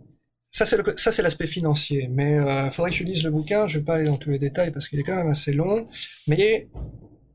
ça 0.51 0.65
c'est 0.65 1.23
l'aspect 1.23 1.47
financier, 1.47 2.09
mais 2.09 2.33
il 2.33 2.39
euh, 2.39 2.71
faudrait 2.71 2.91
que 2.91 2.97
tu 2.97 3.05
lises 3.05 3.23
le 3.23 3.31
bouquin, 3.31 3.67
je 3.67 3.79
vais 3.79 3.85
pas 3.85 3.95
aller 3.95 4.05
dans 4.05 4.17
tous 4.17 4.31
les 4.31 4.39
détails 4.39 4.71
parce 4.71 4.89
qu'il 4.89 4.99
est 4.99 5.05
quand 5.05 5.17
même 5.17 5.31
assez 5.31 5.53
long, 5.53 5.87
mais 6.27 6.69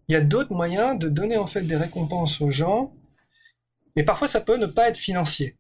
il 0.08 0.14
y 0.14 0.16
a 0.16 0.22
d'autres 0.22 0.54
moyens 0.54 0.98
de 0.98 1.10
donner 1.10 1.38
en 1.38 1.46
fait 1.46 1.62
des 1.62 1.76
récompenses 1.76 2.42
aux 2.42 2.50
gens, 2.50 2.94
et 3.96 4.04
parfois 4.04 4.28
ça 4.28 4.42
peut 4.42 4.58
ne 4.58 4.66
pas 4.66 4.90
être 4.90 4.98
financier. 4.98 5.58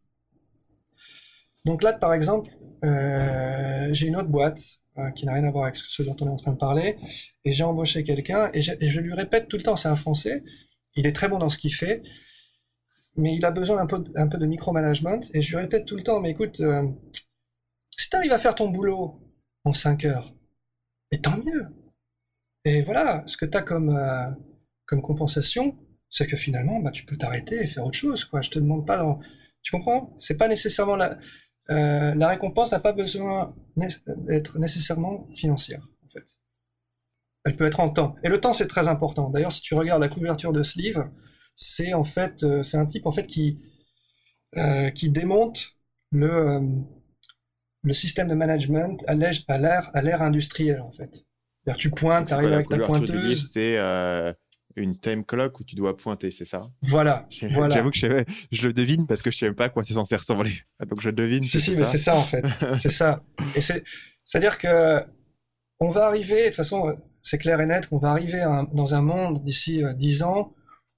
Donc 1.65 1.83
là, 1.83 1.93
par 1.93 2.13
exemple, 2.13 2.49
euh, 2.83 3.89
j'ai 3.93 4.07
une 4.07 4.17
autre 4.17 4.27
boîte 4.29 4.59
euh, 4.97 5.11
qui 5.11 5.25
n'a 5.25 5.33
rien 5.33 5.43
à 5.43 5.51
voir 5.51 5.65
avec 5.65 5.75
ce 5.75 6.03
dont 6.03 6.15
on 6.21 6.27
est 6.27 6.29
en 6.29 6.35
train 6.35 6.51
de 6.51 6.57
parler, 6.57 6.97
et 7.45 7.51
j'ai 7.51 7.63
embauché 7.63 8.03
quelqu'un, 8.03 8.49
et, 8.53 8.61
je 8.61 8.99
lui 8.99 9.13
répète 9.13 9.47
tout 9.47 9.57
le 9.57 9.63
temps, 9.63 9.75
c'est 9.75 9.89
un 9.89 9.95
Français, 9.95 10.43
il 10.95 11.07
est 11.07 11.13
très 11.13 11.27
bon 11.27 11.39
dans 11.39 11.49
ce 11.49 11.57
qu'il 11.57 11.73
fait, 11.73 12.03
mais 13.15 13.35
il 13.35 13.45
a 13.45 13.51
besoin 13.51 13.77
d'un 13.77 13.85
peu, 13.85 14.03
un 14.15 14.27
peu 14.27 14.37
de 14.37 14.45
micromanagement. 14.45 15.19
Et 15.33 15.41
je 15.41 15.49
lui 15.51 15.57
répète 15.57 15.85
tout 15.85 15.95
le 15.95 16.03
temps, 16.03 16.19
mais 16.19 16.31
écoute, 16.31 16.59
euh, 16.61 16.87
si 17.97 18.09
tu 18.09 18.15
arrives 18.15 18.31
à 18.31 18.39
faire 18.39 18.55
ton 18.55 18.69
boulot 18.69 19.19
en 19.63 19.73
5 19.73 20.05
heures, 20.05 20.33
et 21.11 21.21
tant 21.21 21.37
mieux. 21.37 21.67
Et 22.65 22.81
voilà, 22.81 23.23
ce 23.27 23.37
que 23.37 23.45
tu 23.45 23.57
as 23.57 23.61
comme, 23.61 23.95
euh, 23.95 24.29
comme 24.85 25.01
compensation, 25.01 25.77
c'est 26.09 26.27
que 26.27 26.37
finalement, 26.37 26.79
bah, 26.79 26.91
tu 26.91 27.05
peux 27.05 27.17
t'arrêter 27.17 27.55
et 27.61 27.67
faire 27.67 27.85
autre 27.85 27.97
chose. 27.97 28.25
Quoi. 28.25 28.41
Je 28.41 28.49
te 28.49 28.59
demande 28.59 28.85
pas 28.85 28.97
dans... 28.97 29.19
Tu 29.61 29.71
comprends? 29.71 30.15
C'est 30.19 30.37
pas 30.37 30.47
nécessairement 30.47 30.95
la... 30.95 31.17
Euh, 31.69 32.13
la 32.15 32.27
récompense 32.27 32.71
n'a 32.71 32.79
pas 32.79 32.91
besoin 32.91 33.55
d'être 33.75 34.59
nécessairement 34.59 35.27
financière, 35.35 35.87
en 36.05 36.09
fait. 36.09 36.25
Elle 37.45 37.55
peut 37.55 37.65
être 37.65 37.79
en 37.79 37.89
temps. 37.89 38.15
Et 38.23 38.29
le 38.29 38.39
temps, 38.39 38.53
c'est 38.53 38.67
très 38.67 38.87
important. 38.87 39.29
D'ailleurs, 39.29 39.51
si 39.51 39.61
tu 39.61 39.73
regardes 39.73 40.01
la 40.01 40.09
couverture 40.09 40.53
de 40.53 40.63
ce 40.63 40.77
livre, 40.79 41.09
c'est 41.55 41.93
en 41.93 42.03
fait, 42.03 42.43
euh, 42.43 42.63
c'est 42.63 42.77
un 42.77 42.85
type 42.85 43.05
en 43.05 43.11
fait 43.11 43.27
qui 43.27 43.61
euh, 44.57 44.89
qui 44.89 45.09
démonte 45.09 45.75
le 46.11 46.31
euh, 46.31 46.61
le 47.83 47.93
système 47.93 48.27
de 48.27 48.33
management 48.33 49.03
à 49.07 49.15
l'ère 49.15 49.91
à 49.93 50.01
l'ère 50.01 50.21
industrielle 50.21 50.81
en 50.81 50.91
fait. 50.91 51.25
Tu 51.77 51.91
pointes, 51.91 52.27
tu 52.27 52.33
arrives 52.33 52.51
avec 52.51 52.67
ta 52.67 52.77
pointeuse. 52.77 53.49
C'est 53.51 53.77
une 54.75 54.97
time 54.97 55.23
clock 55.23 55.59
où 55.59 55.63
tu 55.63 55.75
dois 55.75 55.95
pointer, 55.95 56.31
c'est 56.31 56.45
ça? 56.45 56.69
Voilà. 56.81 57.27
J'avoue 57.29 57.91
que 57.91 57.97
je, 57.97 58.23
je, 58.51 58.67
le 58.67 58.73
devine 58.73 59.07
parce 59.07 59.21
que 59.21 59.31
je 59.31 59.37
sais 59.37 59.45
même 59.45 59.55
pas 59.55 59.65
à 59.65 59.69
quoi 59.69 59.83
c'est 59.83 59.93
censé 59.93 60.15
ressembler. 60.15 60.51
Donc 60.87 61.01
je 61.01 61.09
devine. 61.09 61.43
Si, 61.43 61.59
si, 61.59 61.75
mais 61.75 61.83
c'est 61.83 61.97
ça 61.97 62.15
en 62.15 62.23
fait. 62.23 62.43
c'est 62.79 62.91
ça. 62.91 63.23
Et 63.55 63.61
c'est, 63.61 63.83
c'est-à-dire 64.23 64.57
que 64.57 65.03
on 65.79 65.89
va 65.89 66.05
arriver, 66.05 66.43
de 66.43 66.47
toute 66.47 66.55
façon, 66.55 66.97
c'est 67.21 67.37
clair 67.37 67.59
et 67.59 67.65
net 67.65 67.87
qu'on 67.87 67.97
va 67.97 68.11
arriver 68.11 68.45
dans 68.73 68.95
un 68.95 69.01
monde 69.01 69.43
d'ici 69.43 69.81
dix 69.95 70.19
10 70.19 70.23
ans 70.23 70.53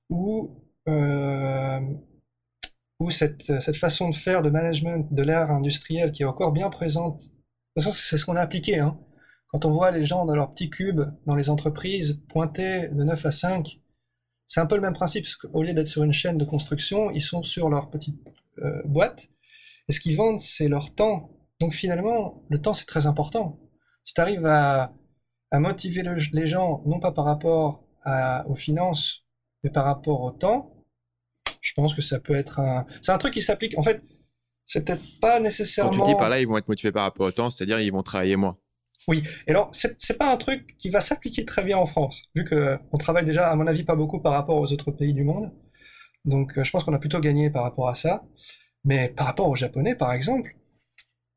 où, 0.10 0.64
euh, 0.88 1.80
où 3.00 3.10
cette, 3.10 3.44
cette, 3.62 3.78
façon 3.78 4.10
de 4.10 4.16
faire 4.16 4.42
de 4.44 4.50
management 4.50 5.12
de 5.12 5.24
l'ère 5.24 5.52
industrielle 5.52 6.12
qui 6.12 6.24
est 6.24 6.26
encore 6.26 6.52
bien 6.52 6.70
présente, 6.70 7.20
de 7.20 7.26
toute 7.26 7.84
façon 7.84 7.92
c'est 7.92 8.18
ce 8.18 8.26
qu'on 8.26 8.36
a 8.36 8.42
appliqué. 8.42 8.80
Hein. 8.80 8.98
Quand 9.56 9.64
on 9.64 9.72
voit 9.72 9.92
les 9.92 10.04
gens 10.04 10.26
dans 10.26 10.36
leurs 10.36 10.52
petits 10.52 10.70
cubes, 10.70 11.04
dans 11.26 11.34
les 11.34 11.50
entreprises, 11.50 12.22
pointer 12.28 12.90
de 12.90 13.06
9 13.06 13.26
à 13.26 13.32
5, 13.32 13.80
c'est 14.46 14.60
un 14.60 14.66
peu 14.66 14.76
le 14.76 14.82
même 14.82 14.92
principe, 14.92 15.24
parce 15.24 15.38
qu'au 15.38 15.64
lieu 15.64 15.74
d'être 15.74 15.88
sur 15.88 16.04
une 16.04 16.12
chaîne 16.12 16.38
de 16.38 16.44
construction, 16.44 17.10
ils 17.12 17.22
sont 17.22 17.42
sur 17.42 17.70
leur 17.70 17.90
petite 17.90 18.20
euh, 18.58 18.82
boîte, 18.84 19.30
et 19.88 19.94
ce 19.94 20.02
qu'ils 20.02 20.18
vendent, 20.18 20.42
c'est 20.42 20.68
leur 20.68 20.94
temps. 20.94 21.30
Donc 21.62 21.74
finalement, 21.74 22.44
le 22.50 22.60
temps, 22.60 22.74
c'est 22.74 22.84
très 22.84 23.08
important. 23.08 23.58
Si 24.04 24.14
tu 24.14 24.20
arrives 24.20 24.46
à, 24.46 24.94
à 25.52 25.60
motiver 25.62 26.04
les 26.34 26.48
gens, 26.48 26.84
non 26.86 27.00
pas 27.00 27.14
par 27.14 27.24
rapport 27.24 27.88
à, 28.04 28.46
aux 28.50 28.56
finances 28.56 29.26
mais 29.64 29.70
par 29.70 29.86
rapport 29.86 30.20
au 30.20 30.32
temps, 30.32 30.84
je 31.62 31.72
pense 31.76 31.94
que 31.94 32.02
ça 32.02 32.20
peut 32.20 32.36
être 32.36 32.60
un. 32.60 32.86
C'est 33.02 33.14
un 33.14 33.18
truc 33.18 33.34
qui 33.34 33.42
s'applique. 33.42 33.78
En 33.78 33.84
fait, 33.84 34.04
c'est 34.66 34.84
peut-être 34.84 35.20
pas 35.22 35.40
nécessairement. 35.40 35.92
Quand 35.92 36.04
tu 36.04 36.12
dis 36.12 36.18
par 36.18 36.28
là, 36.28 36.42
ils 36.42 36.48
vont 36.48 36.58
être 36.58 36.68
motivés 36.68 36.92
par 36.92 37.04
rapport 37.04 37.28
au 37.28 37.32
temps, 37.32 37.50
c'est-à-dire 37.50 37.80
ils 37.80 37.94
vont 37.94 38.04
travailler 38.04 38.36
moins. 38.36 38.58
Oui. 39.08 39.24
Et 39.48 39.52
alors, 39.52 39.70
c'est 39.72 40.18
pas 40.18 40.32
un 40.32 40.38
truc 40.38 40.76
qui 40.78 40.90
va 40.90 41.00
s'appliquer 41.00 41.46
très 41.46 41.64
bien 41.64 41.78
en 41.78 41.86
France, 41.86 42.24
vu 42.36 42.44
que 42.44 42.78
on 42.92 42.98
travaille 42.98 43.26
déjà, 43.26 43.50
à 43.50 43.56
mon 43.56 43.68
avis, 43.68 43.84
pas 43.84 43.96
beaucoup 43.96 44.20
par 44.20 44.34
rapport 44.34 44.58
aux 44.58 44.74
autres 44.74 44.92
pays 44.92 45.14
du 45.14 45.24
monde. 45.24 45.52
Donc, 46.26 46.58
euh, 46.58 46.64
je 46.64 46.72
pense 46.72 46.84
qu'on 46.84 46.94
a 46.94 47.00
plutôt 47.00 47.20
gagné 47.20 47.50
par 47.50 47.64
rapport 47.64 47.90
à 47.90 47.96
ça. 47.96 48.24
Mais 48.84 49.10
par 49.10 49.28
rapport 49.28 49.50
aux 49.50 49.56
Japonais, 49.56 49.96
par 49.96 50.14
exemple, 50.14 50.56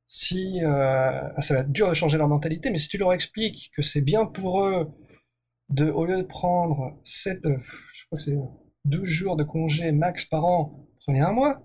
si 0.07 0.65
euh, 0.65 1.41
ça 1.41 1.55
va 1.55 1.61
être 1.61 1.73
dur 1.73 1.89
de 1.89 1.95
changer 1.95 2.19
leur 2.19 2.29
mentalité, 2.29 2.71
mais 2.71 2.79
si 2.79 2.89
tu 2.89 2.99
leur 2.99 3.13
expliques 3.13 3.71
que 3.75 3.83
c'est 3.83 4.01
bien 4.01 4.27
pour 4.27 4.65
eux 4.65 4.89
de, 5.71 5.91
au 5.91 6.07
lieu 6.07 6.17
de 6.17 6.23
prendre 6.23 6.99
7, 7.05 7.43
crois 8.09 8.19
que 8.19 8.25
c'est 8.25 8.39
12 8.85 9.05
jours 9.05 9.37
de 9.37 9.45
congé 9.45 9.93
max 9.93 10.25
par 10.25 10.45
an, 10.45 10.89
prenez 11.01 11.21
un 11.21 11.33
mois, 11.33 11.63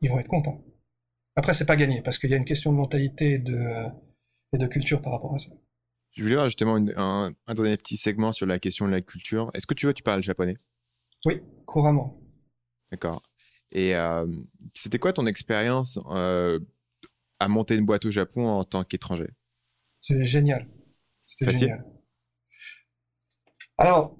ils 0.00 0.10
vont 0.10 0.18
être 0.18 0.28
contents. 0.28 0.64
Après, 1.36 1.52
c'est 1.54 1.66
pas 1.66 1.76
gagné, 1.76 2.02
parce 2.02 2.18
qu'il 2.18 2.30
y 2.30 2.34
a 2.34 2.36
une 2.36 2.44
question 2.44 2.72
de 2.72 2.76
mentalité 2.76 3.38
de, 3.38 3.86
et 4.52 4.58
de 4.58 4.66
culture 4.66 5.00
par 5.00 5.12
rapport 5.12 5.34
à 5.34 5.38
ça. 5.38 5.50
Je 6.12 6.22
voulais 6.22 6.34
voir 6.34 6.46
justement 6.46 6.76
un, 6.76 7.32
un, 7.46 7.54
dernier 7.54 7.76
petit 7.76 7.96
segment 7.96 8.32
sur 8.32 8.46
la 8.46 8.58
question 8.58 8.86
de 8.86 8.92
la 8.92 9.00
culture. 9.00 9.50
Est-ce 9.54 9.66
que 9.66 9.74
tu 9.74 9.86
vois, 9.86 9.94
tu 9.94 10.02
parles 10.02 10.22
japonais? 10.22 10.54
Oui, 11.24 11.40
couramment. 11.64 12.20
D'accord. 12.90 13.22
Et 13.70 13.96
euh, 13.96 14.26
c'était 14.74 14.98
quoi 14.98 15.14
ton 15.14 15.26
expérience 15.26 15.98
euh, 16.10 16.60
à 17.40 17.48
monter 17.48 17.76
une 17.76 17.86
boîte 17.86 18.04
au 18.04 18.10
Japon 18.10 18.46
en 18.46 18.64
tant 18.64 18.84
qu'étranger? 18.84 19.30
C'est 20.02 20.24
génial. 20.24 20.68
C'était 21.24 21.52
génial. 21.52 21.86
Alors, 23.78 24.14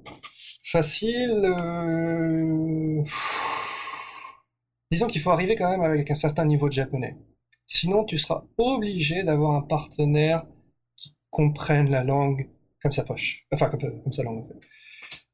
Facile. 0.72 1.44
Euh, 1.44 3.02
disons 4.90 5.06
qu'il 5.06 5.20
faut 5.20 5.30
arriver 5.30 5.54
quand 5.54 5.68
même 5.68 5.82
avec 5.82 6.10
un 6.10 6.14
certain 6.14 6.46
niveau 6.46 6.68
de 6.68 6.72
japonais. 6.72 7.18
Sinon, 7.74 8.04
tu 8.04 8.18
seras 8.18 8.44
obligé 8.58 9.22
d'avoir 9.22 9.54
un 9.54 9.62
partenaire 9.62 10.44
qui 10.94 11.16
comprenne 11.30 11.88
la 11.88 12.04
langue 12.04 12.50
comme 12.82 12.92
sa 12.92 13.02
poche. 13.02 13.46
Enfin, 13.50 13.70
comme, 13.70 14.12
sa 14.12 14.22
langue, 14.22 14.40
en 14.40 14.46
fait. 14.46 14.60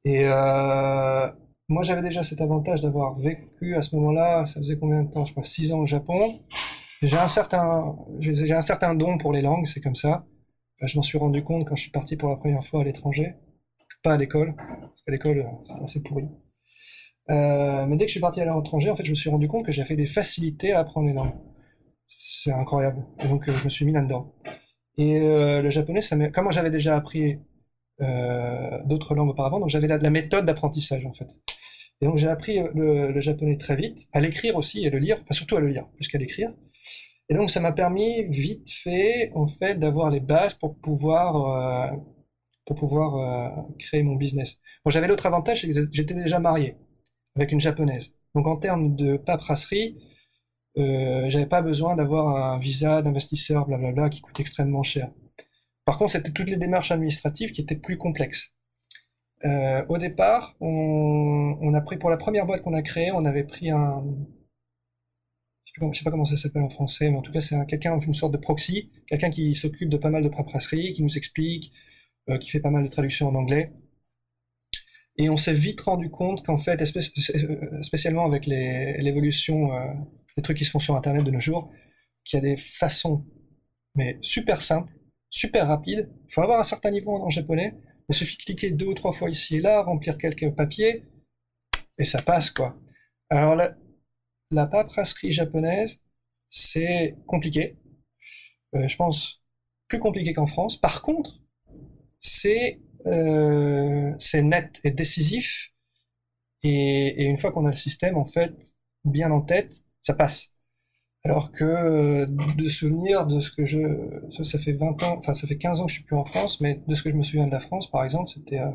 Et, 0.04 0.20
euh, 0.22 1.28
moi, 1.68 1.82
j'avais 1.82 2.00
déjà 2.00 2.22
cet 2.22 2.40
avantage 2.40 2.80
d'avoir 2.80 3.18
vécu 3.18 3.74
à 3.74 3.82
ce 3.82 3.96
moment-là, 3.96 4.46
ça 4.46 4.60
faisait 4.60 4.78
combien 4.78 5.02
de 5.02 5.10
temps? 5.10 5.24
Je 5.24 5.32
crois 5.32 5.42
6 5.42 5.72
ans 5.72 5.80
au 5.80 5.86
Japon. 5.86 6.40
J'ai 7.02 7.16
un 7.16 7.26
certain, 7.26 7.96
don 8.94 9.18
pour 9.18 9.32
les 9.32 9.42
langues, 9.42 9.66
c'est 9.66 9.80
comme 9.80 9.96
ça. 9.96 10.24
Je 10.80 10.96
m'en 10.96 11.02
suis 11.02 11.18
rendu 11.18 11.42
compte 11.42 11.66
quand 11.68 11.74
je 11.74 11.82
suis 11.82 11.90
parti 11.90 12.16
pour 12.16 12.28
la 12.28 12.36
première 12.36 12.62
fois 12.62 12.82
à 12.82 12.84
l'étranger, 12.84 13.34
pas 14.04 14.14
à 14.14 14.16
l'école, 14.16 14.54
parce 14.54 15.02
qu'à 15.02 15.10
l'école, 15.10 15.44
c'est 15.64 15.82
assez 15.82 16.02
pourri. 16.04 16.28
Euh, 17.30 17.84
mais 17.86 17.96
dès 17.96 18.04
que 18.04 18.10
je 18.10 18.12
suis 18.12 18.20
parti 18.20 18.40
à 18.40 18.44
l'étranger, 18.44 18.90
en 18.90 18.96
fait, 18.96 19.04
je 19.04 19.10
me 19.10 19.16
suis 19.16 19.28
rendu 19.28 19.48
compte 19.48 19.66
que 19.66 19.72
j'avais 19.72 19.96
des 19.96 20.06
facilités 20.06 20.72
à 20.72 20.78
apprendre 20.78 21.08
les 21.08 21.14
langues. 21.14 21.34
C'est 22.08 22.52
incroyable. 22.52 23.04
Et 23.22 23.28
donc, 23.28 23.48
euh, 23.48 23.52
je 23.54 23.64
me 23.64 23.68
suis 23.68 23.84
mis 23.84 23.92
là-dedans. 23.92 24.34
Et 24.96 25.20
euh, 25.20 25.62
le 25.62 25.70
japonais, 25.70 26.00
ça 26.00 26.16
comme 26.30 26.50
j'avais 26.50 26.70
déjà 26.70 26.96
appris 26.96 27.38
d'autres 28.84 29.16
langues 29.16 29.30
auparavant, 29.30 29.58
donc 29.58 29.70
j'avais 29.70 29.88
la, 29.88 29.98
la, 29.98 30.10
méthode 30.10 30.46
d'apprentissage, 30.46 31.04
en 31.04 31.12
fait. 31.12 31.26
Et 32.00 32.06
donc, 32.06 32.16
j'ai 32.16 32.28
appris 32.28 32.60
le, 32.74 33.20
japonais 33.20 33.56
très 33.56 33.74
vite, 33.74 34.08
à 34.12 34.20
l'écrire 34.20 34.54
aussi 34.54 34.86
et 34.86 34.90
le 34.90 34.98
lire, 34.98 35.18
enfin 35.22 35.32
surtout 35.32 35.56
à 35.56 35.60
le 35.60 35.66
lire, 35.66 35.88
plus 35.96 36.06
qu'à 36.06 36.18
l'écrire. 36.18 36.52
Et 37.28 37.34
donc, 37.34 37.50
ça 37.50 37.60
m'a 37.60 37.72
permis, 37.72 38.24
vite 38.28 38.70
fait, 38.70 39.32
en 39.34 39.48
fait, 39.48 39.80
d'avoir 39.80 40.10
les 40.10 40.20
bases 40.20 40.54
pour 40.54 40.78
pouvoir, 40.78 41.92
pour 42.66 42.76
pouvoir 42.76 43.66
créer 43.80 44.04
mon 44.04 44.14
business. 44.14 44.60
Bon, 44.84 44.90
j'avais 44.90 45.08
l'autre 45.08 45.26
avantage, 45.26 45.62
c'est 45.62 45.68
que 45.68 45.88
j'étais 45.90 46.14
déjà 46.14 46.38
marié 46.38 46.76
avec 47.38 47.52
une 47.52 47.60
japonaise. 47.60 48.14
Donc 48.34 48.46
en 48.46 48.56
termes 48.56 48.96
de 48.96 49.16
paperasserie, 49.16 49.96
euh, 49.96 50.17
j'avais 50.78 51.46
pas 51.46 51.62
besoin 51.62 51.96
d'avoir 51.96 52.52
un 52.54 52.58
visa 52.58 53.02
d'investisseur, 53.02 53.66
blablabla, 53.66 54.08
qui 54.10 54.20
coûte 54.20 54.38
extrêmement 54.40 54.82
cher. 54.82 55.10
Par 55.84 55.98
contre, 55.98 56.12
c'était 56.12 56.32
toutes 56.32 56.50
les 56.50 56.56
démarches 56.56 56.90
administratives 56.92 57.52
qui 57.52 57.60
étaient 57.60 57.76
plus 57.76 57.96
complexes. 57.96 58.52
Euh, 59.44 59.84
au 59.88 59.98
départ, 59.98 60.56
on, 60.60 61.72
a 61.74 61.80
pris 61.80 61.96
pour 61.96 62.10
la 62.10 62.16
première 62.16 62.46
boîte 62.46 62.62
qu'on 62.62 62.74
a 62.74 62.82
créée, 62.82 63.12
on 63.12 63.24
avait 63.24 63.44
pris 63.44 63.70
un, 63.70 64.04
je 65.64 65.98
sais 65.98 66.04
pas 66.04 66.10
comment 66.10 66.24
ça 66.24 66.36
s'appelle 66.36 66.62
en 66.62 66.68
français, 66.68 67.10
mais 67.10 67.16
en 67.16 67.22
tout 67.22 67.32
cas 67.32 67.40
c'est 67.40 67.56
quelqu'un, 67.66 67.98
une 68.00 68.14
sorte 68.14 68.32
de 68.32 68.38
proxy, 68.38 68.90
quelqu'un 69.06 69.30
qui 69.30 69.54
s'occupe 69.54 69.88
de 69.88 69.96
pas 69.96 70.10
mal 70.10 70.24
de 70.24 70.28
paperasserie, 70.28 70.92
qui 70.92 71.02
nous 71.02 71.16
explique, 71.16 71.72
euh, 72.30 72.38
qui 72.38 72.50
fait 72.50 72.60
pas 72.60 72.70
mal 72.70 72.84
de 72.84 72.88
traductions 72.88 73.28
en 73.28 73.34
anglais. 73.34 73.72
Et 75.16 75.28
on 75.30 75.36
s'est 75.36 75.52
vite 75.52 75.80
rendu 75.80 76.10
compte 76.10 76.44
qu'en 76.44 76.58
fait, 76.58 76.80
euh, 76.80 77.82
spécialement 77.82 78.24
avec 78.24 78.46
l'évolution 78.46 79.74
euh, 79.74 79.92
des 80.38 80.42
trucs 80.42 80.56
qui 80.56 80.64
se 80.64 80.70
font 80.70 80.78
sur 80.78 80.96
Internet 80.96 81.24
de 81.24 81.30
nos 81.30 81.40
jours, 81.40 81.70
qu'il 82.24 82.38
y 82.38 82.40
a 82.40 82.48
des 82.48 82.56
façons, 82.56 83.26
mais 83.94 84.18
super 84.22 84.62
simples, 84.62 84.92
super 85.30 85.66
rapides. 85.66 86.08
Il 86.28 86.32
faut 86.32 86.42
avoir 86.42 86.60
un 86.60 86.64
certain 86.64 86.90
niveau 86.90 87.12
en, 87.16 87.28
japonais. 87.28 87.74
Il 88.08 88.14
suffit 88.14 88.36
de 88.36 88.42
cliquer 88.44 88.70
deux 88.70 88.86
ou 88.86 88.94
trois 88.94 89.12
fois 89.12 89.28
ici 89.28 89.56
et 89.56 89.60
là, 89.60 89.82
remplir 89.82 90.16
quelques 90.16 90.54
papiers, 90.54 91.04
et 91.98 92.04
ça 92.04 92.22
passe, 92.22 92.50
quoi. 92.50 92.78
Alors, 93.28 93.56
la, 93.56 93.76
la 94.52 94.66
paperasserie 94.66 95.32
japonaise, 95.32 96.00
c'est 96.48 97.16
compliqué. 97.26 97.76
Euh, 98.76 98.86
je 98.86 98.96
pense 98.96 99.42
plus 99.88 99.98
compliqué 99.98 100.34
qu'en 100.34 100.46
France. 100.46 100.76
Par 100.80 101.02
contre, 101.02 101.42
c'est 102.20 102.80
euh, 103.06 104.14
c'est 104.18 104.42
net 104.42 104.80
et 104.84 104.90
décisif. 104.92 105.72
Et, 106.62 107.24
une 107.24 107.38
fois 107.38 107.52
qu'on 107.52 107.66
a 107.66 107.70
le 107.70 107.76
système, 107.76 108.16
en 108.16 108.24
fait, 108.24 108.52
bien 109.04 109.30
en 109.30 109.40
tête, 109.40 109.84
ça 110.00 110.14
passe. 110.14 110.52
Alors 111.24 111.52
que 111.52 111.64
euh, 111.64 112.26
de 112.26 112.68
souvenir 112.68 113.26
de 113.26 113.40
ce 113.40 113.50
que 113.50 113.66
je... 113.66 113.78
Ça, 114.42 114.58
fait 114.58 114.72
20 114.72 115.02
ans, 115.02 115.16
enfin 115.18 115.34
ça 115.34 115.46
fait 115.46 115.58
15 115.58 115.80
ans 115.80 115.86
que 115.86 115.90
je 115.90 115.96
suis 115.96 116.04
plus 116.04 116.16
en 116.16 116.24
France, 116.24 116.60
mais 116.60 116.82
de 116.86 116.94
ce 116.94 117.02
que 117.02 117.10
je 117.10 117.16
me 117.16 117.22
souviens 117.22 117.46
de 117.46 117.52
la 117.52 117.60
France, 117.60 117.90
par 117.90 118.04
exemple, 118.04 118.30
c'était... 118.30 118.60
Euh, 118.60 118.70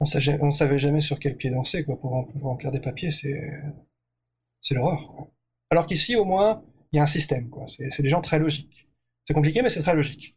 on, 0.00 0.06
savait, 0.06 0.38
savait 0.50 0.78
jamais 0.78 1.00
sur 1.00 1.18
quel 1.18 1.36
pied 1.36 1.50
danser, 1.50 1.84
quoi, 1.84 1.98
pour, 1.98 2.10
remplir 2.42 2.72
des 2.72 2.80
papiers, 2.80 3.10
c'est... 3.10 3.50
C'est 4.62 4.74
l'horreur, 4.74 5.28
Alors 5.70 5.86
qu'ici, 5.86 6.16
au 6.16 6.26
moins, 6.26 6.62
il 6.92 6.96
y 6.96 7.00
a 7.00 7.02
un 7.02 7.06
système, 7.06 7.48
quoi. 7.48 7.64
C'est 7.66 8.02
des 8.02 8.10
gens 8.10 8.20
très 8.20 8.38
logiques. 8.38 8.90
C'est 9.24 9.32
compliqué, 9.32 9.62
mais 9.62 9.70
c'est 9.70 9.80
très 9.80 9.94
logique. 9.94 10.36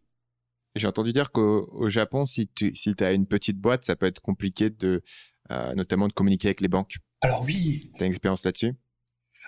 J'ai 0.75 0.87
entendu 0.87 1.13
dire 1.13 1.31
qu'au 1.31 1.89
Japon, 1.89 2.25
si 2.25 2.47
tu 2.47 2.73
si 2.73 2.95
as 3.01 3.11
une 3.11 3.27
petite 3.27 3.59
boîte, 3.59 3.83
ça 3.83 3.95
peut 3.95 4.05
être 4.05 4.21
compliqué 4.21 4.69
de, 4.69 5.03
euh, 5.51 5.73
notamment 5.75 6.07
de 6.07 6.13
communiquer 6.13 6.47
avec 6.47 6.61
les 6.61 6.67
banques. 6.67 6.97
Alors 7.21 7.43
oui. 7.43 7.91
Tu 7.97 8.03
as 8.03 8.05
une 8.05 8.13
expérience 8.13 8.43
là-dessus? 8.43 8.73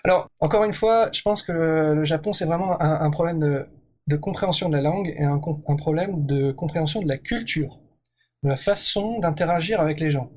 Alors, 0.06 0.30
encore 0.38 0.62
une 0.62 0.72
fois, 0.72 1.10
je 1.12 1.20
pense 1.20 1.42
que 1.42 1.50
le, 1.50 2.04
Japon, 2.04 2.32
c'est 2.32 2.44
vraiment 2.44 2.80
un, 2.80 3.10
problème 3.10 3.66
de, 4.06 4.16
compréhension 4.16 4.68
de 4.68 4.76
la 4.76 4.82
langue 4.82 5.12
et 5.18 5.24
un, 5.24 5.38
problème 5.38 6.24
de 6.26 6.52
compréhension 6.52 7.02
de 7.02 7.08
la 7.08 7.18
culture, 7.18 7.80
de 8.44 8.48
la 8.48 8.56
façon 8.56 9.18
d'interagir 9.18 9.80
avec 9.80 9.98
les 9.98 10.12
gens. 10.12 10.30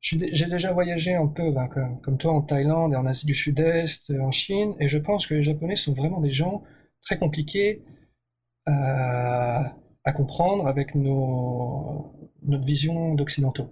J'ai 0.00 0.46
déjà 0.46 0.72
voyagé 0.72 1.14
un 1.14 1.28
peu, 1.28 1.52
ben, 1.52 1.68
comme, 2.02 2.18
toi, 2.18 2.32
en 2.32 2.42
Thaïlande 2.42 2.92
et 2.92 2.96
en 2.96 3.06
Asie 3.06 3.26
du 3.26 3.34
Sud-Est, 3.34 4.12
en 4.20 4.32
Chine, 4.32 4.74
et 4.80 4.88
je 4.88 4.98
pense 4.98 5.28
que 5.28 5.34
les 5.34 5.44
Japonais 5.44 5.76
sont 5.76 5.92
vraiment 5.92 6.20
des 6.20 6.32
gens 6.32 6.64
très 7.02 7.18
compliqués. 7.18 7.84
Euh, 8.68 9.62
à 10.08 10.12
comprendre 10.12 10.66
avec 10.66 10.94
nos, 10.94 12.12
notre 12.42 12.64
vision 12.64 13.14
d'occidentaux. 13.14 13.70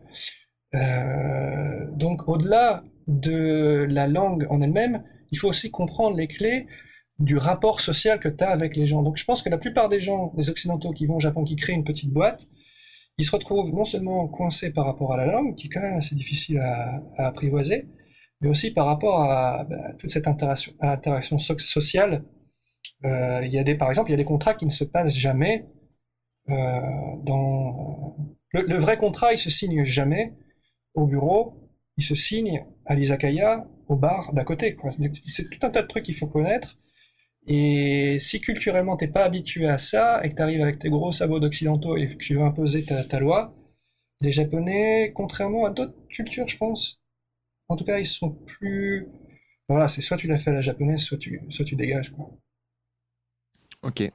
Euh, 0.74 1.86
donc 1.92 2.28
au-delà 2.28 2.84
de 3.06 3.86
la 3.88 4.06
langue 4.06 4.46
en 4.50 4.60
elle-même, 4.60 5.02
il 5.30 5.38
faut 5.38 5.48
aussi 5.48 5.70
comprendre 5.70 6.16
les 6.16 6.26
clés 6.26 6.66
du 7.18 7.38
rapport 7.38 7.80
social 7.80 8.20
que 8.20 8.28
tu 8.28 8.44
as 8.44 8.50
avec 8.50 8.76
les 8.76 8.86
gens. 8.86 9.02
Donc 9.02 9.16
je 9.16 9.24
pense 9.24 9.42
que 9.42 9.48
la 9.48 9.58
plupart 9.58 9.88
des 9.88 10.00
gens, 10.00 10.32
des 10.36 10.50
occidentaux 10.50 10.92
qui 10.92 11.06
vont 11.06 11.16
au 11.16 11.20
Japon, 11.20 11.44
qui 11.44 11.56
créent 11.56 11.72
une 11.72 11.84
petite 11.84 12.12
boîte, 12.12 12.46
ils 13.18 13.24
se 13.24 13.32
retrouvent 13.32 13.72
non 13.72 13.84
seulement 13.84 14.28
coincés 14.28 14.72
par 14.72 14.84
rapport 14.84 15.12
à 15.14 15.16
la 15.16 15.26
langue, 15.26 15.54
qui 15.54 15.68
est 15.68 15.70
quand 15.70 15.80
même 15.80 15.96
assez 15.96 16.14
difficile 16.14 16.58
à, 16.58 17.02
apprivoiser, 17.16 17.88
mais 18.40 18.48
aussi 18.48 18.70
par 18.72 18.86
rapport 18.86 19.22
à, 19.22 19.64
bah, 19.64 19.94
toute 19.98 20.10
cette 20.10 20.28
interaction, 20.28 21.38
sociale. 21.38 22.24
Euh, 23.04 23.40
il 23.44 23.52
y 23.52 23.58
a 23.58 23.64
des, 23.64 23.74
par 23.74 23.88
exemple, 23.88 24.10
il 24.10 24.12
y 24.12 24.14
a 24.14 24.18
des 24.18 24.24
contrats 24.24 24.54
qui 24.54 24.66
ne 24.66 24.70
se 24.70 24.84
passent 24.84 25.16
jamais 25.16 25.66
euh, 26.50 26.80
dans 27.24 28.16
le, 28.52 28.78
vrai 28.78 28.96
contrat, 28.96 29.32
il 29.32 29.38
se 29.38 29.50
signe 29.50 29.84
jamais 29.84 30.34
au 30.94 31.06
bureau, 31.06 31.70
il 31.96 32.04
se 32.04 32.14
signe 32.14 32.64
à 32.84 32.94
l'izakaya, 32.94 33.66
au 33.88 33.96
bar 33.96 34.32
d'à 34.32 34.44
côté. 34.44 34.76
C'est 35.26 35.48
tout 35.50 35.64
un 35.66 35.70
tas 35.70 35.82
de 35.82 35.88
trucs 35.88 36.04
qu'il 36.04 36.16
faut 36.16 36.26
connaître. 36.26 36.78
Et 37.46 38.18
si 38.18 38.40
culturellement 38.40 38.96
t'es 38.96 39.06
pas 39.06 39.24
habitué 39.24 39.68
à 39.68 39.78
ça 39.78 40.20
et 40.24 40.30
que 40.30 40.34
tu 40.34 40.42
arrives 40.42 40.62
avec 40.62 40.80
tes 40.80 40.90
gros 40.90 41.12
sabots 41.12 41.38
d'occidentaux 41.38 41.96
et 41.96 42.08
que 42.08 42.14
tu 42.14 42.34
veux 42.34 42.42
imposer 42.42 42.84
ta, 42.84 43.20
loi, 43.20 43.54
les 44.20 44.32
Japonais, 44.32 45.12
contrairement 45.14 45.64
à 45.64 45.70
d'autres 45.70 45.94
cultures, 46.08 46.48
je 46.48 46.56
pense, 46.56 47.00
en 47.68 47.76
tout 47.76 47.84
cas, 47.84 47.98
ils 47.98 48.06
sont 48.06 48.30
plus. 48.30 49.08
Voilà, 49.68 49.88
c'est 49.88 50.00
soit 50.00 50.16
tu 50.16 50.26
l'as 50.26 50.38
fait 50.38 50.50
à 50.50 50.54
la 50.54 50.60
japonaise, 50.60 51.00
soit 51.00 51.18
tu, 51.18 51.40
soit 51.50 51.64
tu 51.64 51.76
dégages. 51.76 52.12
Ok. 53.82 54.10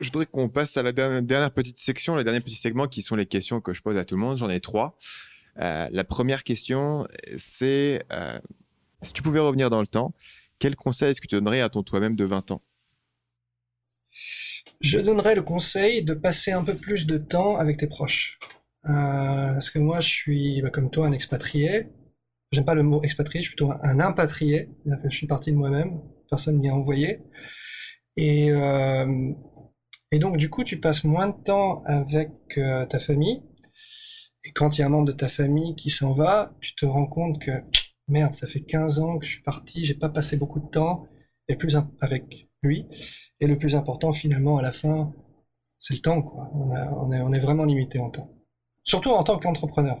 Je 0.00 0.08
voudrais 0.08 0.26
qu'on 0.26 0.48
passe 0.48 0.76
à 0.76 0.82
la 0.82 0.92
dernière, 0.92 1.50
petite 1.52 1.78
section, 1.78 2.16
le 2.16 2.24
dernier 2.24 2.40
petit 2.40 2.56
segment 2.56 2.88
qui 2.88 3.00
sont 3.00 3.16
les 3.16 3.26
questions 3.26 3.60
que 3.60 3.72
je 3.72 3.80
pose 3.80 3.96
à 3.96 4.04
tout 4.04 4.16
le 4.16 4.20
monde. 4.20 4.36
J'en 4.36 4.50
ai 4.50 4.60
trois. 4.60 4.96
Euh, 5.60 5.88
la 5.90 6.04
première 6.04 6.42
question, 6.42 7.06
c'est 7.38 8.02
euh, 8.12 8.38
si 9.04 9.12
tu 9.12 9.22
pouvais 9.22 9.40
revenir 9.40 9.70
dans 9.70 9.80
le 9.80 9.86
temps, 9.86 10.12
quel 10.58 10.76
conseil 10.76 11.10
est-ce 11.10 11.20
que 11.20 11.26
tu 11.26 11.34
donnerais 11.34 11.60
à 11.60 11.68
ton 11.68 11.82
toi-même 11.82 12.16
de 12.16 12.24
20 12.24 12.50
ans? 12.52 12.62
Je 14.80 14.98
donnerais 14.98 15.34
le 15.34 15.42
conseil 15.42 16.02
de 16.02 16.14
passer 16.14 16.52
un 16.52 16.64
peu 16.64 16.74
plus 16.74 17.06
de 17.06 17.18
temps 17.18 17.56
avec 17.56 17.78
tes 17.78 17.86
proches. 17.86 18.38
Euh, 18.86 19.52
parce 19.52 19.70
que 19.70 19.78
moi, 19.78 20.00
je 20.00 20.08
suis, 20.08 20.62
bah, 20.62 20.70
comme 20.70 20.90
toi, 20.90 21.06
un 21.06 21.12
expatrié. 21.12 21.88
J'aime 22.52 22.64
pas 22.64 22.74
le 22.74 22.82
mot 22.82 23.02
expatrié, 23.02 23.42
je 23.42 23.48
suis 23.48 23.56
plutôt 23.56 23.72
un 23.72 24.00
impatrié. 24.00 24.68
Je 25.08 25.16
suis 25.16 25.26
parti 25.26 25.50
de 25.50 25.56
moi-même, 25.56 26.00
personne 26.30 26.56
ne 26.56 26.60
m'y 26.60 26.68
a 26.68 26.74
envoyé. 26.74 27.20
Et 28.16 28.52
et 30.14 30.20
donc, 30.20 30.36
du 30.36 30.48
coup, 30.48 30.62
tu 30.62 30.78
passes 30.78 31.02
moins 31.02 31.26
de 31.26 31.42
temps 31.42 31.82
avec 31.86 32.30
euh, 32.56 32.86
ta 32.86 33.00
famille. 33.00 33.42
Et 34.44 34.52
quand 34.52 34.78
il 34.78 34.80
y 34.80 34.84
a 34.84 34.86
un 34.86 34.90
membre 34.90 35.08
de 35.08 35.12
ta 35.12 35.26
famille 35.26 35.74
qui 35.74 35.90
s'en 35.90 36.12
va, 36.12 36.54
tu 36.60 36.76
te 36.76 36.86
rends 36.86 37.08
compte 37.08 37.40
que 37.40 37.50
merde, 38.08 38.32
ça 38.32 38.46
fait 38.46 38.62
15 38.62 38.98
ans 39.00 39.18
que 39.18 39.26
je 39.26 39.32
suis 39.32 39.42
parti, 39.42 39.84
j'ai 39.84 39.94
pas 39.94 40.08
passé 40.08 40.36
beaucoup 40.36 40.60
de 40.60 40.68
temps 40.68 41.06
et 41.48 41.56
plus 41.56 41.76
avec 42.00 42.48
lui. 42.62 42.86
Et 43.40 43.46
le 43.46 43.58
plus 43.58 43.74
important, 43.76 44.12
finalement, 44.12 44.58
à 44.58 44.62
la 44.62 44.72
fin, 44.72 45.12
c'est 45.78 45.94
le 45.94 46.00
temps, 46.00 46.22
quoi. 46.22 46.50
On, 46.54 47.32
est, 47.32 47.38
vraiment 47.40 47.64
limité 47.64 47.98
en 47.98 48.10
temps. 48.10 48.30
Surtout 48.84 49.10
en 49.10 49.22
tant 49.24 49.38
qu'entrepreneur. 49.38 50.00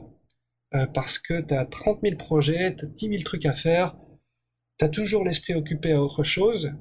Euh, 0.74 0.86
parce 0.86 1.18
que 1.18 1.40
tu 1.40 1.54
as 1.54 1.66
30 1.66 2.00
000 2.02 2.16
projets, 2.16 2.74
tu 2.74 2.84
as 2.84 2.88
10 2.88 3.08
000 3.08 3.22
trucs 3.22 3.46
à 3.46 3.52
faire, 3.52 3.96
tu 4.78 4.84
as 4.84 4.88
toujours 4.88 5.24
l'esprit 5.24 5.54
occupé 5.54 5.92
à 5.92 6.02
autre 6.02 6.22
chose. 6.22 6.72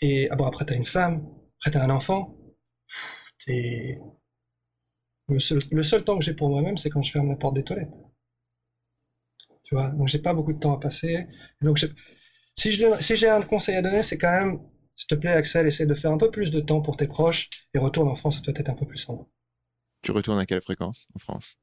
Et 0.00 0.30
ah 0.30 0.36
après, 0.46 0.64
tu 0.64 0.74
une 0.74 0.84
femme, 0.84 1.26
après, 1.58 1.72
tu 1.72 1.78
un 1.78 1.90
enfant, 1.90 2.36
le 5.28 5.38
seul, 5.82 6.04
temps 6.04 6.18
que 6.18 6.24
j'ai 6.24 6.34
pour 6.34 6.48
moi-même, 6.48 6.78
c'est 6.78 6.90
quand 6.90 7.02
je 7.02 7.10
ferme 7.10 7.28
la 7.28 7.36
porte 7.36 7.54
des 7.54 7.64
toilettes. 7.64 7.92
Tu 9.68 9.74
vois, 9.74 9.88
donc 9.88 10.08
j'ai 10.08 10.18
pas 10.18 10.32
beaucoup 10.32 10.54
de 10.54 10.58
temps 10.58 10.74
à 10.74 10.80
passer. 10.80 11.26
Donc 11.60 11.78
si 12.54 12.72
j'ai 12.72 13.28
un 13.28 13.42
conseil 13.42 13.76
à 13.76 13.82
donner, 13.82 14.02
c'est 14.02 14.16
quand 14.16 14.30
même, 14.30 14.60
s'il 14.96 15.08
te 15.08 15.14
plaît, 15.14 15.32
Axel, 15.32 15.66
essaie 15.66 15.84
de 15.84 15.94
faire 15.94 16.10
un 16.10 16.16
peu 16.16 16.30
plus 16.30 16.50
de 16.50 16.60
temps 16.60 16.80
pour 16.80 16.96
tes 16.96 17.06
proches 17.06 17.50
et 17.74 17.78
retourne 17.78 18.08
en 18.08 18.14
France, 18.14 18.36
ça 18.36 18.42
peut 18.42 18.58
être 18.58 18.70
un 18.70 18.74
peu 18.74 18.86
plus 18.86 18.96
sombre. 18.96 19.28
Tu 20.00 20.10
retournes 20.10 20.38
à 20.38 20.46
quelle 20.46 20.62
fréquence 20.62 21.08
en 21.14 21.18
France? 21.18 21.58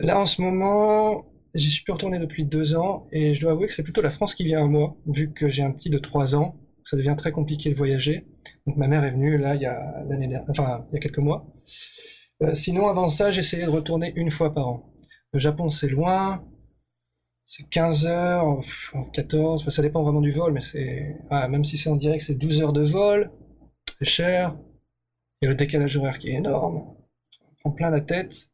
Là, 0.00 0.18
en 0.18 0.24
ce 0.24 0.40
moment, 0.40 1.30
j'y 1.54 1.68
suis 1.68 1.84
plus 1.84 1.92
retourné 1.92 2.18
depuis 2.18 2.46
deux 2.46 2.76
ans 2.76 3.06
et 3.12 3.34
je 3.34 3.42
dois 3.42 3.52
avouer 3.52 3.66
que 3.66 3.74
c'est 3.74 3.82
plutôt 3.82 4.00
la 4.00 4.10
France 4.10 4.34
qui 4.34 4.44
vient 4.44 4.64
à 4.64 4.66
moi, 4.66 4.96
vu 5.06 5.32
que 5.32 5.50
j'ai 5.50 5.62
un 5.62 5.72
petit 5.72 5.90
de 5.90 5.98
trois 5.98 6.34
ans. 6.34 6.58
Ça 6.82 6.96
devient 6.96 7.14
très 7.16 7.30
compliqué 7.32 7.70
de 7.70 7.76
voyager. 7.76 8.26
Donc 8.66 8.76
ma 8.76 8.88
mère 8.88 9.04
est 9.04 9.10
venue 9.10 9.36
là 9.36 9.54
il 9.54 9.62
y 9.62 9.66
a 9.66 10.02
l'année 10.08 10.28
dernière, 10.28 10.48
enfin 10.48 10.86
il 10.90 10.94
y 10.94 10.98
a 10.98 11.00
quelques 11.00 11.18
mois. 11.18 11.46
Euh, 12.42 12.54
sinon 12.54 12.88
avant 12.88 13.08
ça, 13.08 13.30
j'essayais 13.30 13.64
de 13.64 13.70
retourner 13.70 14.14
une 14.16 14.30
fois 14.30 14.54
par 14.54 14.68
an. 14.68 14.94
Le 15.32 15.38
Japon 15.38 15.70
c'est 15.70 15.88
loin, 15.88 16.44
c'est 17.46 17.68
15 17.68 18.06
heures, 18.06 18.60
14, 19.12 19.68
ça 19.68 19.82
dépend 19.82 20.02
vraiment 20.02 20.20
du 20.20 20.32
vol, 20.32 20.52
mais 20.52 20.60
c'est 20.60 21.16
ah, 21.30 21.48
même 21.48 21.64
si 21.64 21.76
c'est 21.78 21.90
en 21.90 21.96
direct, 21.96 22.24
c'est 22.24 22.34
12 22.34 22.62
heures 22.62 22.72
de 22.72 22.82
vol, 22.82 23.30
c'est 23.98 24.04
cher. 24.04 24.56
Il 25.40 25.46
y 25.46 25.48
a 25.48 25.50
le 25.50 25.56
décalage 25.56 25.96
horaire 25.96 26.18
qui 26.18 26.30
est 26.30 26.34
énorme, 26.34 26.96
prend 27.60 27.70
plein 27.70 27.90
la 27.90 28.00
tête. 28.00 28.50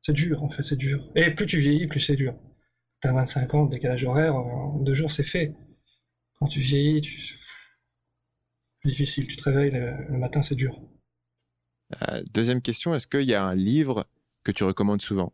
C'est 0.00 0.12
dur, 0.12 0.42
en 0.42 0.50
fait, 0.50 0.62
c'est 0.62 0.76
dur. 0.76 1.10
Et 1.14 1.30
plus 1.30 1.46
tu 1.46 1.58
vieillis, 1.58 1.86
plus 1.86 2.00
c'est 2.00 2.16
dur. 2.16 2.36
T'as 3.00 3.12
25 3.12 3.54
ans, 3.54 3.66
décalage 3.66 4.04
horaire, 4.04 4.34
en 4.36 4.78
deux 4.80 4.94
jours, 4.94 5.10
c'est 5.10 5.24
fait. 5.24 5.54
Quand 6.38 6.46
tu 6.46 6.60
vieillis, 6.60 7.00
tu... 7.00 7.38
plus 8.80 8.90
difficile. 8.90 9.26
Tu 9.28 9.36
te 9.36 9.44
réveilles, 9.44 9.70
le, 9.70 10.18
matin, 10.18 10.42
c'est 10.42 10.56
dur. 10.56 10.78
Euh, 12.08 12.22
deuxième 12.32 12.60
question, 12.60 12.94
est-ce 12.94 13.06
qu'il 13.06 13.22
y 13.22 13.34
a 13.34 13.44
un 13.44 13.54
livre 13.54 14.06
que 14.42 14.52
tu 14.52 14.64
recommandes 14.64 15.02
souvent? 15.02 15.32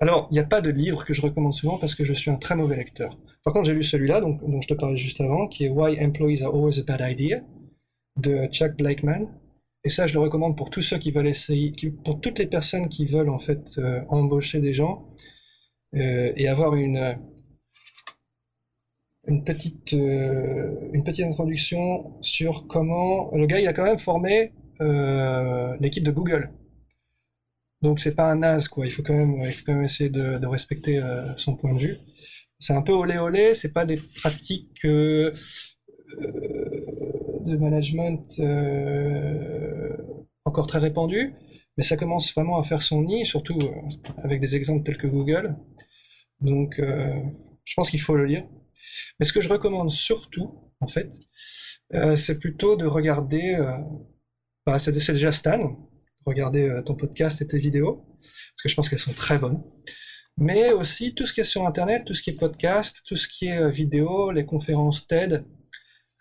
Alors, 0.00 0.28
il 0.30 0.34
n'y 0.34 0.40
a 0.40 0.44
pas 0.44 0.62
de 0.62 0.70
livre 0.70 1.04
que 1.04 1.12
je 1.12 1.20
recommande 1.20 1.52
souvent 1.52 1.76
parce 1.76 1.94
que 1.94 2.04
je 2.04 2.14
suis 2.14 2.30
un 2.30 2.36
très 2.36 2.56
mauvais 2.56 2.76
lecteur. 2.76 3.18
Par 3.44 3.52
contre, 3.52 3.66
j'ai 3.66 3.74
lu 3.74 3.82
celui-là, 3.82 4.22
dont 4.22 4.60
je 4.60 4.66
te 4.66 4.72
parlais 4.72 4.96
juste 4.96 5.20
avant, 5.20 5.46
qui 5.46 5.66
est 5.66 5.68
Why 5.68 6.02
Employees 6.02 6.42
Are 6.42 6.54
Always 6.54 6.80
a 6.80 6.82
Bad 6.84 7.02
Idea, 7.02 7.42
de 8.16 8.46
Chuck 8.46 8.76
Blakeman. 8.76 9.28
Et 9.84 9.88
ça, 9.88 10.06
je 10.06 10.14
le 10.14 10.20
recommande 10.20 10.56
pour 10.56 10.70
tous 10.70 10.82
ceux 10.82 10.98
qui 10.98 11.10
veulent 11.10 11.28
essayer, 11.28 11.74
pour 12.04 12.20
toutes 12.20 12.38
les 12.38 12.46
personnes 12.46 12.88
qui 12.88 13.06
veulent 13.06 13.30
en 13.30 13.38
fait 13.38 13.78
euh, 13.78 14.02
embaucher 14.08 14.60
des 14.60 14.72
gens 14.72 15.06
euh, 15.96 16.32
et 16.36 16.48
avoir 16.48 16.74
une 16.74 17.16
petite 19.44 19.94
euh, 19.94 20.90
une 20.92 21.04
petite 21.04 21.24
introduction 21.24 22.14
sur 22.20 22.66
comment 22.66 23.30
le 23.34 23.46
gars 23.46 23.60
il 23.60 23.68
a 23.68 23.72
quand 23.72 23.84
même 23.84 23.98
formé 23.98 24.52
l'équipe 25.80 26.04
de 26.04 26.10
Google. 26.10 26.50
Donc 27.82 28.00
c'est 28.00 28.14
pas 28.14 28.30
un 28.30 28.36
naze 28.36 28.68
quoi. 28.68 28.86
Il 28.86 28.92
faut 28.92 29.02
quand 29.02 29.14
même 29.14 29.42
il 29.44 29.52
faut 29.52 29.64
quand 29.64 29.74
même 29.74 29.84
essayer 29.84 30.10
de, 30.10 30.46
respecter 30.46 31.02
son 31.36 31.56
point 31.56 31.72
de 31.74 31.78
vue. 31.78 31.98
C'est 32.58 32.74
un 32.74 32.82
peu 32.82 32.92
olé 32.92 33.18
olé. 33.18 33.54
C'est 33.54 33.72
pas 33.72 33.86
des 33.86 33.96
pratiques 33.96 34.84
de 37.50 37.56
management 37.56 38.34
euh, 38.40 39.96
encore 40.44 40.66
très 40.66 40.78
répandu, 40.78 41.34
mais 41.76 41.82
ça 41.82 41.96
commence 41.96 42.32
vraiment 42.34 42.58
à 42.58 42.62
faire 42.62 42.82
son 42.82 43.02
nid, 43.02 43.26
surtout 43.26 43.58
euh, 43.62 44.14
avec 44.22 44.40
des 44.40 44.56
exemples 44.56 44.84
tels 44.84 44.98
que 44.98 45.06
Google. 45.06 45.56
Donc, 46.40 46.78
euh, 46.78 47.14
je 47.64 47.74
pense 47.74 47.90
qu'il 47.90 48.00
faut 48.00 48.16
le 48.16 48.24
lire. 48.24 48.46
Mais 49.18 49.26
ce 49.26 49.32
que 49.32 49.40
je 49.40 49.48
recommande 49.48 49.90
surtout, 49.90 50.72
en 50.80 50.86
fait, 50.86 51.12
c'est 52.16 52.38
plutôt 52.38 52.76
de 52.76 52.86
regarder. 52.86 53.58
Bah, 54.64 54.78
c'est 54.78 54.92
déjà 54.92 55.32
Stan, 55.32 55.89
regarder 56.26 56.80
ton 56.84 56.94
podcast 56.94 57.40
et 57.42 57.46
tes 57.46 57.58
vidéos, 57.58 58.04
parce 58.20 58.62
que 58.62 58.68
je 58.68 58.74
pense 58.74 58.88
qu'elles 58.88 58.98
sont 58.98 59.12
très 59.12 59.38
bonnes. 59.38 59.62
Mais 60.36 60.72
aussi 60.72 61.14
tout 61.14 61.26
ce 61.26 61.32
qui 61.32 61.40
est 61.40 61.44
sur 61.44 61.66
Internet, 61.66 62.04
tout 62.04 62.14
ce 62.14 62.22
qui 62.22 62.30
est 62.30 62.34
podcast, 62.34 63.02
tout 63.06 63.16
ce 63.16 63.28
qui 63.28 63.48
est 63.48 63.70
vidéo, 63.70 64.30
les 64.30 64.46
conférences 64.46 65.06
TED, 65.06 65.44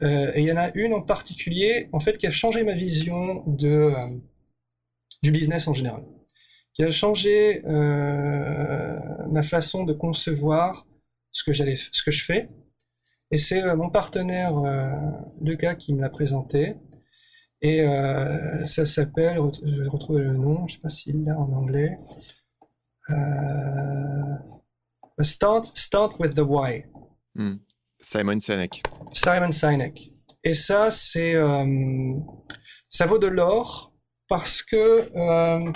euh, 0.02 0.32
et 0.34 0.42
il 0.42 0.48
y 0.48 0.52
en 0.52 0.58
a 0.58 0.72
une 0.76 0.94
en 0.94 1.02
particulier, 1.02 1.90
en 1.92 2.00
fait, 2.00 2.18
qui 2.18 2.28
a 2.28 2.32
changé 2.32 2.64
ma 2.64 2.74
vision 2.74 3.44
euh, 3.64 4.08
du 5.22 5.32
business 5.32 5.68
en 5.68 5.74
général, 5.74 6.04
qui 6.74 6.84
a 6.84 6.92
changé 6.92 7.64
euh, 7.66 8.98
ma 9.30 9.44
façon 9.44 9.84
de 9.84 9.94
concevoir 9.94 10.88
ce 11.32 11.44
que, 11.44 11.54
ce 11.54 12.04
que 12.04 12.12
je 12.12 12.24
fais. 12.24 12.50
Et 13.32 13.38
c'est 13.38 13.76
mon 13.76 13.90
partenaire 13.90 14.56
Lucas 15.40 15.76
qui 15.76 15.94
me 15.94 16.02
l'a 16.02 16.10
présenté. 16.10 16.76
Et 17.62 17.86
ça 18.66 18.86
s'appelle, 18.86 19.38
je 19.66 19.82
vais 19.82 19.90
retrouver 19.90 20.24
le 20.24 20.34
nom, 20.34 20.60
je 20.68 20.74
ne 20.74 20.78
sais 20.78 20.82
pas 20.82 20.90
s'il 20.90 21.26
l'a 21.26 21.38
en 21.38 21.52
anglais. 21.52 22.00
start, 25.22 25.78
start 25.78 26.20
with 26.20 26.36
the 26.36 26.46
why. 26.46 26.86
Hmm. 27.36 27.58
Simon 28.02 28.40
Sinek. 28.40 28.82
Simon 29.14 29.52
Sinek. 29.52 30.14
Et 30.44 30.54
ça, 30.54 30.90
c'est, 30.90 31.36
euh, 31.36 32.16
ça 32.88 33.06
vaut 33.06 33.18
de 33.18 33.28
l'or 33.28 33.94
parce 34.28 34.64
que, 34.64 35.10
euh, 35.16 35.72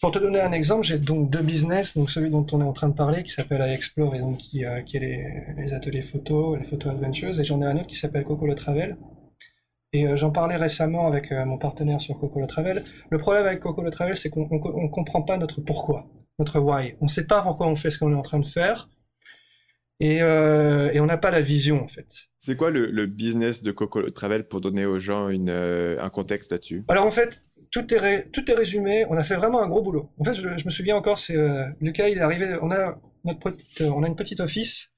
pour 0.00 0.12
te 0.12 0.18
donner 0.18 0.40
un 0.40 0.52
exemple, 0.52 0.84
j'ai 0.84 0.98
donc 0.98 1.30
deux 1.30 1.42
business, 1.42 1.96
donc 1.96 2.08
celui 2.10 2.30
dont 2.30 2.46
on 2.52 2.60
est 2.60 2.64
en 2.64 2.72
train 2.72 2.88
de 2.88 2.94
parler, 2.94 3.24
qui 3.24 3.32
s'appelle 3.32 3.68
iExplore 3.68 4.14
et 4.14 4.20
donc 4.20 4.38
qui, 4.38 4.64
euh, 4.64 4.82
qui 4.82 4.98
est 4.98 5.00
les, 5.00 5.54
les, 5.56 5.74
ateliers 5.74 6.02
photo, 6.02 6.54
les 6.54 6.64
photo 6.64 6.88
adventures, 6.90 7.38
et 7.40 7.44
j'en 7.44 7.60
ai 7.62 7.66
un 7.66 7.76
autre 7.76 7.88
qui 7.88 7.96
s'appelle 7.96 8.24
Coco 8.24 8.46
le 8.46 8.54
Travel. 8.54 8.96
Et 9.92 10.16
j'en 10.16 10.30
parlais 10.30 10.56
récemment 10.56 11.06
avec 11.06 11.30
mon 11.30 11.56
partenaire 11.56 12.00
sur 12.00 12.18
Coco 12.18 12.40
le 12.40 12.46
Travel. 12.46 12.84
Le 13.10 13.18
problème 13.18 13.46
avec 13.46 13.60
Coco 13.60 13.82
le 13.82 13.90
Travel, 13.90 14.14
c'est 14.16 14.28
qu'on 14.28 14.42
ne 14.42 14.88
comprend 14.88 15.22
pas 15.22 15.38
notre 15.38 15.62
pourquoi, 15.62 16.06
notre 16.38 16.60
why. 16.60 16.94
On 17.00 17.06
ne 17.06 17.10
sait 17.10 17.26
pas 17.26 17.40
pourquoi 17.40 17.68
on 17.68 17.74
fait 17.74 17.90
ce 17.90 17.98
qu'on 17.98 18.12
est 18.12 18.16
en 18.16 18.22
train 18.22 18.38
de 18.38 18.46
faire. 18.46 18.90
Euh, 20.02 20.90
et, 20.92 21.00
on 21.00 21.06
n'a 21.06 21.16
pas 21.16 21.30
la 21.30 21.40
vision 21.40 21.82
en 21.82 21.88
fait. 21.88 22.06
C'est 22.40 22.56
quoi 22.56 22.70
le, 22.70 23.06
business 23.06 23.62
de 23.62 23.72
Coco 23.72 24.08
Travel 24.10 24.46
pour 24.46 24.60
donner 24.60 24.86
aux 24.86 25.00
gens 25.00 25.28
une, 25.28 25.50
euh, 25.50 26.00
un 26.00 26.08
contexte 26.08 26.52
là-dessus? 26.52 26.84
Alors 26.88 27.04
en 27.04 27.10
fait, 27.10 27.46
tout 27.70 27.92
est, 27.92 28.30
tout 28.30 28.48
est 28.50 28.54
résumé. 28.54 29.06
On 29.10 29.16
a 29.16 29.24
fait 29.24 29.34
vraiment 29.34 29.62
un 29.62 29.68
gros 29.68 29.82
boulot. 29.82 30.12
En 30.18 30.24
fait, 30.24 30.34
je, 30.34 30.48
me 30.48 30.70
souviens 30.70 30.96
encore, 30.96 31.18
c'est 31.18 31.36
euh, 31.36 31.64
Lucas, 31.80 32.08
il 32.08 32.18
est 32.18 32.22
arrivé. 32.22 32.56
On 32.62 32.70
a 32.70 33.00
notre 33.24 33.40
petite, 33.40 33.80
on 33.82 34.04
a 34.04 34.06
une 34.06 34.16
petite 34.16 34.40
office, 34.40 34.92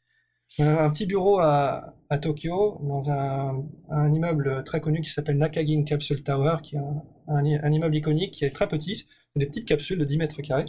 un 0.58 0.90
petit 0.90 1.06
bureau 1.06 1.38
à, 1.38 1.96
à 2.10 2.18
Tokyo 2.18 2.78
dans 2.82 3.08
un, 3.10 4.12
immeuble 4.12 4.64
très 4.64 4.80
connu 4.80 5.00
qui 5.00 5.10
s'appelle 5.10 5.38
Nakagin 5.38 5.84
Capsule 5.84 6.24
Tower, 6.24 6.56
qui 6.62 6.76
est 6.76 6.80
un, 7.28 7.72
immeuble 7.72 7.96
iconique 7.96 8.34
qui 8.34 8.44
est 8.44 8.50
très 8.50 8.66
petit, 8.66 9.06
des 9.36 9.46
petites 9.46 9.66
capsules 9.66 9.98
de 9.98 10.04
10 10.04 10.18
mètres 10.18 10.42
carrés. 10.42 10.66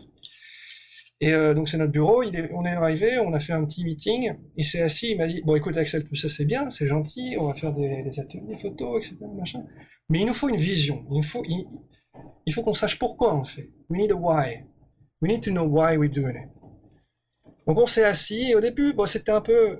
Et 1.19 1.33
euh, 1.33 1.53
donc 1.53 1.67
c'est 1.67 1.77
notre 1.77 1.91
bureau, 1.91 2.23
on 2.23 2.65
est 2.65 2.69
arrivé, 2.69 3.19
on 3.19 3.33
a 3.33 3.39
fait 3.39 3.53
un 3.53 3.63
petit 3.65 3.83
meeting, 3.83 4.33
il 4.55 4.65
s'est 4.65 4.81
assis, 4.81 5.11
il 5.11 5.17
m'a 5.17 5.27
dit, 5.27 5.41
bon 5.43 5.55
écoute 5.55 5.77
Axel, 5.77 6.07
tout 6.07 6.15
ça 6.15 6.29
c'est 6.29 6.45
bien, 6.45 6.69
c'est 6.69 6.87
gentil, 6.87 7.35
on 7.39 7.47
va 7.47 7.53
faire 7.53 7.73
des, 7.73 8.03
des, 8.03 8.19
ateliers 8.19 8.57
photos, 8.59 9.05
etc. 9.05 9.17
Mais 10.09 10.19
il 10.19 10.25
nous 10.25 10.33
faut 10.33 10.49
une 10.49 10.57
vision, 10.57 11.05
il 11.11 11.23
faut, 11.23 12.63
qu'on 12.63 12.73
sache 12.73 12.97
pourquoi 12.97 13.35
on 13.35 13.43
fait. 13.43 13.69
We 13.89 14.01
need 14.01 14.11
a 14.11 14.15
why. 14.15 14.65
We 15.21 15.31
need 15.31 15.43
to 15.43 15.51
know 15.51 15.63
why 15.63 15.95
we're 15.97 16.09
doing 16.09 16.35
it. 16.35 16.49
Donc 17.67 17.77
on 17.79 17.85
s'est 17.85 18.03
assis, 18.03 18.51
et 18.51 18.55
au 18.55 18.59
début, 18.59 18.93
c'était 19.05 19.31
un 19.31 19.41
peu... 19.41 19.79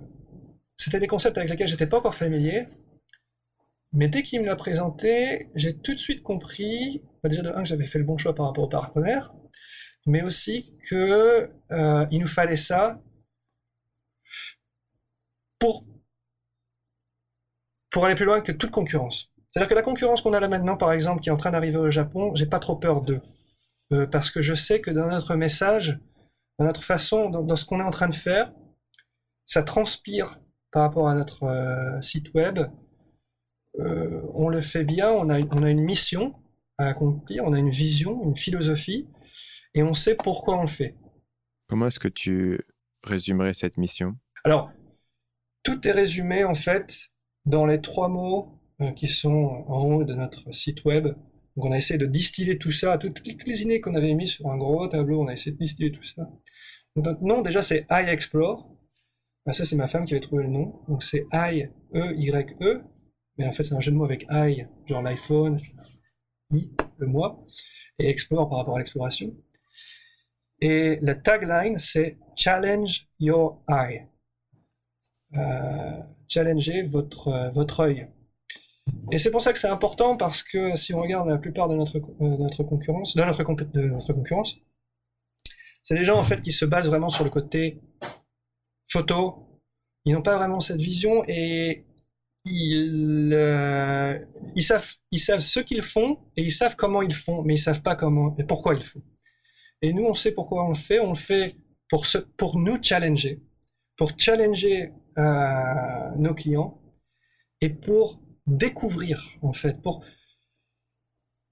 C'était 0.82 1.00
des 1.00 1.06
concepts 1.06 1.38
avec 1.38 1.48
lesquels 1.48 1.68
j'étais 1.68 1.86
pas 1.86 2.00
encore 2.00 2.16
familier, 2.16 2.68
mais 3.94 4.08
dès 4.08 4.24
qu'il 4.24 4.42
me 4.42 4.48
l'a 4.48 4.56
présenté, 4.56 5.48
j'ai 5.54 5.78
tout 5.78 5.94
de 5.94 6.00
suite 6.00 6.24
compris, 6.24 7.04
bah, 7.22 7.30
déjà 7.30 7.44
de 7.44 7.50
un, 7.50 7.62
que 7.62 7.66
j'avais 7.66 7.86
fait 7.86 8.00
le 8.00 8.04
bon 8.04 8.18
choix 8.18 8.34
par 8.34 8.48
rapport 8.48 8.64
au 8.64 8.68
partenaire, 8.68 9.32
mais 10.08 10.24
aussi 10.24 10.76
que 10.90 11.52
euh, 11.72 12.08
il 12.10 12.20
nous 12.20 12.26
fallait 12.26 12.56
ça 12.56 13.00
pour 15.60 15.86
pour 17.92 18.06
aller 18.06 18.16
plus 18.16 18.26
loin 18.26 18.42
que 18.42 18.52
toute 18.52 18.72
concurrence. 18.72 19.32
C'est-à-dire 19.52 19.70
que 19.70 19.76
la 19.76 19.84
concurrence 19.84 20.22
qu'on 20.22 20.34
a 20.34 20.40
là 20.40 20.48
maintenant, 20.48 20.78
par 20.78 20.94
exemple, 20.94 21.22
qui 21.22 21.30
est 21.30 21.32
en 21.32 21.38
train 21.38 21.52
d'arriver 21.52 21.78
au 21.78 21.92
Japon, 21.92 22.34
j'ai 22.34 22.48
pas 22.48 22.60
trop 22.60 22.76
peur 22.76 23.02
d'eux, 23.02 23.22
euh, 23.94 24.08
parce 24.08 24.32
que 24.32 24.42
je 24.42 24.56
sais 24.56 24.82
que 24.82 24.90
dans 24.90 25.06
notre 25.06 25.36
message, 25.36 26.00
dans 26.58 26.66
notre 26.66 26.84
façon, 26.84 27.30
dans, 27.30 27.56
ce 27.56 27.66
qu'on 27.66 27.80
est 27.80 27.84
en 27.84 27.92
train 27.92 28.10
de 28.10 28.16
faire, 28.16 28.52
ça 29.46 29.62
transpire 29.62 30.41
par 30.72 30.84
rapport 30.84 31.10
à 31.10 31.16
notre 31.16 31.44
euh, 31.44 32.02
site 32.02 32.34
web. 32.34 32.60
on 33.76 34.50
le 34.50 34.62
fait 34.62 34.84
bien, 34.84 35.12
on 35.12 35.30
a, 35.30 35.40
on 35.40 35.64
a 35.64 35.70
une 35.70 35.82
mission 35.82 36.36
à 36.78 36.88
accomplir, 36.88 37.44
on 37.46 37.54
a 37.54 37.60
une 37.60 37.70
vision, 37.70 38.24
une 38.24 38.36
philosophie, 38.36 39.08
et 39.74 39.84
on 39.84 39.94
sait 39.94 40.16
pourquoi 40.16 40.58
on 40.58 40.62
le 40.62 40.68
fait. 40.68 40.96
Comment 41.68 41.88
est-ce 41.88 42.00
que 42.00 42.08
tu 42.08 42.60
résumerais 43.04 43.54
cette 43.54 43.78
mission? 43.78 44.18
Alors, 44.44 44.72
tout 45.64 45.88
est 45.88 45.92
résumé 45.92 46.44
en 46.44 46.56
fait 46.56 47.12
dans 47.46 47.66
les 47.66 47.82
trois 47.82 48.10
mots 48.10 48.60
euh, 48.82 48.92
qui 48.92 49.08
sont 49.08 49.66
en 49.68 49.84
haut 49.84 50.04
de 50.04 50.14
notre 50.14 50.52
site 50.54 50.84
web. 50.86 51.06
Donc 51.56 51.66
on 51.66 51.72
a 51.72 51.78
essayé 51.78 51.98
de 51.98 52.06
distiller 52.06 52.58
tout 52.58 52.72
ça, 52.72 52.98
toutes, 52.98 53.22
les 53.46 53.62
idées 53.62 53.82
qu'on 53.82 53.96
avait 53.96 54.14
mis 54.14 54.28
sur 54.28 54.48
un 54.48 54.58
gros 54.58 54.88
tableau, 54.88 55.22
on 55.22 55.28
a 55.28 55.34
essayé 55.34 55.52
de 55.52 55.58
distiller 55.58 55.92
tout 55.92 56.04
ça. 56.04 56.24
Donc 56.96 57.06
notre 57.06 57.24
nom 57.24 57.42
déjà 57.42 57.62
c'est 57.62 57.86
I 57.90 58.06
Explore. 58.08 58.70
Ben, 59.46 59.54
ça 59.54 59.66
c'est 59.66 59.76
ma 59.76 59.88
femme 59.88 60.06
qui 60.06 60.14
avait 60.14 60.22
trouvé 60.22 60.44
le 60.44 60.50
nom. 60.50 60.82
Donc 60.88 61.04
c'est 61.04 61.26
I 61.34 61.70
E 61.96 62.14
Y 62.16 62.56
E, 62.62 62.84
mais 63.38 63.48
en 63.48 63.52
fait 63.52 63.64
c'est 63.64 63.76
un 63.76 63.82
jeu 63.82 63.92
de 63.92 63.98
mots 63.98 64.06
avec 64.06 64.26
I, 64.30 64.66
genre 64.86 65.02
l'iPhone, 65.02 65.60
I, 66.54 66.70
le 66.98 67.08
moi, 67.08 67.46
et 68.00 68.10
Explore 68.10 68.50
par 68.50 68.60
rapport 68.60 68.76
à 68.76 68.80
l'exploration. 68.80 69.36
Et 70.60 71.00
la 71.02 71.16
tagline, 71.16 71.78
c'est 71.80 72.18
Challenge 72.36 73.08
your 73.20 73.64
eye. 73.68 74.08
Euh, 75.36 76.00
challenger 76.28 76.82
votre, 76.84 77.52
votre 77.54 77.80
œil. 77.82 78.08
Et 79.12 79.18
c'est 79.18 79.32
pour 79.32 79.42
ça 79.42 79.54
que 79.54 79.60
c'est 79.60 79.70
important 79.70 80.18
parce 80.18 80.44
que 80.44 80.76
si 80.76 80.94
on 80.94 81.02
regarde 81.02 81.30
la 81.30 81.38
plupart 81.38 81.68
de 81.68 81.76
notre, 81.76 81.98
euh, 81.98 82.38
notre 82.38 82.64
concurrence, 82.64 83.16
de 83.16 83.24
notre, 83.24 83.44
de 83.44 83.82
notre 83.82 84.14
concurrence, 84.14 84.58
C'est 85.84 85.96
des 85.96 86.04
gens 86.04 86.18
en 86.18 86.24
fait 86.24 86.42
qui 86.42 86.52
se 86.52 86.66
basent 86.66 86.88
vraiment 86.88 87.10
sur 87.10 87.24
le 87.24 87.30
côté 87.30 87.82
photo. 88.92 89.48
Ils 90.06 90.14
n'ont 90.14 90.22
pas 90.22 90.38
vraiment 90.38 90.60
cette 90.60 90.82
vision 90.82 91.24
et 91.28 91.86
ils, 92.46 93.32
euh, 93.34 94.18
ils 94.56 94.64
savent, 94.64 94.96
ils 95.12 95.20
savent 95.20 95.42
ce 95.42 95.60
qu'ils 95.60 95.84
font 95.84 96.18
et 96.36 96.44
ils 96.44 96.52
savent 96.52 96.76
comment 96.76 97.02
ils 97.02 97.14
font, 97.14 97.44
mais 97.44 97.54
ils 97.54 97.60
savent 97.60 97.84
pas 97.84 97.96
comment 97.96 98.36
et 98.38 98.44
pourquoi 98.44 98.74
ils 98.74 98.84
font. 98.84 99.02
Et 99.82 99.94
nous, 99.94 100.06
on 100.06 100.16
sait 100.16 100.32
pourquoi 100.32 100.66
on 100.66 100.70
le 100.70 100.76
fait. 100.76 101.00
On 101.00 101.10
le 101.10 101.16
fait 101.16 101.56
pour, 101.90 102.06
pour 102.38 102.58
nous 102.58 102.82
challenger, 102.82 103.42
pour 103.96 104.12
challenger 104.18 104.92
euh, 105.18 106.16
nos 106.18 106.34
clients 106.34 106.80
et 107.62 107.70
pour 107.70 108.22
découvrir, 108.48 109.38
en 109.42 109.54
fait. 109.54 109.82
Pour... 109.82 110.04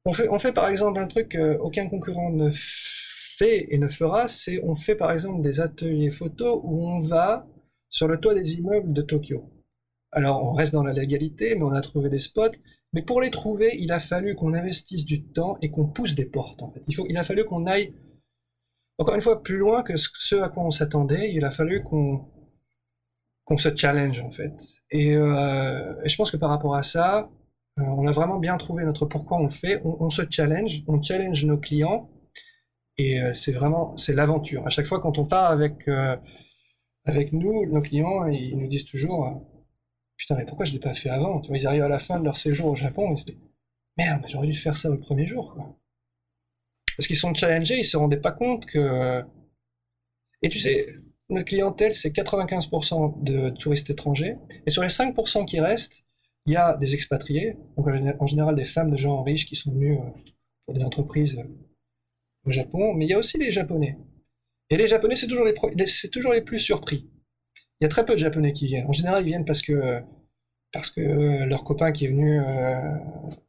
On, 0.05 0.13
fait, 0.13 0.29
on 0.29 0.39
fait 0.39 0.53
par 0.53 0.69
exemple 0.69 0.99
un 0.99 1.07
truc 1.07 1.29
qu'aucun 1.29 1.87
concurrent 1.87 2.31
ne 2.31 2.49
fait 2.51 2.98
et 3.41 3.77
ne 3.77 3.87
fera, 3.87 4.27
c'est 4.27 4.61
on 4.63 4.75
fait 4.75 4.95
par 4.95 5.11
exemple 5.11 5.41
des 5.41 5.61
ateliers 5.61 6.09
photo 6.09 6.61
où 6.63 6.87
on 6.87 6.99
va 6.99 7.47
sur 7.89 8.07
le 8.07 8.19
toit 8.19 8.35
des 8.35 8.55
immeubles 8.55 8.93
de 8.93 9.01
Tokyo. 9.01 9.49
Alors 10.11 10.43
on 10.43 10.53
reste 10.53 10.73
dans 10.73 10.83
la 10.83 10.93
légalité, 10.93 11.55
mais 11.55 11.63
on 11.63 11.71
a 11.71 11.81
trouvé 11.81 12.09
des 12.09 12.19
spots. 12.19 12.57
Mais 12.93 13.03
pour 13.03 13.21
les 13.21 13.29
trouver, 13.29 13.77
il 13.79 13.91
a 13.91 13.99
fallu 13.99 14.35
qu'on 14.35 14.53
investisse 14.53 15.05
du 15.05 15.23
temps 15.23 15.57
et 15.61 15.69
qu'on 15.69 15.87
pousse 15.87 16.15
des 16.15 16.25
portes. 16.25 16.61
En 16.63 16.71
fait, 16.71 16.81
il, 16.87 17.17
a 17.17 17.23
fallu 17.23 17.45
qu'on 17.45 17.67
aille 17.67 17.93
encore 18.97 19.13
une 19.13 19.21
fois 19.21 19.43
plus 19.43 19.57
loin 19.57 19.83
que 19.83 19.93
ce 19.95 20.35
à 20.37 20.49
quoi 20.49 20.63
on 20.63 20.71
s'attendait. 20.71 21.31
Il 21.33 21.45
a 21.45 21.51
fallu 21.51 21.83
qu'on 21.83 22.25
qu'on 23.45 23.57
se 23.57 23.75
challenge 23.75 24.21
en 24.21 24.29
fait. 24.29 24.53
Et, 24.91 25.15
euh, 25.15 25.95
je 26.05 26.15
pense 26.15 26.29
que 26.29 26.37
par 26.37 26.49
rapport 26.49 26.75
à 26.75 26.83
ça, 26.83 27.29
euh, 27.79 27.83
on 27.83 28.07
a 28.07 28.11
vraiment 28.11 28.37
bien 28.37 28.57
trouvé 28.57 28.85
notre 28.85 29.05
pourquoi 29.05 29.39
on 29.39 29.49
fait. 29.49 29.81
On, 29.83 30.09
se 30.09 30.21
challenge, 30.29 30.83
on 30.87 31.01
challenge 31.01 31.45
nos 31.45 31.57
clients, 31.57 32.09
et 32.99 33.19
euh, 33.21 33.33
c'est 33.33 33.51
vraiment 33.51 33.95
c'est 33.97 34.13
l'aventure. 34.13 34.65
À 34.67 34.69
chaque 34.69 34.85
fois 34.85 34.99
quand 34.99 35.17
on 35.17 35.25
part 35.25 35.51
avec 35.51 35.87
avec 37.05 37.33
nous, 37.33 37.65
nos 37.65 37.81
clients, 37.81 38.27
ils 38.27 38.57
nous 38.57 38.67
disent 38.67 38.85
toujours 38.85 39.41
putain 40.17 40.35
mais 40.35 40.45
pourquoi 40.45 40.65
je 40.65 40.73
l'ai 40.73 40.79
pas 40.79 40.93
fait 40.93 41.09
avant? 41.09 41.41
Ils 41.49 41.67
arrivent 41.67 41.83
à 41.83 41.89
la 41.89 41.99
fin 41.99 42.19
de 42.19 42.25
leur 42.25 42.37
séjour 42.37 42.67
au 42.67 42.75
Japon 42.75 43.13
et 43.13 43.17
se 43.17 43.25
disent 43.25 43.37
merde 43.97 44.23
j'aurais 44.27 44.47
dû 44.47 44.53
faire 44.53 44.77
ça 44.77 44.89
le 44.89 44.99
premier 44.99 45.27
jour 45.27 45.53
quoi. 45.53 45.75
Parce 46.97 47.07
qu'ils 47.07 47.17
sont 47.17 47.33
challengés, 47.33 47.79
ils 47.79 47.85
se 47.85 47.97
rendaient 47.97 48.17
pas 48.17 48.33
compte 48.33 48.65
que 48.65 49.23
et 50.41 50.49
tu 50.49 50.59
sais 50.59 50.85
notre 51.29 51.45
clientèle, 51.45 51.93
c'est 51.93 52.09
95% 52.09 53.23
de 53.23 53.51
touristes 53.51 53.89
étrangers. 53.89 54.35
Et 54.65 54.71
sur 54.71 54.81
les 54.81 54.89
5% 54.89 55.45
qui 55.45 55.59
restent, 55.59 56.03
il 56.45 56.53
y 56.53 56.55
a 56.55 56.75
des 56.75 56.95
expatriés, 56.95 57.55
donc 57.77 57.87
en 58.19 58.27
général 58.27 58.55
des 58.55 58.63
femmes 58.63 58.91
de 58.91 58.95
gens 58.95 59.21
riches 59.21 59.45
qui 59.45 59.55
sont 59.55 59.71
venues 59.71 59.97
euh, 59.97 60.09
pour 60.65 60.73
des 60.73 60.83
entreprises 60.83 61.37
euh, 61.37 61.43
au 62.45 62.51
Japon, 62.51 62.93
mais 62.93 63.05
il 63.05 63.09
y 63.09 63.13
a 63.13 63.19
aussi 63.19 63.37
des 63.37 63.51
Japonais. 63.51 63.97
Et 64.69 64.77
les 64.77 64.87
Japonais, 64.87 65.15
c'est 65.15 65.27
toujours 65.27 65.45
les, 65.45 65.85
c'est 65.85 66.09
toujours 66.09 66.33
les 66.33 66.41
plus 66.41 66.59
surpris. 66.59 67.09
Il 67.79 67.83
y 67.83 67.85
a 67.85 67.89
très 67.89 68.05
peu 68.05 68.13
de 68.13 68.19
Japonais 68.19 68.53
qui 68.53 68.67
viennent. 68.67 68.87
En 68.87 68.91
général, 68.91 69.23
ils 69.23 69.27
viennent 69.27 69.45
parce 69.45 69.61
que, 69.61 70.01
parce 70.71 70.89
que 70.89 71.01
euh, 71.01 71.45
leur 71.45 71.63
copain 71.63 71.91
qui 71.91 72.05
est 72.05 72.09
venu 72.09 72.39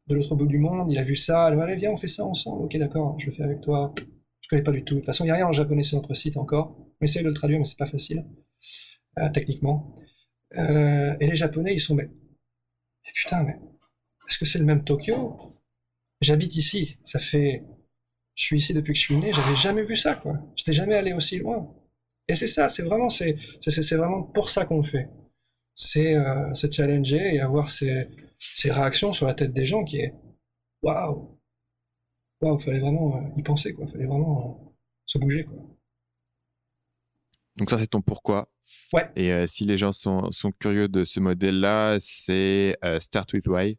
de 0.07 0.15
l'autre 0.15 0.35
bout 0.35 0.47
du 0.47 0.59
monde, 0.59 0.91
il 0.91 0.99
a 0.99 1.03
vu 1.03 1.17
ça, 1.17 1.47
allez, 1.47 1.77
viens, 1.77 1.93
on 1.93 1.97
fait 1.97 2.07
ça 2.09 2.25
ensemble. 2.25 2.65
Ok, 2.65 2.77
d'accord, 2.77 3.19
je 3.19 3.27
le 3.27 3.33
fais 3.33 3.43
avec 3.43 3.61
toi. 3.61 3.93
Je 4.41 4.49
connais 4.49 4.63
pas 4.63 4.73
du 4.73 4.83
tout. 4.85 4.95
De 4.95 5.01
toute 5.01 5.07
façon, 5.07 5.25
il 5.25 5.29
n'y 5.29 5.33
a 5.33 5.37
rien 5.37 5.47
en 5.47 5.53
japonais 5.53 5.83
sur 5.83 5.97
notre 5.97 6.15
site 6.15 6.37
encore. 6.37 6.77
On 7.01 7.05
essaie 7.05 7.23
de 7.23 7.29
le 7.29 7.35
traduire, 7.35 7.59
mais 7.59 7.65
c'est 7.65 7.79
pas 7.79 7.87
facile, 7.87 8.25
euh, 9.19 9.29
techniquement. 9.31 9.95
Euh, 10.57 11.15
et 11.21 11.27
les 11.27 11.37
Japonais, 11.37 11.73
ils 11.75 11.81
sont, 11.81 11.95
mais, 11.95 12.11
putain, 13.15 13.45
mais 13.45 13.59
est-ce 14.29 14.39
que 14.39 14.45
c'est 14.45 14.59
le 14.59 14.65
même 14.65 14.85
Tokyo? 14.85 15.39
J'habite 16.21 16.57
ici, 16.57 16.99
ça 17.05 17.19
fait, 17.19 17.65
je 18.41 18.47
suis 18.47 18.57
ici 18.57 18.73
depuis 18.73 18.95
que 18.95 18.99
je 18.99 19.05
suis 19.05 19.17
né, 19.17 19.35
j'avais 19.35 19.55
jamais 19.55 19.83
vu 19.83 19.97
ça, 19.97 20.15
quoi. 20.15 20.33
J'étais 20.57 20.73
jamais 20.73 20.95
allé 20.95 21.13
aussi 21.13 21.39
loin. 21.39 21.71
Et 22.27 22.35
c'est 22.35 22.47
ça, 22.47 22.71
c'est 22.71 22.83
vraiment, 22.83 23.11
c'est, 23.11 23.37
c'est, 23.61 23.97
vraiment 23.97 24.23
pour 24.23 24.49
ça 24.49 24.65
qu'on 24.65 24.79
le 24.79 24.83
fait. 24.83 25.11
C'est 25.75 26.17
euh, 26.17 26.55
se 26.55 26.71
challenger 26.71 27.35
et 27.35 27.41
avoir 27.41 27.69
ces, 27.69 28.09
ces 28.39 28.71
réactions 28.71 29.13
sur 29.13 29.27
la 29.27 29.35
tête 29.35 29.53
des 29.53 29.67
gens 29.67 29.85
qui 29.85 29.99
est, 29.99 30.15
waouh, 30.81 31.39
waouh, 32.41 32.59
fallait 32.59 32.81
vraiment 32.81 33.31
y 33.37 33.43
penser, 33.43 33.75
quoi. 33.75 33.87
Fallait 33.87 34.07
vraiment 34.07 34.75
se 35.05 35.19
bouger, 35.19 35.45
quoi. 35.45 35.59
Donc 37.57 37.69
ça, 37.69 37.79
c'est 37.79 37.89
ton 37.89 38.01
pourquoi. 38.01 38.49
Ouais. 38.95 39.11
Et 39.17 39.35
euh, 39.35 39.47
si 39.47 39.65
les 39.65 39.77
gens 39.77 39.93
sont, 39.93 40.33
sont, 40.33 40.51
curieux 40.51 40.89
de 40.89 41.05
ce 41.05 41.21
modèle-là, 41.21 41.99
c'est 42.01 42.75
euh, 42.87 43.01
Start 43.01 43.35
with 43.35 43.49
Why 43.49 43.77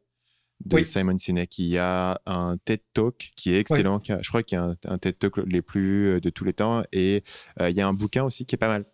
de 0.66 0.84
Simon 0.84 1.18
Sinek. 1.18 1.58
Il 1.60 1.68
y 1.68 1.78
a 1.78 2.20
un 2.26 2.58
TED 2.64 2.82
Talk 2.94 3.32
qui 3.36 3.54
est 3.54 3.60
excellent. 3.60 4.02
je 4.04 4.28
crois 4.28 4.44
qu'il 4.44 4.58
y 4.58 4.62
a 4.62 4.76
un, 4.88 4.98
TED 4.98 5.18
Talk 5.18 5.38
les 5.46 5.62
plus 5.62 6.08
euh, 6.08 6.20
de 6.20 6.30
tous 6.30 6.44
les 6.44 6.54
temps. 6.54 6.84
Et 6.92 7.24
il 7.60 7.76
y 7.76 7.82
a 7.82 7.88
un 7.88 7.94
bouquin 7.94 8.24
aussi 8.24 8.46
qui 8.46 8.56
est 8.56 8.58
pas 8.58 8.68
mal. 8.68 8.86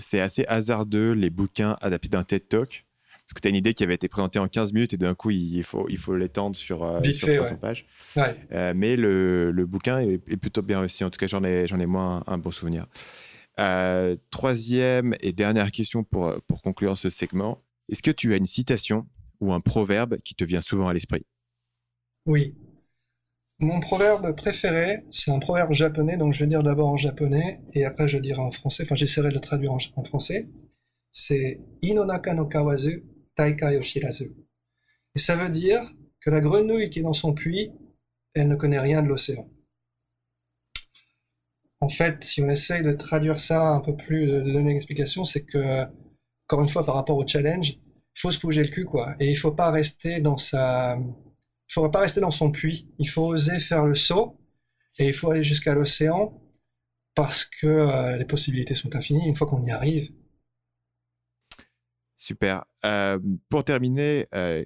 c'est 0.00 0.20
assez 0.20 0.44
hasardeux, 0.46 1.12
les 1.12 1.30
bouquins 1.30 1.76
adaptés 1.80 2.08
d'un 2.08 2.24
TED 2.24 2.48
Talk. 2.48 2.84
Parce 3.32 3.34
que 3.34 3.40
tu 3.40 3.48
as 3.48 3.50
une 3.50 3.56
idée 3.56 3.72
qui 3.72 3.82
avait 3.82 3.94
été 3.94 4.08
présentée 4.08 4.38
en 4.38 4.48
15 4.48 4.74
minutes 4.74 4.92
et 4.92 4.96
d'un 4.98 5.14
coup, 5.14 5.30
il 5.30 5.62
faut, 5.62 5.88
il 5.88 5.96
faut 5.96 6.14
l'étendre 6.14 6.54
sur, 6.54 6.82
euh, 6.82 7.00
sur 7.02 7.34
300 7.34 7.56
pages. 7.56 7.86
Euh, 8.52 8.74
mais 8.76 8.96
le, 8.96 9.52
le 9.52 9.66
bouquin 9.66 10.00
est, 10.00 10.18
plutôt 10.36 10.60
bien 10.60 10.82
aussi. 10.82 11.02
En 11.02 11.10
tout 11.10 11.18
cas, 11.18 11.28
j'en 11.28 11.42
ai, 11.42 11.66
j'en 11.66 11.78
ai 11.78 11.86
moins 11.86 12.24
un, 12.26 12.36
bon 12.36 12.50
souvenir. 12.50 12.86
Euh, 13.58 14.16
troisième 14.30 15.14
et 15.20 15.32
dernière 15.32 15.70
question 15.70 16.04
pour, 16.04 16.34
pour 16.46 16.60
conclure 16.60 16.98
ce 16.98 17.08
segment. 17.08 17.62
Est-ce 17.88 18.02
que 18.02 18.10
tu 18.10 18.34
as 18.34 18.36
une 18.36 18.44
citation 18.44 19.06
ou 19.42 19.52
un 19.52 19.60
proverbe 19.60 20.18
qui 20.18 20.34
te 20.34 20.44
vient 20.44 20.60
souvent 20.60 20.86
à 20.86 20.94
l'esprit 20.94 21.26
Oui. 22.26 22.54
Mon 23.58 23.80
proverbe 23.80 24.34
préféré, 24.36 25.04
c'est 25.10 25.30
un 25.32 25.40
proverbe 25.40 25.72
japonais, 25.72 26.16
donc 26.16 26.32
je 26.32 26.40
vais 26.40 26.46
dire 26.46 26.62
d'abord 26.62 26.88
en 26.88 26.96
japonais 26.96 27.60
et 27.74 27.84
après 27.84 28.08
je 28.08 28.18
dirai 28.18 28.40
en 28.40 28.52
français, 28.52 28.84
enfin 28.84 28.94
j'essaierai 28.94 29.28
de 29.28 29.34
le 29.34 29.40
traduire 29.40 29.72
en, 29.72 30.04
français. 30.04 30.48
C'est 31.10 31.60
Inonaka 31.82 32.34
no 32.34 32.46
kawazu 32.46 33.04
Taika 33.34 33.72
Yoshirazu. 33.72 34.32
Et 35.14 35.18
ça 35.18 35.34
veut 35.36 35.48
dire 35.48 35.82
que 36.20 36.30
la 36.30 36.40
grenouille 36.40 36.88
qui 36.88 37.00
est 37.00 37.02
dans 37.02 37.12
son 37.12 37.34
puits, 37.34 37.72
elle 38.34 38.48
ne 38.48 38.56
connaît 38.56 38.78
rien 38.78 39.02
de 39.02 39.08
l'océan. 39.08 39.48
En 41.80 41.88
fait, 41.88 42.22
si 42.22 42.40
on 42.42 42.48
essaye 42.48 42.82
de 42.82 42.92
traduire 42.92 43.40
ça 43.40 43.60
un 43.70 43.80
peu 43.80 43.96
plus, 43.96 44.30
de 44.30 44.40
donner 44.40 44.70
une 44.70 44.76
explication, 44.76 45.24
c'est 45.24 45.44
que, 45.44 45.84
encore 46.46 46.62
une 46.62 46.68
fois, 46.68 46.86
par 46.86 46.94
rapport 46.94 47.16
au 47.16 47.26
challenge, 47.26 47.76
faut 48.14 48.30
se 48.30 48.40
bouger 48.40 48.62
le 48.62 48.68
cul, 48.68 48.84
quoi. 48.84 49.14
Et 49.20 49.30
il 49.30 49.36
faut 49.36 49.52
pas 49.52 49.70
rester 49.70 50.20
dans 50.20 50.38
sa, 50.38 50.96
il 50.98 51.72
faut 51.72 51.88
pas 51.88 52.00
rester 52.00 52.20
dans 52.20 52.30
son 52.30 52.50
puits. 52.50 52.88
Il 52.98 53.08
faut 53.08 53.26
oser 53.26 53.58
faire 53.58 53.86
le 53.86 53.94
saut 53.94 54.38
et 54.98 55.06
il 55.08 55.14
faut 55.14 55.30
aller 55.30 55.42
jusqu'à 55.42 55.74
l'océan 55.74 56.38
parce 57.14 57.44
que 57.44 57.66
euh, 57.66 58.16
les 58.18 58.24
possibilités 58.24 58.74
sont 58.74 58.94
infinies. 58.94 59.26
Une 59.26 59.34
fois 59.34 59.46
qu'on 59.46 59.64
y 59.64 59.70
arrive, 59.70 60.10
Super. 62.18 62.64
Euh, 62.84 63.18
pour 63.48 63.64
terminer, 63.64 64.26
euh, 64.32 64.62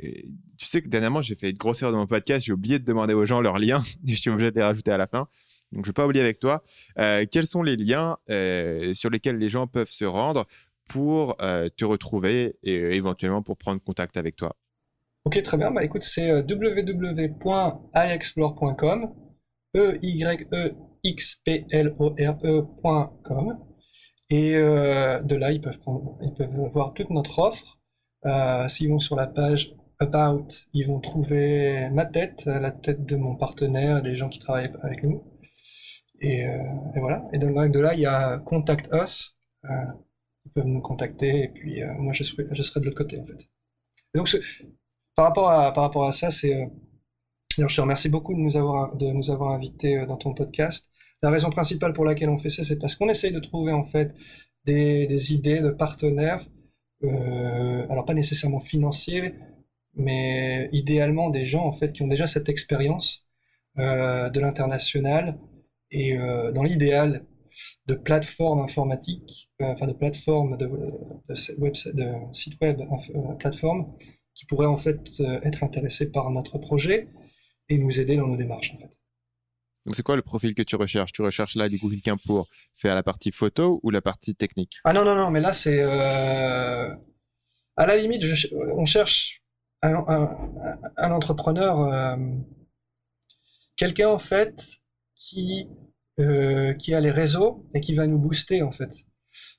tu 0.59 0.67
sais 0.67 0.83
que 0.83 0.89
dernièrement, 0.89 1.23
j'ai 1.23 1.35
fait 1.35 1.49
une 1.49 1.57
grosse 1.57 1.81
erreur 1.81 1.93
dans 1.93 1.99
mon 1.99 2.07
podcast. 2.07 2.45
J'ai 2.45 2.53
oublié 2.53 2.79
de 2.79 2.85
demander 2.85 3.15
aux 3.15 3.25
gens 3.25 3.41
leurs 3.41 3.59
liens. 3.59 3.83
je 4.07 4.15
suis 4.15 4.29
obligé 4.29 4.51
de 4.51 4.57
les 4.57 4.63
rajouter 4.63 4.91
à 4.91 4.99
la 4.99 5.07
fin. 5.07 5.27
Donc, 5.73 5.87
je 5.87 5.89
ne 5.89 5.93
vais 5.93 5.93
pas 5.95 6.05
oublier 6.05 6.23
avec 6.23 6.39
toi. 6.39 6.63
Quels 6.97 7.47
sont 7.47 7.63
les 7.63 7.77
liens 7.77 8.17
sur 8.93 9.09
lesquels 9.09 9.39
les 9.39 9.49
gens 9.49 9.67
peuvent 9.67 9.91
se 9.91 10.05
rendre 10.05 10.47
pour 10.89 11.37
te 11.37 11.85
retrouver 11.85 12.57
et 12.63 12.97
éventuellement 12.97 13.43
pour 13.43 13.57
prendre 13.57 13.83
contact 13.83 14.17
avec 14.17 14.37
toi 14.37 14.55
Ok, 15.25 15.43
très 15.43 15.57
bien. 15.57 15.73
Bah, 15.73 15.83
écoute, 15.83 16.05
c'est 16.05 16.31
www.iexplore.com, 16.31 19.13
e 19.77 19.99
y 20.01 20.47
e 20.53 20.75
x 21.03 21.43
p 21.45 21.67
l 21.71 21.95
o 21.99 22.11
r 22.11 22.37
e.com. 22.45 23.59
Et 24.31 24.57
euh, 24.57 25.21
de 25.21 25.37
là, 25.37 25.53
ils 25.53 25.61
peuvent, 25.61 25.79
ils 26.23 26.35
peuvent 26.35 26.51
voir 26.73 26.93
toute 26.95 27.11
notre 27.11 27.39
offre. 27.39 27.79
Euh, 28.25 28.67
S'ils 28.69 28.89
vont 28.89 28.99
sur 28.99 29.17
la 29.17 29.27
page 29.27 29.75
About, 29.99 30.49
ils 30.75 30.87
vont 30.87 31.01
trouver 31.01 31.89
ma 31.91 32.07
tête, 32.07 32.45
la 32.47 32.71
tête 32.71 33.05
de 33.07 33.17
mon 33.17 33.37
partenaire, 33.37 34.03
des 34.03 34.17
gens 34.17 34.29
qui 34.29 34.41
travaillent 34.41 34.73
avec 34.83 35.03
nous. 35.05 35.23
Et, 36.21 36.47
euh, 36.47 36.59
et 36.95 37.01
voilà. 37.01 37.25
Et 37.33 37.39
donc 37.39 37.71
de 37.71 37.81
là, 37.81 37.95
il 37.95 38.01
y 38.01 38.07
a 38.07 38.39
Contact 38.39 38.89
Us. 38.93 39.39
Euh, 40.57 40.63
peuvent 40.63 40.67
nous 40.67 40.81
contacter 40.81 41.45
et 41.45 41.49
puis 41.49 41.83
euh, 41.83 41.93
moi, 41.99 42.13
je 42.13 42.25
serai, 42.25 42.47
je 42.51 42.63
serai 42.63 42.81
de 42.81 42.87
l'autre 42.87 42.99
côté 42.99 43.21
en 43.21 43.27
fait. 43.27 43.49
Donc, 44.15 44.29
ce, 44.29 44.39
par 45.15 45.27
rapport 45.27 45.51
à, 45.51 45.73
par 45.73 45.85
rapport 45.85 46.07
à 46.07 46.13
ça, 46.13 46.31
c'est. 46.31 46.55
Euh, 46.55 46.67
je 47.59 47.75
te 47.75 47.81
remercie 47.81 48.11
beaucoup 48.11 48.35
de 48.35 48.39
nous 48.39 48.57
avoir, 48.57 48.95
de 48.97 49.07
nous 49.07 49.31
avoir 49.31 49.53
invités 49.53 50.05
dans 50.07 50.19
ton 50.19 50.35
podcast. 50.35 50.91
La 51.23 51.31
raison 51.31 51.49
principale 51.49 51.95
pour 51.95 52.05
laquelle 52.05 52.29
on 52.29 52.39
fait 52.39 52.51
ça, 52.51 52.65
c'est 52.65 52.79
parce 52.79 52.95
qu'on 52.95 53.09
essaye 53.09 53.33
de 53.33 53.41
trouver 53.41 53.73
en 53.73 53.85
fait 53.85 54.15
des, 54.67 55.33
idées 55.33 55.61
de 55.61 55.71
partenaires, 55.71 56.47
euh, 57.05 57.87
alors 57.89 58.05
pas 58.05 58.15
nécessairement 58.15 58.61
financiers, 58.61 59.35
mais 59.95 60.69
idéalement 60.73 61.31
des 61.31 61.45
gens 61.45 61.65
en 61.65 61.73
fait 61.73 61.93
qui 61.93 62.03
ont 62.03 62.09
déjà 62.09 62.27
cette 62.27 62.49
expérience 62.49 63.29
euh, 63.79 64.29
de 64.31 64.41
l'international 64.41 65.39
et 65.91 66.19
euh, 66.19 66.53
dans 66.53 66.63
l'idéal 66.63 67.25
de 67.87 67.95
plateformes 67.95 68.61
informatiques, 68.61 69.51
enfin 69.61 69.87
de 69.87 69.93
plateformes 69.93 70.57
de, 70.57 70.67
de, 70.67 71.93
de 71.93 72.35
sites 72.35 72.61
web, 72.61 72.81
plateformes 73.39 73.95
qui 74.35 74.47
pourraient 74.47 74.67
en 74.67 74.77
fait 74.77 75.01
être 75.45 75.65
intéressés 75.65 76.11
par 76.11 76.31
notre 76.31 76.59
projet 76.59 77.09
et 77.69 77.79
nous 77.79 78.01
aider 78.01 78.17
dans 78.17 78.27
nos 78.27 78.37
démarches 78.37 78.75
en 78.75 78.79
fait. 78.79 78.97
Donc 79.87 79.95
c'est 79.95 80.03
quoi 80.03 80.17
le 80.17 80.23
profil 80.23 80.55
que 80.55 80.63
tu 80.63 80.75
recherches? 80.75 81.13
Tu 81.13 81.23
recherches 81.23 81.55
là 81.55 81.69
du 81.69 81.79
coup 81.79 81.89
quelqu'un 81.89 82.17
pour 82.17 82.49
faire 82.75 82.95
la 82.95 83.05
partie 83.05 83.31
photo 83.31 83.79
ou 83.85 83.91
la 83.91 84.03
partie 84.03 84.35
technique? 84.35 84.75
Ah 84.85 84.93
non, 84.93 85.05
non, 85.05 85.15
non, 85.15 85.31
mais 85.31 85.41
là 85.41 85.53
c'est... 85.53 85.81
Euh, 85.81 86.93
à 87.77 87.87
la 87.87 87.97
limite, 87.97 88.25
on 88.53 88.85
cherche 88.85 89.43
un, 89.83 89.95
entrepreneur, 90.97 91.81
euh, 91.81 92.17
quelqu'un 93.77 94.09
en 94.09 94.19
fait 94.19 94.81
qui, 95.15 95.69
euh, 96.21 96.73
qui 96.75 96.95
a 96.95 97.01
les 97.01 97.11
réseaux 97.11 97.67
et 97.75 97.81
qui 97.81 97.95
va 97.95 98.07
nous 98.07 98.19
booster 98.19 98.63
en 98.63 98.73
fait. 98.73 98.91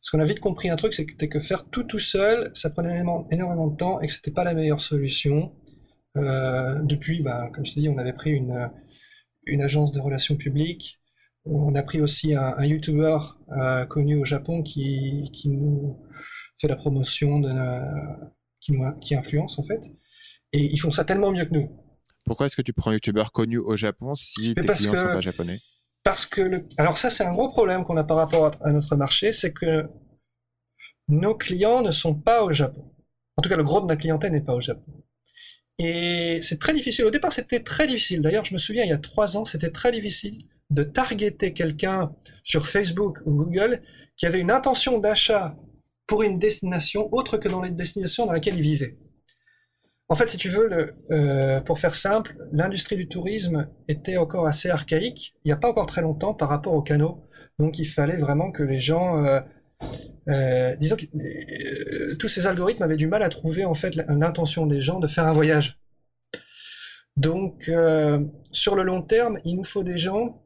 Parce 0.02 0.12
qu'on 0.12 0.20
a 0.20 0.26
vite 0.26 0.40
compris 0.40 0.70
un 0.70 0.76
truc, 0.76 0.94
c'est 0.94 1.06
que, 1.06 1.40
faire 1.40 1.70
tout 1.70 1.84
tout 1.84 2.00
seul, 2.00 2.52
ça 2.54 2.70
prenait 2.70 3.00
énormément, 3.00 3.28
énormément 3.32 3.68
de 3.68 3.78
temps 3.78 4.02
et 4.02 4.08
que 4.08 4.14
c'était 4.14 4.32
pas 4.32 4.44
la 4.44 4.54
meilleure 4.54 4.82
solution. 4.82 5.54
depuis, 6.16 7.22
bah, 7.22 7.50
comme 7.54 7.66
je 7.66 7.74
t'ai 7.76 7.82
dit, 7.82 7.90
on 7.90 7.98
avait 7.98 8.14
pris 8.14 8.32
une 8.32 8.70
une 9.48 9.62
agence 9.62 9.92
de 9.92 10.00
relations 10.00 10.36
publiques. 10.36 11.00
On 11.46 11.74
a 11.76 11.82
pris 11.82 12.02
aussi 12.02 12.36
un, 12.36 12.64
YouTuber 12.64 13.18
euh, 13.58 13.86
connu 13.86 14.18
au 14.18 14.26
Japon 14.26 14.64
qui, 14.64 15.32
nous 15.46 15.98
fait 16.60 16.68
la 16.68 16.76
promotion, 16.76 17.40
de, 17.40 17.50
qui, 18.60 18.74
nous, 18.74 18.84
qui 19.00 19.16
influence 19.16 19.58
en 19.58 19.64
fait. 19.64 19.82
Et 20.52 20.60
ils 20.60 20.78
font 20.78 20.92
ça 20.92 21.06
tellement 21.06 21.32
mieux 21.32 21.46
que 21.46 21.54
nous. 21.54 21.72
Pourquoi 22.26 22.48
est-ce 22.48 22.58
que 22.58 22.62
tu 22.62 22.74
prends 22.74 22.92
un 22.92 22.96
YouTuber 22.96 23.24
connu 23.34 23.58
au 23.58 23.78
Japon 23.78 24.16
si 24.16 24.54
tes 24.54 24.62
clients 24.62 24.92
ne 24.92 24.98
sont 24.98 25.04
pas 25.04 25.22
japonais? 25.22 25.60
Parce 26.08 26.26
que, 26.26 26.64
alors 26.78 26.98
ça 26.98 27.10
c'est 27.10 27.26
un 27.26 27.34
gros 27.34 27.50
problème 27.50 27.84
qu'on 27.84 27.98
a 27.98 28.04
par 28.06 28.16
rapport 28.16 28.52
à 28.62 28.72
notre 28.72 28.96
marché, 28.96 29.34
c'est 29.34 29.52
que 29.52 29.90
nos 31.10 31.36
clients 31.36 31.82
ne 31.82 31.92
sont 31.92 32.16
pas 32.16 32.46
au 32.46 32.54
Japon. 32.54 32.90
En 33.36 33.42
tout 33.42 33.50
cas, 33.50 33.58
le 33.58 33.64
gros 33.66 33.82
de 33.82 33.88
notre 33.88 34.00
clientèle 34.00 34.32
n'est 34.32 34.40
pas 34.40 34.54
au 34.54 34.62
Japon. 34.62 34.90
Et 35.78 36.40
c'est 36.42 36.60
très 36.62 36.74
difficile. 36.74 37.04
Au 37.04 37.10
départ, 37.10 37.34
c'était 37.34 37.60
très 37.60 37.88
difficile. 37.88 38.22
D'ailleurs, 38.22 38.46
je 38.46 38.54
me 38.54 38.58
souviens, 38.58 38.86
il 38.86 38.90
y 38.90 38.94
a 38.94 38.98
trois 38.98 39.36
ans, 39.36 39.44
c'était 39.44 39.70
très 39.70 39.92
difficile 39.92 40.46
de 40.70 40.84
targeter 40.84 41.52
quelqu'un 41.52 42.16
sur 42.42 42.68
Facebook 42.68 43.18
ou 43.26 43.34
Google 43.34 43.82
qui 44.16 44.26
avait 44.26 44.40
une 44.40 44.52
intention 44.52 45.00
d'achat 45.00 45.58
pour 46.06 46.24
une 46.24 46.40
destination 46.40 47.14
autre 47.14 47.38
que 47.38 47.50
dans 47.50 47.62
les 47.62 47.72
destinations 47.72 48.26
dans 48.26 48.32
lesquelles 48.32 48.56
il 48.56 48.62
vivait. 48.62 48.98
En 50.10 50.16
fait, 50.16 50.30
si 50.30 50.38
tu 50.38 50.50
veux, 50.50 50.68
le, 50.68 50.96
euh, 51.12 51.62
pour 51.62 51.80
faire 51.80 51.96
simple, 51.96 52.38
l'industrie 52.52 52.96
du 52.96 53.08
tourisme 53.08 53.70
était 53.88 54.18
encore 54.18 54.48
assez 54.48 54.70
archaïque, 54.70 55.36
il 55.44 55.50
n'y 55.50 55.52
a 55.52 55.58
pas 55.58 55.70
encore 55.70 55.86
très 55.86 56.02
longtemps 56.02 56.34
par 56.34 56.50
rapport 56.50 56.74
aux 56.74 56.82
canaux. 56.82 57.28
Donc 57.60 57.80
il 57.80 57.86
fallait 57.86 58.18
vraiment 58.18 58.52
que 58.52 58.64
les 58.64 58.80
gens 58.80 59.24
euh, 59.26 59.42
euh, 60.30 60.76
disons 60.76 60.96
que 60.96 61.06
euh, 61.16 62.16
tous 62.18 62.28
ces 62.28 62.48
algorithmes 62.48 62.84
avaient 62.84 62.98
du 62.98 63.08
mal 63.08 63.24
à 63.24 63.30
trouver 63.30 63.66
en 63.66 63.74
fait 63.74 63.96
l'intention 63.96 64.66
des 64.66 64.82
gens 64.82 65.00
de 65.00 65.08
faire 65.08 65.26
un 65.26 65.32
voyage. 65.32 65.80
Donc, 67.16 67.68
euh, 67.70 68.24
sur 68.52 68.76
le 68.76 68.84
long 68.84 69.02
terme, 69.02 69.40
il 69.44 69.56
nous 69.56 69.64
faut 69.64 69.84
des 69.84 69.98
gens 69.98 70.44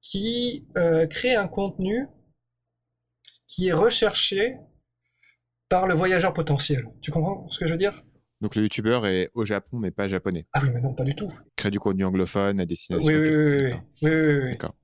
qui 0.00 0.66
créent 1.10 1.34
un 1.34 1.48
contenu 1.48 2.06
qui 3.46 3.68
est 3.68 3.72
recherché 3.72 4.56
par 5.68 5.86
le 5.86 5.94
voyageur 5.94 6.32
potentiel. 6.32 6.86
Tu 7.02 7.10
comprends 7.10 7.48
ce 7.50 7.58
que 7.58 7.66
je 7.66 7.72
veux 7.72 7.78
dire? 7.78 8.04
Donc 8.40 8.54
le 8.54 8.62
youtubeur 8.62 9.06
est 9.06 9.30
au 9.34 9.44
Japon 9.44 9.78
mais 9.78 9.90
pas 9.90 10.08
japonais. 10.08 10.46
Ah 10.52 10.60
oui, 10.62 10.70
mais 10.72 10.80
non, 10.80 10.94
pas 10.94 11.04
du 11.04 11.14
tout. 11.14 11.32
Crée 11.56 11.70
du 11.70 11.78
contenu 11.78 12.04
anglophone 12.04 12.60
à 12.60 12.66
destination. 12.66 13.08
Oui, 13.08 13.16
oui, 13.16 13.28
oui, 13.30 13.72
oui, 14.02 14.10
oui, 14.10 14.50
D'accord. 14.52 14.74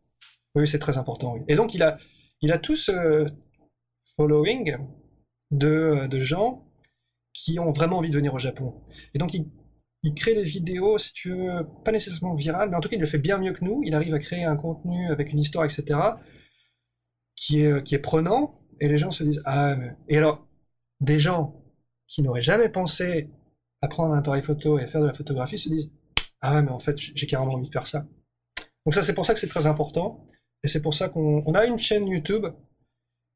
Oui, 0.54 0.68
c'est 0.68 0.78
très 0.78 0.98
important. 0.98 1.36
Et 1.48 1.56
donc 1.56 1.74
il 1.74 1.82
a, 1.82 1.96
il 2.40 2.52
a 2.52 2.58
tout 2.58 2.76
ce, 2.76 3.28
following 4.16 4.76
de, 5.50 6.06
de, 6.06 6.20
gens 6.20 6.64
qui 7.32 7.58
ont 7.58 7.72
vraiment 7.72 7.98
envie 7.98 8.10
de 8.10 8.14
venir 8.14 8.34
au 8.34 8.38
Japon. 8.38 8.74
Et 9.14 9.18
donc, 9.18 9.34
il, 9.34 9.50
il, 10.02 10.14
crée 10.14 10.34
des 10.34 10.44
vidéos, 10.44 10.98
si 10.98 11.12
tu 11.12 11.30
veux, 11.30 11.66
pas 11.84 11.92
nécessairement 11.92 12.34
virales, 12.34 12.70
mais 12.70 12.76
en 12.76 12.80
tout 12.80 12.88
cas, 12.88 12.96
il 12.96 13.00
le 13.00 13.06
fait 13.06 13.18
bien 13.18 13.38
mieux 13.38 13.52
que 13.52 13.64
nous. 13.64 13.82
Il 13.84 13.94
arrive 13.94 14.14
à 14.14 14.18
créer 14.18 14.44
un 14.44 14.56
contenu 14.56 15.10
avec 15.10 15.32
une 15.32 15.38
histoire, 15.38 15.64
etc., 15.64 15.98
qui 17.36 17.62
est, 17.62 17.82
qui 17.82 17.94
est 17.94 18.00
prenant, 18.00 18.60
et 18.80 18.88
les 18.88 18.98
gens 18.98 19.10
se 19.10 19.24
disent 19.24 19.42
Ah, 19.44 19.76
mais... 19.76 19.96
Et 20.08 20.16
alors, 20.16 20.46
des 21.00 21.18
gens 21.18 21.60
qui 22.06 22.22
n'auraient 22.22 22.42
jamais 22.42 22.68
pensé 22.68 23.30
à 23.84 23.88
prendre 23.88 24.14
un 24.14 24.18
appareil 24.18 24.42
photo 24.42 24.78
et 24.78 24.86
faire 24.86 25.00
de 25.00 25.06
la 25.06 25.12
photographie 25.12 25.58
se 25.58 25.68
disent 25.68 25.90
Ah, 26.40 26.62
mais 26.62 26.70
en 26.70 26.78
fait, 26.78 26.98
j'ai 26.98 27.26
carrément 27.26 27.54
envie 27.54 27.68
de 27.68 27.72
faire 27.72 27.86
ça. 27.86 28.06
Donc, 28.84 28.94
ça, 28.94 29.02
c'est 29.02 29.14
pour 29.14 29.26
ça 29.26 29.34
que 29.34 29.40
c'est 29.40 29.48
très 29.48 29.66
important. 29.66 30.26
Et 30.62 30.68
c'est 30.68 30.82
pour 30.82 30.94
ça 30.94 31.08
qu'on 31.08 31.54
a 31.54 31.66
une 31.66 31.78
chaîne 31.78 32.06
YouTube 32.06 32.46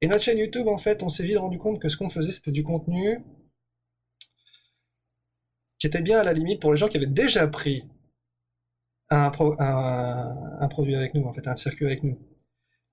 et 0.00 0.06
notre 0.06 0.22
chaîne 0.22 0.38
YouTube, 0.38 0.68
en 0.68 0.78
fait, 0.78 1.02
on 1.02 1.08
s'est 1.08 1.24
vite 1.24 1.38
rendu 1.38 1.58
compte 1.58 1.80
que 1.80 1.88
ce 1.88 1.96
qu'on 1.96 2.08
faisait, 2.08 2.32
c'était 2.32 2.52
du 2.52 2.62
contenu 2.62 3.20
qui 5.78 5.86
était 5.86 6.02
bien 6.02 6.20
à 6.20 6.24
la 6.24 6.32
limite 6.32 6.60
pour 6.60 6.72
les 6.72 6.76
gens 6.76 6.88
qui 6.88 6.96
avaient 6.96 7.06
déjà 7.06 7.46
pris 7.48 7.84
un, 9.10 9.30
produit 9.30 10.94
avec 10.94 11.14
nous, 11.14 11.24
en 11.24 11.32
fait, 11.32 11.46
un 11.48 11.56
circuit 11.56 11.86
avec 11.86 12.02
nous. 12.04 12.18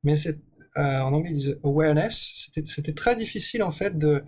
Mais 0.04 0.16
c'est, 0.16 0.40
euh, 0.78 1.00
en 1.02 1.14
anglais, 1.14 1.32
ils 1.32 1.38
disent 1.38 1.60
awareness. 1.64 2.50
C'était 2.66 2.94
très 2.94 3.16
difficile, 3.16 3.64
en 3.64 3.72
fait, 3.72 3.98
de, 3.98 4.24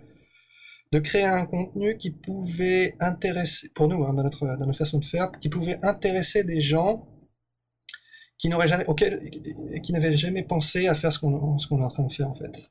de 0.92 0.98
créer 0.98 1.24
un 1.24 1.46
contenu 1.46 1.96
qui 1.96 2.10
pouvait 2.10 2.96
intéresser, 3.00 3.68
pour 3.70 3.88
nous, 3.88 4.04
hein, 4.04 4.14
dans, 4.14 4.22
notre, 4.22 4.46
dans 4.46 4.66
notre 4.66 4.78
façon 4.78 4.98
de 4.98 5.04
faire, 5.04 5.30
qui 5.32 5.48
pouvait 5.48 5.78
intéresser 5.82 6.44
des 6.44 6.60
gens 6.60 7.06
qui 8.38 8.48
n'aurait 8.48 8.68
jamais, 8.68 8.86
qui 9.82 9.92
n'avait 9.92 10.14
jamais 10.14 10.44
pensé 10.44 10.86
à 10.86 10.94
faire 10.94 11.12
ce 11.12 11.18
qu'on, 11.18 11.58
ce 11.58 11.66
qu'on 11.66 11.80
est 11.80 11.84
en 11.84 11.88
train 11.88 12.04
de 12.04 12.12
faire 12.12 12.28
en 12.28 12.34
fait. 12.34 12.70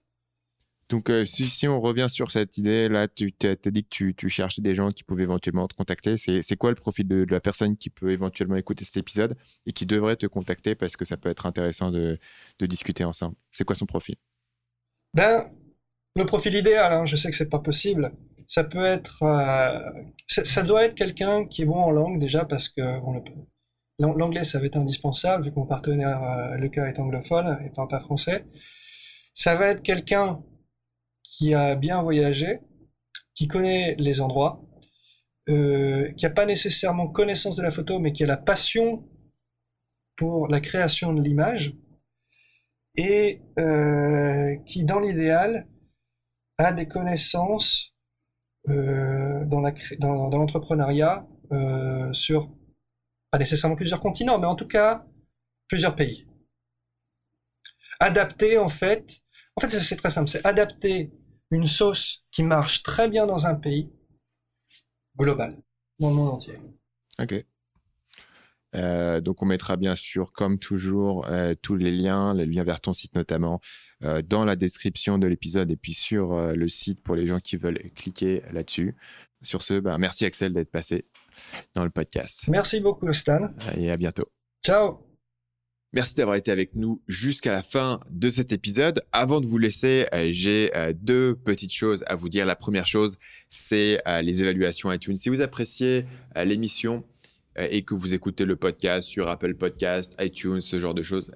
Donc, 0.90 1.10
euh, 1.10 1.26
si, 1.26 1.46
si, 1.46 1.68
on 1.68 1.82
revient 1.82 2.08
sur 2.10 2.32
cette 2.32 2.58
idée, 2.58 2.88
là, 2.88 3.10
tu 3.10 3.30
as 3.44 3.56
dit 3.72 3.84
que 3.84 3.90
tu, 3.90 4.16
tu, 4.16 4.30
cherchais 4.30 4.62
des 4.62 4.74
gens 4.74 4.90
qui 4.90 5.04
pouvaient 5.04 5.24
éventuellement 5.24 5.68
te 5.68 5.76
contacter. 5.76 6.16
C'est, 6.16 6.42
c'est 6.42 6.56
quoi 6.56 6.70
le 6.70 6.78
profil 6.78 7.06
de, 7.06 7.26
la 7.30 7.42
personne 7.42 7.76
qui 7.76 7.90
peut 7.90 8.12
éventuellement 8.12 8.56
écouter 8.56 8.86
cet 8.86 8.96
épisode 8.96 9.36
et 9.66 9.74
qui 9.74 9.86
devrait 9.86 10.16
te 10.16 10.28
contacter 10.28 10.76
parce 10.76 10.96
que 10.96 11.04
ça 11.04 11.18
peut 11.18 11.28
être 11.30 11.46
intéressant 11.46 11.92
de, 11.92 12.18
de 12.60 12.66
discuter 12.66 13.04
ensemble? 13.04 13.36
C'est 13.52 13.66
quoi 13.66 13.76
son 13.76 13.86
profil? 13.86 14.16
Ben, 15.14 15.52
le 16.18 16.26
profil 16.26 16.56
idéal, 16.56 16.92
hein, 16.94 17.06
je 17.06 17.16
sais 17.16 17.30
que 17.30 17.38
c'est 17.38 17.50
pas 17.50 17.60
possible. 17.60 18.12
Ça 18.48 18.64
peut 18.64 18.86
être, 18.86 19.24
euh, 19.24 19.80
ça, 20.28 20.64
doit 20.64 20.86
être 20.86 20.96
quelqu'un 20.96 21.46
qui 21.46 21.64
est 21.64 21.66
bon 21.66 21.82
en 21.82 21.92
langue 21.92 22.20
déjà 22.20 22.46
parce 22.46 22.70
que 22.70 22.82
L'anglais, 24.00 24.44
ça 24.44 24.60
va 24.60 24.68
être 24.68 24.78
indispensable, 24.78 25.46
vu 25.46 25.52
que 25.52 25.56
mon 25.56 25.66
partenaire, 25.66 26.24
euh, 26.24 26.56
le 26.58 26.70
cas 26.70 26.86
est 26.86 27.00
anglophone 27.00 27.58
et 27.66 27.72
parle 27.72 27.88
pas 27.88 28.00
français. 28.00 28.46
Ça 29.34 29.56
va 29.56 29.68
être 29.68 29.82
quelqu'un 29.82 30.44
qui 31.24 31.56
a 31.56 31.76
bien 31.76 32.04
voyagé, 32.04 32.60
qui 33.34 33.48
connaît 33.48 33.96
les 33.98 34.22
endroits, 34.22 34.62
euh, 35.50 36.12
qui 36.14 36.26
n'a 36.26 36.32
pas 36.32 36.46
nécessairement 36.46 37.08
connaissance 37.08 37.56
de 37.56 37.64
la 37.64 37.72
photo, 37.72 37.98
mais 37.98 38.14
qui 38.14 38.24
a 38.24 38.28
la 38.28 38.38
passion 38.38 39.04
pour 40.16 40.48
la 40.48 40.60
création 40.62 41.12
de 41.12 41.22
l'image, 41.22 41.76
et 42.98 43.42
euh, 43.58 44.58
qui, 44.68 44.84
dans 44.84 45.00
l'idéal, 45.00 45.68
a 46.58 46.72
des 46.74 46.88
connaissances 46.88 47.94
dans 48.68 49.60
l'entrepreneuriat 50.32 51.28
sur 52.14 52.50
pas 53.32 53.38
nécessairement 53.38 53.76
plusieurs 53.76 54.02
continents, 54.02 54.40
mais 54.40 54.48
en 54.48 54.56
tout 54.56 54.68
cas 54.68 55.06
plusieurs 55.68 55.96
pays. 55.96 56.28
Adapter, 58.00 58.58
en 58.58 58.70
fait, 58.70 59.22
en 59.56 59.62
fait 59.62 59.70
c'est 59.70 59.96
très 59.96 60.10
simple, 60.10 60.30
c'est 60.30 60.46
adapter 60.46 61.12
une 61.52 61.68
sauce 61.68 62.26
qui 62.32 62.44
marche 62.44 62.84
très 62.84 63.10
bien 63.10 63.26
dans 63.26 63.48
un 63.48 63.56
pays 63.56 63.90
global, 65.18 65.58
dans 66.00 66.10
le 66.10 66.16
monde 66.16 66.30
entier. 66.30 66.60
Ok. 67.20 67.46
Euh, 68.76 69.22
donc 69.22 69.42
on 69.42 69.46
mettra 69.46 69.78
bien 69.78 69.96
sûr, 69.96 70.34
comme 70.34 70.60
toujours, 70.60 71.26
euh, 71.30 71.54
tous 71.62 71.76
les 71.76 71.92
liens, 71.92 72.34
les 72.34 72.46
liens 72.46 72.64
vers 72.64 72.82
ton 72.82 72.94
site 72.94 73.16
notamment, 73.16 73.60
euh, 74.04 74.22
dans 74.22 74.46
la 74.46 74.56
description 74.56 75.18
de 75.18 75.28
l'épisode 75.28 75.72
et 75.72 75.78
puis 75.78 75.94
sur 75.94 76.36
le 76.38 76.68
site 76.68 77.02
pour 77.02 77.16
les 77.16 77.28
gens 77.28 77.40
qui 77.40 77.58
veulent 77.58 77.80
cliquer 77.96 78.44
là-dessus. 78.52 78.96
Sur 79.42 79.62
ce, 79.62 79.80
ben, 79.80 79.98
merci 79.98 80.26
Axel 80.26 80.54
d'être 80.54 80.72
passé 80.72 81.06
dans 81.76 81.84
le 81.84 81.90
podcast. 81.90 82.48
Merci 82.48 82.82
beaucoup, 82.82 83.12
Stan. 83.14 83.50
Et 83.78 83.92
à 83.92 83.98
bientôt. 83.98 84.26
Ciao. 84.66 85.04
Merci 85.94 86.16
d'avoir 86.16 86.36
été 86.36 86.52
avec 86.52 86.76
nous 86.76 87.02
jusqu'à 87.08 87.52
la 87.52 87.64
fin 87.64 88.02
de 88.10 88.28
cet 88.28 88.52
épisode. 88.52 89.02
Avant 89.14 89.40
de 89.40 89.46
vous 89.46 89.58
laisser, 89.58 90.06
j'ai 90.32 90.70
deux 90.96 91.36
petites 91.36 91.74
choses 91.74 92.04
à 92.08 92.16
vous 92.16 92.30
dire. 92.30 92.46
La 92.46 92.58
première 92.58 92.86
chose, 92.88 93.18
c'est 93.48 94.02
les 94.22 94.42
évaluations 94.42 94.92
iTunes. 94.92 95.16
Si 95.16 95.30
vous 95.30 95.42
appréciez 95.42 96.06
l'émission 96.36 97.06
et 97.58 97.82
que 97.82 97.94
vous 97.94 98.14
écoutez 98.14 98.46
le 98.46 98.56
podcast 98.56 99.08
sur 99.08 99.28
Apple 99.28 99.56
Podcast, 99.56 100.16
iTunes, 100.20 100.62
ce 100.62 100.80
genre 100.80 100.94
de 100.94 101.04
choses, 101.04 101.32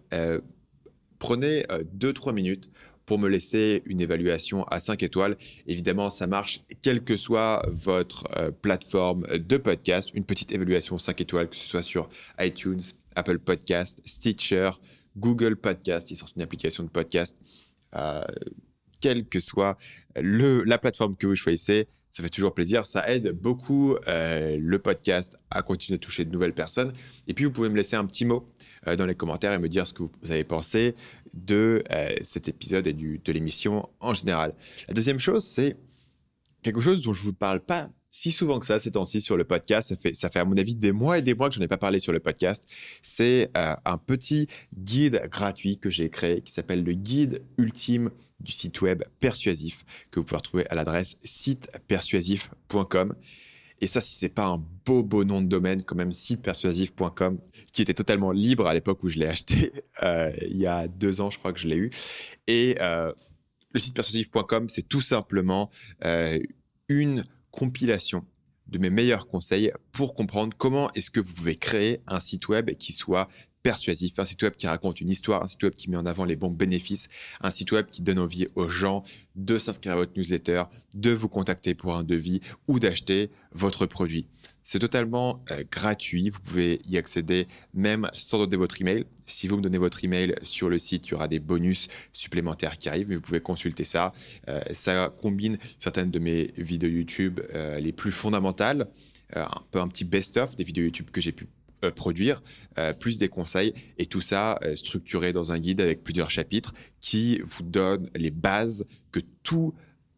prenez 1.20 1.64
2-3 1.98 2.34
minutes 2.34 2.70
pour 3.06 3.20
me 3.20 3.28
laisser 3.28 3.84
une 3.86 4.00
évaluation 4.00 4.64
à 4.66 4.80
5 4.80 5.04
étoiles. 5.04 5.36
Évidemment, 5.68 6.10
ça 6.10 6.28
marche 6.28 6.62
quelle 6.82 7.04
que 7.04 7.18
soit 7.18 7.62
votre 7.70 8.26
euh, 8.38 8.52
plateforme 8.52 9.24
de 9.28 9.58
podcast. 9.58 10.12
Une 10.14 10.24
petite 10.24 10.54
évaluation 10.54 10.98
5 10.98 11.20
étoiles, 11.20 11.50
que 11.50 11.58
ce 11.58 11.66
soit 11.66 11.84
sur 11.84 12.08
iTunes, 12.40 12.82
Apple 13.16 13.40
Podcast, 13.40 14.02
Stitcher, 14.06 14.72
Google 15.18 15.58
Podcast. 15.58 16.10
Ils 16.12 16.16
sortent 16.16 16.38
une 16.38 16.42
application 16.42 16.84
de 16.84 16.90
podcast. 16.90 17.38
Euh, 17.96 18.24
quelle 19.02 19.28
que 19.28 19.42
soit 19.42 19.78
la 20.16 20.78
plateforme 20.78 21.18
que 21.18 21.28
vous 21.28 21.36
choisissez, 21.36 21.90
Ça 22.12 22.22
fait 22.22 22.30
toujours 22.30 22.54
plaisir. 22.54 22.86
Ça 22.86 23.10
aide 23.10 23.32
beaucoup 23.32 23.96
euh, 24.08 24.58
le 24.60 24.80
podcast 24.80 25.40
à 25.50 25.62
continuer 25.62 25.98
de 25.98 26.04
toucher 26.04 26.26
de 26.26 26.32
nouvelles 26.32 26.54
personnes. 26.54 26.92
Et 27.28 27.34
puis, 27.34 27.46
vous 27.46 27.52
pouvez 27.52 27.70
me 27.70 27.76
laisser 27.76 27.96
un 27.96 28.06
petit 28.06 28.26
mot 28.26 28.50
euh, 28.88 28.96
dans 28.96 29.06
les 29.06 29.16
commentaires 29.16 29.54
et 29.54 29.60
me 29.60 29.70
dire 29.70 29.88
ce 29.88 29.94
que 29.94 30.04
vous 30.04 30.32
avez 30.32 30.44
pensé 30.44 30.96
de 31.34 31.84
euh, 31.92 32.16
cet 32.22 32.50
épisode 32.50 32.86
et 32.88 32.94
de 32.94 33.32
l'émission 33.32 33.88
en 34.02 34.14
général. 34.14 34.54
La 34.90 34.94
deuxième 34.94 35.20
chose, 35.20 35.46
c'est 35.46 35.78
quelque 36.62 36.82
chose 36.82 37.02
dont 37.02 37.14
je 37.14 37.22
ne 37.22 37.26
vous 37.26 37.34
parle 37.34 37.62
pas 37.62 37.90
si 38.12 38.32
souvent 38.32 38.60
que 38.60 38.66
ça 38.66 38.80
ces 38.80 38.92
temps-ci 38.92 39.22
sur 39.22 39.38
le 39.38 39.46
podcast. 39.46 39.90
Ça 39.90 39.96
fait, 39.96 40.14
ça 40.14 40.30
fait 40.30 40.40
à 40.40 40.46
mon 40.46 40.58
avis 40.58 40.76
des 40.76 40.92
mois 40.92 41.18
et 41.18 41.22
des 41.22 41.34
mois 41.34 41.50
que 41.50 41.56
je 41.56 41.60
n'en 41.60 41.66
ai 41.66 41.70
pas 41.70 41.78
parlé 41.78 42.00
sur 42.00 42.14
le 42.14 42.20
podcast. 42.20 42.68
C'est 43.02 43.50
un 43.56 43.98
petit 43.98 44.48
guide 44.78 45.24
gratuit 45.32 45.78
que 45.78 45.90
j'ai 45.90 46.10
créé 46.10 46.42
qui 46.42 46.52
s'appelle 46.52 46.84
le 46.84 46.94
guide 46.94 47.42
ultime 47.58 48.12
du 48.42 48.52
site 48.52 48.82
web 48.82 49.04
persuasif 49.20 49.86
que 50.10 50.20
vous 50.20 50.26
pouvez 50.26 50.38
retrouver 50.38 50.70
à 50.70 50.76
l'adresse 50.76 51.18
sitepersuasif.com. 51.24 53.16
Et 53.84 53.88
ça, 53.88 54.00
si 54.00 54.16
c'est 54.16 54.30
pas 54.30 54.46
un 54.46 54.64
beau, 54.86 55.02
beau 55.02 55.24
nom 55.24 55.42
de 55.42 55.48
domaine, 55.48 55.82
quand 55.82 55.96
même, 55.96 56.12
sitepersuasif.com, 56.12 57.40
qui 57.72 57.82
était 57.82 57.96
totalement 57.96 58.32
libre 58.32 58.68
à 58.68 58.76
l'époque 58.76 59.04
où 59.04 59.10
je 59.10 59.18
l'ai 59.18 59.26
acheté, 59.26 59.72
euh, 60.04 60.32
il 60.42 60.58
y 60.58 60.68
a 60.68 60.88
deux 60.88 61.20
ans, 61.20 61.32
je 61.32 61.40
crois 61.40 61.52
que 61.52 61.60
je 61.60 61.68
l'ai 61.68 61.78
eu. 61.78 61.90
Et 62.48 62.78
euh, 62.80 63.12
le 63.72 63.80
site 63.80 63.96
persuasif.com, 63.96 64.70
c'est 64.70 64.88
tout 64.88 65.02
simplement 65.02 65.72
euh, 66.06 66.40
une 66.90 67.24
compilation 67.52 68.26
de 68.68 68.78
mes 68.80 68.90
meilleurs 68.90 69.28
conseils 69.28 69.72
pour 69.92 70.14
comprendre 70.14 70.56
comment 70.58 70.90
est-ce 70.96 71.12
que 71.12 71.20
vous 71.20 71.34
pouvez 71.34 71.56
créer 71.56 72.02
un 72.08 72.20
site 72.20 72.48
web 72.48 72.72
qui 72.72 72.94
soit 72.94 73.28
persuasif, 73.64 74.18
un 74.18 74.26
site 74.26 74.44
web 74.44 74.54
qui 74.56 74.68
raconte 74.68 75.02
une 75.02 75.10
histoire, 75.10 75.44
un 75.44 75.48
site 75.48 75.64
web 75.64 75.74
qui 75.74 75.90
met 75.90 75.98
en 75.98 76.06
avant 76.06 76.26
les 76.26 76.36
bons 76.36 76.50
bénéfices, 76.50 77.08
un 77.42 77.52
site 77.52 77.72
web 77.72 77.88
qui 77.92 78.02
donne 78.02 78.20
envie 78.20 78.48
aux 78.56 78.70
gens 78.70 79.04
de 79.36 79.58
s'inscrire 79.58 79.94
à 79.94 79.96
votre 79.96 80.14
newsletter, 80.16 80.64
de 80.94 81.12
vous 81.12 81.30
contacter 81.30 81.74
pour 81.74 81.96
un 81.96 82.04
devis 82.04 82.42
ou 82.68 82.80
d'acheter 82.80 83.32
votre 83.54 83.86
produit. 83.86 84.28
C'est 84.64 84.80
totalement 84.80 85.44
euh, 85.52 85.64
gratuit, 85.72 86.30
vous 86.30 86.40
pouvez 86.40 86.80
y 86.88 86.98
accéder 86.98 87.48
même 87.74 88.08
sans 88.14 88.40
donner 88.40 88.58
votre 88.58 88.80
email. 88.82 89.06
Si 89.26 89.48
vous 89.48 89.58
me 89.58 89.62
donnez 89.62 89.78
votre 89.78 90.04
email 90.04 90.36
sur 90.44 90.70
le 90.70 90.78
site, 90.78 91.08
il 91.08 91.12
y 91.12 91.14
aura 91.14 91.28
des 91.28 91.40
bonus 91.40 91.88
supplémentaires 92.14 92.78
qui 92.78 92.90
arrivent, 92.90 93.10
mais 93.10 93.16
vous 93.16 93.22
pouvez 93.22 93.42
consulter 93.42 93.84
ça. 93.84 94.14
Euh, 94.50 94.62
ça 94.74 95.14
combine 95.22 95.58
certaines 95.80 96.12
de 96.12 96.20
mes 96.20 96.54
vidéos 96.58 96.90
YouTube 96.90 97.40
euh, 97.54 97.80
les 97.80 97.92
plus 97.92 98.12
fondamentales, 98.12 98.88
un 99.34 99.64
peu 99.72 99.80
un 99.80 99.88
petit 99.88 100.04
best-of 100.04 100.58
des 100.58 100.66
vidéos 100.66 100.84
YouTube 100.84 101.10
que 101.10 101.22
j'ai 101.22 101.32
pu 101.32 101.48
euh, 101.84 101.92
produire, 101.92 102.44
euh, 102.78 102.94
plus 102.94 103.18
des 103.18 103.28
conseils, 103.28 103.74
et 103.98 104.06
tout 104.06 104.22
ça 104.22 104.60
euh, 104.64 104.76
structuré 104.76 105.32
dans 105.32 105.52
un 105.52 105.60
guide 105.60 105.82
avec 105.82 106.04
plusieurs 106.04 106.30
chapitres 106.30 106.74
qui 107.00 107.42
vous 107.44 107.64
donne 107.64 108.08
les 108.16 108.30
bases 108.30 108.86
que 109.12 109.20
tout 109.42 109.74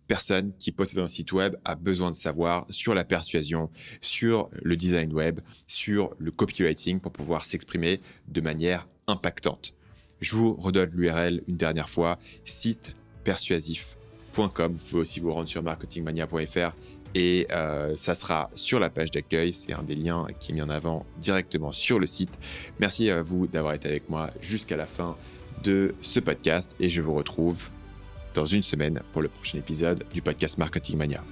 personne 0.07 0.51
qui 0.59 0.71
possède 0.71 0.99
un 0.99 1.07
site 1.07 1.31
web 1.31 1.55
a 1.63 1.75
besoin 1.75 2.11
de 2.11 2.15
savoir 2.15 2.65
sur 2.69 2.93
la 2.93 3.05
persuasion, 3.05 3.69
sur 4.01 4.49
le 4.61 4.75
design 4.75 5.13
web, 5.13 5.39
sur 5.65 6.13
le 6.17 6.31
copywriting 6.31 6.99
pour 6.99 7.13
pouvoir 7.13 7.45
s'exprimer 7.45 8.01
de 8.27 8.41
manière 8.41 8.87
impactante. 9.07 9.73
Je 10.19 10.35
vous 10.35 10.55
redonne 10.55 10.89
l'URL 10.93 11.41
une 11.47 11.57
dernière 11.57 11.89
fois, 11.89 12.19
site 12.45 12.93
persuasif.com. 13.23 14.73
Vous 14.73 14.89
pouvez 14.89 15.01
aussi 15.01 15.19
vous 15.19 15.33
rendre 15.33 15.47
sur 15.47 15.63
marketingmania.fr 15.63 16.75
et 17.15 17.47
euh, 17.51 17.95
ça 17.95 18.15
sera 18.15 18.49
sur 18.55 18.79
la 18.79 18.89
page 18.89 19.11
d'accueil. 19.11 19.53
C'est 19.53 19.73
un 19.73 19.83
des 19.83 19.95
liens 19.95 20.27
qui 20.39 20.51
est 20.51 20.55
mis 20.55 20.61
en 20.61 20.69
avant 20.69 21.05
directement 21.17 21.71
sur 21.71 21.99
le 21.99 22.07
site. 22.07 22.37
Merci 22.79 23.09
à 23.09 23.21
vous 23.21 23.47
d'avoir 23.47 23.73
été 23.73 23.89
avec 23.89 24.09
moi 24.09 24.29
jusqu'à 24.41 24.77
la 24.77 24.85
fin 24.85 25.15
de 25.63 25.95
ce 26.01 26.19
podcast 26.19 26.75
et 26.79 26.89
je 26.89 27.01
vous 27.01 27.13
retrouve 27.13 27.69
dans 28.33 28.45
une 28.45 28.63
semaine 28.63 28.99
pour 29.11 29.21
le 29.21 29.29
prochain 29.29 29.59
épisode 29.59 30.03
du 30.13 30.21
podcast 30.21 30.57
Marketing 30.57 30.97
Mania. 30.97 31.23